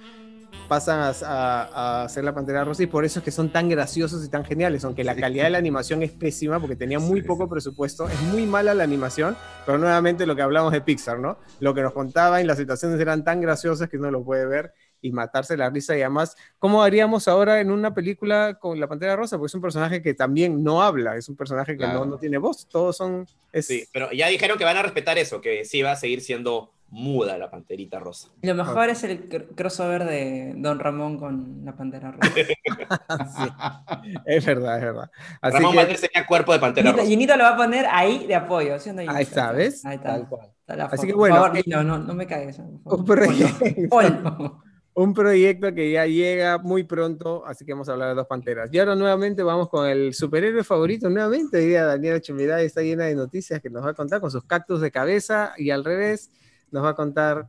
pasan 0.67 0.99
a, 0.99 1.09
a- 1.25 2.01
a 2.01 2.03
hacer 2.05 2.23
la 2.23 2.34
Pantera 2.34 2.63
Rosa 2.65 2.84
y 2.84 2.88
por 2.88 3.05
eso 3.05 3.19
es 3.19 3.25
que 3.25 3.32
son 3.32 3.49
tan 3.51 3.69
graciosos 3.69 4.25
y 4.25 4.30
tan 4.30 4.43
geniales, 4.43 4.84
aunque 4.84 5.03
la 5.03 5.13
Sí. 5.13 5.21
calidad 5.21 5.43
de 5.45 5.49
la 5.51 5.57
animación 5.59 6.03
es 6.03 6.11
pésima 6.11 6.59
porque 6.59 6.75
tenía 6.75 6.99
muy 6.99 7.21
Sí, 7.21 7.28
poco 7.28 7.43
sí. 7.45 7.49
presupuesto, 7.51 8.09
es 8.09 8.19
muy 8.23 8.45
mala 8.45 8.73
la 8.73 8.84
animación, 8.84 9.38
pero 9.65 9.78
nuevamente 9.78 10.25
lo 10.25 10.36
que 10.36 10.41
hablamos 10.41 10.73
de 10.73 10.82
Pixar, 10.82 11.19
¿no? 11.19 11.38
Lo 11.59 11.73
que 11.73 11.82
nos 11.84 11.93
contaban 11.93 12.41
y 12.41 12.45
las 12.45 12.57
situaciones 12.57 12.99
eran 12.99 13.23
tan 13.23 13.39
graciosas 13.39 13.88
que 13.88 13.97
uno 13.97 14.11
lo 14.11 14.23
puede 14.23 14.45
ver 14.45 14.73
y 15.02 15.12
matarse 15.12 15.56
la 15.58 15.70
risa 15.70 15.95
y 15.98 16.02
además, 16.02 16.36
¿cómo 16.60 16.82
haríamos 16.84 17.28
ahora 17.28 17.60
en 17.62 17.72
una 17.72 17.93
película 17.93 18.56
con 18.60 18.80
la 18.80 18.88
Pantera 18.88 19.16
Rosa? 19.16 19.38
Porque 19.38 19.48
es 19.48 19.56
un 19.56 19.62
personaje 19.62 20.02
que 20.02 20.14
también 20.14 20.64
no 20.64 20.82
habla, 20.82 21.16
es 21.16 21.30
un 21.30 21.36
personaje 21.36 21.74
que 21.74 21.78
Claro. 21.80 22.00
no, 22.00 22.06
no 22.06 22.18
tiene 22.18 22.38
voz, 22.38 22.68
todos 22.68 22.98
son... 22.98 23.28
Es, 23.52 23.68
Sí, 23.68 23.86
pero 23.93 24.12
ya 24.12 24.28
dijeron 24.28 24.58
que 24.58 24.64
van 24.66 24.78
a 24.78 24.82
respetar 24.84 25.18
eso, 25.18 25.39
que 25.41 25.66
sí 25.66 25.82
va 25.82 25.91
a 25.91 25.95
seguir 25.95 26.22
siendo 26.22 26.72
muda 26.89 27.38
la 27.38 27.52
panterita 27.52 28.00
rosa. 28.00 28.30
Lo 28.41 28.56
mejor 28.56 28.88
es 28.89 29.04
el 29.04 29.30
cr- 29.30 29.48
crossover 29.56 30.06
de 30.06 30.54
Don 30.56 30.80
Ramón 30.80 31.18
con 31.20 31.66
la 31.66 31.76
Pantera 31.76 32.12
Rosa. 32.12 32.34
sí, 33.36 34.14
es 34.26 34.45
verdad, 34.45 34.78
es 34.78 34.84
verdad. 34.84 35.12
Así 35.41 35.58
Ramón 35.58 35.72
que- 35.72 35.78
Valdés 35.80 36.02
tenía 36.02 36.26
cuerpo 36.26 36.54
de 36.54 36.60
pantera 36.60 36.91
rosa. 36.93 37.04
Lo 37.38 37.43
va 37.43 37.50
a 37.50 37.58
poner 37.58 37.86
ahí 37.91 38.26
de 38.26 38.36
apoyo. 38.36 38.80
¿sí 38.80 38.91
no, 38.93 39.02
Ahí 39.02 39.28
¿ves? 39.56 39.86
Ahí 39.86 39.95
está. 39.95 40.14
Tal 40.14 40.28
cual. 40.30 40.50
Así 40.68 41.08
que 41.08 41.14
Por 41.14 41.20
bueno, 41.20 41.36
favor, 41.36 41.58
eh, 41.58 41.64
Gino, 41.64 41.84
no, 41.84 42.00
no 42.00 42.14
me 42.14 42.26
caes. 42.26 42.58
por 42.84 43.06
favor. 43.06 43.06
Proyecto. 44.00 44.64
Un 45.00 45.14
proyecto 45.14 45.72
que 45.76 45.91
ya 45.91 46.08
llega 46.08 46.58
muy 46.58 46.84
pronto, 46.84 47.45
así 47.45 47.64
que 47.64 47.74
vamos 47.74 47.88
a 47.88 47.91
hablar 47.91 48.10
de 48.10 48.16
dos 48.16 48.26
panteras. 48.26 48.74
Y 48.74 48.80
ahora 48.80 48.95
nuevamente 48.95 49.43
vamos 49.43 49.70
con 49.70 49.88
el 49.88 50.16
superhéroe 50.16 50.64
favorito, 50.64 51.08
nuevamente, 51.08 51.60
diría 51.60 51.86
Daniela 51.86 52.20
Chumbiray, 52.20 52.66
está 52.66 52.82
llena 52.82 53.06
de 53.06 53.14
noticias 53.14 53.62
que 53.62 53.70
nos 53.70 53.86
va 53.86 53.91
a 53.91 53.93
contar 53.93 54.20
con 54.20 54.32
sus 54.32 54.43
cactus 54.43 54.82
de 54.82 54.89
cabeza 54.89 55.54
y 55.56 55.70
al 55.70 55.86
revés 55.86 56.32
nos 56.72 56.84
va 56.84 56.89
a 56.89 56.95
contar... 56.95 57.48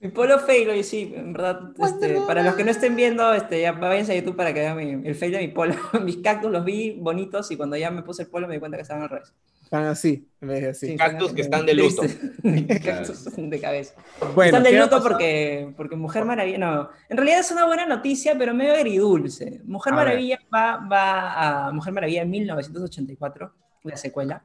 Mi 0.00 0.08
polo 0.10 0.38
fail 0.38 0.68
hoy 0.68 0.82
sí, 0.82 1.14
en 1.16 1.32
verdad. 1.32 1.60
Este, 1.78 2.20
para 2.26 2.42
los 2.42 2.56
que 2.56 2.64
no 2.64 2.70
estén 2.70 2.94
viendo, 2.94 3.32
este, 3.32 3.62
ya 3.62 3.72
váyanse 3.72 4.12
a 4.12 4.16
YouTube 4.16 4.36
para 4.36 4.52
que 4.52 4.60
vean 4.60 4.76
mi- 4.76 5.08
el 5.08 5.14
fail 5.14 5.32
de 5.32 5.38
mi 5.38 5.48
polo. 5.48 5.74
Mis 6.04 6.18
cactus 6.18 6.50
los 6.50 6.62
vi 6.62 6.98
bonitos 7.00 7.50
y 7.52 7.56
cuando 7.56 7.76
ya 7.78 7.90
me 7.90 8.02
puse 8.02 8.22
el 8.24 8.28
polo 8.28 8.46
me 8.46 8.54
di 8.54 8.60
cuenta 8.60 8.76
que 8.76 8.82
estaban 8.82 9.04
al 9.04 9.08
revés. 9.08 9.32
Están 9.72 9.86
así, 9.86 10.28
en 10.42 10.48
vez 10.48 10.60
de 10.60 10.68
así. 10.68 10.86
Sí, 10.86 10.96
Cactus 10.98 11.32
que 11.32 11.40
están 11.40 11.64
de 11.64 11.72
luto. 11.72 12.02
Cactus 12.84 13.24
de 13.34 13.58
cabeza. 13.58 13.94
Bueno, 14.34 14.58
están 14.58 14.62
de 14.64 14.68
¿qué 14.68 14.76
va 14.76 14.82
a 14.82 14.86
luto 14.86 15.02
porque, 15.02 15.72
porque 15.78 15.96
Mujer 15.96 16.26
Maravilla, 16.26 16.58
no, 16.58 16.90
en 17.08 17.16
realidad 17.16 17.40
es 17.40 17.50
una 17.52 17.64
buena 17.64 17.86
noticia, 17.86 18.36
pero 18.36 18.52
medio 18.52 18.74
agridulce. 18.74 19.62
Mujer 19.64 19.94
A. 19.94 19.96
Maravilla 19.96 20.38
va, 20.54 20.76
va 20.76 21.68
a 21.68 21.72
Mujer 21.72 21.94
Maravilla 21.94 22.20
en 22.20 22.28
1984, 22.28 23.54
la 23.84 23.96
secuela. 23.96 24.44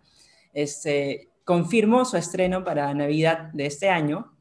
Este, 0.53 1.27
confirmó 1.43 2.05
su 2.05 2.15
estreno 2.15 2.63
para 2.63 2.93
Navidad 2.93 3.49
de 3.51 3.65
este 3.65 3.89
año, 3.89 4.31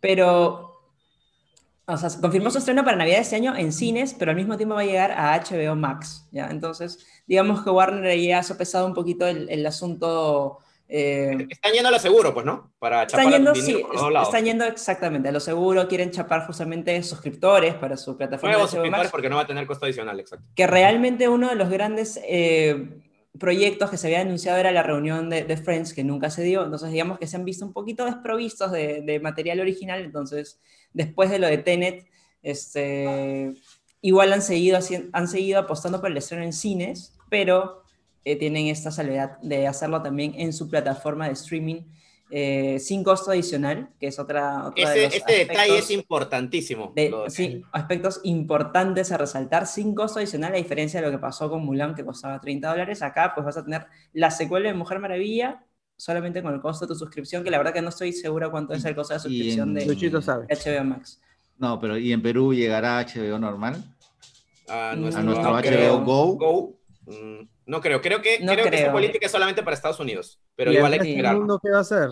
pero, 0.00 0.67
o 1.90 1.96
sea, 1.96 2.10
confirmó 2.20 2.50
su 2.50 2.58
estreno 2.58 2.84
para 2.84 2.96
Navidad 2.96 3.16
de 3.16 3.22
este 3.22 3.36
año 3.36 3.56
en 3.56 3.72
cines, 3.72 4.14
pero 4.18 4.30
al 4.30 4.36
mismo 4.36 4.56
tiempo 4.56 4.74
va 4.74 4.82
a 4.82 4.84
llegar 4.84 5.10
a 5.12 5.36
HBO 5.42 5.74
Max, 5.74 6.28
¿ya? 6.30 6.48
Entonces, 6.50 6.98
digamos 7.26 7.64
que 7.64 7.70
Warner 7.70 8.18
ya 8.18 8.38
ha 8.40 8.42
sopesado 8.42 8.86
un 8.86 8.94
poquito 8.94 9.26
el, 9.26 9.48
el 9.48 9.64
asunto... 9.66 10.58
eh, 10.86 11.46
Están 11.48 11.72
yendo 11.72 11.88
a 11.88 11.92
lo 11.92 11.98
seguro, 11.98 12.34
pues, 12.34 12.44
¿no? 12.46 12.72
Para 12.78 13.06
chapar 13.06 13.26
están 13.26 13.32
yendo, 13.32 13.54
sí, 13.54 13.72
por 13.82 13.94
es- 13.94 14.00
todos 14.00 14.12
lados. 14.12 14.28
están 14.28 14.44
yendo 14.44 14.64
exactamente 14.66 15.28
a 15.30 15.32
lo 15.32 15.40
seguro, 15.40 15.88
quieren 15.88 16.10
chapar 16.10 16.46
justamente 16.46 17.02
suscriptores 17.02 17.74
para 17.74 17.96
su 17.96 18.16
plataforma 18.16 18.52
Nuevos 18.52 18.70
de 18.70 18.76
HBO 18.76 18.82
suscriptores 18.84 19.04
Max, 19.06 19.10
porque 19.10 19.28
no 19.30 19.36
va 19.36 19.42
a 19.42 19.46
tener 19.46 19.66
costo 19.66 19.86
adicional, 19.86 20.20
exacto. 20.20 20.44
que 20.54 20.66
realmente 20.66 21.28
uno 21.28 21.48
de 21.48 21.54
los 21.56 21.70
grandes 21.70 22.20
eh, 22.28 23.00
proyectos 23.38 23.88
que 23.90 23.96
se 23.96 24.08
había 24.08 24.20
anunciado 24.20 24.58
era 24.58 24.72
la 24.72 24.82
reunión 24.82 25.30
de, 25.30 25.44
de 25.44 25.56
Friends, 25.56 25.94
que 25.94 26.04
nunca 26.04 26.28
se 26.30 26.42
dio, 26.42 26.64
entonces 26.64 26.90
digamos 26.90 27.18
que 27.18 27.26
se 27.26 27.36
han 27.36 27.44
visto 27.44 27.64
un 27.64 27.72
poquito 27.72 28.04
desprovistos 28.04 28.72
de, 28.72 29.02
de 29.02 29.20
material 29.20 29.60
original, 29.60 30.00
entonces 30.02 30.60
después 30.92 31.30
de 31.30 31.38
lo 31.38 31.46
de 31.46 31.58
Tenet, 31.58 32.06
este, 32.42 33.54
igual 34.00 34.32
han 34.32 34.42
seguido, 34.42 34.78
han 35.12 35.28
seguido 35.28 35.60
apostando 35.60 36.00
por 36.00 36.10
el 36.10 36.16
estreno 36.16 36.42
en 36.44 36.52
cines, 36.52 37.14
pero 37.30 37.82
eh, 38.24 38.36
tienen 38.36 38.66
esta 38.66 38.90
salvedad 38.90 39.38
de 39.42 39.66
hacerlo 39.66 40.02
también 40.02 40.34
en 40.36 40.52
su 40.52 40.68
plataforma 40.68 41.26
de 41.26 41.32
streaming 41.34 41.82
eh, 42.30 42.78
sin 42.78 43.02
costo 43.04 43.30
adicional, 43.30 43.88
que 43.98 44.08
es 44.08 44.18
otra, 44.18 44.66
otra 44.66 44.90
de 44.90 45.04
Ese, 45.04 45.04
los 45.06 45.14
este 45.14 45.32
detalle 45.46 45.78
es 45.78 45.90
importantísimo. 45.90 46.92
de- 46.94 47.04
de- 47.10 47.30
sí, 47.30 47.62
aspectos 47.72 48.20
importantes 48.22 49.10
a 49.12 49.16
resaltar 49.16 49.66
sin 49.66 49.94
costo 49.94 50.18
adicional, 50.18 50.52
a 50.52 50.58
diferencia 50.58 51.00
de 51.00 51.06
lo 51.06 51.12
que 51.12 51.18
pasó 51.18 51.48
con 51.48 51.64
Mulan, 51.64 51.94
que 51.94 52.04
costaba 52.04 52.38
30 52.38 52.68
dólares. 52.68 53.00
Acá 53.00 53.32
pues 53.34 53.46
vas 53.46 53.56
a 53.56 53.64
tener 53.64 53.86
la 54.12 54.30
secuela 54.30 54.68
de 54.68 54.74
Mujer 54.74 54.98
Maravilla 54.98 55.64
solamente 56.02 56.42
con 56.42 56.54
el 56.54 56.60
costo 56.60 56.86
de 56.86 56.94
tu 56.94 56.98
suscripción, 56.98 57.44
que 57.44 57.50
la 57.50 57.58
verdad 57.58 57.74
que 57.74 57.82
no 57.82 57.90
estoy 57.90 58.12
segura 58.14 58.48
cuánto 58.48 58.72
es 58.72 58.84
el 58.84 58.94
costo 58.94 59.12
de 59.12 59.18
Y 59.18 59.22
suscripción 59.22 59.68
en- 59.76 59.86
de. 59.86 60.46
HBO 60.48 60.84
Max. 60.84 61.20
No, 61.58 61.78
pero 61.80 61.98
¿y 61.98 62.12
en 62.12 62.22
Perú 62.22 62.54
llegará 62.54 63.00
HBO 63.00 63.38
normal? 63.38 63.84
a 64.70 64.94
nuestro, 64.96 65.20
¿A 65.20 65.24
nuestro 65.24 65.50
No 65.50 65.56
HBO 65.56 65.60
creo. 65.62 66.00
Go? 66.04 66.36
Go. 66.36 66.78
Mm, 67.06 67.48
No 67.66 67.80
creo, 67.80 68.00
creo 68.00 68.22
que, 68.22 68.38
No 68.40 68.52
creo 68.52 68.64
que 68.64 68.76
esa 68.76 68.84
creo. 68.84 68.92
política 68.92 69.26
es 69.26 69.32
solamente 69.32 69.62
para 69.62 69.74
Estados 69.74 69.98
Unidos, 70.00 70.40
pero 70.56 70.72
¿Y 70.72 70.76
igual 70.76 70.94
el 70.94 71.00
hay 71.00 71.06
que 71.06 71.10
esperar. 71.12 71.36
mundo 71.36 71.58
qué 71.62 71.70
va 71.70 71.78
a 71.78 71.80
hacer? 71.80 72.08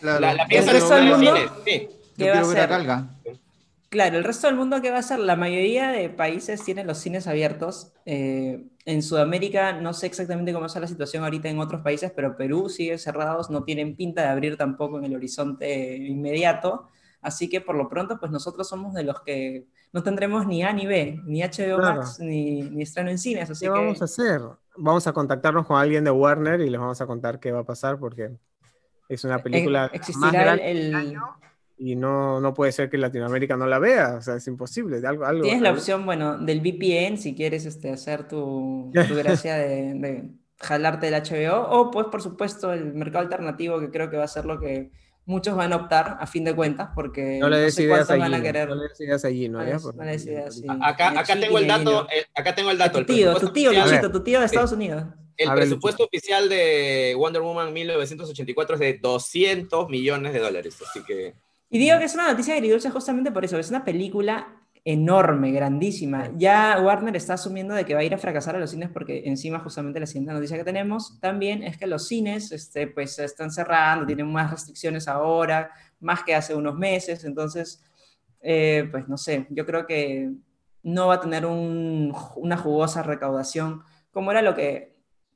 Claro. 0.00 0.20
La, 0.20 0.34
la 0.34 0.42
¿El 0.44 0.68
resto 0.68 0.94
del 0.94 1.04
ver- 1.04 1.16
mundo? 1.16 1.36
cines, 1.36 1.50
sí. 1.64 1.70
¿Qué 2.16 2.24
Yo 2.26 2.32
quiero 2.32 2.48
ver 2.48 2.60
a? 2.60 2.68
Calga. 2.68 3.08
Claro, 3.92 4.16
el 4.16 4.24
resto 4.24 4.46
del 4.46 4.56
mundo, 4.56 4.80
¿qué 4.80 4.88
va 4.90 4.96
a 4.96 5.00
hacer? 5.00 5.18
La 5.18 5.36
mayoría 5.36 5.90
de 5.90 6.08
países 6.08 6.64
tienen 6.64 6.86
los 6.86 6.96
cines 6.96 7.26
abiertos. 7.26 7.92
Eh, 8.06 8.64
en 8.86 9.02
Sudamérica 9.02 9.74
no 9.74 9.92
sé 9.92 10.06
exactamente 10.06 10.54
cómo 10.54 10.64
está 10.64 10.80
la 10.80 10.86
situación 10.86 11.24
ahorita 11.24 11.50
en 11.50 11.58
otros 11.58 11.82
países, 11.82 12.10
pero 12.16 12.34
Perú 12.34 12.70
sigue 12.70 12.96
cerrados, 12.96 13.50
no 13.50 13.64
tienen 13.64 13.94
pinta 13.94 14.22
de 14.22 14.28
abrir 14.28 14.56
tampoco 14.56 14.96
en 14.96 15.04
el 15.04 15.14
horizonte 15.14 15.94
inmediato. 15.94 16.88
Así 17.20 17.50
que 17.50 17.60
por 17.60 17.74
lo 17.76 17.90
pronto, 17.90 18.18
pues 18.18 18.32
nosotros 18.32 18.66
somos 18.66 18.94
de 18.94 19.02
los 19.04 19.20
que 19.20 19.66
no 19.92 20.02
tendremos 20.02 20.46
ni 20.46 20.62
A 20.62 20.72
ni 20.72 20.86
B, 20.86 21.20
ni 21.26 21.42
HBO 21.42 21.76
Claro. 21.76 21.96
Max, 22.00 22.18
ni, 22.18 22.62
ni 22.62 22.84
estreno 22.84 23.10
en 23.10 23.18
cines. 23.18 23.50
Así 23.50 23.66
¿Qué 23.66 23.72
que 23.72 23.78
vamos 23.78 24.00
a 24.00 24.06
hacer? 24.06 24.40
Vamos 24.74 25.06
a 25.06 25.12
contactarnos 25.12 25.66
con 25.66 25.76
alguien 25.76 26.02
de 26.02 26.10
Warner 26.10 26.62
y 26.62 26.70
les 26.70 26.80
vamos 26.80 26.98
a 27.02 27.06
contar 27.06 27.38
qué 27.40 27.52
va 27.52 27.60
a 27.60 27.64
pasar 27.64 27.98
porque 27.98 28.30
es 29.10 29.22
una 29.24 29.38
película 29.42 29.84
eh, 29.84 29.88
más 29.88 29.94
existirá 29.94 30.30
grande 30.44 30.70
el, 30.70 30.78
el- 30.78 30.94
año 30.94 31.22
y 31.84 31.96
no, 31.96 32.40
no 32.40 32.54
puede 32.54 32.70
ser 32.72 32.88
que 32.88 32.96
Latinoamérica 32.98 33.56
no 33.56 33.66
la 33.66 33.78
vea, 33.80 34.14
o 34.18 34.20
sea, 34.22 34.36
es 34.36 34.46
imposible. 34.46 35.04
Algo, 35.06 35.24
algo, 35.24 35.42
Tienes 35.42 35.62
la 35.62 35.70
algo- 35.70 35.80
opción, 35.80 36.06
bueno, 36.06 36.38
del 36.38 36.60
VPN 36.60 37.18
si 37.18 37.34
quieres 37.34 37.66
este, 37.66 37.90
hacer 37.90 38.28
tu, 38.28 38.90
tu 39.08 39.14
gracia 39.16 39.56
de, 39.56 39.94
de 39.94 40.30
jalarte 40.60 41.08
el 41.08 41.14
HBO, 41.14 41.68
o 41.70 41.90
pues 41.90 42.06
por 42.06 42.22
supuesto 42.22 42.72
el 42.72 42.94
mercado 42.94 43.24
alternativo, 43.24 43.80
que 43.80 43.90
creo 43.90 44.08
que 44.10 44.16
va 44.16 44.24
a 44.24 44.28
ser 44.28 44.44
lo 44.44 44.60
que 44.60 44.90
muchos 45.24 45.56
van 45.56 45.72
a 45.72 45.76
optar 45.76 46.18
a 46.20 46.26
fin 46.26 46.44
de 46.44 46.54
cuentas, 46.54 46.90
porque 46.94 47.38
No 47.40 47.48
le 47.48 47.58
des 47.58 47.74
sé 47.74 47.82
ideas 47.84 48.08
allí. 48.10 48.20
van 48.20 48.34
a 48.34 48.42
querer. 48.42 48.68
No 48.68 48.74
le 48.76 48.88
des 48.88 49.00
ideas 49.00 49.24
allí, 49.24 49.48
¿no? 49.48 49.58
No 49.58 49.66
¿Ya? 49.68 49.78
no 49.78 50.04
des 50.04 50.24
ideas, 50.26 50.54
sí. 50.56 50.66
Acá, 50.80 51.18
acá 51.18 51.38
tengo 51.38 51.58
el 51.58 51.66
dato, 51.66 52.06
eh, 52.10 52.26
acá 52.34 52.54
tengo 52.54 52.70
el 52.70 52.78
dato. 52.78 53.00
tu 53.00 53.06
tío, 53.06 53.32
tu 53.34 53.38
presupuesto 53.40 53.52
tío, 53.52 53.72
Luchito, 53.84 54.10
tu 54.12 54.22
tío 54.22 54.38
de 54.40 54.46
Estados 54.46 54.72
Unidos. 54.72 55.04
El 55.36 55.48
A 55.48 55.54
ver, 55.54 55.62
presupuesto 55.64 56.04
oficial 56.04 56.48
de 56.48 57.14
Wonder 57.18 57.40
Woman 57.42 57.72
1984 57.72 58.74
es 58.74 58.80
de 58.80 58.98
200 59.00 59.88
millones 59.88 60.32
de 60.32 60.38
dólares, 60.38 60.76
así 60.88 61.02
que 61.04 61.34
Y 61.72 61.78
digo 61.78 61.98
que 61.98 62.04
es 62.04 62.12
una 62.14 62.28
noticia 62.28 62.52
agridulce 62.54 62.90
justamente 62.90 63.32
por 63.32 63.46
eso, 63.46 63.58
es 63.58 63.70
una 63.70 63.82
película 63.82 64.58
enorme, 64.84 65.52
grandísima. 65.52 66.30
Ya 66.36 66.78
Warner 66.84 67.16
está 67.16 67.32
asumiendo 67.32 67.72
de 67.74 67.86
que 67.86 67.94
va 67.94 68.00
a 68.00 68.04
ir 68.04 68.12
a 68.12 68.18
fracasar 68.18 68.54
a 68.56 68.58
los 68.58 68.72
cines 68.72 68.90
porque 68.90 69.22
encima 69.24 69.58
justamente 69.58 69.98
la 69.98 70.04
siguiente 70.04 70.34
noticia 70.34 70.58
que 70.58 70.64
tenemos 70.64 71.18
también 71.18 71.62
es 71.62 71.78
que 71.78 71.86
los 71.86 72.06
cines 72.06 72.52
este, 72.52 72.88
pues 72.88 73.14
se 73.14 73.24
están 73.24 73.50
cerrando, 73.50 74.04
tienen 74.04 74.30
más 74.30 74.50
restricciones 74.50 75.08
ahora, 75.08 75.70
más 75.98 76.22
que 76.24 76.34
hace 76.34 76.54
unos 76.54 76.74
meses, 76.76 77.24
entonces, 77.24 77.82
eh, 78.42 78.86
pues 78.90 79.08
no 79.08 79.16
sé, 79.16 79.46
yo 79.48 79.64
creo 79.64 79.86
que 79.86 80.30
no 80.82 81.06
va 81.06 81.14
a 81.14 81.20
tener 81.20 81.46
un- 81.46 82.14
una 82.36 82.58
jugosa 82.58 83.02
recaudación 83.02 83.82
como 84.10 84.30
era 84.30 84.42
lo 84.42 84.54
que 84.54 84.91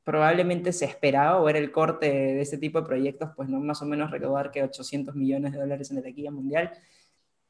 probablemente 0.07 0.73
se 0.73 0.85
esperaba 0.85 1.41
o 1.41 1.49
era 1.49 1.59
el 1.59 1.73
corte 1.73 2.07
de 2.09 2.41
este 2.41 2.59
tipo 2.59 2.81
de 2.81 2.87
proyectos, 2.87 3.31
pues 3.35 3.49
no 3.49 3.59
más 3.59 3.83
o 3.83 3.87
menos 3.87 4.09
recaudar 4.13 4.53
que 4.53 4.63
800 4.63 5.17
millones 5.17 5.51
de 5.53 5.59
dólares 5.59 5.91
en 5.91 5.97
la 5.97 6.03
taquilla 6.03 6.31
mundial. 6.31 6.71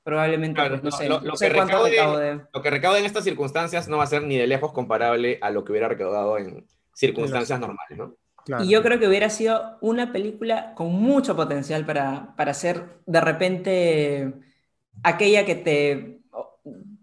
Probablemente, 0.02 0.54
Claro, 0.54 0.80
pues, 0.80 0.82
no 0.84 0.88
no, 0.90 0.96
sé, 0.96 1.08
lo- 1.08 1.20
no 1.20 1.26
lo 1.26 1.36
sé 1.36 1.48
que 1.48 1.54
recaude- 1.60 1.90
recaude. 1.90 2.40
lo 2.54 2.62
que 2.62 2.70
recauda 2.70 2.98
en 2.98 3.04
estas 3.04 3.24
circunstancias 3.24 3.88
no 3.88 3.98
va 3.98 4.04
a 4.04 4.06
ser 4.06 4.22
ni 4.22 4.38
de 4.38 4.46
lejos 4.46 4.72
comparable 4.72 5.38
a 5.42 5.50
lo 5.50 5.64
que 5.64 5.72
hubiera 5.72 5.86
recaudado 5.88 6.38
en 6.38 6.64
circunstancias 6.94 7.60
normales, 7.60 7.98
¿no? 7.98 8.14
Claro. 8.46 8.64
Y 8.64 8.68
yo 8.70 8.82
creo 8.82 8.98
que 8.98 9.06
hubiera 9.08 9.28
sido 9.28 9.76
una 9.82 10.10
película 10.12 10.72
con 10.76 10.92
mucho 10.92 11.36
potencial 11.36 11.84
para, 11.84 12.34
para 12.36 12.54
ser 12.54 12.84
de 13.04 13.20
repente 13.20 14.32
aquella 15.02 15.44
que 15.44 15.56
te, 15.56 16.20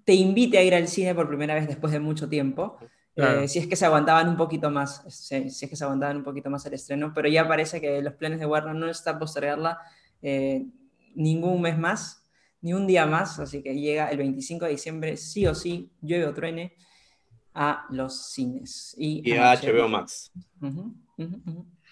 te 0.04 0.14
invite 0.14 0.58
a 0.58 0.64
ir 0.64 0.74
al 0.74 0.88
cine 0.88 1.14
por 1.14 1.28
primera 1.28 1.54
vez 1.54 1.68
después 1.68 1.94
de 1.94 2.00
mucho 2.00 2.28
tiempo. 2.28 2.80
Claro. 3.16 3.42
Eh, 3.42 3.48
si 3.48 3.60
es 3.60 3.68
que 3.68 3.76
se 3.76 3.86
aguantaban 3.86 4.28
un 4.30 4.38
poquito 4.38 4.72
más, 4.72 5.04
si, 5.08 5.50
si 5.50 5.66
es 5.66 5.70
que 5.70 5.76
se 5.76 5.84
aguantaban 5.84 6.18
un 6.18 6.24
poquito 6.24 6.50
más 6.50 6.66
el 6.66 6.74
estreno, 6.74 7.12
pero 7.14 7.28
ya 7.30 7.48
parece 7.48 7.80
que 7.80 8.02
los 8.02 8.14
planes 8.16 8.40
de 8.40 8.46
Warner 8.48 8.74
no 8.76 8.90
está 8.90 9.20
postergarla 9.20 9.78
eh, 10.22 10.66
ningún 11.16 11.62
mes 11.62 11.78
más, 11.78 12.26
ni 12.62 12.74
un 12.74 12.88
día 12.88 13.06
más, 13.06 13.40
así 13.40 13.62
que 13.62 13.76
llega 13.76 14.10
el 14.10 14.18
25 14.18 14.66
de 14.66 14.72
diciembre, 14.72 15.18
sí 15.18 15.46
o 15.46 15.54
sí, 15.54 15.92
llueve 16.02 16.26
o 16.26 16.34
truene, 16.34 16.76
a 17.54 17.86
los 17.92 18.32
cines. 18.32 18.96
Y, 18.98 19.30
Y 19.30 19.34
a 19.34 19.52
HBO 19.54 19.88
Max. 19.88 20.32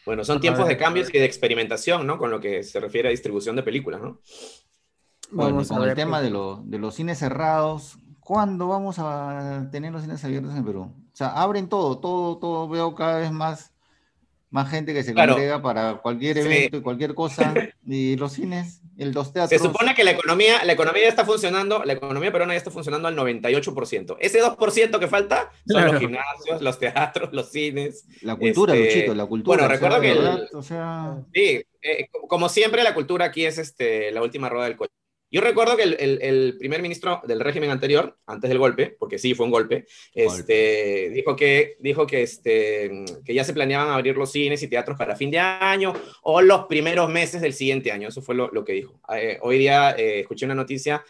Bueno, 0.06 0.24
son 0.24 0.40
tiempos 0.42 0.68
de 0.68 0.78
cambios 0.78 1.10
y 1.14 1.20
de 1.20 1.26
experimentación, 1.26 2.08
¿no? 2.08 2.18
Con 2.18 2.32
lo 2.32 2.40
que 2.40 2.64
se 2.64 2.80
refiere 2.80 3.10
a 3.10 3.12
distribución 3.12 3.56
de 3.56 3.62
películas, 3.64 4.02
¿no? 4.02 4.20
Bueno, 5.32 5.52
Vamos 5.56 5.68
con 5.70 5.84
el 5.88 5.94
tema 5.96 6.22
de, 6.22 6.30
lo- 6.32 6.64
de 6.66 6.80
los 6.80 6.96
cines 6.96 7.20
cerrados, 7.20 8.00
¿cuándo 8.20 8.68
vamos 8.68 8.96
a 8.98 9.70
tener 9.72 9.92
los 9.94 10.02
cines 10.02 10.24
abiertos 10.26 10.56
en 10.56 10.66
Perú? 10.66 10.94
O 11.22 11.24
sea, 11.24 11.40
abren 11.40 11.70
todo, 11.70 12.00
todo, 12.00 12.38
todo, 12.40 12.68
veo 12.68 12.96
cada 12.96 13.20
vez 13.20 13.32
más, 13.32 13.72
más 14.50 14.68
gente 14.72 14.92
que 14.92 15.04
se 15.04 15.14
Claro. 15.14 15.34
congrega 15.34 15.62
para 15.62 15.98
cualquier 15.98 16.36
Sí. 16.36 16.42
evento 16.48 16.78
y 16.78 16.82
cualquier 16.82 17.14
cosa, 17.14 17.54
y 17.86 18.16
los 18.16 18.34
cines, 18.34 18.82
el, 18.98 19.14
Se 19.14 19.32
teatros. 19.32 19.62
supone 19.62 19.94
que 19.94 20.04
la 20.04 20.12
economía, 20.12 20.66
la 20.66 20.74
economía 20.74 21.04
ya 21.04 21.10
está 21.10 21.24
funcionando, 21.24 21.84
la 21.86 21.94
economía 21.94 22.32
peruana 22.32 22.54
ya 22.54 22.58
está 22.58 22.72
funcionando 22.72 23.08
al 23.08 23.16
98%. 23.16 24.18
Ese 24.20 24.42
2% 24.42 25.00
que 25.00 25.08
falta 25.08 25.52
son 25.68 25.78
Claro. 25.84 25.92
los 25.94 26.02
gimnasios, 26.02 26.60
los 26.60 26.80
teatros, 26.80 27.32
los 27.34 27.52
cines. 27.52 28.04
La 28.22 28.36
cultura, 28.36 28.74
Este, 28.74 28.96
Luchito, 28.96 29.14
la 29.14 29.26
cultura. 29.28 29.58
bueno, 29.58 29.68
sea, 29.68 29.76
recuerdo 29.76 30.02
que 30.02 30.12
el- 30.14 30.18
verdad, 30.18 30.42
o 30.56 30.64
sea, 30.64 31.18
Sí, 31.36 31.64
eh, 31.84 32.08
co- 32.12 32.28
como 32.28 32.50
siempre 32.50 32.82
la 32.82 32.96
cultura 32.96 33.26
aquí 33.26 33.46
es 33.46 33.60
este, 33.60 34.12
la 34.12 34.24
última 34.24 34.50
rueda 34.50 34.66
del 34.66 34.76
coche. 34.76 34.92
Yo 35.32 35.40
recuerdo 35.42 35.78
que 35.78 35.84
el, 35.84 35.96
el- 36.00 36.22
el 36.22 36.58
primer 36.60 36.82
ministro 36.82 37.22
del 37.26 37.40
régimen 37.40 37.70
anterior, 37.70 38.18
antes 38.26 38.50
del 38.50 38.58
golpe, 38.60 38.96
porque 39.00 39.18
sí 39.18 39.34
fue 39.34 39.46
un 39.46 39.52
golpe, 39.52 39.86
este, 40.14 41.10
dijo, 41.12 41.36
que, 41.36 41.78
dijo 41.80 42.06
que, 42.06 42.22
este, 42.24 43.06
que 43.24 43.34
ya 43.34 43.44
se 43.44 43.54
planeaban 43.54 43.90
abrir 43.90 44.18
los 44.18 44.32
cines 44.32 44.62
y 44.62 44.68
teatros 44.68 44.98
para 44.98 45.16
fin 45.16 45.32
de 45.32 45.40
año 45.40 45.94
o 46.24 46.42
los 46.42 46.66
primeros 46.66 47.10
meses 47.10 47.42
del 47.42 47.54
siguiente 47.54 47.92
año. 47.92 48.10
Eso 48.10 48.22
fue 48.22 48.36
lo, 48.36 48.50
lo 48.52 48.64
que 48.66 48.74
dijo. 48.74 49.00
Eh, 49.16 49.38
hoy 49.42 49.58
día 49.58 49.92
eh, 49.98 50.20
escuché 50.22 50.46
una 50.46 50.56
noticia 50.56 51.04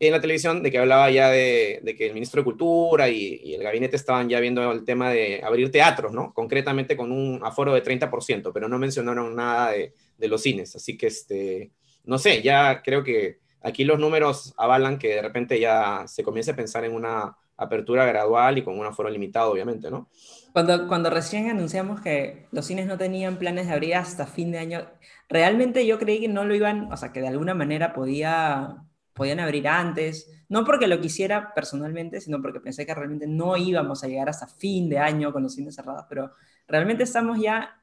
en 0.00 0.12
la 0.12 0.20
televisión 0.20 0.62
de 0.62 0.70
que 0.70 0.78
hablaba 0.78 1.10
ya 1.10 1.28
de, 1.30 1.80
de 1.82 1.96
que 1.96 2.06
el 2.06 2.14
ministro 2.14 2.40
de 2.40 2.44
Cultura 2.44 3.08
y, 3.08 3.40
y 3.42 3.54
el 3.54 3.62
gabinete 3.64 3.96
estaban 3.96 4.28
ya 4.28 4.38
viendo 4.38 4.70
el 4.70 4.84
tema 4.84 5.10
de 5.10 5.40
abrir 5.42 5.70
teatros, 5.72 6.12
¿no? 6.12 6.32
Concretamente 6.32 6.96
con 6.96 7.10
un 7.10 7.40
aforo 7.42 7.74
de 7.74 7.82
30%, 7.82 8.52
pero 8.54 8.68
no 8.68 8.78
mencionaron 8.78 9.34
nada 9.34 9.72
de, 9.72 9.92
de 10.16 10.28
los 10.28 10.40
cines. 10.40 10.76
Así 10.76 10.96
que, 10.96 11.08
este, 11.08 11.72
no 12.04 12.16
sé, 12.16 12.42
ya 12.42 12.80
creo 12.82 13.02
que 13.02 13.38
aquí 13.62 13.84
los 13.84 13.98
números 13.98 14.54
avalan 14.56 14.98
que 14.98 15.08
de 15.16 15.22
repente 15.22 15.58
ya 15.60 16.04
se 16.06 16.22
comience 16.22 16.50
a 16.52 16.56
pensar 16.56 16.84
en 16.84 16.94
una 16.94 17.36
apertura 17.56 18.04
gradual 18.06 18.58
y 18.58 18.62
con 18.62 18.78
un 18.78 18.86
aforo 18.86 19.10
limitado, 19.10 19.50
obviamente, 19.52 19.90
¿no? 19.90 20.08
Cuando, 20.52 20.88
cuando 20.88 21.10
recién 21.10 21.50
anunciamos 21.50 22.00
que 22.00 22.46
los 22.52 22.64
cines 22.66 22.86
no 22.86 22.96
tenían 22.98 23.36
planes 23.38 23.66
de 23.66 23.72
abrir 23.72 23.94
hasta 23.96 24.26
fin 24.26 24.50
de 24.52 24.58
año, 24.58 24.86
realmente 25.28 25.86
yo 25.86 25.98
creí 25.98 26.20
que 26.20 26.28
no 26.28 26.44
lo 26.44 26.54
iban, 26.54 26.90
o 26.92 26.96
sea, 26.96 27.12
que 27.12 27.20
de 27.20 27.28
alguna 27.28 27.54
manera 27.54 27.92
podía, 27.92 28.76
podían 29.12 29.40
abrir 29.40 29.68
antes, 29.68 30.30
no 30.48 30.64
porque 30.64 30.86
lo 30.86 31.00
quisiera 31.00 31.52
personalmente, 31.54 32.20
sino 32.20 32.40
porque 32.40 32.60
pensé 32.60 32.86
que 32.86 32.94
realmente 32.94 33.26
no 33.26 33.56
íbamos 33.56 34.02
a 34.02 34.08
llegar 34.08 34.28
hasta 34.28 34.46
fin 34.46 34.88
de 34.88 34.98
año 34.98 35.32
con 35.32 35.42
los 35.42 35.54
cines 35.54 35.74
cerrados, 35.74 36.06
pero 36.08 36.32
realmente 36.66 37.02
estamos 37.04 37.38
ya, 37.40 37.76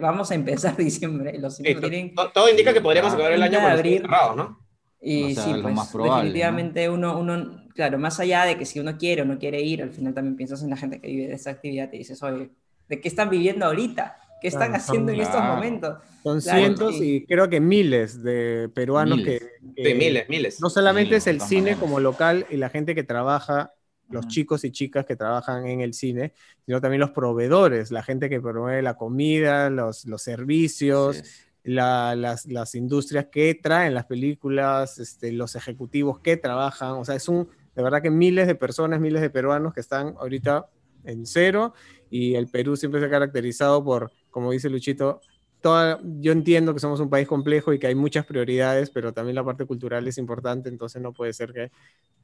vamos 0.00 0.30
a 0.30 0.34
empezar 0.34 0.76
diciembre, 0.78 1.38
los 1.38 1.56
Sí, 1.56 1.62
tienen... 1.74 2.14
to- 2.14 2.30
todo 2.32 2.48
indica 2.50 2.72
que 2.72 2.80
podríamos 2.80 3.12
acabar 3.14 3.32
el 3.32 3.42
año 3.42 3.60
con 3.60 3.70
los 3.70 3.80
cines 3.80 4.00
abrir. 4.00 4.02
cerrados, 4.02 4.36
¿no? 4.36 4.61
Y 5.04 5.30
O 5.30 5.30
sea, 5.30 5.44
sí, 5.44 5.54
pues 5.62 5.74
más 5.74 5.88
probable, 5.90 6.30
¿no? 6.30 6.30
definitivamente 6.32 6.88
uno, 6.88 7.18
uno, 7.18 7.64
claro, 7.74 7.98
más 7.98 8.20
allá 8.20 8.44
de 8.44 8.56
que 8.58 8.64
si 8.66 8.78
uno 8.80 8.96
quiere 8.98 9.22
o 9.22 9.24
no 9.24 9.38
quiere 9.38 9.60
ir, 9.62 9.82
al 9.82 9.90
final 9.92 10.14
también 10.14 10.36
piensas 10.36 10.62
en 10.62 10.70
la 10.70 10.76
gente 10.76 11.00
que 11.00 11.08
vive 11.08 11.28
de 11.28 11.34
esta 11.34 11.50
actividad 11.50 11.92
y 11.92 11.98
dices, 11.98 12.22
oye, 12.22 12.50
¿de 12.88 13.00
qué 13.00 13.08
están 13.08 13.28
viviendo 13.30 13.66
ahorita? 13.66 14.18
¿Qué 14.40 14.48
están 14.48 14.74
Claro, 14.74 14.76
haciendo 14.76 15.12
en 15.12 15.20
estos 15.20 15.40
claro. 15.40 15.46
momentos? 15.46 15.98
Son 16.22 16.40
Claro, 16.42 16.72
cientos 16.72 17.00
sí. 17.00 17.02
y 17.02 17.26
creo 17.26 17.48
que 17.50 17.60
miles 17.60 18.22
de 18.22 18.70
peruanos 18.74 19.18
Miles. 19.18 19.22
que, 19.22 19.40
Sí, 19.82 19.82
que 19.82 19.94
miles, 19.94 20.28
miles. 20.28 20.58
no 20.58 20.70
solamente 20.70 21.16
Miles, 21.16 21.26
es 21.26 21.26
el 21.26 21.40
cine 21.40 21.62
maneras. 21.64 21.78
como 21.78 22.00
local 22.00 22.46
y 22.50 22.56
la 22.56 22.68
gente 22.70 22.94
que 22.94 23.02
trabaja, 23.04 23.72
los 24.10 24.28
chicos 24.28 24.64
y 24.64 24.70
chicas 24.72 25.06
que 25.06 25.16
trabajan 25.16 25.66
en 25.66 25.80
el 25.80 25.94
cine, 25.94 26.34
sino 26.66 26.80
también 26.80 27.00
los 27.00 27.10
proveedores, 27.12 27.90
la 27.90 28.02
gente 28.02 28.28
que 28.30 28.40
promueve 28.40 28.82
la 28.82 28.96
comida, 28.96 29.70
los, 29.70 30.04
los 30.06 30.22
servicios, 30.22 31.22
sí, 31.22 31.24
sí. 31.24 31.51
La- 31.64 32.14
las, 32.16 32.46
las 32.46 32.74
industrias 32.74 33.26
que 33.30 33.54
traen 33.54 33.94
las 33.94 34.06
películas, 34.06 34.98
este, 34.98 35.32
los 35.32 35.54
ejecutivos 35.56 36.20
que 36.20 36.36
trabajan, 36.36 36.92
o 36.92 37.04
sea, 37.04 37.14
es 37.16 37.28
un, 37.28 37.48
de 37.74 37.82
verdad 37.82 38.02
que 38.02 38.10
miles 38.10 38.46
de 38.46 38.54
personas, 38.54 39.00
miles 39.00 39.22
de 39.22 39.30
peruanos 39.30 39.72
que 39.74 39.80
están 39.80 40.14
ahorita 40.18 40.66
en 41.04 41.26
cero 41.26 41.74
y 42.10 42.34
el 42.34 42.48
Perú 42.48 42.76
siempre 42.76 43.00
se 43.00 43.06
ha 43.06 43.10
caracterizado 43.10 43.82
por, 43.84 44.12
como 44.30 44.52
dice 44.52 44.68
Luchito, 44.70 45.20
toda, 45.62 46.00
yo 46.02 46.32
entiendo 46.32 46.74
que 46.74 46.80
somos 46.80 47.00
un 47.00 47.08
país 47.08 47.26
complejo 47.26 47.72
y 47.72 47.78
que 47.78 47.86
hay 47.86 47.94
muchas 47.94 48.26
prioridades, 48.26 48.90
pero 48.90 49.12
también 49.14 49.36
la 49.36 49.44
parte 49.44 49.64
cultural 49.64 50.06
es 50.06 50.18
importante, 50.18 50.68
entonces 50.68 51.00
no 51.00 51.12
puede 51.12 51.32
ser 51.32 51.52
que 51.52 51.70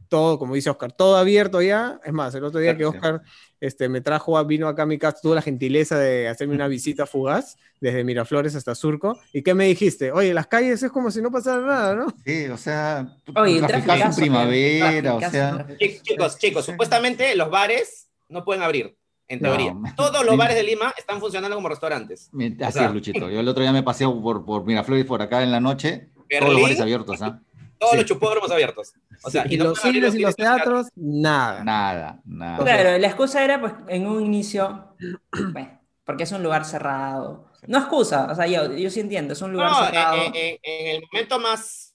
todo, 0.09 0.39
como 0.39 0.55
dice 0.55 0.71
Oscar, 0.71 0.91
todo 0.93 1.17
abierto 1.17 1.61
ya. 1.63 2.01
Es 2.05 2.13
más, 2.13 2.35
el 2.35 2.43
otro 2.45 2.61
día 2.61 2.77
que. 2.77 2.85
Oscar 2.87 3.23
este, 3.61 3.89
me 3.89 4.01
trajo, 4.01 4.39
a- 4.39 4.45
vino 4.45 4.67
acá 4.69 4.83
a 4.83 4.87
mi 4.87 4.99
casa, 4.99 5.19
tuvo 5.23 5.35
la 5.35 5.43
gentileza 5.43 5.99
de 5.99 6.29
hacerme 6.29 6.55
una 6.55 6.67
visita 6.69 7.07
fugaz 7.07 7.57
desde 7.81 8.05
Miraflores 8.05 8.55
hasta 8.55 8.75
Surco. 8.75 9.19
¿Y 9.33 9.43
qué 9.43 9.53
me 9.55 9.67
dijiste? 9.67 10.11
Oye, 10.13 10.33
las 10.35 10.47
calles 10.47 10.83
es 10.83 10.91
como 10.91 11.11
si 11.11 11.21
no 11.23 11.31
pasara 11.31 11.65
nada, 11.67 11.95
¿no? 11.95 12.07
Sí, 12.25 12.47
o 12.47 12.57
sea, 12.57 13.17
Oye, 13.37 13.57
el 13.59 13.67
traficazo 13.67 13.93
en 13.95 13.99
traficazo, 14.01 14.21
primavera, 14.21 14.89
o 15.15 15.19
traficazo, 15.19 15.31
sea, 15.31 15.51
traficazo. 15.55 15.79
Chi- 15.79 16.01
Chicos, 16.03 16.39
chicos, 16.39 16.65
supuestamente 16.65 17.37
los 17.37 17.51
bares 17.51 18.09
no 18.29 18.45
pueden 18.45 18.63
abrir, 18.63 18.97
en 19.29 19.41
No, 19.41 19.49
teoría. 19.51 19.75
man. 19.75 19.95
Todos 19.95 20.25
los 20.25 20.33
Sí. 20.33 20.39
bares 20.39 20.57
de 20.57 20.63
Lima 20.63 20.93
están 20.97 21.21
funcionando 21.21 21.55
como 21.57 21.69
restaurantes. 21.69 22.31
me- 22.33 22.57
O 22.61 22.65
así 22.65 22.79
sea, 22.79 22.89
es, 22.89 22.95
Luchito. 22.95 23.29
Yo 23.31 23.41
el 23.41 23.49
otro 23.49 23.63
día 23.63 23.73
me 23.73 23.83
pasé 23.83 24.05
por, 24.07 24.45
por 24.45 24.65
Miraflores 24.65 25.05
por 25.05 25.21
acá 25.23 25.43
en 25.43 25.53
la 25.53 25.61
noche, 25.61 26.09
todos 26.15 26.29
los 26.31 26.41
Berlín, 26.49 26.63
bares 26.63 26.81
abiertos, 26.81 27.23
¿ah? 27.23 27.41
todos 27.79 27.93
Sí. 27.93 27.97
los 27.99 28.07
chupódromos 28.07 28.51
abiertos. 28.51 28.93
O 29.23 29.31
sea, 29.31 29.45
y 29.49 29.57
no 29.57 29.65
los 29.65 29.81
cines 29.81 30.15
y 30.15 30.19
los 30.21 30.35
teatros, 30.35 30.89
nada. 30.97 31.63
Nada, 31.63 32.21
nada. 32.25 32.65
Claro, 32.65 32.99
la 32.99 33.07
excusa 33.07 33.45
era, 33.45 33.61
pues, 33.61 33.73
en 33.89 34.07
un 34.07 34.25
inicio, 34.25 34.95
pues, 35.53 35.67
porque 36.05 36.23
es 36.25 36.33
un 36.33 36.43
lugar 36.43 36.65
cerrado. 36.65 37.47
No 37.67 37.79
excusa, 37.79 38.29
o 38.31 38.35
sea, 38.35 38.47
yo, 38.47 38.73
yo 38.77 38.89
sí 38.91 39.01
entiendo, 39.01 39.33
es 39.35 39.43
un 39.43 39.53
lugar 39.53 39.71
No, 39.71 39.85
cerrado. 39.87 40.17
en, 40.17 40.35
en- 40.35 40.59
en 40.63 40.97
el 40.97 41.03
momento 41.13 41.39
más, 41.41 41.95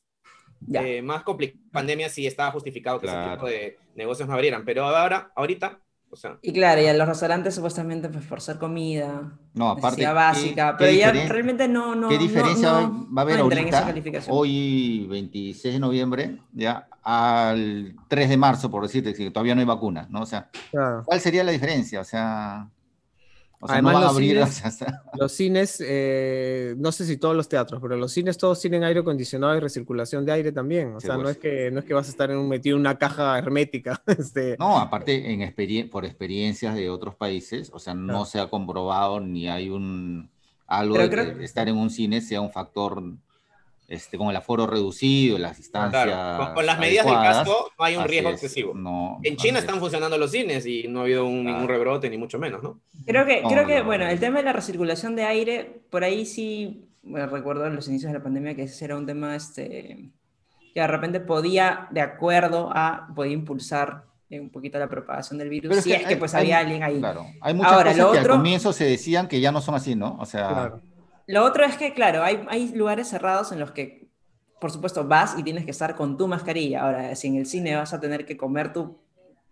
Ya. 0.61 0.81
eh, 0.83 1.01
más 1.01 1.23
complicado, 1.23 1.59
pandemia 1.71 2.09
sí 2.09 2.27
estaba 2.27 2.51
justificado 2.51 2.99
que 2.99 3.07
ese 3.07 3.15
Claro. 3.15 3.33
tipo 3.35 3.47
de 3.47 3.77
negocios 3.95 4.27
no 4.27 4.35
abrieran, 4.35 4.63
pero 4.65 4.85
ahora, 4.85 5.31
ahorita, 5.35 5.79
o 6.13 6.15
sea, 6.15 6.37
Y 6.43 6.53
claro, 6.53 6.79
y 6.81 6.85
a 6.85 6.93
los 6.93 7.07
restaurantes 7.07 7.55
supuestamente, 7.55 8.07
pues, 8.07 8.23
por 8.25 8.39
ser 8.39 8.57
comida, 8.59 9.33
No, 9.55 9.69
aparte, 9.69 9.97
necesidad 10.01 10.09
¿qué- 10.11 10.13
básica, 10.15 10.71
qué 10.77 10.85
pero 10.85 10.91
ya 10.97 11.11
realmente 11.27 11.67
no, 11.67 11.95
no, 11.95 12.07
¿Qué 12.07 12.15
no- 12.17 12.21
diferencia 12.21 12.71
no- 12.71 13.07
va 13.11 13.21
a 13.21 13.23
haber 13.23 13.39
ahorita, 13.39 13.85
calificación. 13.85 14.35
hoy 14.37 15.07
26 15.09 15.73
de 15.73 15.79
noviembre, 15.79 16.37
ya, 16.53 16.87
al 17.03 17.95
3 18.07 18.29
de 18.29 18.37
marzo, 18.37 18.69
por 18.69 18.83
decirte, 18.83 19.13
que 19.13 19.31
todavía 19.31 19.55
no 19.55 19.61
hay 19.61 19.67
vacunas, 19.67 20.09
¿no? 20.11 20.21
O 20.21 20.25
sea, 20.25 20.49
Claro. 20.71 21.01
¿cuál 21.03 21.19
sería 21.19 21.43
la 21.43 21.51
diferencia? 21.51 21.99
O 21.99 22.05
sea, 22.05 22.69
O 23.63 23.67
sea, 23.67 23.75
Además, 23.75 23.93
no 23.93 23.99
van 23.99 24.03
a 24.03 24.07
los 24.07 24.15
abrir. 24.15 24.37
cines- 24.37 24.67
o 24.67 24.71
sea, 24.71 25.03
Los 25.17 25.31
cines, 25.31 25.83
eh, 25.85 26.75
no 26.77 26.91
sé 26.91 27.05
si 27.05 27.15
todos 27.17 27.33
los 27.35 27.47
teatros, 27.47 27.81
pero 27.81 27.95
los 27.95 28.11
cines 28.11 28.37
todos 28.37 28.59
tienen 28.59 28.83
aire 28.83 28.99
acondicionado 28.99 29.55
y 29.55 29.59
recirculación 29.61 30.25
de 30.25 30.31
aire 30.33 30.51
también. 30.51 30.93
O 30.95 30.99
sea, 30.99 31.15
no 31.17 31.29
es 31.29 31.37
que 31.37 31.71
no 31.71 31.79
es 31.79 31.85
que 31.85 31.93
vas 31.93 32.07
a 32.07 32.11
estar 32.11 32.29
en 32.29 32.37
un, 32.37 32.49
metido 32.49 32.75
en 32.75 32.81
una 32.81 32.97
caja 32.97 33.37
hermética. 33.37 34.01
Este, 34.07 34.57
No, 34.59 34.77
aparte, 34.77 35.31
en 35.31 35.41
experien- 35.41 35.89
por 35.89 36.03
experiencias 36.03 36.75
de 36.75 36.89
otros 36.89 37.15
países, 37.15 37.71
o 37.73 37.79
sea, 37.79 37.93
no 37.93 38.25
se 38.25 38.39
ha 38.39 38.49
comprobado 38.49 39.19
ni 39.21 39.47
hay 39.47 39.69
un 39.69 40.29
algo 40.67 40.95
Pero 40.95 41.07
de 41.07 41.09
creo- 41.15 41.37
que 41.37 41.45
estar 41.45 41.69
en 41.69 41.77
un 41.77 41.89
cine 41.89 42.19
sea 42.21 42.41
un 42.41 42.51
factor 42.51 43.01
este, 43.93 44.17
con 44.17 44.29
el 44.29 44.35
aforo 44.35 44.67
reducido, 44.67 45.37
las 45.37 45.57
distancias. 45.57 46.03
Claro, 46.05 46.45
con, 46.45 46.53
con 46.55 46.65
las 46.65 46.79
medidas 46.79 47.05
adecuadas. 47.05 47.37
del 47.37 47.45
caso 47.53 47.71
no 47.77 47.85
hay 47.85 47.95
un 47.95 48.03
riesgo 48.05 48.29
es, 48.29 48.35
excesivo. 48.35 48.73
no, 48.73 49.19
En 49.23 49.35
China 49.37 49.59
están 49.59 49.75
es. 49.75 49.81
funcionando 49.81 50.17
los 50.17 50.31
cines 50.31 50.65
y 50.65 50.87
no 50.87 50.99
ha 50.99 51.03
habido 51.03 51.25
un- 51.25 51.43
ningún 51.45 51.65
Claro. 51.65 51.67
rebrote, 51.67 52.09
ni 52.09 52.17
mucho 52.17 52.39
menos, 52.39 52.61
¿no? 52.63 52.79
Creo 53.05 53.25
que, 53.25 53.41
No, 53.41 53.49
creo 53.49 53.65
que 53.67 53.79
no, 53.79 53.85
bueno, 53.85 54.05
no. 54.05 54.11
el 54.11 54.19
tema 54.19 54.37
de 54.39 54.43
la 54.45 54.53
recirculación 54.53 55.15
de 55.15 55.23
aire, 55.25 55.81
por 55.89 56.03
ahí 56.03 56.25
sí, 56.25 56.89
bueno, 57.03 57.27
recuerdo 57.27 57.65
en 57.67 57.75
los 57.75 57.87
inicios 57.87 58.11
de 58.11 58.17
la 58.17 58.23
pandemia 58.23 58.55
que 58.55 58.63
ese 58.63 58.85
era 58.85 58.95
un 58.97 59.05
tema 59.05 59.35
este, 59.35 60.09
que 60.73 60.79
de 60.79 60.87
repente 60.87 61.19
podía, 61.19 61.87
de 61.91 62.01
acuerdo 62.01 62.69
a, 62.73 63.07
podía 63.15 63.33
impulsar 63.33 64.05
eh, 64.29 64.39
un 64.39 64.49
poquito 64.49 64.79
la 64.79 64.87
propagación 64.89 65.37
del 65.37 65.49
virus, 65.49 65.69
Pero 65.69 65.81
si 65.81 65.91
es 65.91 65.99
que 65.99 66.05
hay- 66.07 66.15
pues 66.15 66.33
hay- 66.33 66.43
había 66.45 66.59
alguien 66.59 66.81
ahí. 66.81 66.97
Claro, 66.97 67.25
hay 67.41 67.53
muchas 67.53 67.73
Ahora, 67.73 67.91
cosas 67.91 67.97
lo 68.05 68.11
que 68.13 68.19
otro- 68.19 68.33
al 68.33 68.39
comienzo 68.39 68.73
se 68.73 68.85
decían 68.85 69.27
que 69.27 69.39
ya 69.39 69.51
no 69.51 69.61
son 69.61 69.75
así, 69.75 69.93
¿no? 69.95 70.17
O 70.19 70.25
sea, 70.25 70.47
claro. 70.47 70.81
Lo 71.27 71.43
otro 71.45 71.63
es 71.65 71.75
que, 71.77 71.93
claro, 71.93 72.23
hay, 72.23 72.43
hay 72.49 72.69
lugares 72.73 73.07
cerrados 73.07 73.51
en 73.51 73.59
los 73.59 73.71
que, 73.71 74.07
por 74.59 74.71
supuesto, 74.71 75.05
vas 75.07 75.35
y 75.37 75.43
tienes 75.43 75.65
que 75.65 75.71
estar 75.71 75.95
con 75.95 76.17
tu 76.17 76.27
mascarilla. 76.27 76.83
Ahora, 76.83 77.15
si 77.15 77.27
en 77.27 77.35
el 77.35 77.45
cine 77.45 77.75
vas 77.75 77.93
a 77.93 77.99
tener 77.99 78.25
que 78.25 78.35
comer 78.37 78.73
tu... 78.73 79.01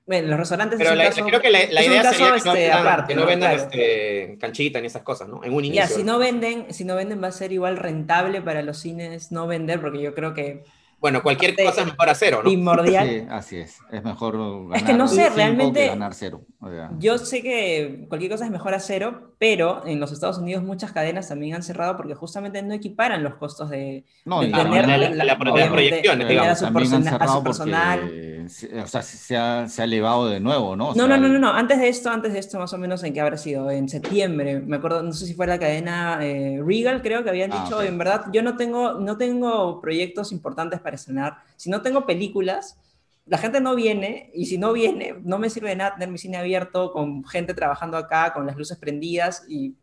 Bueno, 0.08 0.26
en 0.26 0.30
los 0.32 0.40
restaurantes 0.40 0.78
Pero 0.80 0.96
la- 0.96 1.06
caso- 1.06 1.24
creo 1.26 1.40
que 1.42 1.50
la, 1.52 1.60
la 1.70 1.86
idea 1.86 2.02
caso, 2.02 2.16
sería 2.16 2.28
que 2.28 2.32
no, 2.32 2.54
este, 2.54 2.68
vendan- 2.70 2.82
aparte, 2.82 3.08
que 3.10 3.16
no 3.16 3.22
¿no? 3.22 3.28
vendan 3.28 3.52
Claro. 3.56 3.64
este, 3.70 4.38
canchita 4.40 4.82
ni 4.82 4.88
esas 4.88 5.04
cosas, 5.04 5.30
¿no? 5.30 5.44
En 5.44 5.54
un 5.54 5.64
inicio. 5.64 5.84
Ya, 5.84 5.88
si 5.88 6.04
no 6.04 6.18
venden, 6.18 6.74
si 6.74 6.84
no 6.86 6.96
venden 6.96 7.24
va 7.24 7.28
a 7.28 7.32
ser 7.32 7.52
igual 7.54 7.78
rentable 7.78 8.42
para 8.42 8.64
los 8.64 8.78
cines 8.80 9.32
no 9.32 9.48
vender, 9.48 9.80
porque 9.80 10.02
yo 10.02 10.14
creo 10.16 10.34
que 10.34 10.64
Bueno, 11.00 11.22
cualquier 11.24 11.56
cosa 11.56 11.82
es 11.82 11.88
mejor 11.88 12.10
a 12.10 12.16
cero, 12.16 12.38
¿no? 12.44 12.50
primordial. 12.50 13.08
sí, 13.08 13.28
así 13.30 13.58
es. 13.58 13.78
Es 13.92 14.04
mejor 14.04 14.38
ganar 14.70 14.78
Es 14.78 14.84
que 14.84 14.94
no 14.94 15.08
sé, 15.08 15.30
realmente- 15.30 15.82
que 15.82 15.88
ganar 15.88 16.14
cero. 16.16 16.42
o 16.60 16.70
sea. 16.70 16.90
Yo 16.98 17.18
sé 17.20 17.42
que 17.44 18.06
cualquier 18.10 18.32
cosa 18.32 18.46
es 18.46 18.52
mejor 18.52 18.74
a 18.74 18.80
cero, 18.80 19.31
pero 19.42 19.82
en 19.88 20.00
los 20.00 20.12
Estados 20.12 20.38
Unidos 20.38 20.64
muchas 20.64 20.92
cadenas 20.92 21.28
también 21.28 21.56
han 21.56 21.64
cerrado 21.64 21.98
porque 21.98 22.14
justamente 22.14 22.62
no 22.62 22.76
equiparan 22.76 23.24
los 23.24 23.34
costos 23.38 23.72
de, 23.72 24.04
No, 24.24 24.42
de 24.42 24.50
Claro, 24.50 24.70
tener 24.70 24.88
la- 24.88 24.98
la- 25.00 25.10
la- 25.10 25.38
tener 25.40 26.28
digamos. 26.28 26.52
a 26.52 26.56
su, 26.58 26.66
también 26.66 26.94
han 26.94 27.02
persona- 27.04 27.26
a 27.26 27.28
su 27.28 27.44
personal. 27.44 28.00
porque 28.02 28.46
o 28.84 28.88
sea, 28.88 29.02
se 29.02 29.36
ha, 29.38 29.68
se 29.68 29.82
ha 29.82 29.86
elevado 29.86 30.30
de 30.30 30.40
nuevo, 30.40 30.76
¿no? 30.76 30.90
O 30.90 30.94
No, 30.96 31.08
sea, 31.08 31.08
no, 31.08 31.18
no, 31.18 31.28
no, 31.28 31.40
no. 31.40 31.52
Antes 31.52 31.80
de 31.80 31.90
esto, 31.90 32.12
antes 32.12 32.34
de 32.34 32.38
esto, 32.40 32.60
más 32.60 32.72
o 32.74 32.78
menos 32.78 33.04
en 33.04 33.14
que 33.16 33.20
habrá 33.22 33.36
sido, 33.38 33.72
en 33.72 33.90
septiembre, 33.90 34.60
me 34.60 34.76
acuerdo, 34.76 35.02
no 35.02 35.12
sé 35.12 35.26
si 35.26 35.34
fue 35.34 35.48
la 35.48 35.58
cadena 35.58 36.20
eh, 36.22 36.62
Regal, 36.64 37.02
creo 37.02 37.24
que 37.24 37.32
habían 37.32 37.52
Ah, 37.52 37.64
dicho, 37.64 37.78
ok. 37.80 37.86
en 37.86 37.98
verdad, 37.98 38.26
yo 38.32 38.44
no 38.44 38.56
tengo, 38.58 38.94
no 38.94 39.18
tengo 39.18 39.82
proyectos 39.82 40.32
importantes 40.32 40.80
para 40.82 40.96
estrenar. 40.98 41.38
Si 41.56 41.72
no 41.72 41.82
tengo 41.82 42.06
películas, 42.06 42.78
la 43.26 43.38
gente 43.38 43.62
no 43.62 43.76
viene, 43.76 44.32
y 44.34 44.46
si 44.48 44.58
no 44.58 44.74
viene, 44.74 45.16
no 45.24 45.38
me 45.40 45.50
sirve 45.50 45.70
de 45.70 45.76
nada 45.78 45.94
tener 45.94 46.10
mi 46.10 46.18
cine 46.18 46.38
abierto 46.38 46.92
con 46.92 47.24
gente 47.26 47.54
trabajando 47.54 47.98
acá, 47.98 48.34
con 48.34 48.46
las 48.46 48.56
luces 48.58 48.78
prendidas, 48.78 49.46
y, 49.48 49.76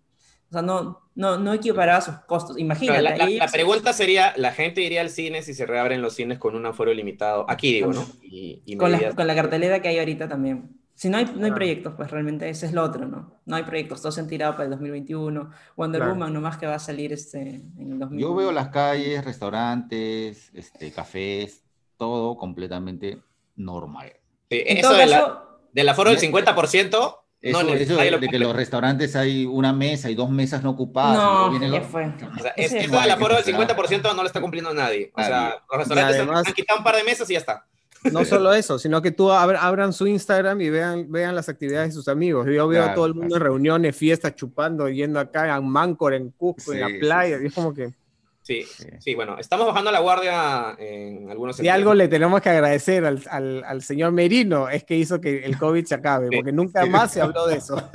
o 0.51 0.53
sea, 0.53 0.62
no, 0.62 1.01
no, 1.14 1.39
no 1.39 1.53
equiparaba 1.55 2.01
sus 2.01 2.16
costos. 2.26 2.59
Imagínate. 2.59 3.03
la, 3.03 3.16
la- 3.16 3.24
ahí- 3.24 3.39
la 3.39 3.49
pregunta 3.49 3.93
sería, 3.93 4.32
¿la 4.36 4.53
gente 4.53 4.82
iría 4.82 5.01
al 5.03 5.11
cine 5.11 5.43
si 5.43 5.55
se 5.55 5.66
reabren 5.66 6.03
los 6.03 6.14
cines 6.14 6.39
con 6.39 6.57
un 6.57 6.66
aforo 6.66 6.93
limitado? 6.93 7.47
Aquí 7.49 7.72
digo, 7.74 7.93
¿no? 7.93 8.05
Y, 8.22 8.62
y 8.66 8.76
con, 8.76 8.91
la, 8.93 9.14
con 9.14 9.26
la 9.26 9.34
cartelera 9.34 9.80
que 9.80 9.89
hay 9.89 9.99
ahorita 9.99 10.28
también. 10.28 10.70
Si 10.95 11.09
no 11.09 11.16
hay, 11.18 11.26
no 11.26 11.30
hay 11.32 11.39
Claro. 11.39 11.55
proyectos, 11.55 11.95
pues 11.97 12.11
realmente 12.11 12.49
ese 12.49 12.66
es 12.66 12.72
lo 12.72 12.82
otro, 12.82 13.07
¿no? 13.07 13.41
No 13.47 13.55
hay 13.55 13.62
proyectos, 13.62 14.03
todos 14.03 14.16
se 14.16 14.20
han 14.20 14.26
tirado 14.26 14.55
para 14.55 14.64
el 14.64 14.70
2021. 14.70 15.49
Wonder 15.76 16.01
Claro. 16.01 16.12
Woman 16.14 16.32
nomás 16.32 16.57
que 16.59 16.66
va 16.66 16.74
a 16.74 16.78
salir 16.80 17.12
este, 17.12 17.39
en 17.41 17.93
el 17.93 17.99
2021. 18.01 18.18
Yo 18.20 18.34
veo 18.34 18.51
las 18.51 18.70
calles, 18.70 19.24
restaurantes, 19.24 20.51
este, 20.55 20.91
cafés, 20.93 21.62
todo 21.97 22.36
completamente 22.36 23.22
normal. 23.59 24.13
Sí, 24.51 24.63
En 24.67 24.79
eso 24.79 24.89
todo 24.89 24.99
de 24.99 25.07
la- 25.07 25.19
caso, 25.21 25.43
del 25.73 25.89
aforo 25.89 26.11
del 26.11 26.19
50%, 26.19 27.19
Eso, 27.41 27.63
no, 27.63 27.75
eso 27.75 27.97
de, 27.97 28.11
lo 28.11 28.19
de 28.19 28.29
que 28.29 28.39
los 28.39 28.57
restaurantes 28.57 29.15
hay 29.15 29.47
una 29.47 29.73
mesa 29.73 30.11
y 30.11 30.15
dos 30.15 30.31
mesas 30.31 30.63
no 30.65 30.71
ocupadas. 30.71 31.17
no, 31.17 31.51
viene 31.51 31.71
ya 31.71 31.79
lo- 31.81 31.85
fue. 31.85 32.07
O 32.07 32.39
sea, 32.43 32.51
es- 32.57 32.67
Ese- 32.73 32.79
eso 32.87 33.01
del 33.01 33.11
aforo 33.11 33.35
del 33.35 33.43
O 33.43 33.45
sea, 33.45 33.53
50% 33.59 34.15
no 34.15 34.23
lo 34.23 34.27
está 34.27 34.41
cumpliendo 34.41 34.73
nadie. 34.75 35.13
O 35.15 35.23
sea, 35.23 35.57
los 35.71 35.79
restaurantes 35.79 36.17
además- 36.17 36.47
han, 36.47 36.53
quitado 36.55 36.79
un 36.79 36.85
par 36.85 36.97
de 36.97 37.05
mesas 37.05 37.29
y 37.31 37.35
ya 37.35 37.39
está. 37.41 37.65
No 38.13 38.25
solo 38.25 38.53
eso, 38.55 38.79
sino 38.79 39.03
que 39.03 39.11
tú 39.11 39.31
abra- 39.31 39.61
abran 39.61 39.93
su 39.93 40.07
Instagram 40.07 40.61
y 40.61 40.71
vean, 40.71 41.11
vean 41.11 41.35
las 41.35 41.49
actividades 41.49 41.89
de 41.89 41.95
sus 41.95 42.07
amigos. 42.09 42.47
Yo 42.47 42.67
veo 42.69 42.81
a 42.83 42.85
Claro, 42.87 42.95
todo 42.95 43.07
el 43.07 43.15
mundo 43.15 43.35
en 43.37 43.43
así. 43.43 43.45
reuniones, 43.49 43.97
fiestas, 43.97 44.35
chupando, 44.37 44.89
yendo 44.89 45.19
acá 45.21 45.57
en 45.57 45.69
Mancor, 45.69 46.15
en 46.15 46.31
Cusco, 46.31 46.73
en 46.73 46.79
Sí, 46.79 46.81
la 46.81 46.87
sí, 46.89 46.99
playa. 46.99 47.39
sí. 47.39 47.45
Y 47.45 47.47
es 47.49 47.55
como 47.55 47.75
que 47.75 47.93
Sí, 48.49 48.63
Sí. 48.65 48.87
sí, 48.99 49.15
bueno, 49.15 49.37
estamos 49.39 49.67
bajando 49.67 49.93
la 49.93 49.99
guardia 50.01 50.75
en 50.79 51.31
algunos 51.31 51.55
si 51.57 51.59
sentidos. 51.59 51.75
algo 51.75 51.93
le 51.93 52.09
tenemos 52.09 52.41
que 52.41 52.49
agradecer 52.49 53.05
al, 53.05 53.23
al- 53.29 53.63
al 53.63 53.83
señor 53.83 54.13
Merino 54.13 54.71
es 54.71 54.85
que 54.85 54.97
hizo 54.97 55.21
que 55.21 55.45
el 55.45 55.59
COVID 55.59 55.85
se 55.85 55.95
acabe, 55.97 56.29
Sí. 56.31 56.37
porque 56.37 56.53
nunca 56.53 56.87
más 56.87 57.13
se 57.13 57.21
habló 57.21 57.47
de 57.47 57.57
eso. 57.57 57.77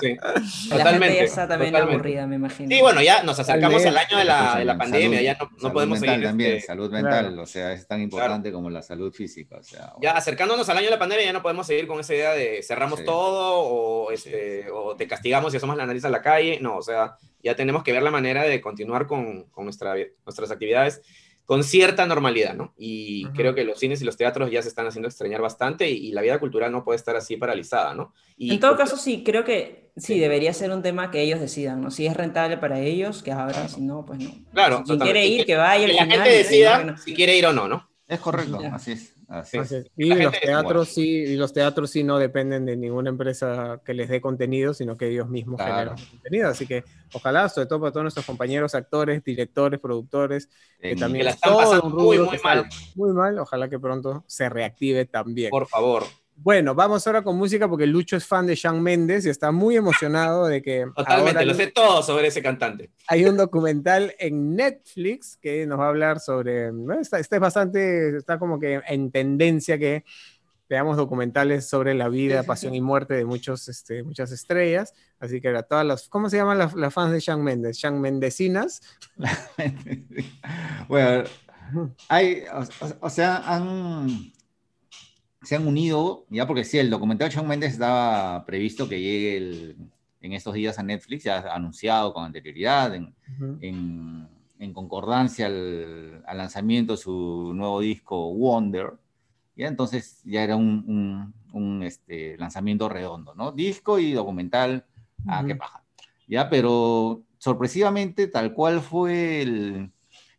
Sí, 0.00 0.14
la 0.16 0.32
gente 0.32 0.68
totalmente. 0.78 1.16
ya 1.16 1.22
está 1.22 1.48
también 1.48 1.72
totalmente. 1.72 1.94
aburrida, 1.96 2.26
me 2.26 2.36
imagino. 2.36 2.68
Sí, 2.74 2.80
bueno, 2.82 3.00
ya 3.02 3.22
nos 3.22 3.38
acercamos 3.38 3.84
al 3.84 3.96
año 3.96 4.18
de 4.18 4.24
la, 4.24 4.56
de 4.58 4.64
la 4.64 4.76
pandemia, 4.78 5.18
salud- 5.18 5.24
ya 5.24 5.34
no, 5.38 5.50
no 5.50 5.58
salud 5.58 5.72
podemos 5.72 6.00
mental 6.00 6.14
seguir. 6.16 6.28
también, 6.28 6.52
este, 6.54 6.66
salud 6.66 6.90
Claro. 6.90 7.04
mental, 7.04 7.38
o 7.38 7.46
sea, 7.46 7.72
es 7.72 7.86
tan 7.86 8.00
importante 8.02 8.52
como 8.52 8.68
la 8.70 8.82
salud 8.82 9.12
física. 9.12 9.56
O 9.58 9.62
sea, 9.62 9.92
ya 10.00 10.12
acercándonos 10.12 10.68
al 10.68 10.76
año 10.78 10.86
de 10.86 10.90
la 10.92 10.98
pandemia 10.98 11.24
ya 11.24 11.32
no 11.32 11.42
podemos 11.42 11.66
seguir 11.66 11.86
con 11.86 11.98
esa 12.00 12.14
idea 12.14 12.32
de 12.32 12.62
cerramos 12.62 13.00
Sí. 13.00 13.04
todo 13.06 13.60
o, 13.60 14.10
este, 14.12 14.66
o 14.70 14.94
te 14.96 15.06
castigamos 15.08 15.52
y 15.54 15.56
asomos 15.56 15.76
la 15.76 15.86
nariz 15.86 16.04
a 16.04 16.10
la 16.10 16.20
calle. 16.22 16.58
No, 16.60 16.76
o 16.76 16.82
sea, 16.82 17.16
ya 17.46 17.54
tenemos 17.56 17.82
que 17.84 17.92
ver 17.92 18.02
la 18.02 18.10
manera 18.10 18.42
de 18.42 18.60
continuar 18.60 19.06
con, 19.06 19.44
con 19.50 19.64
nuestra, 19.64 19.94
nuestras 20.24 20.50
actividades 20.50 21.00
con 21.44 21.62
cierta 21.62 22.04
normalidad, 22.06 22.54
¿no? 22.56 22.74
Y 22.76 23.24
Ujú. 23.26 23.34
creo 23.36 23.54
que 23.54 23.62
los 23.62 23.78
cines 23.78 24.02
y 24.02 24.04
los 24.04 24.16
teatros 24.16 24.50
ya 24.50 24.62
se 24.62 24.68
están 24.68 24.84
haciendo 24.88 25.06
extrañar 25.08 25.40
bastante 25.40 25.88
y, 25.88 26.08
y 26.08 26.10
la 26.12 26.20
vida 26.22 26.40
cultural 26.40 26.72
no 26.72 26.82
puede 26.82 26.96
estar 26.96 27.14
así 27.14 27.36
paralizada, 27.36 27.94
¿no? 27.94 28.12
Y 28.36 28.54
En 28.54 28.58
todo 28.58 28.76
caso, 28.76 28.96
sí, 28.96 29.22
creo 29.24 29.44
que 29.44 29.92
sí, 29.96 30.14
Sí. 30.14 30.18
debería 30.18 30.52
ser 30.52 30.72
un 30.72 30.82
tema 30.82 31.12
que 31.12 31.20
ellos 31.22 31.38
decidan, 31.38 31.80
¿no? 31.82 31.92
Si 31.92 32.04
es 32.04 32.16
rentable 32.16 32.56
para 32.58 32.80
ellos, 32.80 33.22
que 33.22 33.30
abran, 33.30 33.68
si 33.68 33.80
no, 33.80 34.04
pues 34.04 34.18
no. 34.18 34.30
Claro, 34.52 34.82
Si 34.84 34.98
quiere 34.98 35.24
ir, 35.24 35.46
que 35.46 35.54
vaya. 35.54 35.86
que 35.86 35.92
la 35.92 36.02
final, 36.02 36.18
gente 36.18 36.30
no, 36.30 36.36
decida 36.36 36.76
bueno. 36.78 36.98
si 36.98 37.14
quiere 37.14 37.38
ir 37.38 37.46
o 37.46 37.52
no, 37.52 37.68
¿no? 37.68 37.88
es 38.08 38.18
correcto, 38.20 38.60
Ya. 38.60 38.74
así 38.74 38.92
es. 38.92 39.14
Así 39.28 39.50
Sí. 39.52 39.58
es. 39.58 39.64
Así 39.64 39.74
es. 39.76 39.86
Y 39.96 40.14
los 40.14 40.40
teatros 40.40 40.88
sí, 40.88 41.08
y 41.08 41.36
los 41.36 41.52
teatros 41.52 41.90
sí 41.90 42.04
no 42.04 42.18
dependen 42.18 42.64
de 42.64 42.76
ninguna 42.76 43.10
empresa 43.10 43.80
que 43.84 43.92
les 43.94 44.08
dé 44.08 44.20
contenido, 44.20 44.72
sino 44.72 44.96
que 44.96 45.08
ellos 45.08 45.28
mismos 45.28 45.56
Claro. 45.56 45.94
generan 45.96 46.10
contenido. 46.10 46.48
Así 46.48 46.66
que 46.66 46.84
ojalá, 47.12 47.48
sobre 47.48 47.66
todo 47.66 47.80
para 47.80 47.92
todos 47.92 48.04
nuestros 48.04 48.24
compañeros 48.26 48.74
actores, 48.74 49.24
directores, 49.24 49.80
productores, 49.80 50.48
que 50.80 50.94
también 50.96 51.20
Que 51.20 51.24
la 51.24 51.30
es 51.30 51.36
están 51.36 51.52
todo 51.52 51.60
pasando 51.62 51.86
un 51.86 51.92
rubro 51.92 52.24
muy 52.26 52.38
mal. 52.44 52.66
muy 52.94 53.12
mal. 53.12 53.38
Ojalá 53.40 53.68
que 53.68 53.78
pronto 53.80 54.24
se 54.26 54.48
reactive 54.48 55.06
también. 55.06 55.50
Por 55.50 55.66
favor. 55.66 56.04
Bueno, 56.38 56.74
vamos 56.74 57.06
ahora 57.06 57.22
con 57.22 57.36
música 57.36 57.66
porque 57.68 57.86
Lucho 57.86 58.16
es 58.16 58.26
fan 58.26 58.46
de 58.46 58.54
Shawn 58.54 58.82
Mendes 58.82 59.24
y 59.26 59.30
está 59.30 59.50
muy 59.52 59.76
emocionado 59.76 60.46
de 60.46 60.60
que 60.62 60.84
Totalmente, 60.94 61.30
ahora 61.38 61.44
lo 61.44 61.54
sé 61.54 61.68
todo 61.68 62.02
sobre 62.02 62.28
ese 62.28 62.42
cantante. 62.42 62.90
hay 63.08 63.24
un 63.24 63.36
documental 63.36 64.14
en 64.18 64.54
Netflix 64.54 65.38
que 65.38 65.66
nos 65.66 65.80
va 65.80 65.86
a 65.86 65.88
hablar 65.88 66.20
sobre, 66.20 66.70
bueno, 66.70 67.00
está, 67.00 67.18
está 67.18 67.38
bastante, 67.38 68.16
está 68.18 68.38
como 68.38 68.60
que 68.60 68.80
en 68.86 69.10
tendencia 69.10 69.78
que 69.78 70.04
veamos 70.68 70.96
documentales 70.96 71.68
sobre 71.68 71.94
la 71.94 72.08
vida, 72.08 72.42
pasión 72.42 72.74
y 72.74 72.80
muerte 72.80 73.14
de 73.14 73.24
muchos, 73.24 73.68
este, 73.68 74.02
muchas 74.02 74.30
estrellas. 74.30 74.92
Así 75.18 75.40
que 75.40 75.48
a 75.48 75.62
todas 75.62 75.86
las, 75.86 76.08
¿cómo 76.08 76.28
se 76.28 76.36
llaman 76.36 76.58
las, 76.58 76.74
las 76.74 76.92
fans 76.92 77.12
de 77.12 77.20
Shawn 77.20 77.42
Mendes? 77.42 77.78
Shawn 77.78 78.00
Mendesinas. 78.00 78.82
bueno, 80.88 81.24
hay, 82.08 82.42
o, 82.52 82.60
o- 82.84 82.96
o 83.00 83.10
sea, 83.10 83.36
han, 83.46 84.32
se 85.46 85.56
han 85.56 85.66
unido, 85.66 86.24
ya 86.28 86.46
porque 86.46 86.64
sí, 86.64 86.78
el 86.78 86.90
documental 86.90 87.28
de 87.28 87.34
Shawn 87.36 87.46
Mendes 87.48 87.72
estaba 87.72 88.44
previsto 88.44 88.88
que 88.88 89.00
llegue 89.00 89.36
el- 89.36 89.76
en 90.20 90.32
estos 90.32 90.54
días 90.54 90.78
a 90.78 90.82
Netflix, 90.82 91.22
ya 91.24 91.38
anunciado 91.54 92.12
con 92.12 92.24
anterioridad, 92.24 92.94
en, 92.94 93.14
en, 93.60 94.28
en 94.58 94.72
concordancia 94.72 95.46
al, 95.46 96.22
al 96.26 96.38
lanzamiento 96.38 96.94
de 96.94 96.96
su 96.96 97.52
nuevo 97.54 97.80
disco 97.80 98.32
Wonder. 98.34 98.94
Ya 99.54 99.68
entonces 99.68 100.20
ya 100.24 100.42
era 100.42 100.56
un, 100.56 100.84
un- 100.88 101.34
un, 101.52 101.82
este, 101.84 102.36
lanzamiento 102.38 102.88
redondo, 102.88 103.34
¿no? 103.34 103.52
Disco 103.52 103.98
y 103.98 104.12
documental, 104.12 104.84
ah, 105.28 105.44
qué 105.46 105.54
paja. 105.54 105.82
Ya, 106.28 106.50
pero 106.50 107.22
sorpresivamente, 107.38 108.26
tal 108.26 108.52
cual 108.52 108.80
fue 108.80 109.42
el, 109.42 109.90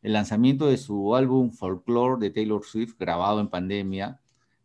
el 0.01 0.13
lanzamiento 0.13 0.67
de 0.67 0.77
su 0.77 1.15
álbum 1.15 1.51
Folklore 1.51 2.19
de 2.19 2.29
Taylor 2.29 2.63
Swift, 2.65 2.95
grabado 2.99 3.39
en 3.39 3.47
pandemia, 3.47 4.19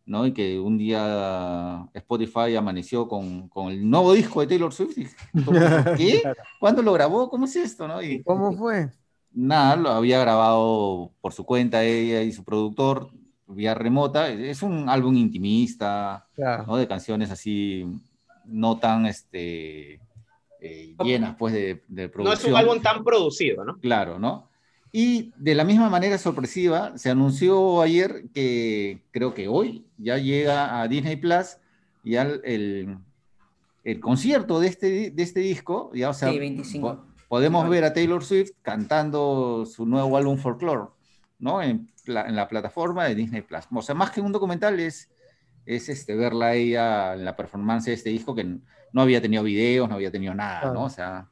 ¿no? 0.05 0.25
Y 0.25 0.33
que 0.33 0.59
un 0.59 0.77
día 0.77 1.87
Spotify 1.93 2.55
amaneció 2.55 3.07
con, 3.07 3.47
con 3.49 3.71
el 3.71 3.89
nuevo 3.89 4.13
disco 4.13 4.41
de 4.41 4.47
Taylor 4.47 4.73
Swift. 4.73 4.97
y 4.97 5.07
¿Qué? 5.97 6.23
¿Cuándo 6.59 6.81
lo 6.81 6.93
grabó? 6.93 7.29
¿Cómo 7.29 7.45
es 7.45 7.55
esto? 7.55 7.87
¿no? 7.87 8.01
Y, 8.01 8.21
¿Cómo 8.23 8.53
fue? 8.53 8.89
nada, 9.31 9.75
lo 9.75 9.89
había 9.89 10.19
grabado 10.19 11.11
por 11.21 11.33
su 11.33 11.43
cuenta 11.45 11.83
ella 11.83 12.21
y 12.21 12.31
su 12.31 12.43
productor 12.43 13.09
vía 13.47 13.73
remota. 13.73 14.29
Es 14.29 14.61
un 14.61 14.89
álbum 14.89 15.15
intimista, 15.15 16.27
Claro. 16.35 16.65
¿no? 16.67 16.77
De 16.77 16.87
canciones 16.87 17.31
así 17.31 17.85
no 18.45 18.77
tan 18.77 19.05
este, 19.05 19.99
eh, 20.59 20.95
llenas 21.03 21.35
pues 21.37 21.53
de, 21.53 21.83
de 21.87 22.09
producción. 22.09 22.51
No 22.51 22.59
es 22.59 22.65
un 22.65 22.69
álbum 22.69 22.81
tan 22.83 23.03
producido, 23.03 23.63
¿no? 23.63 23.77
Claro, 23.77 24.19
¿no? 24.19 24.49
Y 24.95 25.33
de 25.37 25.55
la 25.55 25.63
misma 25.63 25.89
manera 25.89 26.19
sorpresiva, 26.19 26.95
se 26.99 27.09
anunció 27.09 27.81
ayer 27.81 28.25
que 28.31 29.01
creo 29.09 29.33
que 29.33 29.47
hoy 29.47 29.87
ya 29.97 30.19
llega 30.19 30.79
a 30.79 30.87
Disney 30.87 31.15
Plus 31.15 31.57
ya 32.03 32.21
el, 32.21 32.99
el, 33.83 33.99
concierto 33.99 34.59
de 34.59 34.67
este, 34.67 35.09
de 35.09 35.23
este 35.23 35.39
disco. 35.39 35.89
Ya, 35.95 36.11
o 36.11 36.13
sea, 36.13 36.29
Sí, 36.29 36.37
25. 36.37 37.07
podemos 37.27 37.67
ver 37.69 37.85
a 37.85 37.93
Taylor 37.93 38.23
Swift 38.23 38.51
cantando 38.61 39.65
su 39.65 39.87
nuevo 39.87 40.15
álbum 40.15 40.37
Folklore, 40.37 40.91
¿no? 41.39 41.63
En, 41.63 41.89
en 42.05 42.35
la 42.35 42.47
plataforma 42.47 43.05
de 43.05 43.15
Disney 43.15 43.41
Plus. 43.41 43.65
O 43.73 43.81
sea, 43.81 43.95
más 43.95 44.11
que 44.11 44.21
un 44.21 44.31
documental 44.31 44.79
es, 44.79 45.09
es 45.65 45.89
este, 45.89 46.15
verla 46.15 46.47
a 46.47 46.53
ella 46.53 47.13
en 47.15 47.25
la 47.25 47.35
performance 47.35 47.85
de 47.85 47.93
este 47.93 48.11
disco 48.11 48.35
que 48.35 48.43
no 48.43 49.01
había 49.01 49.19
tenido 49.19 49.41
videos, 49.41 49.89
no 49.89 49.95
había 49.95 50.11
tenido 50.11 50.35
nada. 50.35 50.71
¿no? 50.71 50.83
O 50.83 50.89
sea. 50.89 51.31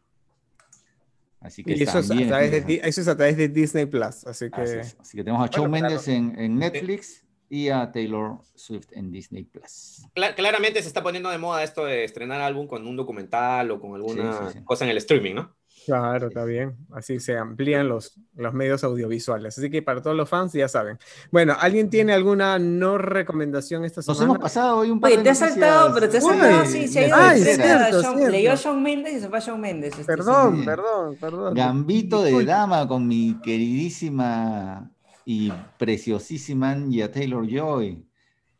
Así 1.41 1.63
que 1.63 1.73
Y 1.76 1.81
eso 1.84 1.97
es, 1.99 2.05
a 2.05 2.07
también 2.09 2.30
través 2.30 2.51
de, 2.68 2.81
eso 2.84 3.01
es 3.01 3.07
a 3.07 3.18
través 3.18 3.35
de 3.35 3.47
Disney 3.49 3.85
Plus, 3.88 4.26
así 4.27 4.49
que... 4.49 4.61
Así, 4.61 5.18
que 5.18 5.23
tenemos 5.23 5.43
a 5.43 5.47
Shawn 5.51 5.69
Bueno, 5.72 5.88
Mendes 5.89 6.07
en, 6.07 6.39
en 6.39 6.57
Netflix 6.57 7.26
y 7.49 7.68
a 7.69 7.91
Taylor 7.91 8.38
Swift 8.55 8.88
en 8.93 9.11
Disney 9.11 9.43
Plus. 9.43 10.05
Cla- 10.15 10.35
claramente 10.35 10.81
se 10.81 10.88
está 10.88 11.01
poniendo 11.03 11.30
de 11.30 11.39
moda 11.39 11.63
esto 11.63 11.84
de 11.84 12.03
estrenar 12.03 12.39
álbum 12.41 12.68
con 12.68 12.88
un 12.88 12.95
documental 12.95 13.72
o 13.72 13.80
con 13.81 13.95
alguna 13.95 14.31
Sí, 14.34 14.39
sí, 14.53 14.59
sí. 14.59 14.63
cosa 14.63 14.85
en 14.85 14.91
el 14.91 14.97
streaming, 14.97 15.34
¿no? 15.34 15.55
Claro, 15.85 16.27
está 16.27 16.45
bien. 16.45 16.77
Así 16.91 17.19
se 17.19 17.37
amplían 17.37 17.87
los, 17.87 18.19
los 18.35 18.53
medios 18.53 18.83
audiovisuales. 18.83 19.57
Así 19.57 19.69
que 19.69 19.81
para 19.81 20.01
todos 20.01 20.15
los 20.15 20.29
fans 20.29 20.53
ya 20.53 20.67
saben. 20.67 20.99
Bueno, 21.31 21.55
¿alguien 21.59 21.89
tiene 21.89 22.13
alguna 22.13 22.59
no 22.59 22.97
recomendación 22.97 23.83
esta 23.83 23.99
Nos 23.99 24.05
semana? 24.05 24.25
hemos 24.25 24.39
pasado 24.39 24.77
hoy 24.77 24.91
un 24.91 24.99
par 24.99 25.09
Oye, 25.09 25.17
de 25.17 25.23
te 25.23 25.29
has 25.31 25.39
saltado, 25.39 25.93
pero 25.93 26.09
te 26.09 26.17
has 26.19 26.23
saltado, 26.23 26.65
sí, 26.65 26.87
se 26.87 27.11
ha 27.11 27.37
ido. 27.37 28.29
Leyó 28.29 28.55
Shawn 28.55 28.83
Mendes 28.83 29.13
y 29.15 29.19
se 29.21 29.29
fue 29.29 29.37
a 29.39 29.41
Shawn 29.41 29.59
Mendes. 29.59 29.91
este, 29.93 30.05
Perdón, 30.05 30.59
sí. 30.59 30.65
perdón, 30.65 31.17
perdón. 31.19 31.53
Gambito 31.55 32.23
de 32.23 32.45
dama 32.45 32.87
con 32.87 33.07
mi 33.07 33.39
queridísima 33.41 34.91
y 35.25 35.51
preciosísima 35.77 36.71
Anya 36.71 37.11
Taylor 37.11 37.47
Joy. 37.47 38.05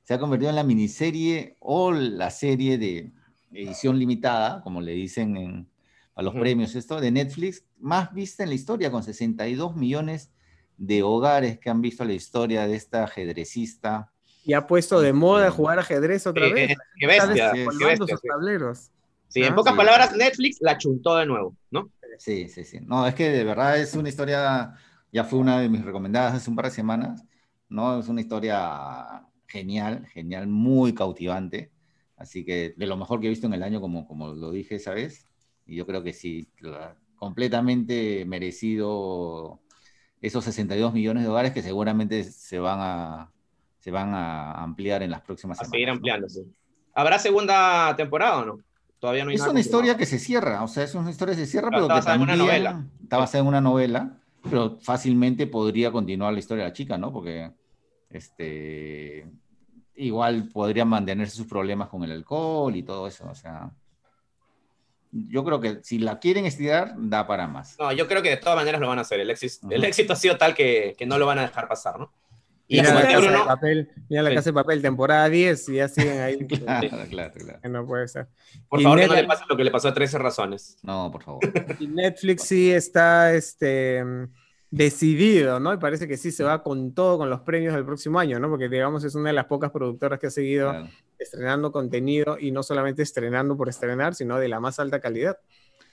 Se 0.04 0.14
ha 0.16 0.20
convertido 0.20 0.50
en 0.50 0.56
la 0.56 0.64
miniserie 0.64 1.56
o 1.60 1.92
la 1.92 2.32
serie 2.32 2.78
de 2.78 3.12
edición 3.54 4.00
limitada, 4.00 4.62
como 4.64 4.82
le 4.82 4.94
dicen 4.94 5.38
en, 5.38 5.71
a 6.22 6.24
los 6.24 6.34
Ujú. 6.34 6.42
premios, 6.42 6.76
esto 6.76 7.02
de 7.02 7.12
Netflix, 7.12 7.66
más 7.80 8.14
vista 8.14 8.44
en 8.44 8.50
la 8.50 8.56
historia, 8.56 8.92
con 8.92 9.04
62 9.04 9.76
millones 9.76 10.32
de 10.78 11.04
hogares 11.04 11.60
que 11.60 11.70
han 11.70 11.82
visto 11.82 12.06
la 12.06 12.14
historia 12.14 12.68
de 12.68 12.76
esta 12.76 13.04
ajedrecista. 13.04 14.12
Y 14.44 14.54
ha 14.54 14.66
puesto 14.66 15.02
de 15.02 15.14
moda 15.14 15.52
jugar 15.52 15.80
ajedrez 15.80 16.26
otra 16.28 16.48
Eh, 16.48 16.54
vez. 16.54 16.78
qué 17.00 17.08
bestia, 17.08 17.50
sí, 17.56 17.70
qué 17.78 17.86
bestia. 17.86 18.16
sus 18.16 18.22
tableros. 18.22 18.92
Sí, 19.28 19.44
en 19.44 19.50
Ah, 19.50 19.56
pocas 19.56 19.74
sí. 19.74 19.78
palabras, 19.78 20.16
Netflix 20.16 20.58
la 20.62 20.78
chuntó 20.78 21.16
de 21.16 21.26
nuevo, 21.26 21.56
¿no? 21.72 21.90
Sí, 22.18 22.50
sí, 22.50 22.64
sí. 22.64 22.80
No, 22.82 23.08
es 23.08 23.16
que 23.16 23.30
de 23.30 23.44
verdad 23.44 23.80
es 23.80 23.96
una 23.96 24.10
historia, 24.10 24.74
ya 25.12 25.24
fue 25.24 25.40
una 25.40 25.60
de 25.60 25.70
mis 25.70 25.84
recomendadas 25.84 26.36
hace 26.36 26.50
un 26.50 26.56
par 26.56 26.66
de 26.66 26.72
semanas, 26.72 27.26
¿no? 27.70 28.00
Es 28.00 28.08
una 28.10 28.22
historia 28.22 29.28
genial, 29.48 30.06
genial, 30.08 30.48
muy 30.48 30.94
cautivante. 30.94 31.72
Así 32.16 32.46
que 32.46 32.74
de 32.78 32.86
lo 32.86 32.98
mejor 32.98 33.20
que 33.20 33.28
he 33.28 33.30
visto 33.30 33.48
en 33.48 33.54
el 33.54 33.64
año, 33.64 33.82
como, 33.82 34.08
como 34.08 34.30
lo 34.34 34.52
dije 34.52 34.76
esa 34.76 34.94
vez, 34.94 35.28
y 35.72 35.78
yo 35.78 35.86
creo 35.86 36.04
que 36.04 36.14
sí, 36.14 36.48
completamente 37.16 38.26
merecido 38.26 39.62
esos 40.22 40.44
62 40.46 40.94
millones 40.94 41.24
de 41.24 41.30
dólares 41.30 41.54
que 41.54 41.62
seguramente 41.64 42.24
se 42.26 42.60
van 42.60 42.80
a, 42.82 43.32
se 43.80 43.92
van 43.92 44.14
a 44.14 44.54
ampliar 44.64 45.02
en 45.04 45.12
las 45.12 45.22
próximas 45.22 45.60
A 45.60 45.66
semanas. 45.66 45.72
seguir 45.72 45.88
¿no? 45.88 45.94
ampliándose. 45.94 46.46
¿Habrá 46.94 47.20
segunda 47.20 47.96
temporada 47.96 48.40
o 48.40 48.46
no? 48.46 48.60
Todavía 49.00 49.24
no 49.24 49.30
hay 49.32 49.36
Es 49.36 49.42
nada 49.42 49.52
una 49.52 49.62
historia 49.62 49.98
que 49.98 50.06
se 50.06 50.20
cierra, 50.20 50.64
o 50.64 50.68
sea, 50.68 50.84
es 50.84 50.94
una 50.94 51.10
historia 51.10 51.36
que 51.36 51.42
se 51.42 51.48
cierra, 51.48 51.72
pero 51.72 51.84
está 51.84 51.94
que 51.96 52.00
basada 52.00 52.16
en 52.16 52.22
una 52.22 52.36
novela. 52.36 52.86
está 53.02 53.18
basada 53.18 53.42
en 53.42 53.48
una 53.48 53.62
novela, 53.62 54.22
pero 54.44 54.78
fácilmente 54.82 55.48
podría 55.48 55.92
continuar 55.92 56.34
la 56.34 56.40
historia 56.40 56.66
de 56.66 56.70
la 56.70 56.74
chica, 56.74 56.98
¿no? 56.98 57.12
Porque 57.14 57.52
este 58.10 59.32
igual 59.96 60.50
podría 60.50 60.86
mantenerse 60.86 61.36
sus 61.36 61.48
problemas 61.48 61.90
con 61.90 62.04
el 62.04 62.12
alcohol 62.12 62.76
y 62.76 62.84
todo 62.84 63.08
eso, 63.08 63.28
o 63.30 63.36
sea, 63.36 63.72
yo 65.12 65.44
creo 65.44 65.60
que 65.60 65.80
si 65.84 66.00
la 66.00 66.20
quieren 66.20 66.46
estirar, 66.46 66.94
da 66.98 67.28
para 67.28 67.48
más. 67.48 67.76
No, 67.80 67.92
yo 67.92 68.08
creo 68.08 68.22
que 68.22 68.30
de 68.30 68.38
todas 68.38 68.56
maneras 68.56 68.80
lo 68.80 68.88
van 68.88 68.98
a 69.00 69.02
hacer. 69.02 69.20
El 69.20 69.30
éxito, 69.30 69.68
el 69.70 69.84
éxito 69.84 70.14
ha 70.14 70.16
sido 70.16 70.38
tal 70.38 70.54
que, 70.54 70.96
que 70.98 71.06
no 71.06 71.18
lo 71.18 71.26
van 71.26 71.40
a 71.40 71.42
dejar 71.44 71.68
pasar, 71.68 72.00
¿no? 72.00 72.14
Y 72.68 72.78
Mira 72.80 72.94
la 72.94 73.02
casa 73.02 73.32
de 73.32 73.38
papel, 73.46 73.90
mira 74.08 74.24
la 74.24 74.30
Sí. 74.30 74.36
casa 74.36 74.50
de 74.50 74.54
papel, 74.54 74.82
temporada 74.82 75.28
10, 75.28 75.70
y 75.70 75.74
ya 75.76 75.90
siguen 75.90 76.20
ahí. 76.22 76.38
Claro, 76.48 76.88
claro, 77.10 77.34
claro. 77.34 77.60
Que 77.62 77.68
no 77.68 77.86
puede 77.86 78.08
ser. 78.08 78.28
por 78.70 78.80
y 78.80 78.84
favor, 78.84 79.00
que 79.02 79.08
no 79.08 79.14
le 79.16 79.24
pase 79.26 79.44
lo 79.50 79.58
que 79.58 79.64
le 79.66 79.72
pasó 79.72 79.90
a 79.90 79.94
13 79.94 80.18
razones. 80.18 80.78
No, 80.82 81.12
por 81.12 81.22
favor. 81.22 81.42
Y 81.82 81.88
Netflix 81.88 82.44
sí 82.44 82.72
está 82.72 83.34
este, 83.34 84.02
decidido, 84.70 85.60
¿no? 85.60 85.74
Y 85.74 85.78
parece 85.78 86.08
que 86.08 86.16
sí 86.16 86.32
se 86.32 86.46
va 86.46 86.64
con 86.64 86.94
todo 86.94 87.18
con 87.18 87.30
los 87.30 87.42
premios 87.42 87.74
del 87.74 87.86
próximo 87.86 88.20
año, 88.20 88.40
¿no? 88.40 88.50
Porque, 88.50 88.70
digamos, 88.70 89.04
es 89.04 89.16
una 89.16 89.30
de 89.30 89.34
las 89.34 89.46
pocas 89.46 89.70
productoras 89.72 90.18
que 90.18 90.28
ha 90.28 90.32
seguido 90.32 90.70
Claro. 90.70 90.88
Estrenando 91.24 91.72
contenido 91.72 92.38
y 92.40 92.52
no 92.52 92.64
solamente 92.64 93.04
estrenando 93.04 93.56
por 93.58 93.70
estrenar, 93.70 94.16
sino 94.16 94.38
de 94.40 94.48
la 94.48 94.60
más 94.60 94.80
alta 94.80 95.00
calidad. 95.00 95.38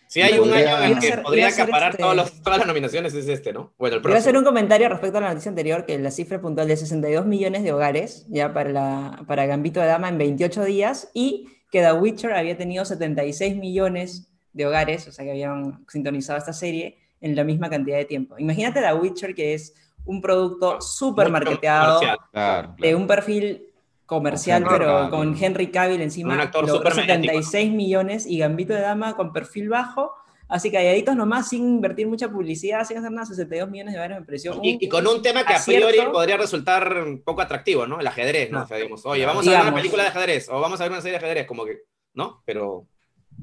Si 0.06 0.22
hay 0.22 0.38
un 0.38 0.48
Podría- 0.48 0.78
año 0.78 0.92
en 0.92 0.96
a 0.96 1.00
que 1.00 1.18
podría 1.18 1.46
a 1.46 1.50
acaparar 1.50 1.90
este- 1.90 2.02
todos 2.02 2.16
los- 2.16 2.40
todas 2.42 2.58
las 2.60 2.66
nominaciones, 2.66 3.12
es 3.12 3.28
este, 3.28 3.52
¿no? 3.52 3.74
Bueno, 3.78 3.96
el 3.96 4.02
Quiero 4.02 4.16
hacer 4.16 4.32
próximo. 4.32 4.38
un 4.38 4.44
comentario 4.46 4.88
respecto 4.88 5.18
a 5.18 5.20
la 5.20 5.28
noticia 5.28 5.50
anterior, 5.50 5.84
que 5.84 5.98
la 5.98 6.10
cifra 6.10 6.40
puntual 6.40 6.66
de 6.66 6.76
62 6.78 7.26
millones 7.26 7.62
de 7.62 7.72
hogares 7.74 8.24
ya 8.30 8.54
para, 8.54 8.70
la, 8.70 9.24
para 9.26 9.44
Gambito 9.44 9.80
de 9.80 9.86
Dama 9.86 10.08
en 10.08 10.16
28 10.16 10.64
días 10.64 11.10
y 11.12 11.46
que 11.70 11.82
The 11.82 11.92
Witcher 11.92 12.32
había 12.32 12.56
tenido 12.56 12.86
76 12.86 13.54
millones 13.56 14.30
de 14.54 14.66
hogares, 14.66 15.06
o 15.08 15.12
sea 15.12 15.26
que 15.26 15.32
habían 15.32 15.84
sintonizado 15.88 16.38
esta 16.38 16.54
serie 16.54 16.96
en 17.20 17.36
la 17.36 17.44
misma 17.44 17.68
cantidad 17.68 17.98
de 17.98 18.06
tiempo. 18.06 18.36
Imagínate 18.38 18.80
The 18.80 18.94
Witcher 18.94 19.34
que 19.34 19.52
es 19.52 19.74
un 20.06 20.22
producto 20.22 20.80
súper 20.80 21.28
marketeado. 21.28 22.00
Claro, 22.32 22.74
de 22.78 22.94
un 22.94 23.06
perfil 23.06 23.66
comercial, 24.08 24.62
Con 24.64 24.72
pero 24.72 24.86
Cavill. 24.86 25.10
con 25.10 25.36
Henry 25.44 25.66
Cavill 25.70 26.00
encima, 26.00 26.32
Un 26.32 26.40
actor 26.40 26.62
logró 26.66 26.78
súper 26.78 26.94
76 26.94 27.70
millones 27.70 28.24
y 28.26 28.38
Gambito 28.38 28.72
de 28.72 28.80
Dama 28.80 29.14
con 29.14 29.34
perfil 29.34 29.68
bajo, 29.68 30.12
así 30.48 30.70
calladitos 30.72 31.14
nomás, 31.14 31.50
sin 31.50 31.62
invertir 31.62 32.06
mucha 32.08 32.30
publicidad, 32.30 32.86
sin 32.86 32.96
hacer 32.96 33.12
nada, 33.12 33.26
62 33.26 33.68
millones 33.70 33.92
de 33.92 33.98
dólares 34.00 34.20
me 34.20 34.24
pareció 34.24 34.56
un- 34.56 34.64
Y, 34.64 34.78
y 34.80 34.88
con 34.88 35.06
un 35.06 35.20
tema 35.20 35.44
que 35.44 35.52
a 35.52 35.60
priori 35.62 35.98
podría 36.10 36.38
resultar 36.38 36.90
un 37.06 37.20
poco 37.22 37.42
atractivo, 37.42 37.86
¿no? 37.86 38.00
El 38.00 38.06
ajedrez, 38.06 38.50
¿no? 38.50 38.60
No. 38.60 38.64
O 38.64 38.66
sea, 38.66 38.78
digamos, 38.78 39.04
oye, 39.04 39.26
vamos 39.26 39.46
a 39.46 39.50
ver 39.50 39.60
una 39.60 39.74
película 39.74 40.04
de 40.04 40.08
ajedrez 40.08 40.48
o 40.48 40.58
vamos 40.58 40.80
a 40.80 40.84
ver 40.84 40.92
una 40.92 41.02
serie 41.02 41.18
de 41.18 41.24
ajedrez, 41.26 41.46
como 41.46 41.66
que, 41.66 41.76
¿no? 42.14 42.42
Pero 42.46 42.86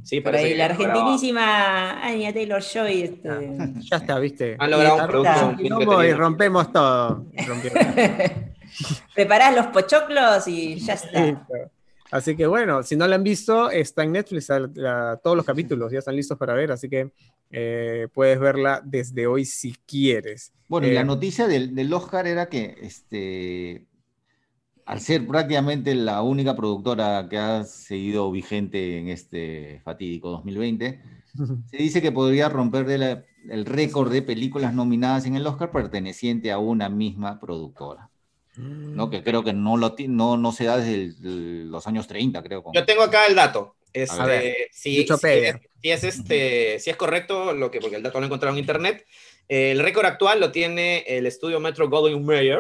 sí, 0.04 0.20
Por 0.20 0.32
parece 0.32 0.46
ahí, 0.48 0.52
que 0.54 0.58
la 0.58 0.66
argentinísima 0.66 2.04
Anya 2.04 2.34
Taylor 2.34 2.62
Joy. 2.64 3.02
Este... 3.04 3.30
Ya 3.92 3.98
está, 3.98 4.18
¿viste? 4.18 4.56
Han 4.58 4.72
logrado 4.72 4.98
Y 4.98 5.02
un 5.02 5.08
producto 5.78 6.04
y 6.04 6.12
rompemos 6.14 6.72
todo. 6.74 7.24
Preparás 9.14 9.56
los 9.56 9.68
pochoclos 9.68 10.48
y 10.48 10.76
ya 10.80 10.94
está. 10.94 11.26
Listo. 11.26 11.54
Así 12.12 12.36
que 12.36 12.46
bueno, 12.48 12.84
si 12.84 12.96
no 12.96 13.08
la 13.08 13.16
han 13.16 13.24
visto, 13.24 13.70
está 13.72 14.04
en 14.04 14.12
Netflix, 14.14 14.50
la- 14.50 14.70
la- 14.76 15.20
todos 15.24 15.36
los 15.36 15.46
capítulos 15.46 15.92
ya 15.92 16.00
están 16.00 16.16
listos 16.16 16.38
para 16.38 16.54
ver, 16.54 16.72
así 16.72 16.88
que 16.88 17.12
eh, 17.50 18.08
puedes 18.14 18.40
verla 18.40 18.82
desde 18.84 19.28
hoy 19.28 19.44
si 19.46 19.74
quieres. 19.86 20.54
Bueno, 20.68 20.88
y 20.88 20.92
Eh, 20.92 20.94
la 20.94 21.04
noticia 21.04 21.48
del, 21.48 21.74
del 21.76 21.92
Oscar 21.94 22.28
era 22.28 22.48
que 22.48 22.76
este, 22.82 23.88
al 24.86 25.00
ser 25.02 25.26
prácticamente 25.28 25.96
la 25.96 26.22
única 26.22 26.56
productora 26.56 27.28
que 27.30 27.38
ha 27.38 27.64
seguido 27.64 28.32
vigente 28.32 29.00
en 29.00 29.10
este 29.10 29.82
fatídico 29.84 30.30
2020, 30.30 31.02
se 31.72 31.78
dice 31.78 32.02
que 32.02 32.12
podría 32.12 32.50
romper 32.50 32.90
el 33.50 33.66
récord 33.66 34.12
de 34.12 34.22
películas 34.22 34.74
nominadas 34.74 35.26
en 35.26 35.36
el 35.36 35.46
Oscar 35.48 35.72
perteneciente 35.72 36.52
a 36.52 36.60
una 36.60 36.88
misma 36.90 37.40
productora, 37.40 38.10
¿no? 38.58 39.10
Que 39.10 39.24
creo 39.24 39.44
que 39.44 39.54
no, 39.54 39.78
lo, 39.78 39.96
no, 40.08 40.38
no 40.38 40.52
se 40.52 40.66
da 40.66 40.78
desde 40.78 40.94
el- 40.96 41.70
los 41.70 41.86
años 41.88 42.08
30, 42.08 42.42
creo. 42.44 42.64
con- 42.64 42.74
Yo 42.74 42.86
tengo 42.86 43.04
acá 43.04 43.26
el 43.26 43.36
dato. 43.36 43.76
Este, 43.94 44.22
A 44.22 44.26
ver, 44.26 44.56
si, 44.72 45.06
si, 45.06 45.14
es, 45.14 45.56
si 45.82 45.90
es 45.92 46.04
este, 46.04 46.80
si 46.80 46.90
es 46.90 46.96
correcto, 46.98 47.54
lo 47.54 47.72
que, 47.72 47.80
porque 47.80 47.96
el 47.96 48.04
dato 48.04 48.20
lo 48.20 48.26
he 48.26 48.28
encontrado 48.28 48.54
en 48.54 48.60
internet, 48.60 49.06
el 49.48 49.80
récord 49.80 50.06
actual 50.06 50.40
lo 50.42 50.52
tiene 50.52 51.06
el 51.08 51.26
estudio 51.26 51.60
Metro 51.62 51.90
Goldwyn 51.90 52.26
Mayer, 52.26 52.60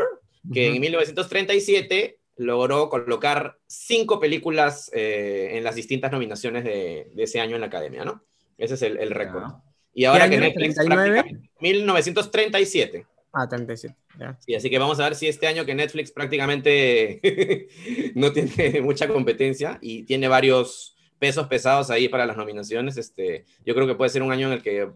que 0.53 0.67
Ujú. 0.67 0.75
en 0.75 0.81
1937 0.81 2.19
logró 2.37 2.89
colocar 2.89 3.57
cinco 3.67 4.19
películas 4.19 4.89
eh, 4.93 5.49
en 5.53 5.63
las 5.63 5.75
distintas 5.75 6.11
nominaciones 6.11 6.63
de, 6.63 7.07
de 7.13 7.23
ese 7.23 7.39
año 7.41 7.55
en 7.55 7.61
la 7.61 7.67
academia, 7.67 8.05
¿no? 8.05 8.23
Ese 8.57 8.75
es 8.75 8.81
el, 8.83 8.97
el 8.97 9.11
récord. 9.11 9.43
Ya. 9.43 9.61
Y 9.93 10.05
ahora 10.05 10.25
¿Qué 10.29 10.35
que? 10.35 10.41
Netflix 10.41 10.75
39? 10.75 11.11
prácticamente- 11.13 11.49
1937. 11.59 13.05
Ah, 13.37 13.47
37. 13.49 13.95
ya. 14.17 14.37
Sí, 14.39 14.55
así 14.55 14.69
que 14.69 14.79
vamos 14.79 14.99
a 14.99 15.03
ver 15.03 15.15
si 15.15 15.27
este 15.27 15.45
año 15.45 15.65
que 15.65 15.75
Netflix 15.75 16.11
prácticamente 16.11 17.67
no 18.15 18.31
tiene 18.31 18.79
mucha 18.81 19.07
competencia 19.09 19.77
y 19.81 20.03
tiene 20.03 20.27
varios 20.29 20.95
pesos 21.19 21.47
pesados 21.47 21.89
ahí 21.91 22.07
para 22.09 22.25
las 22.25 22.37
nominaciones, 22.37 22.97
este, 22.97 23.45
yo 23.65 23.73
creo 23.75 23.87
que 23.87 23.95
puede 23.95 24.09
ser 24.09 24.23
un 24.23 24.31
año 24.31 24.47
en 24.47 24.53
el 24.53 24.63
que 24.63 24.89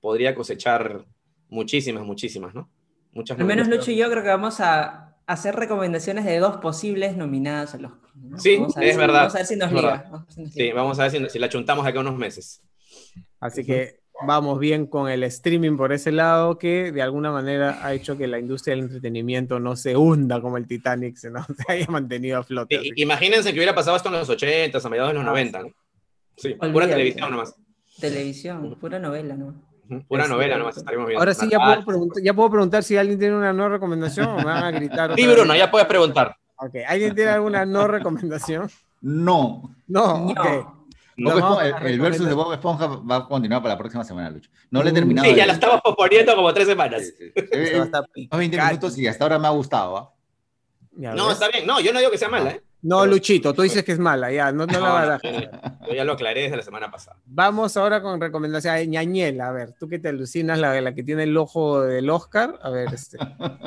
podría 0.00 0.34
cosechar 0.34 1.04
muchísimas, 1.48 2.04
muchísimas, 2.04 2.54
¿no? 2.54 2.70
Muchas 3.12 3.38
Al 3.38 3.44
menos. 3.44 3.68
Lucho 3.68 3.90
y 3.90 3.96
yo 3.96 4.10
creo 4.10 4.22
que 4.22 4.28
vamos 4.30 4.60
a 4.60 5.16
hacer 5.26 5.54
recomendaciones 5.54 6.24
de 6.24 6.38
dos 6.38 6.56
posibles 6.58 7.16
nominadas 7.16 7.74
a 7.74 7.78
los. 7.78 7.92
¿no? 8.14 8.38
Sí, 8.38 8.56
Vamos 8.56 8.76
a 8.76 8.80
ver 8.80 8.88
es 8.88 8.94
si- 8.94 9.00
verdad, 9.00 9.18
Vamos 9.20 9.34
a 9.34 9.38
ver 9.38 9.46
si 9.46 9.56
nos 9.56 9.72
liga. 9.72 10.02
vamos 10.10 10.20
a 10.20 10.24
ver 10.24 10.32
si 10.34 10.40
nos 10.42 10.52
Sí, 10.52 10.60
liga. 10.62 10.74
vamos 10.74 10.98
a 10.98 11.02
ver 11.02 11.10
si, 11.10 11.28
si 11.30 11.38
la 11.38 11.48
chuntamos 11.50 11.86
acá 11.86 12.00
unos 12.00 12.16
meses. 12.16 12.62
Así 13.40 13.64
que 13.64 14.00
vamos 14.26 14.58
bien 14.58 14.86
con 14.86 15.08
el 15.10 15.22
streaming 15.24 15.76
por 15.76 15.92
ese 15.92 16.12
lado, 16.12 16.58
que 16.58 16.92
de 16.92 17.02
alguna 17.02 17.30
manera 17.30 17.78
ha 17.84 17.92
hecho 17.92 18.16
que 18.16 18.26
la 18.26 18.38
industria 18.38 18.74
del 18.74 18.84
entretenimiento 18.84 19.58
no 19.60 19.76
se 19.76 19.96
hunda 19.96 20.40
como 20.40 20.56
el 20.56 20.66
Titanic, 20.66 21.16
sino 21.16 21.44
se 21.66 21.72
haya 21.72 21.86
mantenido 21.88 22.38
a 22.38 22.42
flote. 22.44 22.80
Imagínense 22.96 23.50
que 23.52 23.58
hubiera 23.58 23.74
pasado 23.74 23.96
esto 23.96 24.08
en 24.08 24.14
los 24.16 24.28
80, 24.28 24.78
a 24.78 24.88
mediados 24.88 25.10
de 25.10 25.14
los 25.14 25.22
Ah, 25.24 25.30
90. 25.30 25.62
¿no? 25.62 25.68
Sí, 26.36 26.54
pura 26.54 26.88
televisión 26.88 27.30
nomás. 27.30 27.54
Televisión, 28.00 28.76
pura 28.80 28.98
novela, 28.98 29.34
¿no? 29.36 29.54
Pura 30.08 30.22
Este, 30.22 30.34
novela 30.34 30.56
nomás 30.58 30.76
estaríamos 30.78 31.08
viendo. 31.08 31.20
Ahora 31.20 31.34
sí, 31.34 31.46
ya 31.50 31.58
Ah, 31.60 31.74
puedo, 31.74 31.84
preguntar, 31.86 32.22
ya 32.22 32.34
puedo 32.34 32.50
preguntar 32.50 32.82
si 32.82 32.96
alguien 32.96 33.18
tiene 33.18 33.36
una 33.36 33.52
no 33.52 33.68
recomendación 33.68 34.26
o 34.28 34.36
me 34.38 34.44
van 34.44 34.64
a 34.64 34.70
gritar. 34.70 35.12
Sí, 35.16 35.26
vez? 35.26 35.36
Bruno, 35.36 35.54
ya 35.54 35.70
puedes 35.70 35.86
preguntar. 35.86 36.34
Ok, 36.56 36.76
¿alguien 36.88 37.14
tiene 37.14 37.30
alguna 37.32 37.66
no 37.66 37.86
recomendación? 37.86 38.70
No. 39.02 39.74
No, 39.88 40.18
No. 40.18 40.26
ok. 40.30 40.38
Bob 40.38 40.81
No, 41.16 41.30
Esponja- 41.30 41.72
para 41.72 41.86
el, 41.88 41.92
el 41.94 42.00
versus 42.00 42.26
de. 42.26 42.34
Bob 42.34 42.52
Esponja 42.52 42.86
va 42.86 43.16
a 43.16 43.26
continuar 43.28 43.62
para 43.62 43.74
la 43.74 43.78
próxima 43.78 44.02
semana, 44.04 44.30
Lucho. 44.30 44.50
No 44.70 44.82
lo 44.82 44.88
he 44.88 44.92
Mm, 44.92 44.94
terminado. 44.94 45.26
Sí, 45.28 45.32
de 45.34 45.38
ya 45.38 45.46
lo 45.46 45.52
estamos 45.52 45.80
posponiendo 45.82 46.34
como 46.34 46.54
tres 46.54 46.66
semanas. 46.68 47.02
Sí, 47.02 47.12
sí. 47.18 47.32
Eso 47.36 47.50
va 47.52 47.58
a 47.58 47.60
Eh, 47.60 47.82
estar 47.84 48.00
unos 48.16 48.38
20 48.38 48.56
picante. 48.56 48.72
minutos 48.74 48.98
y 48.98 49.06
hasta 49.06 49.24
ahora 49.24 49.38
me 49.38 49.46
ha 49.46 49.50
gustado. 49.50 49.96
¿ah? 49.96 50.12
No, 50.92 51.30
está 51.30 51.48
bien. 51.48 51.66
No, 51.66 51.80
yo 51.80 51.92
no 51.92 51.98
digo 51.98 52.10
que 52.10 52.18
sea 52.18 52.28
mala, 52.28 52.50
¿eh? 52.52 52.62
No, 52.82 53.06
Luchito, 53.06 53.54
tú 53.54 53.62
dices 53.62 53.84
que 53.84 53.92
es 53.92 53.98
mala, 54.00 54.32
ya, 54.32 54.50
no, 54.50 54.66
no 54.66 54.72
la 54.72 54.78
No, 54.80 54.92
barajes. 54.94 55.48
no, 55.52 55.86
Yo 55.88 55.94
ya 55.94 56.04
lo 56.04 56.14
aclaré 56.14 56.42
desde 56.42 56.56
la 56.56 56.62
semana 56.62 56.90
pasada. 56.90 57.16
Vamos 57.26 57.76
ahora 57.76 58.02
con 58.02 58.20
recomendación. 58.20 58.90
Ñañela, 58.90 59.48
a 59.48 59.52
ver, 59.52 59.72
tú 59.78 59.88
que 59.88 60.00
te 60.00 60.08
alucinas, 60.08 60.58
la, 60.58 60.80
la 60.80 60.92
que 60.92 61.04
tiene 61.04 61.22
el 61.22 61.36
ojo 61.36 61.80
del 61.82 62.10
Oscar, 62.10 62.58
a 62.60 62.70
ver, 62.70 62.92
este, 62.92 63.18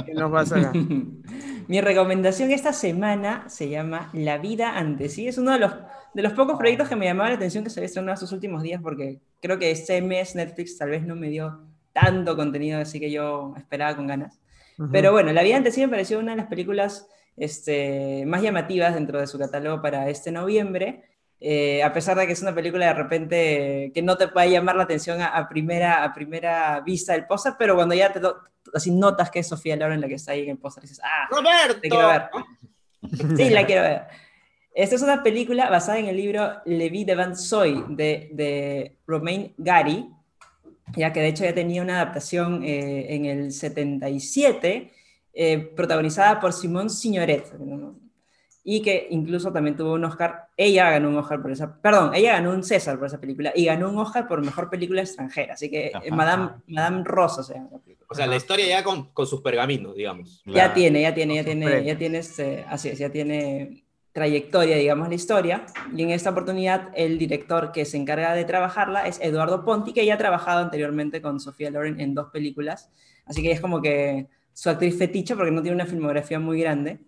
¿qué 0.05 0.13
nos 0.13 0.29
vas 0.31 0.51
a 0.51 0.73
Mi 1.67 1.81
recomendación 1.81 2.51
esta 2.51 2.73
semana 2.73 3.47
se 3.49 3.69
llama 3.69 4.09
La 4.13 4.37
vida 4.37 4.77
antes. 4.77 5.13
Sí, 5.13 5.27
es 5.27 5.37
uno 5.37 5.53
de 5.53 5.59
los, 5.59 5.71
de 6.13 6.21
los 6.21 6.33
pocos 6.33 6.57
proyectos 6.57 6.89
que 6.89 6.95
me 6.97 7.05
llamaba 7.05 7.29
la 7.29 7.35
atención 7.35 7.63
que 7.63 7.69
se 7.69 7.79
había 7.79 7.87
estrenado 7.87 8.13
estos 8.15 8.33
últimos 8.33 8.61
días 8.63 8.81
porque 8.83 9.21
creo 9.41 9.57
que 9.57 9.71
este 9.71 10.01
mes 10.01 10.35
Netflix 10.35 10.77
tal 10.77 10.89
vez 10.89 11.03
no 11.03 11.15
me 11.15 11.29
dio 11.29 11.61
tanto 11.93 12.35
contenido 12.35 12.79
así 12.81 12.99
que 12.99 13.09
yo 13.09 13.53
esperaba 13.57 13.95
con 13.95 14.07
ganas. 14.07 14.39
Pero 14.91 15.13
bueno, 15.13 15.31
La 15.31 15.41
vida 15.41 15.55
antes 15.55 15.73
sí 15.73 15.79
me 15.81 15.87
pareció 15.87 16.19
una 16.19 16.31
de 16.31 16.37
las 16.37 16.47
películas 16.47 17.07
este, 17.37 18.23
más 18.25 18.41
llamativas 18.41 18.93
dentro 18.93 19.19
de 19.19 19.27
su 19.27 19.37
catálogo 19.39 19.81
para 19.81 20.09
este 20.09 20.31
noviembre. 20.31 21.03
eh, 21.39 21.83
a 21.83 21.91
pesar 21.93 22.17
de 22.17 22.25
que 22.25 22.33
es 22.33 22.41
una 22.41 22.55
película 22.55 22.87
de 22.87 22.93
repente 22.93 23.91
que 23.93 24.01
no 24.01 24.15
te 24.17 24.27
puede 24.29 24.49
llamar 24.51 24.75
la 24.77 24.83
atención 24.83 25.21
a, 25.21 25.27
a 25.27 25.47
primera, 25.49 26.03
a 26.03 26.13
primera 26.13 26.79
vista 26.81 27.13
del 27.13 27.25
póster, 27.27 27.53
pero 27.59 27.75
cuando 27.75 27.93
ya 27.93 28.11
te 28.11 28.21
así 28.73 28.89
notas 28.91 29.29
que 29.29 29.39
es 29.39 29.47
Sofía 29.47 29.75
Loren 29.75 30.01
la 30.01 30.07
que 30.07 30.15
está 30.15 30.31
ahí 30.31 30.43
en 30.43 30.51
el 30.51 30.57
póster, 30.57 30.81
dices, 30.83 30.99
ah, 31.03 31.27
¡Roberto! 31.29 31.81
te 31.81 31.89
quiero 31.89 32.07
ver. 32.07 32.23
Sí, 33.37 33.49
la 33.51 33.65
quiero 33.65 33.83
ver. 33.83 34.01
Esta 34.73 34.95
es 34.95 35.01
una 35.03 35.21
película 35.21 35.69
basada 35.69 35.99
en 35.99 36.07
el 36.07 36.17
libro 36.17 36.53
Le 36.65 36.89
Vie 36.89 37.05
de 37.05 37.13
Van 37.15 37.37
Soy 37.37 37.83
de, 37.89 38.29
de 38.33 38.97
Romain 39.05 39.53
Gary, 39.57 40.09
ya 40.97 41.13
que 41.13 41.19
de 41.19 41.27
hecho 41.27 41.43
ya 41.43 41.53
tenía 41.53 41.81
una 41.83 42.01
adaptación 42.01 42.63
eh, 42.63 43.13
en 43.13 43.25
el 43.25 43.51
77, 43.51 44.91
eh, 45.35 45.59
protagonizada 45.75 46.39
por 46.39 46.53
Simone 46.53 46.89
Signoret, 46.89 47.53
¿no? 47.59 47.99
y 48.67 48.81
que 48.81 49.07
incluso 49.11 49.53
también 49.53 49.77
tuvo 49.77 49.93
un 49.93 50.03
Oscar, 50.05 50.47
ella 50.57 50.89
ganó 50.89 51.09
un 51.09 51.17
Oscar 51.17 51.39
por 51.39 51.51
esa, 51.51 51.79
perdón, 51.79 52.15
ella 52.15 52.31
ganó 52.33 52.49
un 52.49 52.63
César 52.63 52.97
por 52.97 53.05
esa 53.05 53.19
película, 53.19 53.53
y 53.55 53.65
ganó 53.65 53.91
un 53.91 53.97
Oscar 53.99 54.27
por 54.27 54.43
Mejor 54.43 54.71
Película 54.71 55.01
Extranjera, 55.01 55.53
así 55.53 55.69
que 55.69 55.91
eh. 56.03 56.11
Madame, 56.11 56.49
Madame 56.65 57.03
Rosa 57.03 57.43
se 57.43 57.53
llama 57.53 57.69
la 57.73 57.77
película. 57.77 58.07
O 58.09 58.15
sea, 58.15 58.25
la 58.25 58.35
historia 58.35 58.67
ya 58.67 58.83
con, 58.83 59.11
con 59.11 59.27
sus 59.27 59.41
pergaminos, 59.41 59.95
digamos. 59.95 60.41
Ya 60.45 60.53
Claro. 60.53 60.73
tiene, 60.73 61.01
ya 61.03 61.13
tiene, 61.13 61.35
ya 61.35 61.43
Con 61.43 61.59
tiene, 61.59 61.83
ya 61.83 61.97
tiene, 61.97 62.17
este, 62.17 62.65
así 62.67 62.89
es, 62.89 62.97
ya 62.97 63.11
tiene 63.11 63.83
trayectoria, 64.11 64.77
digamos, 64.77 65.09
la 65.09 65.15
historia. 65.15 65.65
Y 65.95 66.01
en 66.01 66.09
esta 66.09 66.31
oportunidad, 66.31 66.89
el 66.95 67.19
director 67.19 67.71
que 67.71 67.85
se 67.85 67.97
encarga 67.97 68.33
de 68.33 68.45
trabajarla 68.45 69.05
es 69.05 69.19
Eduardo 69.21 69.63
Ponti, 69.63 69.93
que 69.93 70.05
ya 70.05 70.15
ha 70.15 70.17
trabajado 70.17 70.61
anteriormente 70.61 71.21
con 71.21 71.39
Sofía 71.39 71.69
Loren 71.69 71.99
en 71.99 72.15
dos 72.15 72.29
películas. 72.31 72.89
Así 73.25 73.43
que 73.43 73.51
es 73.51 73.59
como 73.59 73.81
que 73.81 74.27
su 74.56 74.69
actriz 74.69 74.98
fetiche, 74.98 75.36
porque 75.36 75.52
no 75.52 75.61
tiene 75.61 75.76
una 75.76 75.86
filmografía 75.86 76.40
muy 76.40 76.61
grande. 76.61 76.99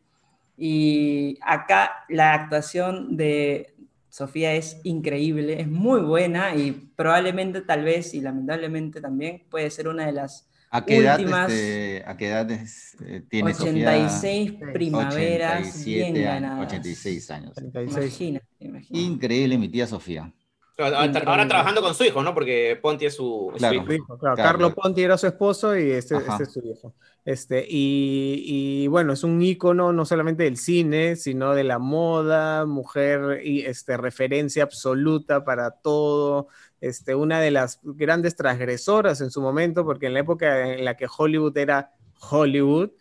Y 0.58 1.38
acá 1.42 2.04
la 2.10 2.34
actuación 2.34 3.16
de 3.16 3.74
Sofía 4.10 4.54
es 4.54 4.82
increíble, 4.84 5.62
es 5.62 5.68
muy 5.68 6.02
buena 6.02 6.56
y 6.56 6.72
probablemente, 6.96 7.62
tal 7.62 7.84
vez 7.84 8.14
y 8.14 8.22
lamentablemente 8.22 9.00
también 9.00 9.44
puede 9.50 9.70
ser 9.70 9.88
una 9.88 10.06
de 10.08 10.12
las 10.12 10.50
¿A 10.70 10.84
qué 10.84 10.98
edad, 10.98 11.18
Últimas- 11.20 11.50
este, 11.50 12.04
¿a 12.06 12.18
qué 12.18 12.28
edad 12.28 12.52
es, 12.52 12.98
eh, 13.06 13.24
tiene 13.30 13.52
86 13.52 14.52
Sofía? 14.52 14.74
primaveras 14.74 15.60
87 15.62 16.12
bien 16.14 16.28
años, 16.28 16.42
ganadas. 16.42 16.68
86 16.68 17.32
años. 17.32 17.54
36. 17.56 17.96
Imagínate, 18.22 18.46
imagínate. 18.60 19.00
Increíble 19.00 19.58
mi 19.58 19.70
tía 19.70 19.88
Sofía. 19.88 20.34
Ahora, 20.80 21.06
Increíble. 21.06 21.32
ahora 21.32 21.48
trabajando 21.48 21.82
con 21.82 21.96
su 21.96 22.04
hijo, 22.04 22.22
¿no? 22.22 22.34
Porque 22.34 22.78
Ponti 22.82 23.06
es 23.08 23.16
su, 23.16 23.52
Claro. 23.58 23.76
hijo. 23.76 23.86
Su 23.88 23.94
hijo, 23.94 24.18
claro, 24.20 24.36
Carlos. 24.36 24.52
Carlo 24.70 24.74
Ponti 24.76 25.02
era 25.02 25.18
su 25.18 25.26
esposo 25.28 25.76
y 25.78 25.90
este, 25.92 26.16
este 26.18 26.44
es 26.44 26.52
su 26.54 26.60
hijo. 26.60 26.94
Este, 27.26 27.66
y, 27.68 28.44
y 28.46 28.88
bueno, 28.88 29.14
es 29.14 29.24
un 29.24 29.42
ícono 29.42 29.92
no 29.92 30.06
solamente 30.06 30.44
del 30.44 30.56
cine, 30.58 31.16
sino 31.16 31.56
de 31.56 31.64
la 31.64 31.80
moda, 31.80 32.66
mujer 32.66 33.42
y 33.44 33.62
este, 33.66 33.98
referencia 33.98 34.64
absoluta 34.64 35.44
para 35.44 35.72
todo. 35.72 36.48
Este, 36.80 37.16
una 37.16 37.40
de 37.42 37.50
las 37.52 37.80
grandes 37.82 38.36
transgresoras 38.36 39.20
en 39.22 39.32
su 39.32 39.42
momento, 39.42 39.84
porque 39.84 40.06
en 40.06 40.14
la 40.14 40.20
época 40.20 40.74
en 40.74 40.86
la 40.86 40.96
que 40.96 41.08
Hollywood 41.18 41.58
era 41.58 41.92
Hollywood, 42.30 42.92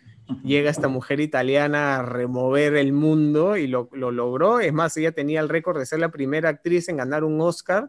llega 0.42 0.70
esta 0.70 0.88
mujer 0.88 1.20
italiana 1.20 1.96
a 1.96 2.02
remover 2.02 2.76
el 2.76 2.92
mundo 2.92 3.56
y 3.56 3.66
lo, 3.66 3.88
lo 3.92 4.10
logró. 4.10 4.60
Es 4.60 4.72
más, 4.72 4.96
ella 4.96 5.12
tenía 5.12 5.40
el 5.40 5.48
récord 5.48 5.78
de 5.78 5.86
ser 5.86 6.00
la 6.00 6.10
primera 6.10 6.48
actriz 6.48 6.88
en 6.88 6.96
ganar 6.96 7.24
un 7.24 7.40
Oscar 7.40 7.88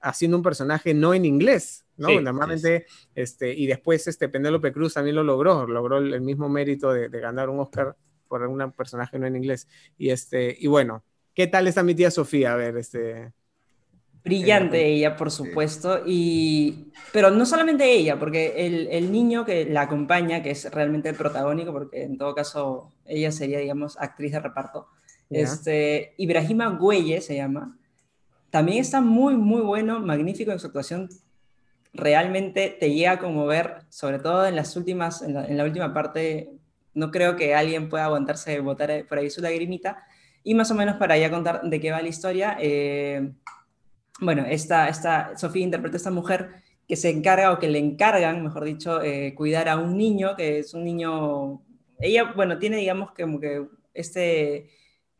haciendo 0.00 0.36
un 0.36 0.42
personaje 0.42 0.94
no 0.94 1.14
en 1.14 1.24
inglés, 1.24 1.84
¿no? 1.96 2.08
Sí, 2.08 2.18
Normalmente, 2.18 2.86
este, 3.14 3.54
y 3.54 3.66
después 3.66 4.06
este 4.08 4.28
Penélope 4.28 4.72
Cruz 4.72 4.94
también 4.94 5.16
lo 5.16 5.22
logró, 5.22 5.66
logró 5.66 5.98
el, 5.98 6.12
el 6.12 6.20
mismo 6.20 6.48
mérito 6.48 6.92
de, 6.92 7.08
de 7.08 7.20
ganar 7.20 7.48
un 7.48 7.60
Oscar 7.60 7.96
por 8.32 8.42
un 8.46 8.72
personaje 8.72 9.18
no 9.18 9.26
en 9.26 9.36
inglés. 9.36 9.68
Y 9.98 10.08
este, 10.08 10.56
y 10.58 10.66
bueno, 10.66 11.04
¿qué 11.34 11.46
tal 11.46 11.66
está 11.66 11.82
mi 11.82 11.94
tía 11.94 12.10
Sofía? 12.10 12.54
A 12.54 12.56
ver, 12.56 12.78
este. 12.78 13.32
Brillante 14.24 14.86
ella, 14.86 15.16
por 15.16 15.30
supuesto, 15.32 16.02
y... 16.06 16.92
pero 17.12 17.30
no 17.30 17.44
solamente 17.44 17.90
ella, 17.90 18.18
porque 18.18 18.66
el, 18.66 18.86
el 18.90 19.10
niño 19.10 19.44
que 19.44 19.64
la 19.64 19.82
acompaña, 19.82 20.42
que 20.42 20.52
es 20.52 20.70
realmente 20.70 21.08
el 21.08 21.16
protagónico, 21.16 21.72
porque 21.72 22.04
en 22.04 22.18
todo 22.18 22.34
caso 22.34 22.92
ella 23.04 23.32
sería, 23.32 23.58
digamos, 23.58 23.98
actriz 23.98 24.32
de 24.32 24.40
reparto, 24.40 24.86
Ya. 25.28 25.40
este, 25.40 26.14
Ibrahima 26.18 26.68
Güelle 26.68 27.20
se 27.20 27.34
llama, 27.34 27.76
también 28.50 28.78
está 28.78 29.00
muy, 29.00 29.34
muy 29.36 29.62
bueno, 29.62 29.98
magnífico 29.98 30.52
en 30.52 30.60
su 30.60 30.68
actuación, 30.68 31.08
realmente 31.92 32.76
te 32.78 32.94
llega 32.94 33.12
a 33.12 33.18
conmover, 33.18 33.78
sobre 33.88 34.18
todo 34.18 34.46
en 34.46 34.54
las 34.54 34.76
últimas, 34.76 35.22
en 35.22 35.34
la, 35.34 35.46
en 35.46 35.56
la 35.56 35.64
última 35.64 35.92
parte, 35.92 36.50
no 36.94 37.10
creo 37.10 37.34
que 37.36 37.54
alguien 37.54 37.88
pueda 37.88 38.04
aguantarse 38.04 38.52
de 38.52 38.60
botar 38.60 39.04
por 39.08 39.18
ahí 39.18 39.30
su 39.30 39.40
lagrimita, 39.40 40.04
y 40.44 40.54
más 40.54 40.70
o 40.70 40.74
menos 40.74 40.96
para 40.96 41.16
ya 41.18 41.30
contar 41.30 41.62
de 41.62 41.80
qué 41.80 41.90
va 41.90 42.02
la 42.02 42.08
historia, 42.08 42.56
eh, 42.60 43.32
bueno, 44.20 44.44
esta, 44.46 44.88
esta, 44.88 45.36
Sofía 45.36 45.62
interpreta 45.62 45.96
a 45.96 45.98
esta 45.98 46.10
mujer 46.10 46.50
que 46.86 46.96
se 46.96 47.10
encarga 47.10 47.52
o 47.52 47.58
que 47.58 47.68
le 47.68 47.78
encargan, 47.78 48.42
mejor 48.42 48.64
dicho, 48.64 49.02
eh, 49.02 49.34
cuidar 49.34 49.68
a 49.68 49.76
un 49.76 49.96
niño, 49.96 50.36
que 50.36 50.58
es 50.58 50.74
un 50.74 50.84
niño, 50.84 51.62
ella, 52.00 52.32
bueno, 52.34 52.58
tiene 52.58 52.76
digamos 52.76 53.12
como 53.12 53.40
que 53.40 53.66
este, 53.94 54.68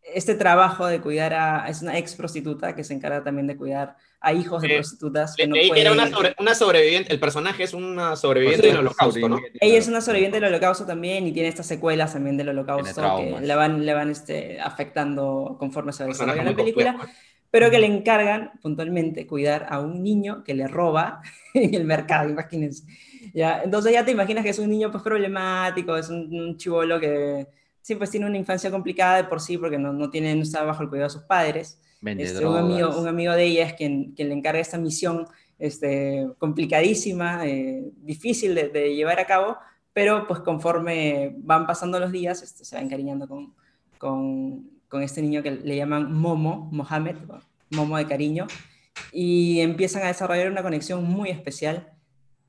este 0.02 0.35
trabajo 0.35 0.86
de 0.86 1.01
cuidar 1.01 1.32
a, 1.35 1.69
es 1.69 1.81
una 1.82 1.97
ex 1.98 2.14
prostituta 2.14 2.74
que 2.74 2.85
se 2.85 2.93
encarga 2.94 3.23
también 3.23 3.47
de 3.47 3.56
cuidar 3.56 3.97
a 4.20 4.32
hijos 4.32 4.62
de 4.62 4.69
Eh, 4.73 4.74
prostitutas. 4.77 5.35
Que 5.36 5.47
no 5.47 5.55
Leí 5.55 5.70
que 5.70 5.81
era 5.81 5.93
una, 5.93 6.09
sobre- 6.10 6.35
una 6.39 6.55
sobreviviente, 6.55 7.12
el 7.12 7.19
personaje 7.20 7.62
es 7.64 7.74
una 7.74 8.14
sobreviviente 8.16 8.66
del 8.69 8.77
holocausto, 8.78 9.28
¿no? 9.28 9.40
Ella 9.60 9.78
es 9.78 9.89
una 9.89 10.01
sobreviviente 10.01 10.39
del 10.40 10.48
holocausto 10.48 10.85
también 10.86 11.27
y 11.27 11.32
tiene 11.32 11.48
estas 11.48 11.66
secuelas 11.66 12.12
también 12.12 12.36
del 12.36 12.48
holocausto 12.51 13.16
que 13.16 13.40
le 13.40 13.55
van, 13.55 13.85
le 13.86 13.94
van 13.94 14.10
este, 14.10 14.60
afectando 14.60 15.56
conforme 15.59 15.93
se 15.93 16.05
Personaje 16.05 16.39
desarrolla 16.39 16.51
la 16.51 16.56
película, 16.56 16.93
complejo. 16.93 17.12
Pero 17.53 17.70
que 17.70 17.79
le 17.79 17.87
encargan 17.87 18.51
puntualmente 18.62 19.27
cuidar 19.27 19.66
a 19.69 19.79
un 19.79 20.03
niño 20.03 20.43
que 20.43 20.55
le 20.55 20.66
roba 20.66 21.20
en 21.55 21.74
el 21.74 21.85
mercado, 21.85 22.29
imagínense. 22.29 22.85
¿Ya? 23.33 23.62
Entonces 23.62 23.93
ya 23.93 24.05
te 24.05 24.11
imaginas 24.11 24.43
que 24.43 24.51
es 24.51 24.59
un 24.59 24.70
niño 24.70 24.91
pues 24.91 25.05
problemático, 25.05 25.97
es 25.97 26.09
un, 26.09 26.35
un 26.35 26.57
chivolo 26.57 26.99
que 26.99 27.47
sí 27.83 27.95
pues 27.95 28.11
tiene 28.11 28.27
una 28.27 28.39
infancia 28.39 28.70
complicada 28.70 29.19
de 29.19 29.24
por 29.24 29.41
sí 29.41 29.59
porque 29.59 29.79
no, 29.79 29.93
no, 29.93 30.09
tiene, 30.09 30.35
no 30.35 30.43
está 30.43 30.65
bajo 30.65 30.83
el 30.83 30.89
cuidado 30.89 31.09
de 31.09 31.12
sus 31.12 31.23
padres. 31.24 31.79
Este, 32.05 32.45
un, 32.45 32.57
amigo, 32.57 32.99
un 32.99 33.07
amigo 33.07 33.33
de 33.35 33.45
ella 33.45 33.66
es 33.66 33.74
quien, 33.74 34.12
quien 34.12 34.29
le 34.29 34.35
encarga 34.35 34.59
esta 34.59 34.79
misión 34.79 35.27
este, 35.59 36.27
complicadísima, 36.39 37.47
eh, 37.47 37.93
difícil 37.99 38.55
de, 38.55 38.70
de 38.70 38.97
llevar 38.97 39.20
a 39.20 39.27
cabo, 39.27 39.57
pero 39.93 40.27
pues 40.27 40.41
conforme 40.41 41.35
van 41.39 41.66
pasando 41.66 42.01
los 42.01 42.11
días, 42.11 42.43
este, 42.43 42.65
se 42.65 42.77
va 42.77 42.83
encariñando 42.83 43.29
con, 43.29 43.55
con, 43.99 44.70
con 44.93 45.02
este 45.02 45.23
niño 45.23 45.43
que 45.43 45.51
le 45.52 45.74
llaman 45.74 46.12
Momo, 46.12 46.69
Mohamed, 46.70 47.16
Momo 47.70 47.97
de 47.97 48.06
cariño, 48.06 48.47
y 49.10 49.60
empiezan 49.60 50.02
a 50.02 50.09
desarrollar 50.09 50.51
una 50.51 50.62
conexión 50.62 51.02
muy 51.02 51.31
especial 51.31 51.89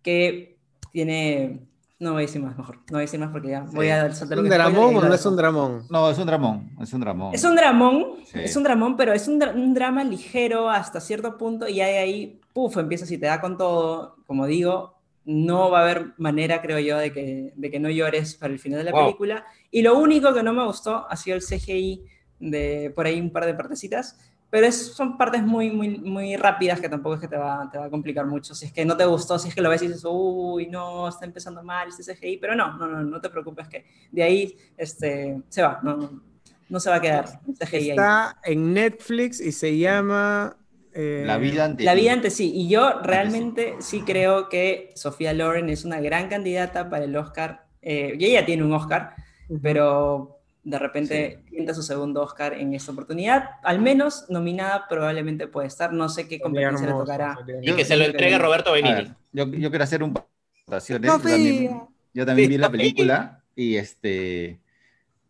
que 0.01 0.57
tiene 0.91 1.61
No 1.99 2.11
voy 2.11 2.23
a 2.23 2.25
decir 2.25 2.41
más, 2.41 2.57
mejor. 2.57 2.79
No 2.79 2.83
voy 2.95 2.97
a 2.97 3.01
decir 3.07 3.17
más 3.21 3.29
porque 3.31 3.47
ya 3.51 3.61
voy 3.61 3.87
a 3.87 4.11
saltar 4.13 4.37
¿Es 4.39 4.43
un 4.43 4.49
dramón 4.49 4.95
o 4.97 5.01
no 5.01 5.13
es 5.13 5.25
un 5.25 5.37
dramón? 5.37 5.85
No, 5.89 6.09
es 6.09 6.17
un 6.17 6.25
dramón, 6.27 6.69
es 6.81 6.91
un 6.91 6.99
dramón. 6.99 7.33
Es 7.33 7.43
un 7.45 7.55
dramón, 7.55 8.05
Sí. 8.25 8.39
es 8.43 8.55
un 8.57 8.63
dramón, 8.63 8.97
pero 8.97 9.13
es 9.13 9.25
un, 9.29 9.39
dra- 9.39 9.55
un 9.55 9.73
drama 9.73 10.03
ligero 10.03 10.69
hasta 10.69 10.99
cierto 10.99 11.37
punto 11.37 11.69
y 11.69 11.79
ahí, 11.79 11.95
ahí, 11.95 12.41
puf, 12.51 12.75
empieza 12.75 13.05
si 13.05 13.17
te 13.17 13.27
da 13.27 13.39
con 13.39 13.57
todo. 13.57 14.17
Como 14.27 14.45
digo, 14.47 14.95
no 15.23 15.71
va 15.71 15.79
a 15.79 15.83
haber 15.83 16.07
manera, 16.17 16.61
creo 16.61 16.79
yo, 16.79 16.97
de 16.97 17.13
que, 17.13 17.53
de 17.55 17.71
que 17.71 17.79
no 17.79 17.89
llores 17.89 18.35
para 18.35 18.51
el 18.51 18.59
final 18.59 18.79
de 18.79 18.83
la 18.83 18.91
Wow. 18.91 19.05
película. 19.05 19.45
Y 19.71 19.81
lo 19.81 19.97
único 19.97 20.33
que 20.33 20.43
no 20.43 20.51
me 20.51 20.65
gustó 20.65 21.05
ha 21.09 21.15
sido 21.15 21.37
el 21.37 21.41
CGI 21.41 22.03
de 22.51 22.91
por 22.95 23.05
ahí 23.05 23.19
un 23.19 23.29
par 23.31 23.45
de 23.45 23.53
partecitas, 23.53 24.17
pero 24.49 24.67
es, 24.67 24.93
son 24.93 25.17
partes 25.17 25.41
muy, 25.41 25.71
muy, 25.71 25.97
muy 25.97 26.35
rápidas 26.35 26.79
que 26.79 26.87
tampoco 26.87 27.15
es 27.15 27.21
que 27.21 27.27
te 27.27 27.37
va, 27.37 27.67
te 27.71 27.79
va 27.79 27.85
a 27.85 27.89
complicar 27.89 28.25
mucho. 28.27 28.53
Si 28.53 28.67
es 28.67 28.71
que 28.71 28.85
no 28.85 28.95
te 28.95 29.05
gustó, 29.05 29.39
si 29.39 29.49
es 29.49 29.55
que 29.55 29.61
lo 29.61 29.69
ves 29.69 29.81
y 29.81 29.87
dices, 29.87 30.05
uy, 30.07 30.67
no, 30.67 31.07
está 31.07 31.25
empezando 31.25 31.63
mal 31.63 31.87
este 31.89 32.13
CGI, 32.13 32.37
pero 32.37 32.53
no, 32.53 32.77
no, 32.77 32.87
no, 32.87 33.01
no 33.03 33.19
te 33.19 33.29
preocupes 33.29 33.67
que 33.67 33.85
de 34.11 34.21
ahí 34.21 34.55
este, 34.77 35.41
se 35.49 35.61
va, 35.63 35.79
no, 35.81 35.97
no, 35.97 36.21
no 36.69 36.79
se 36.79 36.89
va 36.89 36.97
a 36.97 37.01
quedar 37.01 37.25
el 37.47 37.67
CGI 37.67 37.75
ahí. 37.75 37.89
Está 37.89 38.37
en 38.43 38.73
Netflix 38.73 39.41
y 39.41 39.51
se 39.51 39.75
llama... 39.75 40.55
eh, 40.93 41.23
La 41.25 41.39
vida 41.39 41.65
ante 41.65 41.83
La 41.83 41.95
vida 41.95 42.13
antes 42.13 42.35
sí, 42.35 42.51
y 42.53 42.69
yo 42.69 42.99
realmente 43.01 43.77
sí 43.79 44.01
creo 44.01 44.49
que 44.49 44.91
Sofía 44.95 45.33
Loren 45.33 45.69
es 45.69 45.83
una 45.83 45.99
gran 45.99 46.29
candidata 46.29 46.91
para 46.91 47.05
el 47.05 47.15
Oscar, 47.15 47.65
eh, 47.81 48.15
y 48.19 48.25
ella 48.25 48.45
tiene 48.45 48.63
un 48.63 48.73
Oscar, 48.73 49.15
pero 49.63 50.41
de 50.63 50.79
repente 50.79 51.39
tienta 51.49 51.73
su 51.73 51.83
segundo 51.83 52.21
Oscar 52.21 52.53
en 52.53 52.73
esta 52.73 52.91
oportunidad, 52.91 53.51
al 53.63 53.79
menos 53.79 54.25
nominada 54.29 54.87
probablemente 54.87 55.47
puede 55.47 55.67
estar, 55.67 55.91
no 55.91 56.07
sé 56.09 56.27
qué 56.27 56.39
competencia 56.39 56.85
le 56.85 56.87
hermoso, 56.87 57.03
tocará. 57.05 57.37
sería 57.45 57.73
Y 57.73 57.75
que 57.75 57.85
se 57.85 57.97
lo 57.97 58.05
entregue 58.05 58.37
Roberto 58.37 58.69
A 58.69 58.73
Benini. 58.73 58.93
ver, 58.95 59.15
yo, 59.33 59.45
yo 59.47 59.69
quiero 59.69 59.83
hacer 59.83 60.03
un 60.03 60.13
par 60.13 60.23
de 60.23 60.29
anotaciones. 60.67 61.11
Yo 61.11 61.19
también, 61.29 61.81
yo 62.13 62.25
también 62.25 62.49
vi 62.49 62.57
la 62.57 62.71
película 62.71 63.43
y 63.55 63.75
este, 63.75 64.59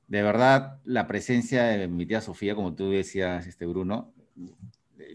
de 0.07 0.21
verdad, 0.21 0.79
la 0.85 1.07
presencia 1.07 1.63
de 1.63 1.87
mi 1.87 2.05
tía 2.05 2.21
Sofía, 2.21 2.55
como 2.55 2.73
tú 2.75 2.91
decías, 2.91 3.47
este 3.47 3.65
Bruno, 3.65 4.13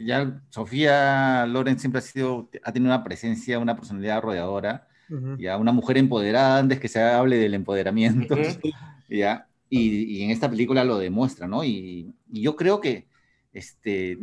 ya 0.01 0.41
Sofía 0.51 1.47
Loren 1.47 1.79
siempre 1.79 2.01
ha 2.01 2.03
sido, 2.03 2.49
ha 2.65 2.73
tenido 2.73 2.93
una 2.93 3.05
presencia, 3.05 3.59
una 3.59 3.77
personalidad 3.77 4.21
rodeadora, 4.23 4.89
Ujú. 5.11 5.37
ya 5.39 5.57
una 5.57 5.73
mujer 5.73 5.97
empoderada 5.97 6.59
antes 6.59 6.79
que 6.81 6.89
se 6.89 7.01
hable 7.01 7.37
del 7.37 7.55
empoderamiento, 7.55 8.37
ya, 9.09 9.48
y, 9.71 10.19
y 10.19 10.23
en 10.25 10.31
esta 10.31 10.49
película 10.51 10.85
lo 10.85 10.99
demuestra, 10.99 11.47
¿no? 11.47 11.65
Y, 11.65 12.15
y 12.33 12.43
yo 12.43 12.57
creo 12.57 12.81
que, 12.81 13.09
este, 13.53 14.19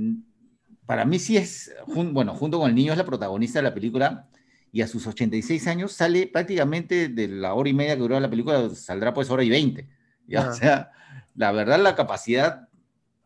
para 0.85 1.05
mí 1.05 1.19
sí 1.19 1.37
es, 1.37 1.73
jun- 1.87 2.13
bueno, 2.13 2.33
junto 2.35 2.59
con 2.59 2.69
el 2.69 2.75
niño 2.75 2.91
es 2.91 2.97
la 2.97 3.05
protagonista 3.05 3.59
de 3.59 3.63
la 3.63 3.73
película, 3.73 4.29
y 4.71 4.81
a 4.81 4.87
sus 4.87 5.07
86 5.07 5.67
años 5.67 5.93
sale 5.93 6.27
prácticamente 6.27 7.07
de 7.09 7.27
la 7.29 7.53
hora 7.53 7.69
y 7.69 7.73
media 7.73 7.95
que 7.95 8.01
duró 8.01 8.19
la 8.19 8.29
película, 8.29 8.69
saldrá 8.71 9.13
pues 9.13 9.29
hora 9.29 9.43
y 9.43 9.49
20, 9.49 9.87
ya, 10.27 10.41
Ah. 10.45 10.49
o 10.49 10.53
sea, 10.53 10.91
la 11.35 11.51
verdad 11.51 11.79
la 11.79 11.95
capacidad 11.95 12.67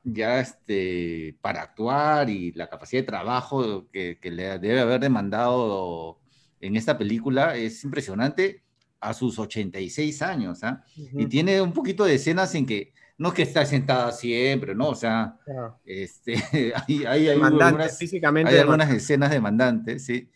ya 0.03 0.39
este, 0.39 1.37
para 1.41 1.61
actuar 1.63 2.29
y 2.29 2.51
la 2.53 2.69
capacidad 2.69 3.01
de 3.01 3.07
trabajo 3.07 3.89
que, 3.91 4.19
que 4.21 4.31
le 4.31 4.57
debe 4.59 4.79
haber 4.79 4.99
demandado 5.01 6.19
en 6.61 6.75
esta 6.75 6.97
película 6.97 7.55
es 7.55 7.83
impresionante 7.83 8.63
a 8.99 9.13
sus 9.13 9.39
86 9.39 10.21
años, 10.21 10.63
¿ah? 10.63 10.84
Y 10.95 11.03
Ujú. 11.21 11.30
tiene 11.30 11.61
un 11.61 11.71
poquito 11.73 12.03
de 12.05 12.15
escenas 12.15 12.53
en 12.55 12.65
que 12.65 12.93
no 13.17 13.30
es 13.30 13.34
que 13.34 13.41
está 13.43 13.65
sentada 13.65 14.11
siempre, 14.11 14.76
¿no? 14.76 14.89
O 14.89 14.95
sea, 14.95 15.38
Claro. 15.45 15.80
este, 15.85 16.34
hay, 16.88 17.05
hay, 17.05 17.05
hay 17.07 17.26
Demandante, 17.27 17.63
algunas, 17.65 17.97
físicamente 17.97 18.49
hay 18.49 18.55
demandante. 18.57 18.84
algunas 18.84 19.03
escenas 19.03 19.31
demandantes, 19.31 20.05
sí. 20.05 20.30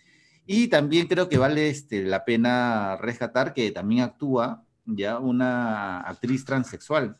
Y 0.45 0.67
también 0.67 1.07
creo 1.07 1.29
que 1.29 1.37
vale 1.37 1.69
este, 1.69 2.03
la 2.03 2.25
pena 2.25 2.97
rescatar 2.97 3.53
que 3.53 3.71
también 3.71 4.01
actúa 4.01 4.63
ya 4.85 5.17
una 5.19 6.01
actriz 6.01 6.43
transexual, 6.43 7.17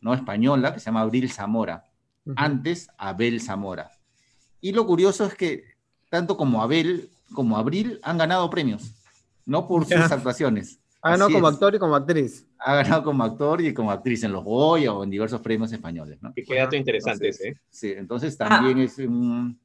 ¿no? 0.00 0.14
Española, 0.14 0.72
que 0.72 0.78
se 0.80 0.86
llama 0.86 1.00
Abril 1.00 1.30
Zamora. 1.32 1.86
Antes, 2.36 2.88
Abel 2.96 3.40
Zamora. 3.40 3.90
Y 4.60 4.70
lo 4.72 4.86
curioso 4.86 5.24
es 5.26 5.34
que 5.34 5.64
tanto 6.10 6.36
como 6.36 6.62
Abel 6.62 7.10
como 7.32 7.56
Abril 7.56 7.98
han 8.02 8.18
ganado 8.18 8.48
premios, 8.50 8.92
¿no? 9.50 9.66
Por 9.66 9.84
sus 9.84 9.96
actuaciones. 10.12 10.78
Ah, 11.02 11.16
no, 11.16 11.24
Así 11.24 11.34
como 11.34 11.48
es. 11.48 11.54
actor 11.54 11.74
y 11.74 11.78
como 11.78 11.96
actriz. 11.96 12.46
Ha 12.58 12.76
ganado 12.76 13.02
como 13.02 13.24
actor 13.24 13.60
y 13.62 13.74
como 13.74 13.90
actriz 13.90 14.22
en 14.22 14.32
los 14.32 14.44
Goya 14.44 14.92
o 14.92 15.02
en 15.02 15.10
diversos 15.10 15.40
premios 15.40 15.72
españoles, 15.72 16.18
¿no? 16.22 16.32
Qué 16.34 16.54
dato 16.54 16.76
interesante 16.76 17.26
Entonces, 17.26 17.40
ese. 17.40 17.48
¿eh? 17.48 17.60
Sí, 17.70 17.92
entonces 17.96 18.36
también 18.36 18.78
Ah. 18.78 18.82
es 18.84 18.98
un... 18.98 19.58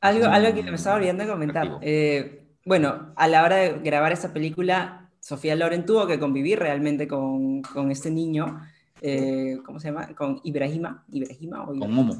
Algo, 0.00 0.26
algo 0.26 0.54
que 0.54 0.62
me 0.62 0.74
estaba 0.76 0.96
olvidando 0.96 1.24
de 1.24 1.30
comentar. 1.30 1.78
Eh, 1.82 2.46
bueno, 2.64 3.12
a 3.16 3.28
la 3.28 3.44
hora 3.44 3.56
de 3.56 3.78
grabar 3.80 4.12
esta 4.12 4.32
película, 4.32 5.10
Sofía 5.20 5.54
Loren 5.54 5.84
tuvo 5.84 6.06
que 6.06 6.18
convivir 6.18 6.58
realmente 6.58 7.06
con, 7.06 7.60
con 7.62 7.90
este 7.90 8.10
niño, 8.10 8.60
eh, 9.02 9.58
¿cómo 9.64 9.78
se 9.78 9.88
llama? 9.88 10.08
Con 10.16 10.40
Ibrahima, 10.42 11.04
Ibrahima 11.12 11.62
o 11.64 11.66
con 11.78 11.92
Momo. 11.92 12.16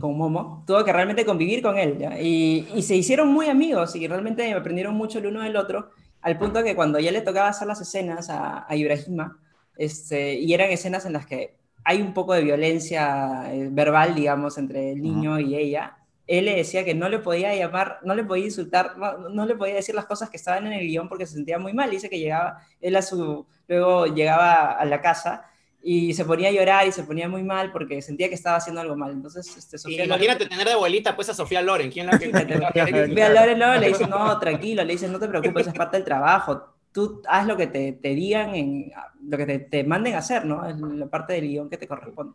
con 0.00 0.16
Momo, 0.16 0.62
tuvo 0.64 0.84
que 0.84 0.92
realmente 0.92 1.24
convivir 1.26 1.60
con 1.60 1.76
él, 1.76 1.98
¿ya? 1.98 2.20
Y, 2.20 2.68
y 2.74 2.82
se 2.82 2.94
hicieron 2.94 3.28
muy 3.32 3.48
amigos 3.48 3.96
y 3.96 4.06
realmente 4.06 4.52
aprendieron 4.52 4.94
mucho 4.94 5.18
el 5.18 5.26
uno 5.26 5.42
del 5.42 5.56
otro, 5.56 5.90
al 6.20 6.38
punto 6.38 6.62
que 6.62 6.74
cuando 6.74 6.98
ya 6.98 7.12
le 7.12 7.20
tocaba 7.20 7.48
hacer 7.48 7.68
las 7.68 7.80
escenas 7.80 8.30
a, 8.30 8.66
a 8.68 8.76
Ibrahima, 8.76 9.38
este, 9.76 10.34
y 10.34 10.52
eran 10.52 10.70
escenas 10.70 11.06
en 11.06 11.12
las 11.12 11.26
que 11.26 11.56
hay 11.84 12.02
un 12.02 12.12
poco 12.12 12.34
de 12.34 12.42
violencia 12.42 13.52
eh, 13.52 13.68
verbal, 13.70 14.14
digamos, 14.14 14.58
entre 14.58 14.92
el 14.92 15.00
niño 15.00 15.38
y 15.38 15.56
ella, 15.56 15.96
él 16.26 16.44
le 16.44 16.56
decía 16.56 16.84
que 16.84 16.94
no 16.94 17.08
le 17.08 17.20
podía 17.20 17.54
llamar, 17.54 18.00
no 18.02 18.14
le 18.14 18.22
podía 18.22 18.44
insultar, 18.44 18.98
no, 18.98 19.30
no 19.30 19.46
le 19.46 19.54
podía 19.54 19.76
decir 19.76 19.94
las 19.94 20.04
cosas 20.04 20.28
que 20.28 20.36
estaban 20.36 20.66
en 20.66 20.74
el 20.74 20.86
guion 20.86 21.08
porque 21.08 21.24
se 21.24 21.34
sentía 21.34 21.58
muy 21.58 21.72
mal. 21.72 21.90
Dice 21.90 22.10
que 22.10 22.18
llegaba, 22.18 22.60
él 22.82 22.96
a 22.96 23.02
su, 23.02 23.46
luego 23.66 24.06
llegaba 24.06 24.72
a 24.72 24.84
la 24.84 25.00
casa 25.00 25.46
y 25.82 26.12
se 26.12 26.24
ponía 26.24 26.48
a 26.48 26.52
llorar 26.52 26.86
y 26.86 26.92
se 26.92 27.04
ponía 27.04 27.28
muy 27.28 27.42
mal 27.42 27.70
porque 27.70 28.02
sentía 28.02 28.28
que 28.28 28.34
estaba 28.34 28.56
haciendo 28.56 28.80
algo 28.80 28.96
mal. 28.96 29.12
Entonces, 29.12 29.56
este, 29.56 29.76
Y 29.76 29.78
Sofía 29.78 30.04
imagínate 30.04 30.46
tener 30.46 30.66
de 30.66 30.72
abuelita 30.72 31.14
pues 31.14 31.28
a 31.28 31.34
Sofía 31.34 31.62
Loren. 31.62 31.90
¿Quién 31.90 32.06
la 32.06 32.18
que 32.18 32.28
Ve 32.28 33.22
a 33.22 33.28
Loren, 33.30 33.58
luego 33.58 33.74
le 33.80 33.88
dice, 33.88 34.06
no, 34.06 34.38
tranquilo, 34.38 34.84
le 34.84 34.92
dice, 34.92 35.08
no 35.08 35.18
te 35.18 35.28
preocupes, 35.28 35.68
es 35.68 35.74
parte 35.74 35.96
del 35.96 36.04
trabajo. 36.04 36.74
Tú 36.92 37.22
haz 37.28 37.46
lo 37.46 37.56
que 37.56 37.68
te, 37.68 37.92
te 37.92 38.14
digan, 38.14 38.54
en, 38.54 38.92
lo 39.22 39.36
que 39.36 39.46
te, 39.46 39.58
te 39.60 39.84
manden 39.84 40.14
a 40.14 40.18
hacer, 40.18 40.44
¿no? 40.44 40.68
Es 40.68 40.76
la 40.78 41.06
parte 41.06 41.34
del 41.34 41.46
guion 41.46 41.70
que 41.70 41.76
te 41.76 41.86
corresponde. 41.86 42.34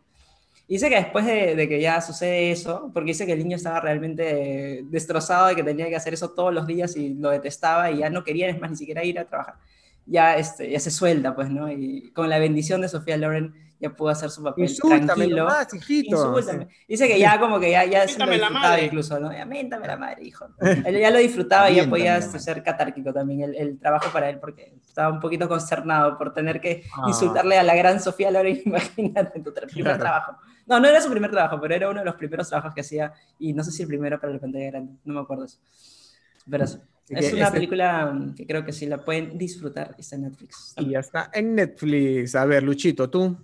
Y 0.67 0.75
dice 0.75 0.89
que 0.89 0.95
después 0.95 1.25
de, 1.25 1.55
de 1.55 1.67
que 1.67 1.81
ya 1.81 1.99
sucede 1.99 2.51
eso, 2.51 2.89
porque 2.93 3.09
dice 3.09 3.25
que 3.25 3.33
el 3.33 3.39
niño 3.39 3.57
estaba 3.57 3.81
realmente 3.81 4.81
destrozado 4.85 5.47
de 5.47 5.55
que 5.55 5.63
tenía 5.63 5.89
que 5.89 5.97
hacer 5.97 6.13
eso 6.13 6.31
todos 6.31 6.53
los 6.53 6.65
días 6.65 6.95
y 6.95 7.15
lo 7.15 7.29
detestaba 7.31 7.91
y 7.91 7.97
ya 7.97 8.09
no 8.09 8.23
quería, 8.23 8.47
es 8.47 8.59
más, 8.59 8.71
ni 8.71 8.77
siquiera 8.77 9.03
ir 9.03 9.19
a 9.19 9.25
trabajar. 9.25 9.55
Ya, 10.05 10.35
este, 10.37 10.69
ya 10.69 10.79
se 10.79 10.91
suelta, 10.91 11.33
pues, 11.35 11.49
¿no? 11.49 11.71
Y 11.71 12.11
con 12.11 12.29
la 12.29 12.37
bendición 12.39 12.81
de 12.81 12.89
Sofía 12.89 13.15
Loren 13.17 13.53
ya 13.79 13.89
pudo 13.89 14.09
hacer 14.09 14.29
su 14.29 14.41
papel 14.43 14.63
Insúltame 14.65 15.05
tranquilo. 15.05 15.37
nomás, 15.43 15.73
hijito. 15.73 16.15
Insúltame. 16.15 16.67
Dice 16.87 17.07
que 17.07 17.19
ya 17.19 17.37
como 17.39 17.59
que 17.59 17.71
ya, 17.71 17.83
ya 17.85 18.07
se 18.07 18.17
lo 18.19 18.25
disfrutaba 18.31 18.59
madre. 18.59 18.85
incluso, 18.85 19.19
¿no? 19.19 19.31
Ya, 19.33 19.45
miéntame 19.45 19.87
la 19.87 19.97
madre, 19.97 20.23
hijo. 20.23 20.47
Él 20.85 20.99
ya 20.99 21.09
lo 21.11 21.19
disfrutaba 21.19 21.69
y 21.69 21.75
ya 21.75 21.89
podía 21.89 22.17
este, 22.17 22.39
ser 22.39 22.63
catárquico 22.63 23.11
también 23.13 23.41
el, 23.41 23.55
el 23.55 23.79
trabajo 23.79 24.09
para 24.13 24.29
él, 24.29 24.39
porque 24.39 24.73
estaba 24.85 25.09
un 25.13 25.19
poquito 25.19 25.47
concernado 25.49 26.17
por 26.17 26.33
tener 26.33 26.61
que 26.61 26.83
Ah. 26.95 27.05
insultarle 27.07 27.57
a 27.57 27.63
la 27.63 27.75
gran 27.75 27.99
Sofía 27.99 28.31
Loren, 28.31 28.61
imagínate, 28.65 29.37
en 29.37 29.43
tu 29.43 29.51
tra- 29.51 29.67
primer 29.67 29.97
Claro. 29.97 29.99
trabajo. 29.99 30.37
No, 30.65 30.79
no 30.79 30.87
era 30.87 31.01
su 31.01 31.09
primer 31.09 31.31
trabajo, 31.31 31.59
pero 31.59 31.75
era 31.75 31.89
uno 31.89 31.99
de 31.99 32.05
los 32.05 32.15
primeros 32.15 32.47
trabajos 32.47 32.73
que 32.73 32.81
hacía, 32.81 33.11
y 33.37 33.51
no 33.51 33.63
sé 33.65 33.71
si 33.71 33.81
el 33.81 33.87
primero 33.89 34.17
para 34.19 34.31
la 34.31 34.39
pantalla 34.39 34.67
grande, 34.67 34.93
no 35.03 35.13
me 35.13 35.19
acuerdo 35.21 35.43
eso. 35.45 35.59
Pero 36.49 36.63
eso. 36.63 36.79
Es 37.09 37.29
que 37.29 37.35
una 37.35 37.45
este- 37.45 37.55
película 37.55 38.11
mm, 38.13 38.35
que 38.35 38.47
creo 38.47 38.65
que 38.65 38.71
sí 38.71 38.85
la 38.85 39.03
pueden 39.03 39.37
disfrutar, 39.37 39.95
está 39.97 40.15
en 40.15 40.23
Netflix. 40.23 40.73
Y 40.77 40.89
ya 40.91 40.99
está 40.99 41.29
en 41.33 41.55
Netflix. 41.55 42.35
A 42.35 42.45
ver, 42.45 42.63
Luchito, 42.63 43.09
tú. 43.09 43.37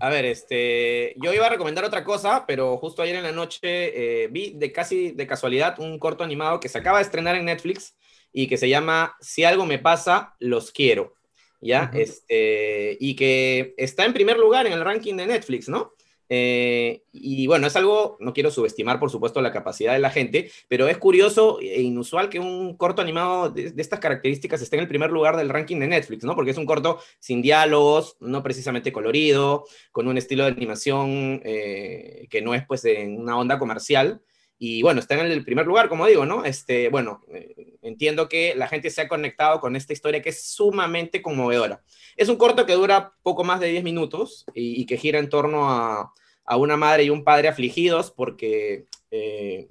A 0.00 0.08
ver, 0.10 0.24
este, 0.24 1.14
yo 1.22 1.32
iba 1.34 1.46
a 1.46 1.50
recomendar 1.50 1.84
otra 1.84 2.04
cosa, 2.04 2.44
pero 2.46 2.76
justo 2.78 3.02
ayer 3.02 3.16
en 3.16 3.24
la 3.24 3.32
noche 3.32 4.22
eh, 4.24 4.28
vi 4.28 4.52
de 4.54 4.70
casi 4.70 5.10
de 5.10 5.26
casualidad 5.26 5.78
un 5.80 5.98
corto 5.98 6.22
animado 6.22 6.60
que 6.60 6.68
se 6.68 6.78
acaba 6.78 6.98
de 6.98 7.04
estrenar 7.04 7.34
en 7.34 7.46
Netflix 7.46 7.96
y 8.32 8.46
que 8.46 8.56
se 8.56 8.68
llama 8.68 9.16
Si 9.20 9.44
algo 9.44 9.66
me 9.66 9.78
pasa, 9.78 10.36
los 10.38 10.70
quiero. 10.70 11.14
¿Ya? 11.60 11.90
Este, 11.92 12.96
y 13.00 13.16
que 13.16 13.74
está 13.76 14.04
en 14.04 14.12
primer 14.12 14.38
lugar 14.38 14.68
en 14.68 14.72
el 14.72 14.84
ranking 14.84 15.16
de 15.16 15.26
Netflix, 15.26 15.68
¿no? 15.68 15.94
Eh, 16.28 17.04
y 17.12 17.46
bueno, 17.46 17.66
es 17.66 17.76
algo, 17.76 18.16
no 18.20 18.32
quiero 18.32 18.50
subestimar, 18.50 18.98
por 18.98 19.10
supuesto, 19.10 19.40
la 19.40 19.52
capacidad 19.52 19.92
de 19.92 19.98
la 19.98 20.10
gente, 20.10 20.50
pero 20.68 20.88
es 20.88 20.98
curioso 20.98 21.58
e 21.60 21.80
inusual 21.80 22.28
que 22.28 22.38
un 22.38 22.76
corto 22.76 23.02
animado 23.02 23.50
de, 23.50 23.72
estas 23.76 24.00
características 24.00 24.60
esté 24.60 24.76
en 24.76 24.82
el 24.82 24.88
primer 24.88 25.10
lugar 25.10 25.36
del 25.36 25.48
ranking 25.48 25.78
de 25.78 25.88
Netflix, 25.88 26.24
¿no? 26.24 26.34
Porque 26.34 26.50
es 26.50 26.58
un 26.58 26.66
corto 26.66 27.00
sin 27.18 27.42
diálogos, 27.42 28.16
no 28.20 28.42
precisamente 28.42 28.92
colorido, 28.92 29.64
con 29.92 30.08
un 30.08 30.18
estilo 30.18 30.44
de 30.44 30.50
animación 30.50 31.40
eh, 31.44 32.26
que 32.30 32.42
no 32.42 32.54
es 32.54 32.66
pues 32.66 32.84
en 32.84 33.20
una 33.20 33.38
onda 33.38 33.58
comercial. 33.58 34.20
Y 34.58 34.82
bueno, 34.82 35.00
está 35.00 35.14
en 35.14 35.30
el 35.30 35.44
primer 35.44 35.66
lugar, 35.66 35.88
como 35.88 36.06
digo, 36.06 36.26
¿no? 36.26 36.44
Este, 36.44 36.88
bueno, 36.88 37.22
eh, 37.32 37.78
entiendo 37.82 38.28
que 38.28 38.54
la 38.56 38.66
gente 38.66 38.90
se 38.90 39.02
ha 39.02 39.08
conectado 39.08 39.60
con 39.60 39.76
esta 39.76 39.92
historia 39.92 40.20
que 40.20 40.30
es 40.30 40.42
sumamente 40.42 41.22
conmovedora. 41.22 41.82
Es 42.16 42.28
un 42.28 42.36
corto 42.36 42.66
que 42.66 42.72
dura 42.72 43.12
poco 43.22 43.44
más 43.44 43.60
de 43.60 43.68
10 43.68 43.84
minutos 43.84 44.44
y, 44.54 44.80
y 44.80 44.86
que 44.86 44.96
gira 44.96 45.20
en 45.20 45.28
torno 45.28 45.70
a, 45.70 46.12
a 46.48 46.56
una 46.56 46.76
madre 46.76 47.04
y 47.04 47.10
un 47.10 47.24
padre 47.24 47.48
afligidos 47.48 48.10
porque 48.10 48.86
eh, 49.10 49.68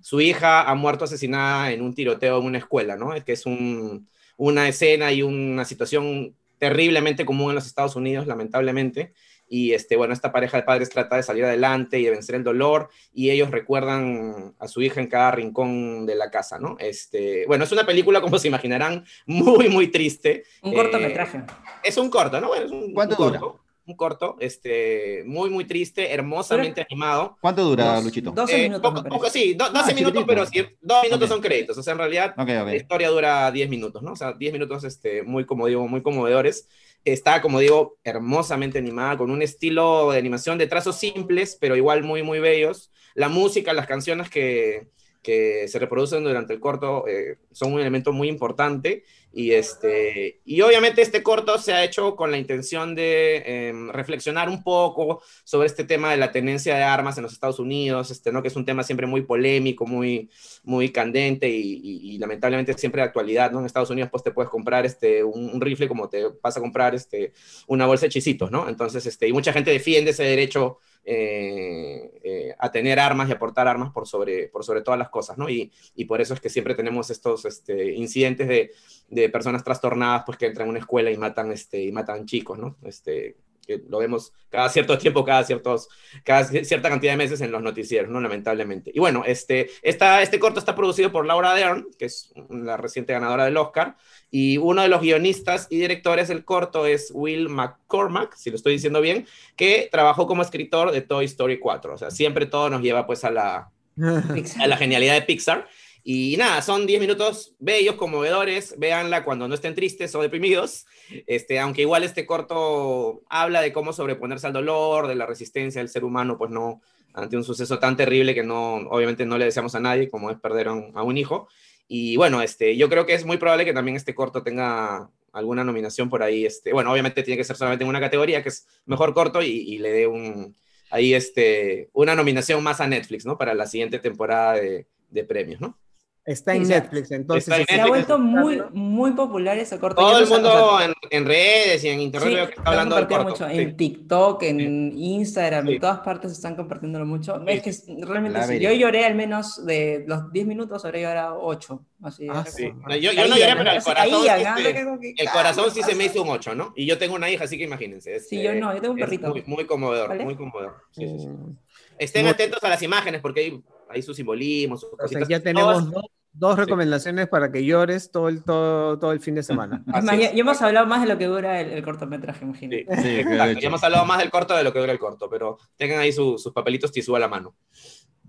su 0.00 0.20
hija 0.20 0.62
ha 0.62 0.74
muerto 0.74 1.04
asesinada 1.04 1.72
en 1.72 1.82
un 1.82 1.94
tiroteo 1.94 2.38
en 2.38 2.44
una 2.44 2.58
escuela, 2.58 2.96
¿no? 2.96 3.14
Es 3.14 3.24
que 3.24 3.32
es 3.32 3.46
un, 3.46 4.08
una 4.36 4.68
escena 4.68 5.10
y 5.10 5.22
una 5.22 5.64
situación 5.64 6.34
terriblemente 6.58 7.24
común 7.24 7.50
en 7.50 7.54
los 7.56 7.66
Estados 7.66 7.96
Unidos, 7.96 8.26
lamentablemente. 8.26 9.14
Y 9.48 9.72
este, 9.72 9.96
bueno, 9.96 10.12
esta 10.12 10.30
pareja 10.30 10.58
de 10.58 10.62
padres 10.64 10.90
trata 10.90 11.16
de 11.16 11.22
salir 11.22 11.44
adelante 11.44 11.98
y 11.98 12.04
de 12.04 12.10
vencer 12.10 12.34
el 12.34 12.44
dolor, 12.44 12.90
y 13.14 13.30
ellos 13.30 13.50
recuerdan 13.50 14.54
a 14.58 14.68
su 14.68 14.82
hija 14.82 15.00
en 15.00 15.06
cada 15.06 15.30
rincón 15.30 16.04
de 16.06 16.14
la 16.16 16.30
casa, 16.30 16.58
¿no? 16.58 16.76
Este, 16.78 17.46
bueno, 17.46 17.64
es 17.64 17.72
una 17.72 17.86
película, 17.86 18.20
como 18.20 18.38
se 18.38 18.48
imaginarán, 18.48 19.04
muy, 19.26 19.68
muy 19.68 19.88
triste. 19.88 20.44
Un 20.62 20.74
cortometraje. 20.74 21.38
Eh, 21.38 21.44
es 21.84 21.96
un 21.96 22.10
corto, 22.10 22.40
¿no? 22.40 22.48
Bueno, 22.48 22.66
es 22.66 22.70
un, 22.72 22.92
¿Cuánto 22.92 23.16
un 23.22 23.28
dura? 23.28 23.40
corto, 23.40 23.60
un 23.86 23.96
corto, 23.96 24.36
este, 24.40 25.22
muy, 25.24 25.48
muy 25.48 25.64
triste, 25.64 26.12
hermosamente 26.12 26.82
animado. 26.82 27.38
¿Cuánto 27.40 27.64
dura, 27.64 27.94
Dos- 27.94 28.04
Luchito? 28.04 28.32
12 28.32 28.54
Eh, 28.54 28.62
minutos. 28.68 28.92
poco- 28.92 29.08
poco- 29.08 29.30
sí, 29.30 29.54
do- 29.54 29.70
12 29.70 29.92
Ah, 29.92 29.94
minutos, 29.94 30.22
chiquitito. 30.22 30.26
pero 30.26 30.44
sí, 30.46 30.76
dos 30.82 31.02
minutos 31.04 31.24
Ok. 31.30 31.32
son 31.32 31.40
créditos. 31.40 31.78
O 31.78 31.82
sea, 31.82 31.92
en 31.94 31.98
realidad 32.00 32.34
Ok, 32.36 32.48
la 32.48 32.64
ok. 32.64 32.72
historia 32.74 33.08
dura 33.08 33.50
10 33.50 33.70
minutos, 33.70 34.02
¿no? 34.02 34.12
O 34.12 34.16
sea, 34.16 34.34
10 34.34 34.52
minutos 34.52 34.84
este, 34.84 35.22
muy, 35.22 35.46
como 35.46 35.66
digo, 35.68 35.88
muy 35.88 36.02
conmovedores. 36.02 36.68
Está, 37.04 37.40
como 37.40 37.60
digo, 37.60 37.98
hermosamente 38.04 38.78
animada, 38.78 39.16
con 39.16 39.30
un 39.30 39.42
estilo 39.42 40.10
de 40.12 40.18
animación 40.18 40.58
de 40.58 40.66
trazos 40.66 40.96
simples, 40.96 41.56
pero 41.60 41.76
igual 41.76 42.02
muy, 42.02 42.22
muy 42.22 42.38
bellos. 42.38 42.92
La 43.14 43.28
música, 43.28 43.72
las 43.72 43.86
canciones 43.86 44.28
que, 44.28 44.88
que 45.22 45.68
se 45.68 45.78
reproducen 45.78 46.24
durante 46.24 46.52
el 46.52 46.60
corto 46.60 47.06
eh, 47.06 47.38
son 47.52 47.72
un 47.74 47.80
elemento 47.80 48.12
muy 48.12 48.28
importante. 48.28 49.04
Y, 49.30 49.52
este, 49.52 50.40
y 50.44 50.62
obviamente 50.62 51.02
este 51.02 51.22
corto 51.22 51.58
se 51.58 51.72
ha 51.74 51.84
hecho 51.84 52.16
con 52.16 52.30
la 52.30 52.38
intención 52.38 52.94
de 52.94 53.68
em, 53.68 53.90
reflexionar 53.90 54.48
un 54.48 54.62
poco 54.62 55.22
sobre 55.44 55.66
este 55.66 55.84
tema 55.84 56.10
de 56.10 56.16
la 56.16 56.32
tenencia 56.32 56.74
de 56.76 56.82
armas 56.82 57.18
en 57.18 57.24
los 57.24 57.34
Estados 57.34 57.58
Unidos, 57.58 58.10
este, 58.10 58.32
¿no? 58.32 58.40
que 58.42 58.48
es 58.48 58.56
un 58.56 58.64
tema 58.64 58.82
siempre 58.82 59.06
muy 59.06 59.22
polémico, 59.22 59.86
muy, 59.86 60.30
muy 60.64 60.90
candente 60.90 61.48
y, 61.48 61.80
y- 61.82 62.14
y 62.14 62.18
lamentablemente 62.18 62.72
siempre 62.74 63.02
de 63.02 63.08
actualidad. 63.08 63.50
¿no? 63.52 63.60
En 63.60 63.66
Estados 63.66 63.90
Unidos 63.90 64.10
pues, 64.10 64.24
te 64.24 64.30
puedes 64.30 64.50
comprar 64.50 64.86
este, 64.86 65.22
un, 65.22 65.60
rifle 65.60 65.88
como 65.88 66.08
te 66.08 66.24
vas 66.42 66.56
a 66.56 66.60
comprar 66.60 66.94
este, 66.94 67.32
una 67.66 67.86
bolsa 67.86 68.06
de 68.06 68.10
chisitos. 68.10 68.50
¿no? 68.50 68.68
Entonces, 68.68 69.04
este, 69.06 69.28
y 69.28 69.32
mucha 69.32 69.52
gente 69.52 69.70
defiende 69.70 70.12
ese 70.12 70.24
derecho 70.24 70.78
eh, 71.10 72.20
eh, 72.22 72.54
a 72.58 72.70
tener 72.70 73.00
armas 73.00 73.30
y 73.30 73.32
a 73.32 73.38
portar 73.38 73.66
armas 73.66 73.90
por 73.92 74.06
sobre, 74.06 74.48
por 74.48 74.62
sobre 74.62 74.82
todas 74.82 74.98
las 74.98 75.08
cosas. 75.08 75.38
¿no? 75.38 75.48
Y, 75.48 75.72
y 75.94 76.04
por 76.04 76.20
eso 76.20 76.34
es 76.34 76.40
que 76.40 76.50
siempre 76.50 76.74
tenemos 76.74 77.08
estos 77.08 77.46
este, 77.46 77.94
incidentes 77.94 78.46
de, 78.46 78.72
de 79.08 79.30
personas 79.30 79.64
trastornadas 79.64 80.24
pues, 80.26 80.36
que 80.36 80.44
entran 80.44 80.68
a 80.68 80.70
una 80.70 80.80
escuela 80.80 81.10
y 81.10 81.16
matan, 81.16 81.50
este, 81.50 81.82
y 81.82 81.92
matan 81.92 82.26
chicos. 82.26 82.58
¿no? 82.58 82.76
Este, 82.82 83.36
que 83.68 83.82
lo 83.86 83.98
vemos 83.98 84.32
cada 84.48 84.70
cierto 84.70 84.96
tiempo, 84.96 85.26
cada, 85.26 85.44
ciertos, 85.44 85.90
cada 86.24 86.44
cierta 86.44 86.88
cantidad 86.88 87.12
de 87.12 87.18
meses 87.18 87.42
en 87.42 87.52
los 87.52 87.62
noticieros, 87.62 88.10
¿no? 88.10 88.18
Lamentablemente. 88.18 88.90
Y 88.94 88.98
bueno, 88.98 89.24
este, 89.26 89.68
esta, 89.82 90.22
este 90.22 90.38
corto 90.38 90.58
está 90.58 90.74
producido 90.74 91.12
por 91.12 91.26
Laura 91.26 91.52
Dern, 91.54 91.86
que 91.98 92.06
es 92.06 92.32
la 92.48 92.78
reciente 92.78 93.12
ganadora 93.12 93.44
del 93.44 93.58
Oscar, 93.58 93.96
y 94.30 94.56
uno 94.56 94.80
de 94.80 94.88
los 94.88 95.02
guionistas 95.02 95.66
y 95.68 95.78
directores 95.78 96.28
del 96.28 96.46
corto 96.46 96.86
es 96.86 97.10
Will 97.14 97.50
McCormack, 97.50 98.34
si 98.36 98.48
lo 98.48 98.56
estoy 98.56 98.72
diciendo 98.72 99.02
bien, 99.02 99.26
que 99.54 99.88
trabajó 99.92 100.26
como 100.26 100.40
escritor 100.40 100.90
de 100.90 101.02
Toy 101.02 101.26
Story 101.26 101.58
4. 101.58 101.94
O 101.94 101.98
sea, 101.98 102.10
siempre 102.10 102.46
todo 102.46 102.70
nos 102.70 102.80
lleva 102.80 103.06
pues 103.06 103.24
a 103.24 103.30
la, 103.30 103.70
a 104.60 104.66
la 104.66 104.76
genialidad 104.78 105.12
de 105.12 105.22
Pixar. 105.22 105.68
Y 106.04 106.36
nada, 106.36 106.62
son 106.62 106.86
10 106.86 107.00
minutos 107.00 107.54
bellos, 107.58 107.96
conmovedores. 107.96 108.74
Véanla 108.78 109.24
cuando 109.24 109.48
no 109.48 109.54
estén 109.54 109.74
tristes 109.74 110.14
o 110.14 110.22
deprimidos. 110.22 110.86
Este, 111.26 111.58
aunque 111.58 111.82
igual 111.82 112.04
este 112.04 112.26
corto 112.26 113.22
habla 113.28 113.60
de 113.60 113.72
cómo 113.72 113.92
sobreponerse 113.92 114.46
al 114.46 114.52
dolor, 114.52 115.06
de 115.06 115.14
la 115.14 115.26
resistencia 115.26 115.80
del 115.80 115.90
ser 115.90 116.04
humano, 116.04 116.38
pues 116.38 116.50
no, 116.50 116.80
ante 117.14 117.36
un 117.36 117.44
suceso 117.44 117.78
tan 117.78 117.96
terrible 117.96 118.34
que 118.34 118.42
no, 118.42 118.76
obviamente 118.90 119.26
no 119.26 119.38
le 119.38 119.46
deseamos 119.46 119.74
a 119.74 119.80
nadie, 119.80 120.08
como 120.08 120.30
es 120.30 120.38
perder 120.38 120.68
a 120.68 120.72
un, 120.72 121.16
hijo. 121.16 121.48
Y 121.88 122.16
bueno, 122.16 122.42
este, 122.42 122.76
yo 122.76 122.88
creo 122.88 123.06
que 123.06 123.14
es 123.14 123.24
muy 123.24 123.38
probable 123.38 123.64
que 123.64 123.72
también 123.72 123.96
este 123.96 124.14
corto 124.14 124.42
tenga 124.42 125.10
alguna 125.32 125.64
nominación 125.64 126.08
por 126.08 126.22
ahí. 126.22 126.46
Este, 126.46 126.72
bueno, 126.72 126.92
obviamente 126.92 127.22
tiene 127.22 127.38
que 127.38 127.44
ser 127.44 127.56
solamente 127.56 127.84
en 127.84 127.90
una 127.90 128.00
categoría, 128.00 128.42
que 128.42 128.50
es 128.50 128.66
mejor 128.86 129.14
corto, 129.14 129.42
y, 129.42 129.48
y 129.48 129.78
le 129.78 129.90
dé 129.90 130.06
un, 130.06 130.54
ahí 130.90 131.14
este, 131.14 131.90
una 131.92 132.14
nominación 132.14 132.62
más 132.62 132.80
a 132.80 132.86
Netflix, 132.86 133.26
¿no? 133.26 133.36
Para 133.36 133.54
la 133.54 133.66
siguiente 133.66 133.98
temporada 133.98 134.54
de, 134.54 134.86
de 135.10 135.24
premios, 135.24 135.60
¿no? 135.60 135.78
Está 136.24 136.54
en 136.54 136.66
Sí, 136.66 136.72
Netflix, 136.72 137.10
entonces. 137.10 137.58
en 137.58 137.64
Se 137.66 137.80
ha 137.80 137.86
vuelto 137.86 138.18
muy, 138.18 138.62
muy 138.72 139.12
popular 139.12 139.56
ese 139.56 139.78
corto. 139.78 140.02
Todo 140.02 140.18
el 140.18 140.26
sa- 140.26 140.34
o 140.34 140.36
mundo 140.36 140.76
sea, 140.78 140.86
en, 140.86 140.94
en 141.10 141.24
redes 141.24 141.82
y 141.84 141.88
en 141.88 142.00
internet 142.00 142.28
Sí, 142.28 142.34
veo 142.34 142.46
que 142.48 142.54
está 142.54 142.70
hablando 142.70 142.96
del 142.96 143.08
corto. 143.08 143.28
mucho 143.30 143.48
sí. 143.48 143.58
en 143.58 143.76
TikTok, 143.78 144.42
en 144.42 144.98
Instagram, 144.98 145.66
Sí. 145.66 145.72
en 145.74 145.80
todas 145.80 146.00
partes 146.00 146.32
están 146.32 146.54
compartiéndolo 146.54 147.06
mucho. 147.06 147.36
Sí. 147.38 147.44
Es 147.46 147.62
que 147.62 148.04
realmente 148.04 148.42
sí, 148.42 148.58
yo 148.60 148.70
lloré 148.72 149.06
al 149.06 149.14
menos 149.14 149.64
de 149.64 150.04
los 150.06 150.30
10 150.30 150.46
minutos, 150.46 150.84
habré 150.84 151.00
llorado 151.00 151.38
8. 151.40 151.82
Así, 152.02 152.26
Ah, 152.30 152.44
sí. 152.46 152.72
No, 152.86 152.94
yo- 152.94 153.12
yo 153.12 153.26
no 153.26 153.36
lloré, 153.36 153.54
pero 153.56 153.70
el 153.72 153.82
corazón 153.82 153.94
caían, 153.94 154.38
sí 154.40 154.44
¿ah? 154.46 154.56
se- 154.58 154.68
Era 154.70 154.84
como 154.84 155.00
que, 155.00 155.14
El 155.16 155.30
corazón 155.30 155.64
¿qué 155.64 155.70
sí 155.70 155.82
se 155.82 155.94
me 155.94 156.04
hizo 156.04 156.22
un 156.22 156.28
8, 156.28 156.54
¿no? 156.54 156.74
Y 156.76 156.84
yo 156.84 156.98
tengo 156.98 157.14
una 157.14 157.30
hija, 157.30 157.44
así 157.44 157.56
que 157.56 157.64
imagínense. 157.64 158.16
este, 158.16 158.36
Sí, 158.36 158.42
yo 158.42 158.54
no, 158.54 158.74
yo 158.74 158.82
tengo 158.82 158.92
un 158.92 159.00
perrito. 159.00 159.28
Muy, 159.30 159.42
muy 159.46 159.64
conmovedor, 159.64 160.10
¿Vale? 160.10 160.24
muy 160.24 160.36
conmovedor. 160.36 160.74
Sí, 160.90 161.08
sí, 161.08 161.18
sí. 161.20 161.26
Mm. 161.28 161.56
Estén 161.98 162.24
Muy- 162.24 162.32
atentos 162.32 162.62
a 162.62 162.68
las 162.68 162.82
imágenes 162.82 163.22
porque 163.22 163.40
hay, 163.40 163.62
hay 163.90 164.02
sus 164.02 164.16
simbolismos, 164.16 164.80
sus 164.80 164.90
O 164.98 165.08
sea, 165.08 165.26
ya 165.28 165.40
tenemos 165.40 165.90
dos, 165.90 166.04
dos 166.32 166.56
recomendaciones 166.58 167.28
para 167.28 167.50
que 167.50 167.64
llores 167.64 168.10
todo 168.10 168.28
el, 168.28 168.42
todo, 168.44 168.98
todo 168.98 169.12
el 169.12 169.20
fin 169.20 169.34
de 169.34 169.42
semana. 169.42 169.82
Es 169.88 169.94
Así 169.94 170.06
más, 170.06 170.18
ya, 170.18 170.30
hemos 170.30 170.62
hablado 170.62 170.86
más 170.86 171.00
de 171.02 171.08
lo 171.08 171.18
que 171.18 171.26
dura 171.26 171.60
el, 171.60 171.70
el 171.70 171.82
cortometraje, 171.84 172.44
imagino. 172.44 172.76
Sí, 172.76 172.86
Sí. 173.02 173.24
Ya 173.60 173.68
hemos 173.68 173.82
hablado 173.82 174.04
más 174.04 174.18
del 174.18 174.30
corto 174.30 174.56
de 174.56 174.64
lo 174.64 174.72
que 174.72 174.78
dura 174.78 174.92
el 174.92 174.98
corto, 174.98 175.28
pero 175.28 175.58
tengan 175.76 175.98
ahí 176.00 176.12
su- 176.12 176.38
sus 176.38 176.52
papelitos 176.52 176.92
tisú 176.92 177.14
a 177.16 177.18
la 177.18 177.28
mano. 177.28 177.54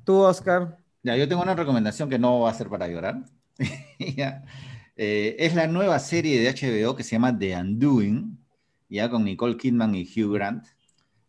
Tú, 0.03 0.17
Oscar. 0.19 0.77
Ya, 1.03 1.15
yo 1.15 1.27
tengo 1.27 1.41
una 1.41 1.55
recomendación 1.55 2.09
que 2.09 2.19
no 2.19 2.41
va 2.41 2.49
a 2.49 2.53
ser 2.53 2.67
para 2.69 2.87
llorar. 2.87 3.23
Ya. 3.99 4.43
Eh, 4.95 5.37
es 5.39 5.55
la 5.55 5.67
nueva 5.67 5.97
serie 5.99 6.41
de 6.41 6.49
HBO 6.51 6.93
que 6.95 7.03
se 7.03 7.11
llama 7.11 7.37
The 7.37 7.55
Undoing, 7.55 8.37
ya 8.89 9.09
con 9.09 9.23
Nicole 9.23 9.55
Kidman 9.55 9.95
y 9.95 10.03
Hugh 10.03 10.33
Grant, 10.33 10.65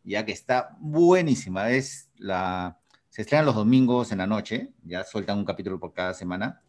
ya 0.03 0.25
que 0.25 0.33
está 0.33 0.77
buenísima. 0.81 1.71
Es 1.71 2.11
la, 2.17 2.80
se 3.11 3.23
estrena 3.23 3.45
los 3.45 3.55
domingos 3.55 4.11
en 4.13 4.19
la 4.19 4.27
noche, 4.27 4.71
ya 4.85 5.05
sueltan 5.05 5.37
un 5.37 5.45
capítulo 5.45 5.79
por 5.79 5.93
cada 5.93 6.15
semana. 6.15 6.63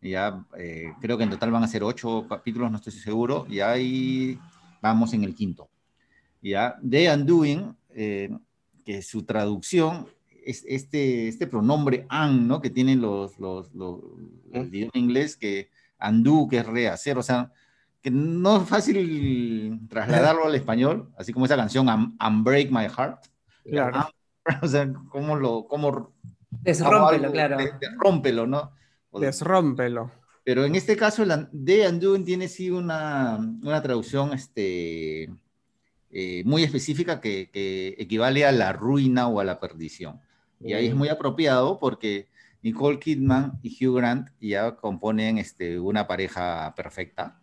Ya 0.00 0.44
eh, 0.56 0.92
creo 1.00 1.18
que 1.18 1.24
en 1.24 1.30
total 1.30 1.50
van 1.50 1.64
a 1.64 1.68
ser 1.68 1.82
ocho 1.82 2.24
capítulos, 2.28 2.70
no 2.70 2.76
estoy 2.76 2.92
seguro, 2.92 3.46
y 3.50 3.58
ahí 3.60 4.38
vamos 4.80 5.12
en 5.12 5.24
el 5.24 5.34
quinto. 5.34 5.68
Ya, 6.40 6.76
The 6.88 7.12
Undoing, 7.12 7.76
eh, 7.90 8.30
que 8.84 9.02
su 9.02 9.24
traducción 9.24 10.06
es 10.46 10.64
este, 10.68 11.26
este 11.26 11.48
pronombre 11.48 12.06
an, 12.08 12.46
¿no? 12.46 12.60
Que 12.60 12.70
tienen 12.70 13.00
los, 13.00 13.38
los, 13.40 13.74
los 13.74 14.00
el 14.52 14.72
idioma 14.72 14.92
inglés, 14.94 15.36
que 15.36 15.68
undo, 16.00 16.46
que 16.48 16.58
es 16.58 16.66
rehacer, 16.66 17.18
o 17.18 17.22
sea, 17.22 17.50
que 18.00 18.12
no 18.12 18.62
es 18.62 18.68
fácil 18.68 19.80
trasladarlo 19.90 20.46
al 20.46 20.54
español, 20.54 21.12
así 21.18 21.32
como 21.32 21.44
esa 21.44 21.56
canción 21.56 21.88
Un- 21.88 22.16
Unbreak 22.24 22.70
My 22.70 22.84
Heart. 22.88 23.26
Claro. 23.64 24.08
O 24.62 24.68
sea, 24.68 24.90
cómo 25.10 25.36
lo, 25.36 25.66
cómo 25.66 26.12
Desrómpelo, 26.50 27.30
claro. 27.32 27.56
Rómpelo, 27.98 28.46
¿no? 28.46 28.72
O- 29.10 29.20
Desrómpelo. 29.20 30.10
pero 30.44 30.64
en 30.64 30.74
este 30.74 30.96
caso, 30.96 31.24
la 31.24 31.48
The 31.52 31.88
Undoing 31.88 32.24
tiene 32.24 32.48
sí 32.48 32.70
una, 32.70 33.36
una 33.62 33.82
traducción 33.82 34.32
este, 34.32 35.30
eh, 36.10 36.42
muy 36.44 36.62
específica 36.64 37.20
que, 37.20 37.50
que 37.52 37.94
equivale 37.98 38.44
a 38.46 38.52
la 38.52 38.72
ruina 38.72 39.28
o 39.28 39.40
a 39.40 39.44
la 39.44 39.60
perdición. 39.60 40.20
Y 40.60 40.72
ahí 40.72 40.86
es 40.88 40.94
muy 40.94 41.08
apropiado 41.08 41.78
porque 41.78 42.28
Nicole 42.62 42.98
Kidman 42.98 43.60
y 43.62 43.86
Hugh 43.86 43.96
Grant 43.96 44.28
ya 44.40 44.74
componen 44.74 45.38
este, 45.38 45.78
una 45.78 46.06
pareja 46.08 46.74
perfecta. 46.74 47.40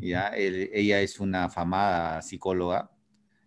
¿ya? 0.00 0.28
Él- 0.28 0.68
ella 0.74 1.00
es 1.00 1.18
una 1.20 1.44
afamada 1.44 2.20
psicóloga. 2.22 2.90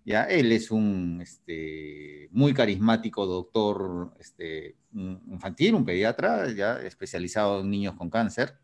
¿Ya? 0.05 0.23
Él 0.23 0.51
es 0.51 0.71
un 0.71 1.19
este, 1.21 2.29
muy 2.31 2.53
carismático 2.53 3.25
doctor 3.25 4.13
este, 4.19 4.75
infantil, 4.93 5.75
un 5.75 5.85
pediatra, 5.85 6.51
ya 6.53 6.79
especializado 6.81 7.61
en 7.61 7.69
niños 7.69 7.95
con 7.95 8.09
cáncer. 8.09 8.57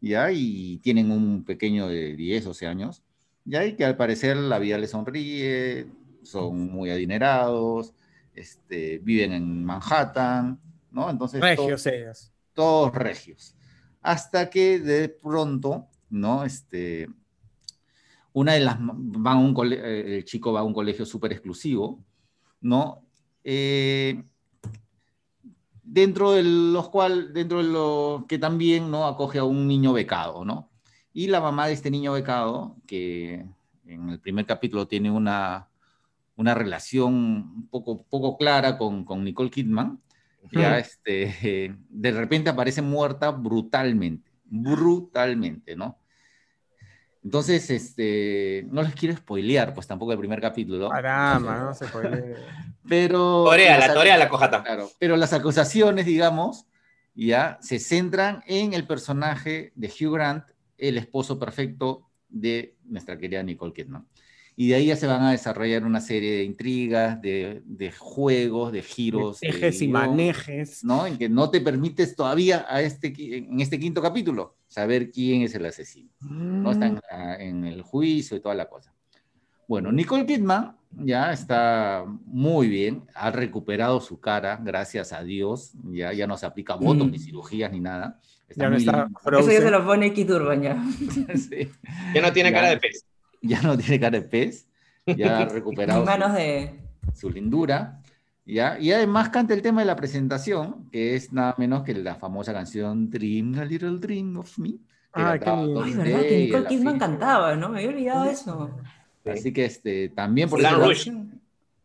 ¿ya? 0.00 0.32
Y 0.32 0.78
tienen 0.78 1.10
un 1.10 1.44
pequeño 1.44 1.86
de 1.86 2.16
10, 2.16 2.44
12 2.46 2.66
años. 2.66 3.02
¿ya? 3.44 3.64
Y 3.64 3.74
que 3.74 3.84
al 3.84 3.96
parecer 3.96 4.36
la 4.36 4.58
vida 4.58 4.78
les 4.78 4.90
sonríe, 4.90 5.86
son 6.22 6.70
muy 6.70 6.90
adinerados, 6.90 7.94
este, 8.34 8.98
viven 8.98 9.32
en 9.32 9.64
Manhattan, 9.64 10.58
¿no? 10.90 11.10
Entonces, 11.10 11.40
Regios 11.40 11.86
ellos. 11.86 12.32
todos 12.54 12.94
regios. 12.94 13.54
Hasta 14.00 14.50
que 14.50 14.78
de 14.78 15.08
pronto, 15.08 15.88
¿no? 16.10 16.44
Este, 16.44 17.08
una 18.34 18.52
de 18.52 18.60
las, 18.60 18.76
van 18.80 19.36
a 19.36 19.40
un 19.40 19.54
cole- 19.54 19.80
eh, 19.82 20.16
el 20.18 20.24
chico 20.24 20.52
va 20.52 20.60
a 20.60 20.64
un 20.64 20.72
colegio 20.74 21.04
súper 21.04 21.32
exclusivo, 21.32 22.02
¿no? 22.60 23.02
Eh, 23.44 24.22
dentro 25.82 26.32
de 26.32 26.42
los 26.42 26.88
cual, 26.88 27.32
dentro 27.32 27.58
de 27.58 27.64
lo 27.70 28.24
que 28.28 28.38
también, 28.38 28.90
¿no? 28.90 29.06
Acoge 29.06 29.38
a 29.38 29.44
un 29.44 29.66
niño 29.66 29.92
becado, 29.92 30.44
¿no? 30.44 30.70
Y 31.12 31.26
la 31.26 31.40
mamá 31.40 31.66
de 31.66 31.74
este 31.74 31.90
niño 31.90 32.12
becado, 32.12 32.76
que 32.86 33.44
en 33.86 34.08
el 34.08 34.18
primer 34.20 34.46
capítulo 34.46 34.86
tiene 34.88 35.10
una, 35.10 35.68
una 36.36 36.54
relación 36.54 37.68
poco, 37.70 38.04
poco 38.04 38.38
clara 38.38 38.78
con, 38.78 39.04
con 39.04 39.22
Nicole 39.24 39.50
Kidman, 39.50 40.00
ya 40.50 40.78
este, 40.78 41.76
de 41.90 42.10
repente 42.12 42.48
aparece 42.50 42.80
muerta 42.80 43.30
brutalmente, 43.30 44.30
brutalmente, 44.44 45.76
¿no? 45.76 45.98
Entonces, 47.24 47.70
este, 47.70 48.66
no 48.70 48.82
les 48.82 48.94
quiero 48.94 49.16
spoilear, 49.16 49.72
pues 49.74 49.86
tampoco 49.86 50.12
el 50.12 50.18
primer 50.18 50.40
capítulo. 50.40 50.88
Caramba, 50.88 51.60
no 51.60 51.74
se 51.74 51.86
puede. 51.88 52.36
Pero. 52.88 53.44
Torea, 53.44 53.78
la 53.78 53.94
torea, 53.94 54.16
la 54.16 54.28
cojata. 54.28 54.62
Claro, 54.62 54.90
pero 54.98 55.16
las 55.16 55.32
acusaciones, 55.32 56.04
digamos, 56.04 56.66
ya 57.14 57.58
se 57.60 57.78
centran 57.78 58.42
en 58.46 58.74
el 58.74 58.86
personaje 58.86 59.72
de 59.76 59.88
Hugh 59.88 60.14
Grant, 60.14 60.44
el 60.78 60.98
esposo 60.98 61.38
perfecto 61.38 62.10
de 62.28 62.76
nuestra 62.84 63.16
querida 63.16 63.42
Nicole 63.42 63.72
Kidman. 63.72 64.06
Y 64.54 64.68
de 64.68 64.74
ahí 64.74 64.86
ya 64.86 64.96
se 64.96 65.06
van 65.06 65.22
a 65.22 65.30
desarrollar 65.30 65.84
una 65.84 66.00
serie 66.00 66.36
de 66.38 66.44
intrigas, 66.44 67.22
de, 67.22 67.62
de 67.64 67.92
juegos, 67.92 68.72
de 68.72 68.82
giros. 68.82 69.40
de 69.40 69.48
Ejes 69.48 69.80
y 69.80 69.86
guion, 69.86 69.92
manejes. 69.92 70.84
¿no? 70.84 71.06
En 71.06 71.16
que 71.16 71.28
no 71.28 71.50
te 71.50 71.60
permites 71.60 72.14
todavía 72.14 72.66
a 72.68 72.82
este, 72.82 73.14
en 73.16 73.60
este 73.60 73.78
quinto 73.78 74.02
capítulo 74.02 74.56
saber 74.72 75.10
quién 75.10 75.42
es 75.42 75.54
el 75.54 75.66
asesino. 75.66 76.08
¿no? 76.20 76.70
Está 76.72 76.86
en, 76.86 77.00
la- 77.10 77.36
en 77.36 77.64
el 77.66 77.82
juicio 77.82 78.36
y 78.36 78.40
toda 78.40 78.54
la 78.54 78.68
cosa. 78.68 78.92
Bueno, 79.68 79.92
Nicole 79.92 80.24
Kidman 80.26 80.76
ya 80.92 81.30
está 81.32 82.04
muy 82.24 82.68
bien, 82.68 83.04
ha 83.14 83.30
recuperado 83.30 84.00
su 84.00 84.18
cara, 84.18 84.58
gracias 84.62 85.12
a 85.12 85.22
Dios, 85.22 85.72
ya, 85.90 86.12
ya 86.12 86.26
no 86.26 86.36
se 86.36 86.46
aplica 86.46 86.74
votos, 86.74 87.06
Mm. 87.06 87.10
ni 87.10 87.18
cirugías, 87.18 87.70
ni 87.70 87.80
nada. 87.80 88.18
Está 88.48 88.64
Ya 88.64 88.70
no 88.70 88.76
está. 88.76 89.08
Eso 89.38 89.50
ya 89.52 89.60
se 89.60 89.70
lo 89.70 89.84
pone 89.84 90.12
Urban 90.28 90.62
ya. 90.62 90.82
Sí. 91.36 91.68
Ya 92.14 92.20
no 92.22 92.32
tiene 92.32 92.50
Ya. 92.50 92.56
cara 92.56 92.68
de 92.70 92.76
pez. 92.78 93.04
Ya 93.42 93.60
no 93.62 93.76
tiene 93.78 94.00
cara 94.00 94.20
de 94.20 94.26
pez, 94.26 94.68
ya 95.06 95.38
ha 95.38 95.44
recuperado 95.48 96.04
manos 96.04 96.30
su, 96.30 96.36
de... 96.36 96.80
su 97.14 97.30
lindura, 97.30 98.01
ya, 98.44 98.78
y 98.78 98.92
además 98.92 99.28
canta 99.30 99.54
el 99.54 99.62
tema 99.62 99.80
de 99.80 99.86
la 99.86 99.96
presentación, 99.96 100.88
que 100.90 101.14
es 101.14 101.32
nada 101.32 101.54
menos 101.58 101.82
que 101.84 101.94
la 101.94 102.14
famosa 102.16 102.52
canción 102.52 103.10
Dream 103.10 103.58
a 103.58 103.64
Little 103.64 103.98
Dream 103.98 104.36
of 104.36 104.58
Me. 104.58 104.74
Ah, 105.12 105.38
qué 105.38 105.50
lindo. 105.50 105.82
Ay, 105.82 105.94
¿verdad? 105.94 106.20
Que 106.20 106.38
Nicole 106.38 106.62
la 106.62 106.68
Kidman 106.68 106.98
cantaba, 106.98 107.54
¿no? 107.56 107.68
Me 107.68 107.78
había 107.78 107.90
olvidado 107.90 108.24
eso. 108.24 108.70
Así 109.24 109.52
que 109.52 109.64
este, 109.66 110.08
también 110.08 110.48
por 110.48 110.60
Rouge. 110.62 111.12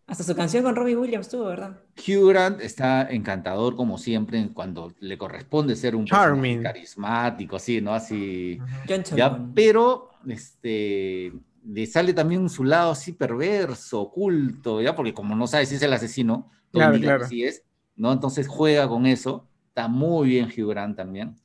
Hasta 0.08 0.24
su 0.24 0.36
canción 0.38 0.64
con 0.64 0.74
Robbie 0.74 0.96
Williams 0.96 1.28
tuvo, 1.28 1.48
¿verdad? 1.48 1.82
Hugh 1.98 2.30
Grant 2.30 2.62
está 2.62 3.10
encantador 3.10 3.76
como 3.76 3.98
siempre 3.98 4.50
cuando 4.54 4.94
le 5.02 5.18
corresponde 5.18 5.76
ser 5.76 5.98
un 5.98 6.06
Charming. 6.06 6.64
carismático, 6.64 7.58
así, 7.58 7.82
¿no? 7.82 7.94
Así, 7.94 8.58
John 8.88 9.04
ya, 9.04 9.30
Cholmon. 9.32 9.52
pero 9.54 10.12
este, 10.26 11.34
le 11.68 11.86
sale 11.86 12.14
también 12.14 12.50
su 12.50 12.64
lado 12.64 12.92
así 12.92 13.12
perverso, 13.12 14.02
oculto, 14.02 14.82
¿ya? 14.82 14.96
Porque 14.96 15.14
como 15.14 15.36
no 15.36 15.48
sabe 15.48 15.66
si 15.66 15.76
es 15.76 15.82
el 15.82 15.94
asesino, 15.94 16.50
no 16.72 16.92
Claro, 17.00 17.28
sí 17.28 17.44
es, 17.44 17.64
¿no? 17.96 18.12
Entonces 18.14 18.48
juega 18.48 18.88
con 18.88 19.06
eso, 19.06 19.48
está 19.68 19.88
muy 19.88 20.30
bien 20.30 20.46
Hugh 20.46 20.70
Grant 20.70 20.96
también, 20.96 21.36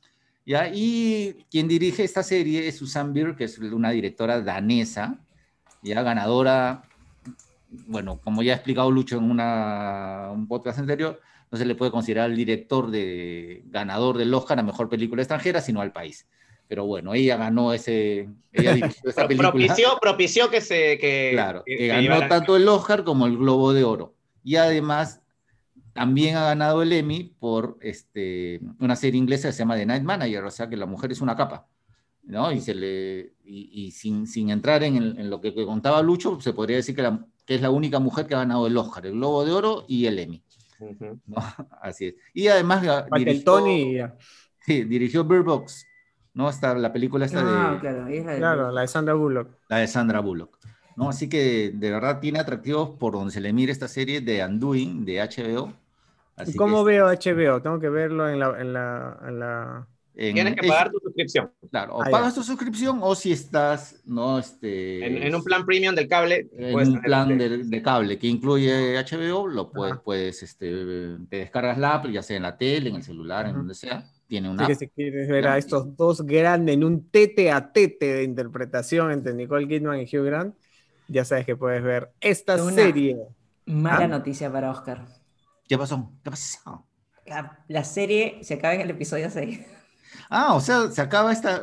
¿ya? 0.45 0.69
Y 0.73 1.45
quien 1.51 1.67
dirige 1.67 2.03
esta 2.03 2.23
serie 2.23 2.67
es 2.67 2.77
Susan 2.77 3.13
Beer, 3.13 3.35
que 3.35 3.45
es 3.45 3.57
una 3.59 3.91
directora 3.91 4.41
danesa, 4.41 5.19
ya 5.81 6.01
ganadora, 6.01 6.83
bueno, 7.87 8.19
como 8.23 8.43
ya 8.43 8.53
ha 8.53 8.55
explicado 8.55 8.91
Lucho 8.91 9.17
en 9.17 9.29
una, 9.29 10.29
un 10.31 10.47
podcast 10.47 10.79
anterior, 10.79 11.19
no 11.51 11.57
se 11.57 11.65
le 11.65 11.75
puede 11.75 11.91
considerar 11.91 12.29
el 12.29 12.37
director 12.37 12.89
de 12.89 13.63
ganador 13.67 14.17
del 14.17 14.33
Oscar 14.33 14.57
a 14.57 14.63
mejor 14.63 14.89
película 14.89 15.21
extranjera, 15.21 15.61
sino 15.61 15.81
al 15.81 15.91
país. 15.91 16.27
Pero 16.67 16.85
bueno, 16.85 17.13
ella 17.13 17.37
ganó 17.37 17.73
ese, 17.73 18.29
ella 18.51 18.73
dirigió 18.73 19.09
esa 19.09 19.21
Pro- 19.21 19.27
película. 19.27 19.51
Propició, 19.51 19.89
propició 20.01 20.49
que 20.49 20.61
se. 20.61 20.97
Que, 20.97 21.31
Claro, 21.33 21.63
que, 21.65 21.87
ganó 21.87 22.27
tanto 22.27 22.55
el 22.55 22.67
Oscar 22.67 23.03
como 23.03 23.25
el 23.27 23.37
Globo 23.37 23.73
de 23.73 23.83
Oro. 23.83 24.15
Y 24.43 24.55
además 24.55 25.21
también 25.93 26.35
ha 26.37 26.43
ganado 26.45 26.81
el 26.81 26.91
Emmy 26.91 27.35
por 27.39 27.77
este, 27.81 28.59
una 28.79 28.95
serie 28.95 29.19
inglesa 29.19 29.49
que 29.49 29.53
se 29.53 29.59
llama 29.59 29.75
The 29.75 29.85
Night 29.85 30.03
Manager, 30.03 30.43
o 30.45 30.51
sea 30.51 30.67
que 30.67 30.75
la 30.77 30.85
mujer 30.87 31.11
es 31.11 31.21
una 31.21 31.35
capa. 31.35 31.67
¿no? 32.23 32.51
Y, 32.53 32.61
se 32.61 32.73
le, 32.73 33.33
y, 33.43 33.69
y 33.85 33.91
sin, 33.91 34.25
sin 34.27 34.49
entrar 34.49 34.81
en, 34.83 34.95
el- 34.95 35.19
en 35.19 35.29
lo 35.29 35.41
que, 35.41 35.53
que 35.53 35.65
contaba 35.65 36.01
Lucho, 36.01 36.39
se 36.39 36.53
podría 36.53 36.77
decir 36.77 36.95
que, 36.95 37.01
la- 37.01 37.25
que 37.45 37.55
es 37.55 37.61
la 37.61 37.69
única 37.69 37.99
mujer 37.99 38.25
que 38.25 38.33
ha 38.33 38.39
ganado 38.39 38.65
el 38.65 38.77
Oscar, 38.77 39.05
el 39.05 39.11
Globo 39.13 39.43
de 39.45 39.51
Oro 39.51 39.85
y 39.89 40.05
el 40.05 40.17
Emmy. 40.19 40.41
Así 41.81 42.07
es. 42.07 42.15
Y 42.33 42.47
además 42.47 42.83
el 43.11 43.25
dirigió, 43.25 43.43
Tony 43.43 43.97
sí, 44.65 44.83
dirigió 44.85 45.23
Bird 45.25 45.43
Box, 45.43 45.85
¿no? 46.33 46.49
Esta, 46.49 46.73
la 46.75 46.91
película 46.93 47.25
esta 47.25 47.41
Ah, 47.41 47.73
de, 47.73 47.79
claro, 47.79 48.05
ahí 48.05 48.17
es 48.17 48.25
la 48.25 48.31
de- 48.33 48.37
Claro, 48.39 48.71
la 48.71 48.81
de 48.81 48.87
Sandra 48.87 49.13
Bullock. 49.13 49.49
la 49.69 49.77
de 49.77 49.87
Sandra 49.87 50.19
Bullock. 50.19 50.57
¿no? 50.95 51.09
Así 51.09 51.27
que 51.27 51.71
de 51.73 51.91
verdad 51.91 52.19
tiene 52.19 52.39
atractivos 52.39 52.89
por 52.91 53.13
donde 53.13 53.31
se 53.31 53.41
le 53.41 53.51
mire 53.51 53.71
esta 53.71 53.87
serie 53.87 54.21
de 54.21 54.45
Undoing 54.45 55.03
de 55.05 55.21
HBO. 55.21 55.73
Así 56.35 56.51
¿Y 56.51 56.55
cómo 56.55 56.83
que, 56.85 56.91
veo 56.91 57.07
HBO? 57.07 57.61
Tengo 57.61 57.79
que 57.79 57.89
verlo 57.89 58.29
en 58.29 58.39
la... 58.39 58.59
En 58.61 58.73
la, 58.73 59.19
en 59.27 59.39
la... 59.39 59.87
en- 60.15 60.33
Tienes 60.35 60.55
que 60.55 60.65
es- 60.67 60.71
pagar 60.71 60.91
tu 60.91 60.99
suscripción. 60.99 61.51
Claro, 61.71 61.95
o 61.95 62.01
Ah, 62.03 62.05
ya. 62.05 62.11
pagas 62.11 62.35
tu 62.35 62.43
suscripción 62.43 62.99
o 63.01 63.15
si 63.15 63.31
estás, 63.31 64.01
¿no? 64.05 64.37
Este, 64.37 65.03
En, 65.05 65.23
en 65.23 65.33
un 65.35 65.43
plan 65.43 65.65
premium 65.65 65.95
del 65.95 66.07
cable. 66.07 66.47
en 66.55 66.75
un 66.75 67.01
plan 67.01 67.35
de, 67.37 67.57
de 67.63 67.81
cable 67.81 68.19
que 68.19 68.27
incluye 68.27 68.95
HBO, 69.03 69.47
lo 69.47 69.71
puedes, 69.71 69.93
Ajá. 69.93 70.03
puedes 70.03 70.43
este, 70.43 71.17
te 71.29 71.37
descargas 71.37 71.79
la 71.79 71.95
app, 71.95 72.05
ya 72.07 72.21
sea 72.21 72.37
en 72.37 72.43
la 72.43 72.55
tele, 72.55 72.89
en 72.91 72.97
el 72.97 73.03
celular, 73.03 73.47
en 73.47 73.55
donde 73.55 73.73
sea, 73.73 74.03
tiene 74.27 74.47
Así 74.47 74.55
una 74.57 74.67
que 74.67 74.75
si 74.75 74.87
quieres 74.89 75.27
ver 75.27 75.47
a 75.47 75.57
estos 75.57 75.95
dos 75.95 76.21
grandes 76.25 76.73
en 76.73 76.83
un 76.83 77.09
tete 77.09 77.51
a 77.51 77.71
tete 77.71 78.13
de 78.13 78.23
interpretación 78.23 79.11
entre 79.11 79.33
Nicole 79.33 79.67
Kidman 79.67 79.99
y 80.01 80.03
Hugh 80.05 80.25
Grant, 80.25 80.55
ya 81.07 81.25
sabes 81.25 81.45
que 81.45 81.55
puedes 81.55 81.83
ver 81.83 82.11
esta 82.21 82.55
Una- 82.63 82.71
serie. 82.73 83.17
Mala 83.65 84.05
Ah. 84.05 84.07
noticia 84.07 84.51
para 84.51 84.71
Oscar. 84.71 85.05
¿Qué 85.67 85.77
pasó? 85.77 86.11
¿Qué 86.23 86.31
pasó? 86.31 86.85
La, 87.25 87.59
la 87.67 87.83
serie 87.83 88.39
se 88.41 88.55
acaba 88.55 88.73
en 88.75 88.81
el 88.81 88.89
episodio 88.89 89.29
6. 89.29 89.59
Ah, 90.29 90.53
o 90.55 90.59
sea, 90.59 90.89
se 90.91 91.01
acaba 91.01 91.31
esta... 91.31 91.61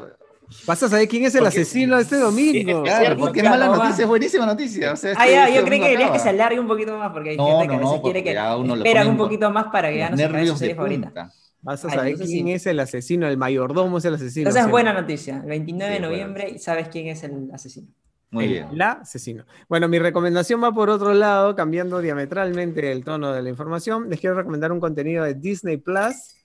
Vas 0.67 0.83
a 0.83 0.89
saber 0.89 1.07
quién 1.07 1.25
es 1.25 1.35
el 1.37 1.43
Porque- 1.43 1.61
asesino 1.61 1.97
de 1.97 2.03
este 2.03 2.17
domingo. 2.17 2.85
Es 2.85 2.91
Claro, 2.99 3.17
porque 3.19 3.39
es 3.41 3.49
mala 3.49 3.67
noticia, 3.69 4.03
es 4.03 4.09
buenísima 4.09 4.47
noticia. 4.47 4.93
O 4.93 4.97
sea, 4.97 5.13
Ah, 5.17 5.25
este- 5.25 5.33
ya, 5.33 5.45
este 5.49 5.57
yo 5.59 5.65
creí 5.65 5.79
domingo 5.79 5.85
que 5.87 5.91
querías 5.93 6.11
que 6.11 6.19
se 6.19 6.29
alargue 6.31 6.59
un 6.59 6.67
poquito 6.67 6.99
más 6.99 7.13
porque 7.13 7.31
hay 7.31 7.37
No, 7.37 7.47
gente 7.61 7.63
que 7.63 7.69
no, 7.69 7.75
a 7.75 7.79
veces 7.79 7.97
no, 7.97 8.03
quiere 8.03 8.25
que 8.25 8.31
esperan 8.31 9.09
un 9.09 9.17
poquito 9.17 9.51
más 9.51 9.67
para 9.67 9.91
que 9.91 9.99
ya 9.99 10.11
no 10.11 10.17
se 10.17 10.47
su 10.47 10.57
serie 10.57 10.75
favorita. 10.75 11.31
Vas 11.63 11.85
a 11.85 11.89
Ah, 11.89 11.91
saber 11.93 12.15
quién 12.17 12.27
sí. 12.47 12.53
es 12.53 12.67
el 12.67 12.81
asesino, 12.81 13.29
el 13.29 13.37
mayordomo 13.37 13.99
es 13.99 14.05
el 14.07 14.15
asesino. 14.15 14.43
Entonces 14.49 14.65
es 14.65 14.71
buena 14.71 14.93
noticia. 14.95 15.39
El 15.43 15.49
29 15.49 15.93
de 15.93 15.97
Sí, 15.99 16.03
buena 16.03 16.17
noviembre 16.17 16.51
y 16.55 16.59
sabes 16.59 16.89
quién 16.89 17.09
es 17.09 17.23
el 17.23 17.51
asesino. 17.53 17.89
Muy 18.31 18.45
El- 18.45 18.51
bien. 18.51 18.69
La 18.75 18.93
asesino. 18.93 19.45
Bueno, 19.69 19.89
mi 19.89 19.99
recomendación 19.99 20.63
va 20.63 20.73
por 20.73 20.89
otro 20.89 21.13
lado, 21.13 21.55
cambiando 21.57 22.01
diametralmente 22.01 22.93
el 22.93 23.05
tono 23.05 23.33
de 23.33 23.43
la 23.43 23.49
información. 23.51 24.09
Les 24.09 24.21
quiero 24.21 24.37
recomendar 24.37 24.73
un 24.73 24.81
contenido 24.81 25.25
de 25.25 25.35
Disney 25.35 25.77
Plus 25.77 26.37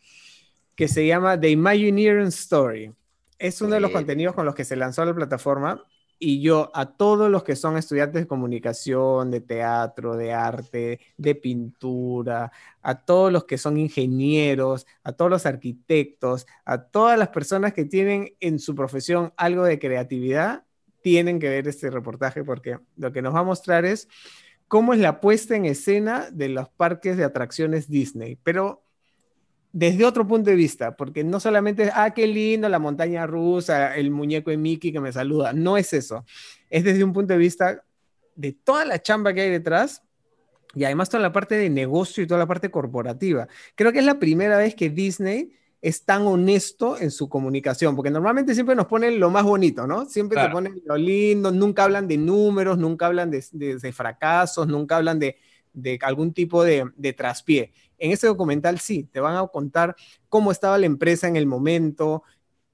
que 0.76 0.88
se 0.88 1.06
llama 1.08 1.40
The 1.40 1.50
Imagineering 1.50 2.28
Story. 2.28 2.92
Es 3.40 3.62
uno 3.62 3.76
de 3.76 3.82
los 3.82 3.92
contenidos 3.92 4.34
con 4.36 4.46
los 4.46 4.56
que 4.56 4.66
se 4.66 4.76
lanzó 4.76 5.06
la 5.06 5.14
plataforma 5.14 5.82
y 6.20 6.42
yo 6.42 6.72
a 6.74 6.86
todos 6.96 7.30
los 7.30 7.44
que 7.44 7.56
son 7.56 7.78
estudiantes 7.78 8.22
de 8.24 8.28
comunicación, 8.28 9.32
de 9.32 9.42
teatro, 9.42 10.16
de 10.16 10.34
arte, 10.34 11.00
de 11.18 11.36
pintura, 11.36 12.52
a 12.82 13.06
todos 13.06 13.32
los 13.32 13.46
que 13.46 13.58
son 13.58 13.78
ingenieros, 13.78 14.88
a 15.04 15.12
todos 15.12 15.32
los 15.32 15.46
arquitectos, 15.46 16.48
a 16.64 16.84
todas 16.84 17.20
las 17.20 17.30
personas 17.30 17.74
que 17.74 17.86
tienen 17.86 18.34
en 18.40 18.60
su 18.60 18.76
profesión 18.76 19.34
algo 19.38 19.64
de 19.64 19.80
creatividad, 19.80 20.64
tienen 21.02 21.40
que 21.40 21.50
ver 21.50 21.68
este 21.68 21.90
reportaje 21.90 22.44
porque 22.44 22.80
lo 22.98 23.12
que 23.12 23.22
nos 23.22 23.36
va 23.36 23.40
a 23.40 23.44
mostrar 23.44 23.86
es 23.86 24.08
cómo 24.68 24.94
es 24.94 25.00
la 25.00 25.22
puesta 25.22 25.56
en 25.56 25.66
escena 25.66 26.30
de 26.32 26.50
los 26.50 26.70
parques 26.70 27.18
de 27.18 27.24
atracciones 27.24 27.90
Disney, 27.90 28.38
pero 28.42 28.85
desde 29.78 30.06
otro 30.06 30.26
punto 30.26 30.50
de 30.50 30.56
vista, 30.56 30.96
porque 30.96 31.26
no 31.26 31.42
solamente 31.42 31.84
es, 31.84 31.92
ah, 31.94 32.14
qué 32.14 32.26
lindo 32.28 32.70
la 32.70 32.80
montaña 32.80 33.28
rusa, 33.28 33.94
el 33.98 34.10
muñeco 34.10 34.50
de 34.50 34.56
Mickey 34.56 34.94
que 34.94 35.02
me 35.02 35.12
saluda, 35.12 35.52
no 35.52 35.76
es 35.76 35.92
eso, 35.92 36.24
es 36.70 36.86
desde 36.86 37.04
un 37.04 37.12
punto 37.12 37.34
de 37.34 37.40
vista 37.40 37.84
de 38.38 38.54
toda 38.54 38.86
la 38.86 39.02
chamba 39.02 39.34
que 39.34 39.42
hay 39.42 39.50
detrás 39.50 40.02
y 40.76 40.86
además 40.86 41.10
toda 41.10 41.22
la 41.24 41.34
parte 41.34 41.56
de 41.56 41.70
negocio 41.70 42.24
y 42.24 42.28
toda 42.28 42.40
la 42.40 42.46
parte 42.46 42.72
corporativa. 42.72 43.50
Creo 43.76 43.92
que 43.92 44.00
es 44.00 44.06
la 44.06 44.18
primera 44.18 44.58
vez 44.58 44.76
que 44.76 44.90
Disney 44.90 45.52
es 45.82 46.06
tan 46.06 46.22
honesto 46.26 46.98
en 46.98 47.12
su 47.12 47.28
comunicación, 47.28 47.98
porque 47.98 48.10
normalmente 48.12 48.54
siempre 48.54 48.76
nos 48.76 48.86
ponen 48.86 49.20
lo 49.20 49.30
más 49.30 49.44
bonito, 49.44 49.86
¿no? 49.86 50.06
Siempre 50.06 50.36
te 50.38 50.40
Claro. 50.44 50.54
ponen 50.54 50.82
lo 50.86 50.96
lindo, 50.96 51.52
nunca 51.52 51.84
hablan 51.84 52.08
de 52.08 52.16
números, 52.18 52.78
nunca 52.78 53.08
hablan 53.08 53.30
de, 53.30 53.44
de- 53.52 53.76
de 53.78 53.92
fracasos, 53.92 54.68
nunca 54.68 54.96
hablan 54.96 55.20
de, 55.20 55.36
de 55.74 56.00
algún 56.02 56.32
tipo 56.34 56.64
de, 56.64 56.90
de 56.96 57.12
traspié. 57.12 57.74
En 57.98 58.12
ese 58.12 58.28
documental 58.28 58.80
sí, 58.80 59.04
te 59.12 59.20
van 59.20 59.36
a 59.36 59.48
contar 59.48 59.96
cómo 60.30 60.52
estaba 60.52 60.78
la 60.78 60.86
empresa 60.86 61.28
en 61.28 61.36
el 61.36 61.46
momento, 61.46 62.24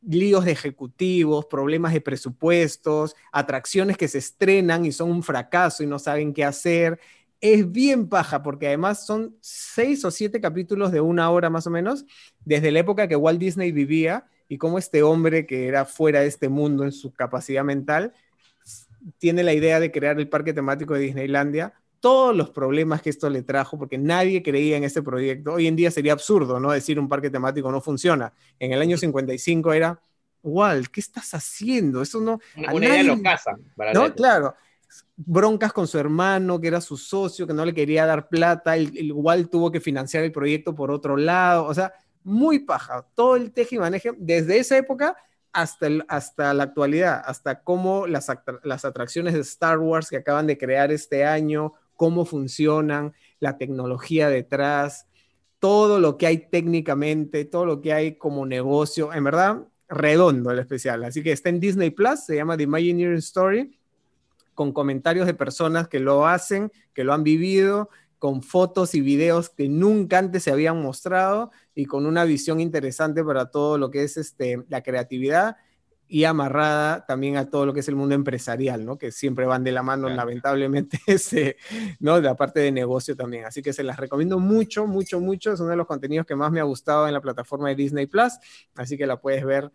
líos 0.02 0.46
de 0.46 0.52
ejecutivos, 0.52 1.46
problemas 1.46 1.94
de 1.94 2.02
presupuestos, 2.02 3.16
atracciones 3.32 3.98
que 3.98 4.08
se 4.08 4.18
estrenan 4.18 4.86
y 4.86 4.92
son 4.92 5.12
un 5.12 5.24
fracaso 5.24 5.84
y 5.84 5.88
no 5.88 6.00
saben 6.00 6.34
qué 6.34 6.44
hacer. 6.44 7.00
Es 7.40 7.72
bien 7.72 8.08
paja 8.08 8.44
porque 8.44 8.68
además 8.68 9.06
son 9.06 9.36
seis 9.42 10.04
o 10.06 10.12
siete 10.12 10.42
capítulos 10.42 10.92
de 10.92 11.02
una 11.02 11.30
hora 11.32 11.50
más 11.50 11.68
o 11.68 11.72
menos, 11.72 12.06
desde 12.46 12.72
la 12.72 12.80
época 12.80 13.08
que 13.08 13.16
Walt 13.16 13.40
Disney 13.40 13.72
vivía 13.72 14.26
y 14.48 14.58
cómo 14.58 14.78
este 14.78 15.02
hombre 15.04 15.46
que 15.46 15.68
era 15.68 15.86
fuera 15.86 16.22
de 16.22 16.28
este 16.28 16.50
mundo 16.50 16.84
en 16.84 16.92
su 16.92 17.14
capacidad 17.14 17.64
mental 17.64 18.14
tiene 19.18 19.44
la 19.44 19.54
idea 19.54 19.80
de 19.80 19.92
crear 19.92 20.20
el 20.20 20.30
parque 20.30 20.54
temático 20.54 20.94
de 20.94 21.02
Disneylandia, 21.02 21.74
todos 22.02 22.36
los 22.36 22.50
problemas 22.50 23.02
que 23.02 23.10
esto 23.10 23.30
le 23.30 23.44
trajo, 23.44 23.78
porque 23.80 23.98
nadie 23.98 24.44
creía 24.44 24.76
en 24.76 24.84
este 24.84 25.02
proyecto. 25.02 25.54
Hoy 25.54 25.68
en 25.68 25.78
día 25.78 25.90
sería 25.92 26.12
absurdo, 26.14 26.60
¿no? 26.60 26.72
Decir 26.72 27.00
un 27.00 27.08
parque 27.08 27.30
temático 27.30 27.72
no 27.72 27.80
funciona. 27.80 28.34
En 28.60 28.74
el 28.74 28.82
año 28.82 28.98
55 28.98 29.72
era 29.72 29.98
Walt, 30.44 30.88
¿qué 30.88 31.00
estás 31.00 31.34
haciendo? 31.34 32.02
Eso 32.02 32.20
no... 32.20 32.40
Una, 32.58 32.74
una 32.74 32.86
idea 32.88 33.04
nadie- 33.04 33.16
locaza. 33.16 33.52
para 33.78 33.94
No, 33.94 34.08
la- 34.10 34.14
claro. 34.14 34.56
Broncas 35.16 35.72
con 35.72 35.88
su 35.88 35.98
hermano, 36.00 36.60
que 36.60 36.68
era 36.68 36.82
su 36.82 36.98
socio, 36.98 37.46
que 37.48 37.54
no 37.54 37.64
le 37.64 37.74
quería 37.74 38.06
dar 38.06 38.28
plata, 38.28 38.76
el, 38.76 38.92
el 38.98 39.12
Walt 39.14 39.50
tuvo 39.52 39.72
que 39.72 39.80
financiar 39.80 40.24
el 40.24 40.32
proyecto 40.32 40.74
por 40.76 40.92
otro 40.92 41.16
lado, 41.16 41.66
o 41.66 41.74
sea, 41.74 41.94
muy 42.24 42.60
paja. 42.60 43.06
Todo 43.16 43.36
el 43.36 43.52
teje 43.52 43.76
y 43.76 43.80
maneje, 43.80 44.12
desde 44.18 44.58
esa 44.58 44.78
época 44.78 45.16
hasta, 45.54 45.88
el- 45.88 46.04
hasta 46.08 46.54
la 46.54 46.64
actualidad, 46.64 47.22
hasta 47.26 47.62
cómo 47.62 48.08
las, 48.08 48.28
las 48.64 48.84
atracciones 48.86 49.34
de 49.36 49.42
Star 49.42 49.78
Wars 49.78 50.10
que 50.10 50.18
acaban 50.18 50.48
de 50.48 50.58
crear 50.58 50.92
este 50.92 51.24
año, 51.26 51.74
cómo 52.02 52.26
funcionan, 52.26 53.14
la 53.40 53.60
tecnología 53.60 54.28
detrás, 54.28 55.06
todo 55.60 56.00
lo 56.00 56.18
que 56.18 56.26
hay 56.26 56.48
técnicamente, 56.50 57.46
todo 57.46 57.64
lo 57.64 57.80
que 57.80 57.94
hay 57.94 58.16
como 58.16 58.48
negocio, 58.48 59.14
en 59.14 59.24
verdad, 59.24 59.68
redondo 59.88 60.50
el 60.50 60.58
especial. 60.58 61.04
Así 61.04 61.22
que 61.22 61.32
está 61.32 61.50
en 61.50 61.60
Disney 61.60 61.92
Plus, 61.92 62.22
se 62.22 62.38
llama 62.38 62.58
The 62.58 62.64
Imagineering 62.64 63.20
Story, 63.20 63.78
con 64.56 64.72
comentarios 64.72 65.28
de 65.28 65.36
personas 65.36 65.88
que 65.88 66.00
lo 66.00 66.26
hacen, 66.26 66.72
que 66.96 67.04
lo 67.04 67.14
han 67.14 67.24
vivido, 67.24 67.92
con 68.18 68.42
fotos 68.42 68.96
y 68.96 69.02
videos 69.02 69.52
que 69.52 69.70
nunca 69.70 70.18
antes 70.18 70.42
se 70.42 70.52
habían 70.52 70.82
mostrado 70.82 71.52
y 71.76 71.86
con 71.86 72.08
una 72.08 72.24
visión 72.24 72.60
interesante 72.60 73.24
para 73.24 73.52
todo 73.52 73.78
lo 73.78 73.92
que 73.92 74.02
es 74.06 74.18
este, 74.18 74.66
la 74.70 74.82
creatividad 74.82 75.58
y 76.14 76.26
amarrada 76.26 77.06
también 77.06 77.38
a 77.38 77.50
todo 77.50 77.66
lo 77.66 77.74
que 77.74 77.80
es 77.80 77.88
el 77.88 77.96
mundo 77.96 78.14
empresarial, 78.16 78.86
¿no? 78.86 78.98
Que 78.98 79.12
siempre 79.14 79.46
van 79.46 79.64
de 79.64 79.72
la 79.72 79.82
mano, 79.82 80.08
Claro. 80.08 80.18
lamentablemente, 80.18 81.00
ese, 81.08 81.56
¿no? 82.00 82.18
De 82.18 82.24
la 82.24 82.36
parte 82.36 82.60
de 82.60 82.72
negocio 82.74 83.16
también. 83.16 83.46
Así 83.46 83.62
que 83.62 83.72
se 83.72 83.82
las 83.84 83.96
recomiendo 83.98 84.38
mucho, 84.38 84.86
mucho, 84.88 85.22
mucho. 85.22 85.54
Es 85.54 85.62
uno 85.62 85.70
de 85.70 85.78
los 85.78 85.88
contenidos 85.88 86.26
que 86.28 86.36
más 86.36 86.52
me 86.52 86.60
ha 86.60 86.64
gustado 86.64 87.08
en 87.08 87.14
la 87.14 87.22
plataforma 87.22 87.70
de 87.70 87.76
Disney 87.76 88.08
Plus. 88.08 88.34
Así 88.76 88.98
que 88.98 89.08
la 89.08 89.22
puedes 89.22 89.46
ver 89.46 89.72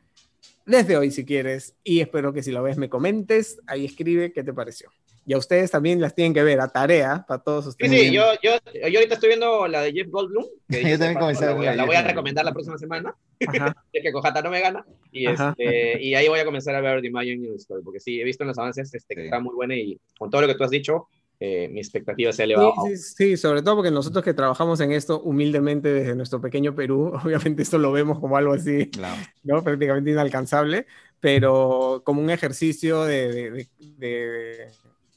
desde 0.65 0.97
hoy 0.97 1.11
si 1.11 1.25
quieres. 1.25 1.75
Y 1.85 2.01
espero 2.01 2.33
que 2.33 2.43
si 2.43 2.51
lo 2.53 2.63
ves 2.63 2.77
me 2.77 2.89
comentes. 2.89 3.59
Ahí 3.67 3.85
escribe 3.85 4.33
qué 4.33 4.43
te 4.43 4.53
pareció. 4.53 4.91
Y 5.29 5.33
a 5.33 5.39
ustedes 5.39 5.73
también 5.73 6.01
las 6.01 6.15
tienen 6.15 6.33
que 6.33 6.43
ver, 6.45 6.61
a 6.61 6.69
tarea, 6.69 7.25
para 7.27 7.43
todos 7.43 7.65
Sí, 7.65 7.71
ustedes. 7.71 8.01
sí, 8.01 8.13
yo, 8.13 8.23
yo, 8.45 8.53
yo 8.73 8.99
ahorita 8.99 9.15
estoy 9.15 9.31
viendo 9.31 9.67
la 9.67 9.83
de 9.83 9.93
Jeff 9.93 10.09
Goldblum. 10.09 10.45
que 10.71 10.83
Yo 10.89 10.97
también 10.99 11.19
comencé 11.19 11.45
a 11.45 11.49
La 11.49 11.55
voy 11.55 11.67
a, 11.67 11.75
la 11.75 11.85
voy 11.85 11.97
a 11.97 12.03
recomendar 12.03 12.45
la 12.45 12.53
próxima 12.53 12.79
semana. 12.79 13.13
Es 13.93 14.03
que 14.03 14.13
Cojata 14.13 14.41
no 14.41 14.51
me 14.51 14.61
gana. 14.61 14.87
Y, 15.11 15.27
este, 15.27 16.01
y 16.01 16.15
ahí 16.15 16.29
voy 16.29 16.39
a 16.39 16.45
comenzar 16.45 16.75
a 16.77 16.81
ver 16.81 17.01
The 17.01 17.09
Imagineering 17.09 17.57
Story. 17.57 17.83
Porque 17.83 17.99
sí, 17.99 18.21
he 18.21 18.25
visto 18.25 18.45
en 18.45 18.49
los 18.49 18.59
avances 18.59 18.95
este, 18.95 19.15
que 19.17 19.23
Sí. 19.23 19.27
está 19.27 19.41
muy 19.41 19.55
buena 19.55 19.75
y 19.75 19.99
con 20.17 20.31
todo 20.31 20.43
lo 20.43 20.47
que 20.47 20.55
tú 20.55 20.63
has 20.63 20.71
dicho, 20.71 21.09
eh, 21.41 21.69
mi 21.69 21.81
expectativa 21.81 22.33
se 22.33 22.43
ha 22.43 22.45
elevado. 22.45 22.73
Sí, 22.87 22.97
sí, 22.97 23.15
sí, 23.17 23.37
sobre 23.37 23.63
todo 23.63 23.77
porque 23.77 23.91
nosotros 23.91 24.25
que 24.25 24.35
trabajamos 24.35 24.81
en 24.81 24.93
esto 24.93 25.21
humildemente 25.21 25.93
desde 25.93 26.15
nuestro 26.15 26.41
pequeño 26.41 26.75
Perú, 26.75 27.13
obviamente 27.25 27.63
esto 27.63 27.79
lo 27.79 27.93
vemos 27.93 28.19
como 28.19 28.37
algo 28.37 28.53
así, 28.55 28.91
Claro. 28.91 29.21
¿no? 29.43 29.63
prácticamente 29.63 30.11
inalcanzable, 30.11 30.87
pero 31.21 32.03
como 32.05 32.21
un 32.23 32.31
ejercicio 32.31 33.05
de, 33.05 33.33
de- 33.33 33.69
de- 33.99 34.71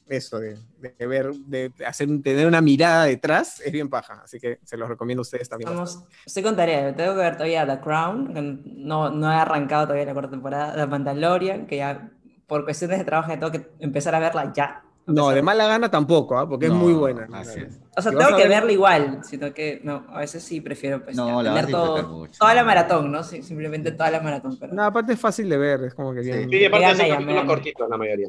de 0.06 0.16
eso, 0.16 0.40
de, 0.40 0.56
de 0.98 1.06
ver, 1.06 1.32
de 1.32 1.70
hacer, 1.86 2.08
tener 2.22 2.46
una 2.48 2.60
mirada 2.60 3.04
detrás, 3.04 3.60
es 3.60 3.70
bien 3.70 3.88
paja, 3.88 4.20
así 4.24 4.40
que 4.40 4.58
se 4.64 4.76
los 4.76 4.88
recomiendo 4.88 5.20
a 5.20 5.22
ustedes 5.22 5.48
también. 5.48 5.70
Vamos, 5.70 6.02
estoy 6.26 6.42
con 6.42 6.56
tarea, 6.56 6.94
tengo 6.96 7.12
que 7.14 7.20
ver 7.20 7.34
todavía 7.34 7.64
The 7.64 7.80
Crown, 7.80 8.34
que 8.34 8.42
no, 8.42 9.10
no 9.10 9.30
he 9.30 9.34
arrancado 9.36 9.84
todavía 9.84 10.06
la 10.06 10.12
cuarta 10.12 10.32
temporada, 10.32 10.74
The 10.74 10.86
Mandalorian, 10.88 11.66
que 11.68 11.76
ya 11.76 12.10
por 12.48 12.64
cuestiones 12.64 12.98
de 12.98 13.04
trabajo 13.04 13.30
tengo 13.30 13.52
que 13.52 13.68
empezar 13.78 14.14
a 14.16 14.18
verla 14.18 14.52
ya. 14.52 14.82
No, 15.06 15.30
de 15.30 15.42
mala 15.42 15.66
gana 15.66 15.90
tampoco, 15.90 16.38
¿ah? 16.38 16.48
porque 16.48 16.66
es 16.66 16.72
muy 16.72 16.92
buena. 16.92 17.26
Así 17.32 17.60
es. 17.60 17.80
O 17.96 18.02
sea, 18.02 18.12
Si 18.12 18.18
tengo 18.18 18.30
que 18.36 18.42
ver- 18.42 18.48
verla 18.48 18.72
igual, 18.72 19.20
sino 19.24 19.52
que 19.52 19.80
no, 19.82 20.06
a 20.10 20.20
veces 20.20 20.42
sí 20.44 20.60
prefiero 20.60 21.02
pues, 21.02 21.16
No, 21.16 21.42
ya 21.42 21.50
la 21.50 21.54
tener 21.60 21.70
todo, 21.72 22.08
mucho. 22.08 22.38
toda 22.38 22.54
la 22.54 22.62
maratón, 22.64 23.10
¿no? 23.10 23.24
Sí, 23.24 23.42
simplemente 23.42 23.90
toda 23.92 24.10
la 24.12 24.20
maratón. 24.20 24.56
Pero... 24.58 24.72
No, 24.72 24.84
aparte 24.84 25.14
es 25.14 25.18
fácil 25.20 25.48
de 25.48 25.56
ver, 25.56 25.82
es 25.84 25.94
como 25.94 26.14
que 26.14 26.20
bien. 26.20 26.48
Sí, 26.48 26.64
aparte 26.64 26.94
son 26.96 27.08
capítulos 27.08 27.44
cortitos 27.44 27.88
la 27.90 27.96
mayoría. 27.96 28.28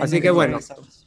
Así 0.00 0.20
que 0.20 0.30
bueno. 0.30 0.58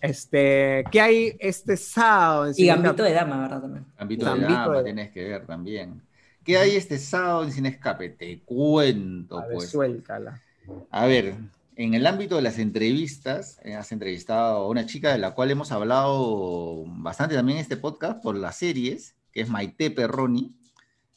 Este, 0.01 0.83
¿qué 0.91 1.01
hay 1.01 1.35
este 1.39 1.77
sábado? 1.77 2.47
en 2.47 2.53
Y? 2.57 2.65
Gambito 2.67 3.03
de 3.03 3.13
Dama, 3.13 3.41
¿verdad? 3.41 3.61
También. 3.61 3.85
Gambito 3.97 4.33
de 4.33 4.41
dama 4.41 4.77
de- 4.77 4.83
tienes 4.83 5.11
que 5.11 5.23
ver 5.29 5.45
también. 5.45 6.01
¿Qué 6.43 6.57
hay 6.57 6.75
este 6.75 6.97
sábado 6.97 7.43
en 7.43 7.51
Sin 7.51 7.65
Escape? 7.65 8.09
Te 8.09 8.39
cuento, 8.43 9.37
A 9.39 9.45
ver, 9.45 9.55
pues. 9.57 9.69
suéltala. 9.69 10.41
A 10.89 11.05
ver, 11.05 11.35
en 11.83 11.93
el 11.93 12.05
ámbito 12.07 12.35
de 12.35 12.41
las 12.41 12.59
entrevistas, 12.59 13.59
eh, 13.63 13.75
has 13.75 13.91
entrevistado 13.91 14.57
a 14.57 14.67
una 14.67 14.85
chica 14.85 15.11
de 15.11 15.17
la 15.19 15.33
cual 15.33 15.51
hemos 15.51 15.71
hablado 15.71 16.83
bastante 16.87 17.35
también 17.35 17.57
en 17.57 17.61
este 17.63 17.77
podcast 17.77 18.21
por 18.21 18.35
las 18.35 18.57
series, 18.57 19.15
que 19.31 19.41
es 19.41 19.49
Maite 19.49 19.91
Perroni, 19.91 20.55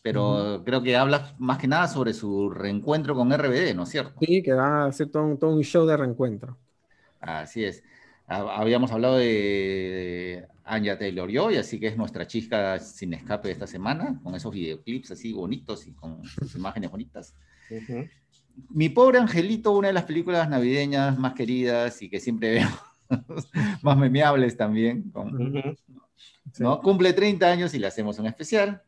pero 0.02 0.62
creo 0.66 0.82
que 0.82 0.96
hablas 0.96 1.38
más 1.40 1.58
que 1.58 1.68
nada 1.68 1.88
sobre 1.88 2.14
su 2.14 2.50
reencuentro 2.50 3.14
con 3.14 3.32
RBD, 3.32 3.74
¿no 3.74 3.84
es 3.84 3.90
cierto? 3.90 4.20
Sí, 4.20 4.42
que 4.42 4.52
van 4.52 4.72
a 4.72 4.86
hacer 4.86 5.08
todo 5.10 5.24
un, 5.24 5.38
todo 5.38 5.54
un 5.54 5.62
show 5.62 5.86
de 5.86 5.96
reencuentro. 5.96 6.58
Así 7.20 7.64
es. 7.64 7.82
Ha- 8.26 8.56
Habíamos 8.60 8.92
hablado 8.92 9.16
de, 9.16 10.46
Anya 10.64 10.98
Taylor 10.98 11.30
Joy, 11.30 11.56
así 11.56 11.78
que 11.80 11.88
es 11.88 11.96
nuestra 11.96 12.26
chica 12.26 12.78
sin 12.78 13.14
escape 13.14 13.48
de 13.48 13.52
esta 13.54 13.66
semana, 13.66 14.20
con 14.22 14.34
esos 14.34 14.52
videoclips 14.52 15.10
así 15.10 15.32
bonitos 15.32 15.86
y 15.86 15.92
con 15.94 16.24
sus 16.24 16.54
imágenes 16.56 16.90
bonitas. 16.90 17.34
Ujú. 17.70 18.08
Mi 18.70 18.88
pobre 18.88 19.18
angelito, 19.18 19.72
una 19.72 19.88
de 19.88 19.94
las 19.94 20.04
películas 20.04 20.48
navideñas 20.48 21.18
más 21.18 21.34
queridas 21.34 22.00
y 22.02 22.08
que 22.08 22.20
siempre 22.20 22.52
veo 22.54 22.68
más 23.82 23.96
memeables 23.96 24.56
también. 24.56 25.10
con-. 25.10 25.76
¿no? 26.58 26.80
Cumple 26.80 27.12
30 27.12 27.46
años 27.46 27.74
y 27.74 27.78
le 27.78 27.86
hacemos 27.86 28.18
un 28.18 28.26
especial. 28.26 28.82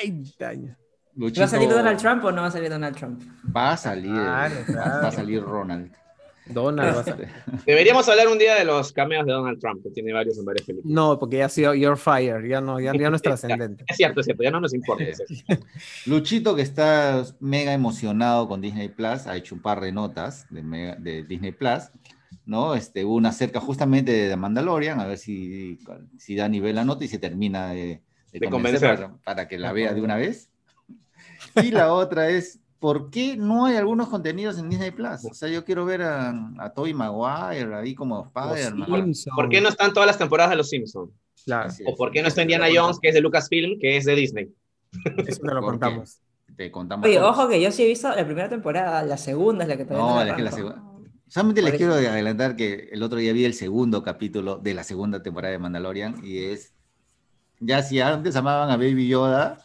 30 0.00 0.48
años. 0.48 0.76
Luchito- 1.16 1.40
¿Va 1.40 1.44
a 1.46 1.48
salir 1.48 1.68
Donald 1.68 1.98
Trump 1.98 2.24
o 2.24 2.32
no 2.32 2.42
va 2.42 2.48
a 2.48 2.50
salir 2.50 2.70
Donald 2.70 2.96
Trump? 2.96 3.22
Va 3.56 3.72
a 3.72 3.76
salir, 3.76 4.10
Claro, 4.12 4.54
claro. 4.66 5.02
va 5.02 5.08
a 5.08 5.12
salir 5.12 5.42
Ronald. 5.42 5.92
Donald 6.46 7.08
a 7.08 7.16
Deberíamos 7.66 8.08
hablar 8.08 8.28
un 8.28 8.38
día 8.38 8.54
de 8.56 8.64
los 8.64 8.92
cameos 8.92 9.24
de 9.26 9.32
Donald 9.32 9.58
Trump, 9.58 9.82
que 9.82 9.90
tiene 9.90 10.12
varios 10.12 10.36
en 10.38 10.44
varias 10.44 10.66
películas. 10.66 10.92
No, 10.94 11.18
porque 11.18 11.38
ya 11.38 11.46
ha 11.46 11.48
sido 11.48 11.74
Your 11.74 11.96
Fire, 11.96 12.46
ya 12.46 12.60
no, 12.60 12.78
ya, 12.80 12.92
ya 12.92 13.08
no 13.10 13.16
es 13.16 13.22
trascendente. 13.22 13.84
Es 13.88 13.96
cierto, 13.96 14.20
es 14.20 14.26
cierto, 14.26 14.42
ya 14.42 14.50
no 14.50 14.60
nos 14.60 14.74
importa. 14.74 15.04
es. 15.04 15.22
Luchito, 16.06 16.54
que 16.54 16.62
está 16.62 17.24
mega 17.40 17.72
emocionado 17.72 18.48
con 18.48 18.60
Disney 18.60 18.88
Plus, 18.88 19.26
ha 19.26 19.36
hecho 19.36 19.54
un 19.54 19.62
par 19.62 19.80
de 19.80 19.92
notas 19.92 20.46
de, 20.50 20.62
mega- 20.62 20.96
de 20.96 21.24
Disney 21.24 21.52
Plus, 21.52 21.84
¿no? 22.46 22.74
Este, 22.74 23.04
una 23.04 23.30
acerca 23.30 23.60
justamente 23.60 24.12
de 24.12 24.28
The 24.28 24.36
Mandalorian, 24.36 25.00
a 25.00 25.06
ver 25.06 25.18
si, 25.18 25.78
si 26.18 26.36
da 26.36 26.48
nivel 26.48 26.74
la 26.76 26.84
nota 26.84 27.04
y 27.04 27.08
se 27.08 27.18
termina 27.18 27.72
de, 27.72 28.02
De 28.32 28.48
convencer 28.50 28.50
convencer. 28.50 28.96
Para, 28.96 29.16
para 29.24 29.48
que 29.48 29.58
la 29.58 29.72
vea 29.72 29.94
de 29.94 30.02
una 30.02 30.16
vez. 30.16 30.50
Y 31.62 31.70
la 31.70 31.92
otra 31.92 32.28
es, 32.30 32.60
¿por 32.84 33.08
qué 33.08 33.34
no 33.34 33.64
hay 33.64 33.76
algunos 33.76 34.10
contenidos 34.10 34.58
en 34.58 34.68
Disney 34.68 34.90
Plus? 34.90 35.24
O 35.24 35.32
sea, 35.32 35.48
yo 35.48 35.64
quiero 35.64 35.86
ver 35.86 36.02
a, 36.02 36.34
a 36.58 36.68
Tobey 36.74 36.92
Maguire 36.92 37.74
ahí 37.76 37.94
como 37.94 38.26
Spider-Man. 38.26 39.04
Simpsons. 39.04 39.34
¿Por 39.34 39.48
qué 39.48 39.62
no 39.62 39.70
están 39.70 39.94
todas 39.94 40.06
las 40.06 40.18
temporadas 40.18 40.50
de 40.50 40.56
Los 40.56 40.68
Simpsons? 40.68 41.10
Claro, 41.46 41.70
¿O 41.86 41.96
por 41.96 42.10
qué 42.10 42.20
no 42.20 42.28
está 42.28 42.42
Indiana 42.42 42.66
Jones, 42.70 42.98
que 43.00 43.08
es 43.08 43.14
de 43.14 43.22
Lucasfilm, 43.22 43.78
que 43.80 43.96
es 43.96 44.04
de 44.04 44.14
Disney? 44.14 44.52
eso 45.26 45.40
te 45.40 45.46
lo 45.46 45.62
¿Por 45.62 45.70
contamos. 45.70 46.20
Te 46.58 46.70
contamos. 46.70 47.06
Oye, 47.06 47.16
todo. 47.16 47.30
ojo 47.30 47.48
que 47.48 47.58
yo 47.58 47.72
sí 47.72 47.84
he 47.84 47.86
visto 47.86 48.10
la 48.10 48.22
primera 48.26 48.50
temporada, 48.50 49.02
la 49.02 49.16
segunda 49.16 49.64
es 49.64 49.68
la 49.70 49.78
que 49.78 49.86
todavía 49.86 50.06
No, 50.06 50.14
no, 50.16 50.20
es 50.20 50.28
la 50.28 50.36
que 50.36 50.42
la 50.42 50.52
segunda. 50.52 50.82
Solamente 51.28 51.62
les 51.62 51.70
Por 51.70 51.78
quiero 51.78 51.94
adelantar 51.94 52.54
que 52.54 52.90
el 52.92 53.02
otro 53.02 53.18
día 53.18 53.32
vi 53.32 53.46
el 53.46 53.54
segundo 53.54 54.02
capítulo 54.02 54.58
de 54.58 54.74
la 54.74 54.84
segunda 54.84 55.22
temporada 55.22 55.52
de 55.52 55.58
Mandalorian 55.58 56.16
y 56.22 56.44
es. 56.44 56.74
Ya 57.60 57.82
si 57.82 57.98
antes 58.02 58.36
amaban 58.36 58.68
a 58.68 58.76
Baby 58.76 59.08
Yoda, 59.08 59.64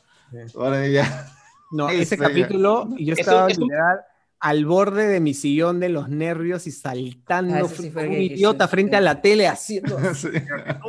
ahora 0.56 0.88
ya. 0.88 1.36
No, 1.72 1.90
ese 1.90 2.18
capítulo, 2.18 2.90
yo 2.98 3.14
Es 3.14 3.20
un- 3.20 3.20
estaba 3.20 3.48
es 3.50 3.58
un- 3.58 3.64
literal 3.66 4.00
al 4.41 4.66
borde 4.66 5.06
de 5.08 5.20
mi 5.20 5.34
sillón 5.34 5.82
de 5.82 5.90
los 5.90 6.08
nervios 6.08 6.66
y 6.66 6.72
saltando 6.72 7.56
Ah, 7.56 7.68
sí 7.68 7.91
como 7.91 8.06
un 8.08 8.14
idiota 8.14 8.70
frente 8.70 8.91
sí. 8.94 8.96
a 8.96 9.02
la 9.02 9.22
tele 9.22 9.48
haciendo. 9.48 9.98
Sí. 10.16 10.30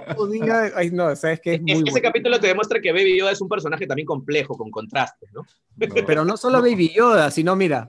No 0.08 0.14
podía. 0.14 0.70
Ay, 0.76 0.90
no, 0.92 1.14
sabes 1.16 1.40
que 1.40 1.54
es 1.54 1.60
muy 1.60 1.72
Es- 1.72 1.76
bueno. 1.78 1.90
ese 1.90 2.00
capítulo 2.02 2.38
te 2.38 2.46
demuestra 2.46 2.80
que 2.80 2.92
Baby 2.92 3.18
Yoda 3.18 3.32
es 3.32 3.40
un 3.40 3.48
personaje 3.48 3.86
también 3.88 4.06
complejo, 4.06 4.56
con 4.56 4.70
contrastes, 4.70 5.30
¿no? 5.32 5.44
Pero 6.06 6.24
no 6.24 6.36
solo 6.36 6.60
Baby 6.62 6.92
Yoda, 6.94 7.30
sino 7.32 7.56
mira. 7.56 7.88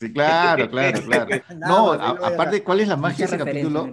Sí, 0.00 0.12
claro, 0.12 0.68
claro, 0.70 1.00
claro. 1.02 1.26
No, 1.58 1.92
a- 1.92 2.10
aparte, 2.28 2.62
¿cuál 2.62 2.80
es 2.80 2.88
la 2.88 2.96
magia 2.96 3.26
de 3.26 3.36
ese 3.36 3.44
capítulo? 3.44 3.90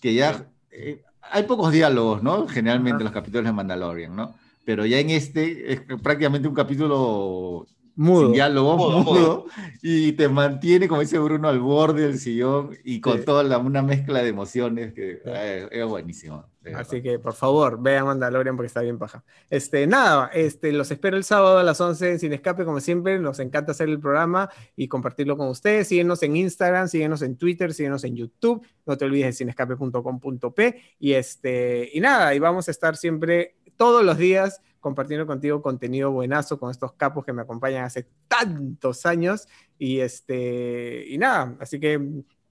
Que 0.00 0.14
ya. 0.14 0.44
eh, 0.72 1.02
hay 1.32 1.42
pocos 1.44 1.70
diálogos, 1.72 2.22
¿no? 2.22 2.48
Generalmente 2.48 2.98
en 2.98 3.04
los 3.04 3.12
capítulos 3.12 3.44
de 3.46 3.52
Mandalorian, 3.52 4.16
¿no? 4.16 4.34
Pero 4.64 4.86
ya 4.86 4.98
en 5.00 5.10
este 5.10 5.72
es 5.72 5.80
prácticamente 6.02 6.46
un 6.48 6.54
capítulo 6.54 7.66
Mudo. 7.96 8.22
sin 8.26 8.32
diálogo, 8.32 8.76
Mudo, 8.76 8.98
mudo, 9.00 9.12
mudo. 9.14 9.44
y 9.82 10.12
te 10.12 10.28
mantiene, 10.28 10.88
como 10.88 11.00
dice 11.00 11.18
Bruno, 11.18 11.48
al 11.48 11.58
borde 11.60 12.02
del 12.02 12.18
sillón 12.18 12.70
y 12.84 13.00
con 13.00 13.18
Sí. 13.18 13.24
toda 13.24 13.42
la- 13.42 13.58
una 13.58 13.82
mezcla 13.82 14.22
de 14.22 14.28
emociones 14.28 14.92
que 14.94 15.20
eh, 15.24 15.68
es 15.70 15.86
buenísimo. 15.86 16.46
de 16.60 16.74
Así 16.74 16.96
verdad. 17.00 17.12
que 17.12 17.18
por 17.18 17.32
favor, 17.32 17.80
vean 17.82 18.04
Mandalorian 18.04 18.54
porque 18.54 18.66
está 18.66 18.82
bien 18.82 18.98
paja. 18.98 19.24
Este, 19.48 19.86
nada, 19.86 20.30
este, 20.34 20.72
los 20.72 20.90
espero 20.90 21.16
el 21.16 21.24
sábado 21.24 21.56
a 21.56 21.62
las 21.62 21.80
11 21.80 22.10
en 22.12 22.18
Sin 22.18 22.34
Escape, 22.34 22.66
como 22.66 22.80
siempre. 22.80 23.18
Nos 23.18 23.38
encanta 23.40 23.72
hacer 23.72 23.88
el 23.88 23.98
programa 23.98 24.50
y 24.76 24.86
compartirlo 24.86 25.38
con 25.38 25.48
ustedes. 25.48 25.88
Síguenos 25.88 26.22
en 26.22 26.36
Instagram, 26.36 26.86
síguenos 26.88 27.22
en 27.22 27.36
Twitter, 27.38 27.72
síguenos 27.72 28.04
en 28.04 28.14
YouTube. 28.14 28.60
No 28.84 28.98
te 28.98 29.06
olvides 29.06 29.28
de 29.28 29.32
cinescape.com.p. 29.32 30.82
Y, 30.98 31.12
este, 31.14 31.88
y 31.94 32.00
nada, 32.00 32.34
y 32.34 32.38
vamos 32.38 32.68
a 32.68 32.70
estar 32.72 32.94
siempre 32.94 33.56
todos 33.80 34.04
los 34.04 34.18
días 34.18 34.60
compartiendo 34.78 35.26
contigo 35.26 35.62
contenido 35.62 36.10
buenazo 36.10 36.60
con 36.60 36.70
estos 36.70 36.92
capos 36.92 37.24
que 37.24 37.32
me 37.32 37.40
acompañan 37.40 37.82
hace 37.82 38.06
tantos 38.28 39.06
años. 39.06 39.48
Y, 39.78 40.00
este, 40.00 41.06
y 41.08 41.16
nada, 41.16 41.56
así 41.60 41.80
que 41.80 41.98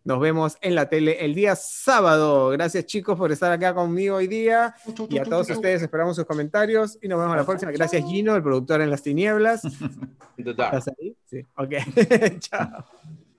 nos 0.04 0.20
vemos 0.20 0.58
en 0.60 0.74
la 0.74 0.90
tele 0.90 1.24
el 1.24 1.36
día 1.36 1.56
sábado. 1.56 2.50
Gracias 2.50 2.88
chicos 2.88 3.16
por 3.16 3.32
estar 3.32 3.52
acá 3.52 3.76
conmigo 3.76 4.16
hoy 4.16 4.26
día. 4.26 4.74
Y 5.08 5.20
a 5.20 5.24
todos 5.24 5.48
ustedes 5.52 5.84
esperamos 5.84 6.16
sus 6.16 6.26
comentarios 6.26 6.98
y 7.00 7.08
nos 7.08 7.20
vemos 7.20 7.38
la 7.38 7.46
próxima. 7.46 7.72
Gracias 7.72 8.04
Gino, 8.06 8.36
el 8.36 8.42
productor 8.42 8.82
en 8.82 8.90
las 8.90 9.04
tinieblas. 9.04 9.62
¿Estás 10.36 10.88
ahí? 10.88 11.16
Sí. 11.26 11.46
Ok. 11.58 11.74
Chao. 12.40 12.86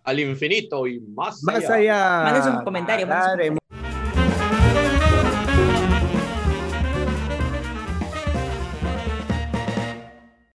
Al 0.05 0.21
infinito 0.21 0.87
y 0.87 1.01
más, 1.01 1.43
Más 1.43 1.69
allá. 1.69 2.63
Comentarios. 2.63 3.09
manden 3.09 3.25
sus 3.25 3.37
Daremos 3.37 3.61